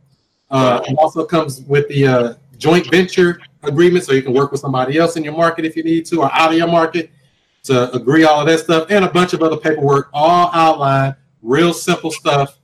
Uh, 0.50 0.80
it 0.88 0.96
also 0.98 1.24
comes 1.24 1.60
with 1.62 1.88
the 1.88 2.06
uh, 2.06 2.34
joint 2.58 2.90
venture 2.90 3.40
agreement 3.62 4.04
so 4.04 4.12
you 4.12 4.22
can 4.22 4.32
work 4.32 4.50
with 4.50 4.60
somebody 4.60 4.98
else 4.98 5.16
in 5.16 5.22
your 5.22 5.32
market 5.32 5.64
if 5.64 5.76
you 5.76 5.84
need 5.84 6.04
to 6.06 6.22
or 6.22 6.32
out 6.32 6.50
of 6.50 6.58
your 6.58 6.66
market 6.66 7.10
to 7.64 7.92
agree 7.92 8.24
all 8.24 8.40
of 8.40 8.46
that 8.46 8.60
stuff 8.60 8.86
and 8.90 9.04
a 9.04 9.10
bunch 9.10 9.32
of 9.32 9.42
other 9.42 9.56
paperwork 9.56 10.08
all 10.12 10.50
outlined, 10.52 11.14
real 11.42 11.72
simple 11.72 12.10
stuff. 12.10 12.58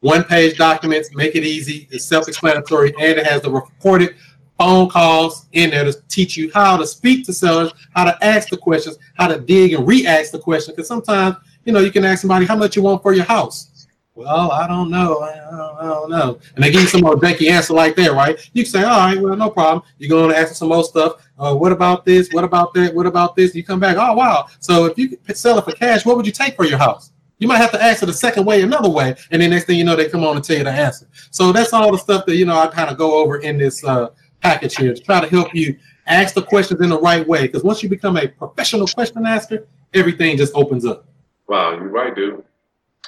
One 0.00 0.24
page 0.24 0.58
documents, 0.58 1.14
make 1.14 1.36
it 1.36 1.44
easy, 1.44 1.88
it's 1.90 2.04
self 2.04 2.26
explanatory, 2.26 2.92
and 2.98 3.18
it 3.18 3.26
has 3.26 3.42
the 3.42 3.50
recorded 3.50 4.16
phone 4.58 4.88
calls 4.88 5.46
in 5.52 5.70
there 5.70 5.84
to 5.84 5.92
teach 6.08 6.36
you 6.36 6.50
how 6.52 6.76
to 6.76 6.86
speak 6.86 7.24
to 7.26 7.32
sellers, 7.32 7.72
how 7.94 8.04
to 8.04 8.24
ask 8.24 8.48
the 8.48 8.56
questions, 8.56 8.98
how 9.14 9.28
to 9.28 9.40
dig 9.40 9.72
and 9.74 9.86
re-ask 9.86 10.32
the 10.32 10.38
question. 10.38 10.74
Because 10.74 10.88
sometimes, 10.88 11.36
you 11.64 11.72
know, 11.72 11.80
you 11.80 11.90
can 11.90 12.04
ask 12.04 12.20
somebody 12.20 12.46
how 12.46 12.56
much 12.56 12.76
you 12.76 12.82
want 12.82 13.02
for 13.02 13.12
your 13.12 13.24
house. 13.24 13.70
Well, 14.14 14.50
I 14.50 14.68
don't 14.68 14.90
know. 14.90 15.20
I 15.20 15.34
don't, 15.36 15.76
I 15.78 15.86
don't 15.86 16.10
know. 16.10 16.38
And 16.54 16.62
they 16.62 16.70
give 16.70 16.82
you 16.82 16.86
some 16.86 17.00
more 17.00 17.16
janky 17.16 17.50
answer 17.50 17.72
like 17.72 17.96
that, 17.96 18.12
right? 18.12 18.38
You 18.52 18.62
can 18.62 18.70
say, 18.70 18.82
all 18.82 18.98
right, 18.98 19.18
well, 19.18 19.34
no 19.36 19.48
problem. 19.48 19.82
You 19.98 20.08
go 20.08 20.24
on 20.24 20.30
and 20.30 20.34
ask 20.34 20.54
some 20.54 20.68
more 20.68 20.84
stuff. 20.84 21.26
Uh, 21.38 21.54
what 21.54 21.72
about 21.72 22.04
this? 22.04 22.30
What 22.30 22.44
about 22.44 22.74
that? 22.74 22.94
What 22.94 23.06
about 23.06 23.36
this? 23.36 23.54
You 23.54 23.64
come 23.64 23.80
back, 23.80 23.96
oh, 23.96 24.12
wow. 24.14 24.48
So 24.60 24.84
if 24.84 24.98
you 24.98 25.16
could 25.16 25.36
sell 25.38 25.58
it 25.58 25.64
for 25.64 25.72
cash, 25.72 26.04
what 26.04 26.16
would 26.16 26.26
you 26.26 26.32
take 26.32 26.56
for 26.56 26.66
your 26.66 26.78
house? 26.78 27.12
You 27.38 27.48
might 27.48 27.56
have 27.56 27.72
to 27.72 27.82
answer 27.82 28.06
the 28.06 28.12
second 28.12 28.44
way, 28.44 28.62
another 28.62 28.88
way, 28.88 29.16
and 29.32 29.42
then 29.42 29.50
next 29.50 29.64
thing 29.64 29.76
you 29.76 29.82
know, 29.82 29.96
they 29.96 30.08
come 30.08 30.24
on 30.24 30.36
and 30.36 30.44
tell 30.44 30.58
you 30.58 30.62
the 30.62 30.70
answer. 30.70 31.08
So 31.32 31.50
that's 31.50 31.72
all 31.72 31.90
the 31.90 31.98
stuff 31.98 32.24
that 32.26 32.36
you 32.36 32.44
know 32.44 32.56
I 32.56 32.68
kind 32.68 32.88
of 32.88 32.96
go 32.96 33.20
over 33.20 33.38
in 33.38 33.58
this 33.58 33.82
uh, 33.82 34.10
package 34.40 34.76
here 34.76 34.94
to 34.94 35.02
try 35.02 35.20
to 35.20 35.26
help 35.26 35.52
you 35.52 35.76
ask 36.06 36.34
the 36.34 36.42
questions 36.42 36.80
in 36.80 36.90
the 36.90 37.00
right 37.00 37.26
way. 37.26 37.42
Because 37.42 37.64
once 37.64 37.82
you 37.82 37.88
become 37.88 38.16
a 38.16 38.28
professional 38.28 38.86
question 38.86 39.26
asker, 39.26 39.66
everything 39.92 40.36
just 40.36 40.54
opens 40.54 40.84
up. 40.84 41.06
Wow, 41.48 41.72
you're 41.72 41.88
right, 41.88 42.14
dude. 42.14 42.44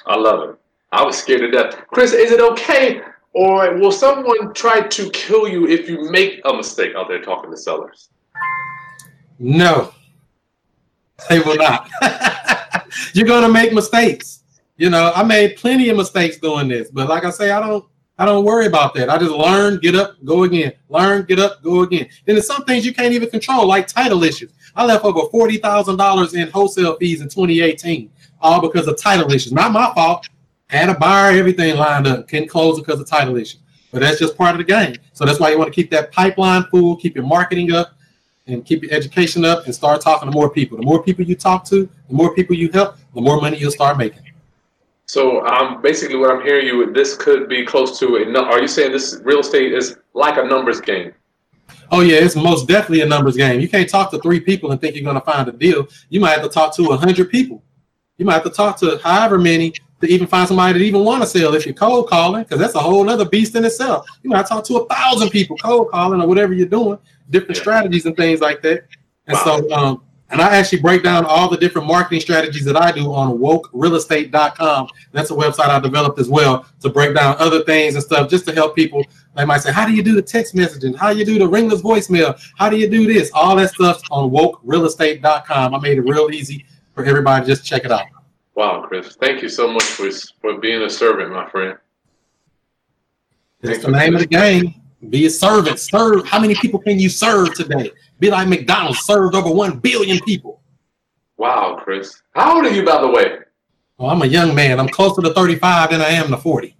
I 0.05 0.17
love 0.17 0.49
it. 0.49 0.59
I 0.91 1.03
was 1.03 1.17
scared 1.17 1.41
to 1.41 1.51
death. 1.51 1.75
Chris, 1.87 2.13
is 2.13 2.31
it 2.31 2.39
okay? 2.39 3.01
Or 3.33 3.77
will 3.77 3.91
someone 3.91 4.53
try 4.53 4.81
to 4.81 5.09
kill 5.09 5.47
you 5.47 5.67
if 5.67 5.89
you 5.89 6.09
make 6.09 6.39
a 6.45 6.53
mistake 6.53 6.93
out 6.95 7.09
there 7.09 7.21
talking 7.21 7.51
to 7.51 7.57
sellers? 7.57 8.09
No, 9.39 9.91
they 11.27 11.39
will 11.39 11.57
not. 11.57 11.89
You're 13.13 13.27
gonna 13.27 13.49
make 13.49 13.73
mistakes. 13.73 14.43
You 14.77 14.89
know, 14.89 15.11
I 15.13 15.23
made 15.23 15.57
plenty 15.57 15.89
of 15.89 15.97
mistakes 15.97 16.37
doing 16.37 16.69
this, 16.69 16.89
but 16.89 17.09
like 17.09 17.25
I 17.25 17.29
say, 17.29 17.51
I 17.51 17.59
don't 17.59 17.85
I 18.17 18.25
don't 18.25 18.45
worry 18.45 18.65
about 18.67 18.93
that. 18.93 19.09
I 19.09 19.17
just 19.17 19.31
learn, 19.31 19.79
get 19.79 19.95
up, 19.95 20.15
go 20.23 20.43
again. 20.43 20.71
Learn, 20.87 21.25
get 21.25 21.39
up, 21.39 21.61
go 21.61 21.81
again. 21.81 22.07
Then 22.25 22.35
there's 22.35 22.47
some 22.47 22.63
things 22.63 22.85
you 22.85 22.93
can't 22.93 23.13
even 23.13 23.29
control, 23.29 23.67
like 23.67 23.87
title 23.87 24.23
issues. 24.23 24.53
I 24.75 24.85
left 24.85 25.03
over 25.03 25.29
forty 25.29 25.57
thousand 25.57 25.97
dollars 25.97 26.33
in 26.33 26.49
wholesale 26.49 26.95
fees 26.97 27.19
in 27.19 27.27
2018, 27.27 28.09
all 28.39 28.61
because 28.61 28.87
of 28.87 28.97
title 28.97 29.31
issues. 29.33 29.51
Not 29.51 29.73
my 29.73 29.93
fault. 29.93 30.29
Had 30.69 30.89
a 30.89 30.95
buyer, 30.95 31.37
everything 31.37 31.77
lined 31.77 32.07
up, 32.07 32.27
couldn't 32.27 32.47
close 32.47 32.79
because 32.79 32.99
of 32.99 33.07
title 33.07 33.37
issues. 33.37 33.61
But 33.91 34.01
that's 34.01 34.19
just 34.19 34.35
part 34.37 34.51
of 34.51 34.57
the 34.57 34.63
game. 34.63 34.95
So 35.13 35.25
that's 35.25 35.39
why 35.39 35.51
you 35.51 35.57
want 35.57 35.71
to 35.71 35.73
keep 35.73 35.89
that 35.91 36.11
pipeline 36.11 36.63
full, 36.65 36.95
keep 36.97 37.15
your 37.15 37.25
marketing 37.25 37.71
up, 37.71 37.93
and 38.47 38.65
keep 38.65 38.83
your 38.83 38.91
education 38.91 39.45
up, 39.45 39.65
and 39.65 39.73
start 39.73 40.01
talking 40.01 40.29
to 40.29 40.33
more 40.33 40.49
people. 40.49 40.77
The 40.77 40.83
more 40.83 41.01
people 41.01 41.23
you 41.23 41.35
talk 41.35 41.65
to, 41.65 41.87
the 42.07 42.13
more 42.13 42.33
people 42.33 42.55
you 42.55 42.69
help, 42.71 42.97
the 43.13 43.21
more 43.21 43.39
money 43.39 43.57
you'll 43.57 43.71
start 43.71 43.97
making. 43.97 44.23
So 45.07 45.45
um, 45.45 45.81
basically, 45.81 46.17
what 46.17 46.31
I'm 46.31 46.41
hearing 46.41 46.65
you, 46.65 46.91
this 46.91 47.15
could 47.15 47.47
be 47.47 47.65
close 47.65 47.99
to 47.99 48.17
a. 48.17 48.39
Are 48.39 48.59
you 48.59 48.67
saying 48.67 48.91
this 48.91 49.21
real 49.23 49.39
estate 49.39 49.71
is 49.71 49.97
like 50.13 50.37
a 50.37 50.43
numbers 50.43 50.81
game? 50.81 51.13
Oh 51.91 52.01
yeah, 52.01 52.17
it's 52.17 52.35
most 52.35 52.67
definitely 52.67 53.01
a 53.01 53.05
numbers 53.05 53.37
game. 53.37 53.59
You 53.59 53.69
can't 53.69 53.87
talk 53.87 54.09
to 54.11 54.19
three 54.19 54.39
people 54.39 54.71
and 54.71 54.81
think 54.81 54.95
you're 54.95 55.03
going 55.03 55.15
to 55.15 55.21
find 55.21 55.47
a 55.47 55.51
deal. 55.51 55.87
You 56.09 56.19
might 56.19 56.31
have 56.31 56.41
to 56.41 56.49
talk 56.49 56.75
to 56.75 56.87
a 56.91 56.97
hundred 56.97 57.29
people. 57.29 57.63
You 58.17 58.25
might 58.25 58.33
have 58.33 58.43
to 58.43 58.49
talk 58.49 58.77
to 58.79 58.99
however 59.03 59.37
many 59.37 59.73
to 60.01 60.07
even 60.07 60.27
find 60.27 60.47
somebody 60.47 60.77
that 60.79 60.85
even 60.85 61.03
want 61.03 61.23
to 61.23 61.27
sell 61.27 61.53
if 61.55 61.65
you're 61.65 61.73
cold 61.75 62.09
calling, 62.09 62.43
because 62.43 62.59
that's 62.59 62.75
a 62.75 62.79
whole 62.79 63.09
other 63.09 63.25
beast 63.25 63.55
in 63.55 63.63
itself. 63.65 64.05
You 64.23 64.29
might 64.29 64.45
talk 64.45 64.63
to 64.65 64.77
a 64.77 64.85
thousand 64.87 65.29
people 65.29 65.57
cold 65.57 65.89
calling 65.91 66.21
or 66.21 66.27
whatever 66.27 66.53
you're 66.53 66.67
doing, 66.67 66.97
different 67.29 67.55
Yeah. 67.57 67.61
strategies 67.61 68.05
and 68.05 68.15
things 68.15 68.41
like 68.41 68.61
that. 68.63 68.83
And 69.27 69.35
Wow. 69.37 69.43
so, 69.43 69.73
um, 69.73 70.01
and 70.31 70.41
I 70.41 70.55
actually 70.57 70.81
break 70.81 71.03
down 71.03 71.23
all 71.25 71.49
the 71.49 71.55
different 71.55 71.87
marketing 71.87 72.19
strategies 72.19 72.65
that 72.65 72.75
I 72.75 72.91
do 72.91 73.13
on 73.13 73.37
wokerealestate.com. 73.37 74.87
That's 75.11 75.31
a 75.31 75.33
website 75.33 75.69
I 75.69 75.79
developed 75.79 76.19
as 76.19 76.27
well 76.27 76.65
to 76.81 76.89
break 76.89 77.15
down 77.15 77.35
other 77.39 77.63
things 77.63 77.93
and 77.95 78.03
stuff 78.03 78.29
just 78.29 78.45
to 78.47 78.53
help 78.53 78.75
people. 78.75 79.03
They 79.37 79.45
might 79.45 79.59
say, 79.61 79.71
How 79.71 79.85
do 79.85 79.93
you 79.93 80.01
do 80.03 80.15
the 80.15 80.21
text 80.21 80.55
messaging? 80.55 80.95
How 80.95 81.13
do 81.13 81.19
you 81.19 81.25
do 81.25 81.37
the 81.39 81.47
ringless 81.47 81.81
voicemail? 81.81 82.39
How 82.57 82.69
do 82.69 82.77
you 82.77 82.89
do 82.89 83.05
this? 83.11 83.31
All 83.33 83.55
that 83.57 83.69
stuff 83.71 84.01
on 84.11 84.31
wokerealestate.com. 84.31 85.75
I 85.75 85.79
made 85.79 85.97
it 85.97 86.01
real 86.01 86.29
easy 86.31 86.65
for 86.93 87.05
everybody. 87.05 87.45
Just 87.45 87.63
check 87.65 87.85
it 87.85 87.91
out. 87.91 88.05
Wow, 88.55 88.85
Chris, 88.87 89.15
thank 89.17 89.41
you 89.41 89.49
so 89.49 89.67
much 89.71 89.83
for 89.83 90.09
for 90.41 90.57
being 90.57 90.81
a 90.81 90.89
servant, 90.89 91.31
my 91.31 91.49
friend. 91.49 91.77
That's 93.61 93.83
the 93.83 93.91
name 93.91 94.15
of 94.15 94.21
the 94.21 94.27
game. 94.27 94.81
Be 95.09 95.25
a 95.25 95.29
servant. 95.29 95.79
Serve. 95.79 96.25
How 96.25 96.39
many 96.39 96.55
people 96.55 96.79
can 96.79 96.99
you 96.99 97.09
serve 97.09 97.53
today? 97.53 97.91
Be 98.19 98.29
like 98.29 98.47
McDonald's, 98.47 98.99
served 98.99 99.35
over 99.35 99.51
1 99.51 99.79
billion 99.79 100.19
people. 100.21 100.61
Wow, 101.37 101.79
Chris. 101.83 102.21
How 102.33 102.55
old 102.55 102.65
are 102.65 102.73
you, 102.73 102.85
by 102.85 103.01
the 103.01 103.09
way? 103.09 103.39
Oh, 103.99 104.07
I'm 104.07 104.21
a 104.21 104.25
young 104.25 104.55
man. 104.55 104.79
I'm 104.79 104.89
closer 104.89 105.21
to 105.21 105.33
35 105.33 105.91
than 105.91 106.01
I 106.01 106.09
am 106.09 106.29
to 106.29 106.37
40. 106.37 106.75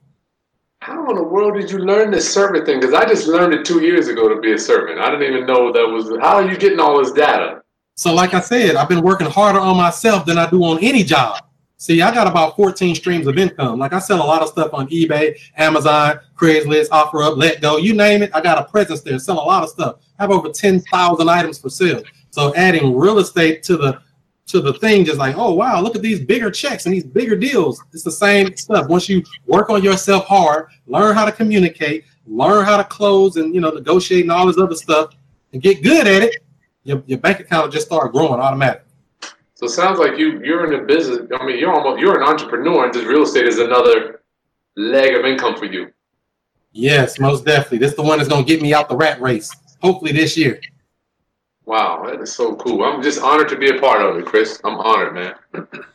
How 0.79 1.09
in 1.09 1.15
the 1.15 1.23
world 1.23 1.55
did 1.55 1.71
you 1.71 1.79
learn 1.79 2.11
this 2.11 2.31
servant 2.31 2.65
thing? 2.65 2.79
Because 2.79 2.93
I 2.93 3.05
just 3.05 3.27
learned 3.27 3.53
it 3.53 3.65
two 3.65 3.81
years 3.81 4.07
ago 4.07 4.29
to 4.29 4.39
be 4.39 4.53
a 4.53 4.57
servant. 4.57 4.99
I 4.99 5.09
didn't 5.09 5.33
even 5.33 5.45
know 5.45 5.71
that 5.71 5.87
was. 5.87 6.09
How 6.21 6.35
are 6.35 6.49
you 6.49 6.57
getting 6.57 6.79
all 6.79 6.99
this 6.99 7.11
data? 7.11 7.63
So, 7.95 8.13
like 8.13 8.33
I 8.33 8.39
said, 8.39 8.75
I've 8.75 8.89
been 8.89 9.01
working 9.01 9.27
harder 9.27 9.59
on 9.59 9.77
myself 9.77 10.25
than 10.25 10.37
I 10.37 10.49
do 10.49 10.63
on 10.63 10.79
any 10.79 11.03
job. 11.03 11.43
See, 11.77 12.01
I 12.01 12.13
got 12.13 12.27
about 12.27 12.55
14 12.55 12.95
streams 12.95 13.27
of 13.27 13.37
income. 13.37 13.79
Like 13.79 13.93
I 13.93 13.99
sell 13.99 14.23
a 14.23 14.25
lot 14.25 14.41
of 14.41 14.47
stuff 14.47 14.73
on 14.73 14.87
eBay, 14.87 15.37
Amazon, 15.57 16.19
Craigslist, 16.35 16.89
OfferUp, 16.89 17.37
Let 17.37 17.61
Go, 17.61 17.77
you 17.77 17.93
name 17.93 18.23
it. 18.23 18.31
I 18.33 18.41
got 18.41 18.57
a 18.57 18.63
presence 18.63 19.01
there, 19.01 19.19
sell 19.19 19.35
a 19.35 19.43
lot 19.43 19.63
of 19.63 19.69
stuff. 19.69 19.97
I 20.17 20.23
have 20.23 20.31
over 20.31 20.49
10,000 20.49 21.29
items 21.29 21.59
for 21.59 21.69
sale. 21.69 22.01
So 22.29 22.55
adding 22.55 22.95
real 22.95 23.19
estate 23.19 23.63
to 23.63 23.77
the 23.77 24.01
to 24.47 24.61
the 24.61 24.73
thing, 24.73 25.03
just 25.05 25.17
like, 25.17 25.35
oh 25.37 25.53
wow, 25.53 25.81
look 25.81 25.95
at 25.95 26.03
these 26.03 26.19
bigger 26.19 26.51
checks 26.51 26.85
and 26.85 26.93
these 26.93 27.03
bigger 27.03 27.35
deals. 27.35 27.83
It's 27.93 28.03
the 28.03 28.11
same 28.11 28.55
stuff. 28.55 28.87
Once 28.87 29.09
you 29.09 29.23
work 29.47 29.71
on 29.71 29.83
yourself 29.83 30.25
hard, 30.25 30.67
learn 30.85 31.15
how 31.15 31.25
to 31.25 31.31
communicate, 31.31 32.05
learn 32.27 32.63
how 32.63 32.77
to 32.77 32.83
close 32.83 33.37
and 33.37 33.55
you 33.55 33.61
know 33.61 33.71
negotiate 33.71 34.21
and 34.21 34.31
all 34.31 34.45
this 34.45 34.59
other 34.59 34.75
stuff, 34.75 35.15
and 35.53 35.61
get 35.61 35.81
good 35.81 36.07
at 36.07 36.21
it, 36.21 36.35
your, 36.83 37.01
your 37.07 37.17
bank 37.17 37.39
account 37.39 37.65
will 37.65 37.71
just 37.71 37.87
start 37.87 38.13
growing 38.13 38.39
automatically. 38.39 38.84
So 39.55 39.67
it 39.67 39.69
sounds 39.69 39.99
like 39.99 40.17
you 40.17 40.43
you're 40.43 40.71
in 40.71 40.81
a 40.81 40.83
business. 40.83 41.27
I 41.33 41.45
mean, 41.45 41.57
you're 41.57 41.73
almost 41.73 41.99
you're 41.99 42.21
an 42.21 42.27
entrepreneur, 42.27 42.83
and 42.83 42.93
just 42.93 43.05
real 43.05 43.23
estate 43.23 43.47
is 43.47 43.57
another 43.57 44.21
leg 44.75 45.15
of 45.15 45.25
income 45.25 45.55
for 45.55 45.65
you. 45.65 45.91
Yes, 46.73 47.19
most 47.19 47.45
definitely. 47.45 47.77
This 47.77 47.91
is 47.91 47.95
the 47.95 48.03
one 48.03 48.17
that's 48.17 48.29
gonna 48.29 48.43
get 48.43 48.61
me 48.61 48.73
out 48.73 48.89
the 48.89 48.97
rat 48.97 49.21
race. 49.21 49.49
Hopefully 49.81 50.11
this 50.11 50.35
year. 50.35 50.59
Wow, 51.65 52.03
that 52.05 52.19
is 52.19 52.35
so 52.35 52.55
cool. 52.57 52.83
I'm 52.83 53.01
just 53.01 53.21
honored 53.21 53.47
to 53.49 53.57
be 53.57 53.69
a 53.69 53.79
part 53.79 54.01
of 54.01 54.17
it, 54.17 54.25
Chris. 54.25 54.59
I'm 54.65 54.75
honored, 54.75 55.13
man. 55.13 55.35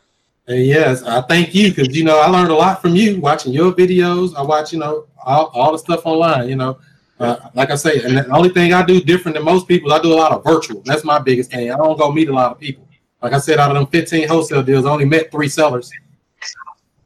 Yes, 0.47 1.03
I 1.03 1.21
thank 1.21 1.55
you 1.55 1.69
because 1.69 1.95
you 1.95 2.03
know 2.03 2.19
I 2.19 2.27
learned 2.27 2.49
a 2.49 2.55
lot 2.55 2.81
from 2.81 2.93
you 2.93 3.21
watching 3.21 3.53
your 3.53 3.71
videos. 3.71 4.35
I 4.35 4.41
watch 4.41 4.73
you 4.73 4.79
know 4.79 5.05
all, 5.23 5.45
all 5.53 5.71
the 5.71 5.77
stuff 5.77 6.05
online. 6.05 6.49
You 6.49 6.57
know, 6.57 6.79
uh, 7.19 7.37
like 7.53 7.69
I 7.69 7.75
say, 7.75 8.01
and 8.01 8.17
the 8.17 8.27
only 8.35 8.49
thing 8.49 8.73
I 8.73 8.83
do 8.83 8.99
different 8.99 9.37
than 9.37 9.45
most 9.45 9.65
people, 9.65 9.93
I 9.93 10.01
do 10.01 10.11
a 10.11 10.15
lot 10.15 10.33
of 10.33 10.43
virtual. 10.43 10.81
That's 10.83 11.05
my 11.05 11.19
biggest 11.19 11.51
thing. 11.51 11.71
I 11.71 11.77
don't 11.77 11.97
go 11.97 12.11
meet 12.11 12.27
a 12.27 12.33
lot 12.33 12.51
of 12.51 12.59
people. 12.59 12.85
Like 13.21 13.33
I 13.33 13.39
said, 13.39 13.59
out 13.59 13.71
of 13.71 13.75
them 13.75 13.87
15 13.87 14.27
wholesale 14.27 14.63
deals, 14.63 14.85
I 14.85 14.89
only 14.89 15.05
met 15.05 15.31
three 15.31 15.47
sellers. 15.49 15.91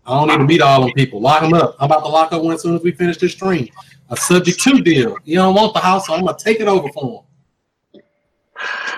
I 0.06 0.12
don't 0.12 0.28
need 0.28 0.38
to 0.38 0.44
meet 0.44 0.62
all 0.62 0.82
them 0.82 0.92
people. 0.94 1.20
Lock 1.20 1.42
them 1.42 1.54
up. 1.54 1.76
I'm 1.80 1.88
about 1.88 2.02
to 2.02 2.08
lock 2.08 2.32
up 2.32 2.44
one 2.44 2.54
as 2.54 2.62
soon 2.62 2.76
as 2.76 2.84
we 2.84 2.92
finish 2.92 3.18
this 3.18 3.34
stream. 3.34 3.68
A 4.10 4.16
subject 4.16 4.60
to 4.62 4.82
deal. 4.82 5.18
You 5.24 5.36
don't 5.38 5.56
want 5.56 5.74
the 5.74 5.80
house, 5.80 6.08
so 6.08 6.14
I'm 6.14 6.24
gonna 6.24 6.38
take 6.38 6.60
it 6.60 6.68
over 6.68 6.88
for 6.90 7.26
them. 7.84 7.92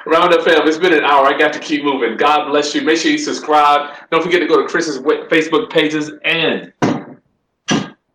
Roundup 0.06 0.44
fam, 0.44 0.68
it's 0.68 0.78
been 0.78 0.94
an 0.94 1.04
hour. 1.04 1.26
I 1.26 1.38
got 1.38 1.52
to 1.54 1.60
keep 1.60 1.84
moving. 1.84 2.18
God 2.18 2.50
bless 2.50 2.76
you. 2.76 2.82
Make 2.82 2.98
sure 2.98 3.12
you 3.12 3.18
subscribe. 3.18 3.96
Don't 4.12 4.24
forget 4.24 4.42
to 4.42 4.48
go 4.48 4.62
to 4.62 4.68
Chris's 4.68 5.00
Facebook 5.00 5.70
pages 5.70 6.12
and 6.24 6.72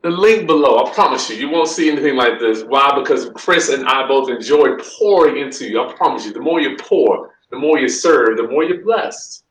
the 0.02 0.10
link 0.10 0.46
below. 0.46 0.84
I 0.84 0.92
promise 0.92 1.28
you, 1.30 1.36
you 1.36 1.48
won't 1.48 1.68
see 1.68 1.90
anything 1.90 2.16
like 2.16 2.38
this. 2.40 2.62
Why? 2.62 2.98
Because 2.98 3.30
Chris 3.34 3.68
and 3.68 3.86
I 3.86 4.06
both 4.06 4.30
enjoy 4.30 4.76
pouring 4.76 5.38
into 5.38 5.68
you. 5.68 5.82
I 5.82 5.92
promise 5.92 6.24
you, 6.24 6.32
the 6.32 6.40
more 6.40 6.60
you 6.60 6.76
pour, 6.76 7.34
the 7.52 7.58
more 7.58 7.78
you 7.78 7.88
serve, 7.88 8.38
the 8.38 8.48
more 8.48 8.64
you're 8.64 8.82
blessed. 8.82 9.44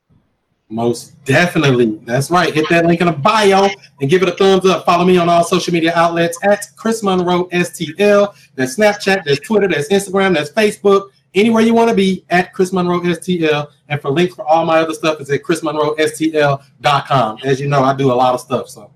Most 0.68 1.24
definitely. 1.24 2.00
That's 2.04 2.30
right. 2.30 2.52
Hit 2.52 2.68
that 2.68 2.84
link 2.84 3.00
in 3.00 3.06
the 3.06 3.12
bio 3.12 3.68
and 4.00 4.10
give 4.10 4.22
it 4.22 4.28
a 4.28 4.32
thumbs 4.32 4.66
up. 4.66 4.84
Follow 4.84 5.04
me 5.04 5.18
on 5.18 5.28
all 5.28 5.44
social 5.44 5.72
media 5.72 5.92
outlets 5.94 6.38
at 6.42 6.66
Chris 6.76 7.02
Monroe 7.02 7.44
STL. 7.50 8.34
That's 8.54 8.76
Snapchat, 8.76 9.24
that's 9.24 9.40
Twitter, 9.40 9.68
that's 9.68 9.88
Instagram, 9.88 10.34
that's 10.34 10.50
Facebook. 10.50 11.10
Anywhere 11.34 11.62
you 11.62 11.74
want 11.74 11.90
to 11.90 11.96
be 11.96 12.24
at 12.30 12.52
Chris 12.52 12.72
Monroe 12.72 13.00
STL. 13.00 13.68
And 13.88 14.00
for 14.00 14.10
links 14.10 14.34
for 14.34 14.46
all 14.46 14.64
my 14.64 14.78
other 14.80 14.94
stuff, 14.94 15.20
it's 15.20 15.30
at 15.30 15.42
chrismonroestl.com. 15.42 17.38
As 17.44 17.60
you 17.60 17.68
know, 17.68 17.82
I 17.82 17.94
do 17.94 18.10
a 18.10 18.14
lot 18.14 18.34
of 18.34 18.40
stuff. 18.40 18.68
So 18.68 18.90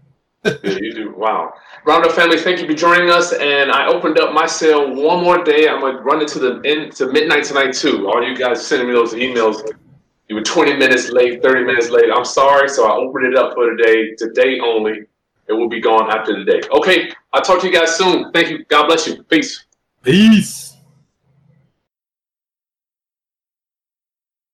Yeah, 0.62 0.78
you 0.80 0.94
do. 0.94 1.14
Wow. 1.16 1.55
Roundup 1.84 2.12
family, 2.12 2.38
thank 2.38 2.61
you 2.61 2.66
for 2.66 2.74
joining 2.74 3.11
us. 3.11 3.32
And 3.32 3.70
I 3.70 3.86
opened 3.86 4.18
up 4.18 4.32
my 4.32 4.47
sale 4.47 4.94
one 4.94 5.22
more 5.22 5.42
day. 5.42 5.68
I'm 5.68 5.80
gonna 5.80 6.01
run 6.03 6.22
it 6.22 6.28
to 6.28 6.38
the 6.38 6.61
end 6.64 6.92
to 6.97 7.07
midnight 7.11 7.44
tonight 7.44 7.72
too. 7.72 8.09
All 8.09 8.22
you 8.22 8.36
guys 8.36 8.66
sending 8.66 8.88
me 8.88 8.94
those 8.94 9.14
emails. 9.14 9.62
You 10.28 10.36
were 10.36 10.42
20 10.42 10.76
minutes 10.76 11.11
late, 11.11 11.42
30 11.42 11.64
minutes 11.64 11.90
late. 11.90 12.11
I'm 12.12 12.24
sorry. 12.24 12.68
So 12.68 12.90
I 12.90 12.97
opened 12.97 13.26
it 13.26 13.36
up 13.36 13.55
for 13.55 13.74
today, 13.76 14.14
today 14.16 14.59
only. 14.61 15.07
It 15.49 15.53
will 15.53 15.68
be 15.68 15.80
gone 15.80 16.11
after 16.11 16.36
the 16.36 16.44
day. 16.44 16.61
Okay, 16.72 17.12
I'll 17.32 17.42
talk 17.42 17.61
to 17.61 17.68
you 17.68 17.72
guys 17.72 17.94
soon. 17.94 18.32
Thank 18.32 18.51
you. 18.51 18.64
God 18.64 18.86
bless 18.86 19.07
you. 19.07 19.22
Peace. 19.24 19.64
peace. 20.03 20.66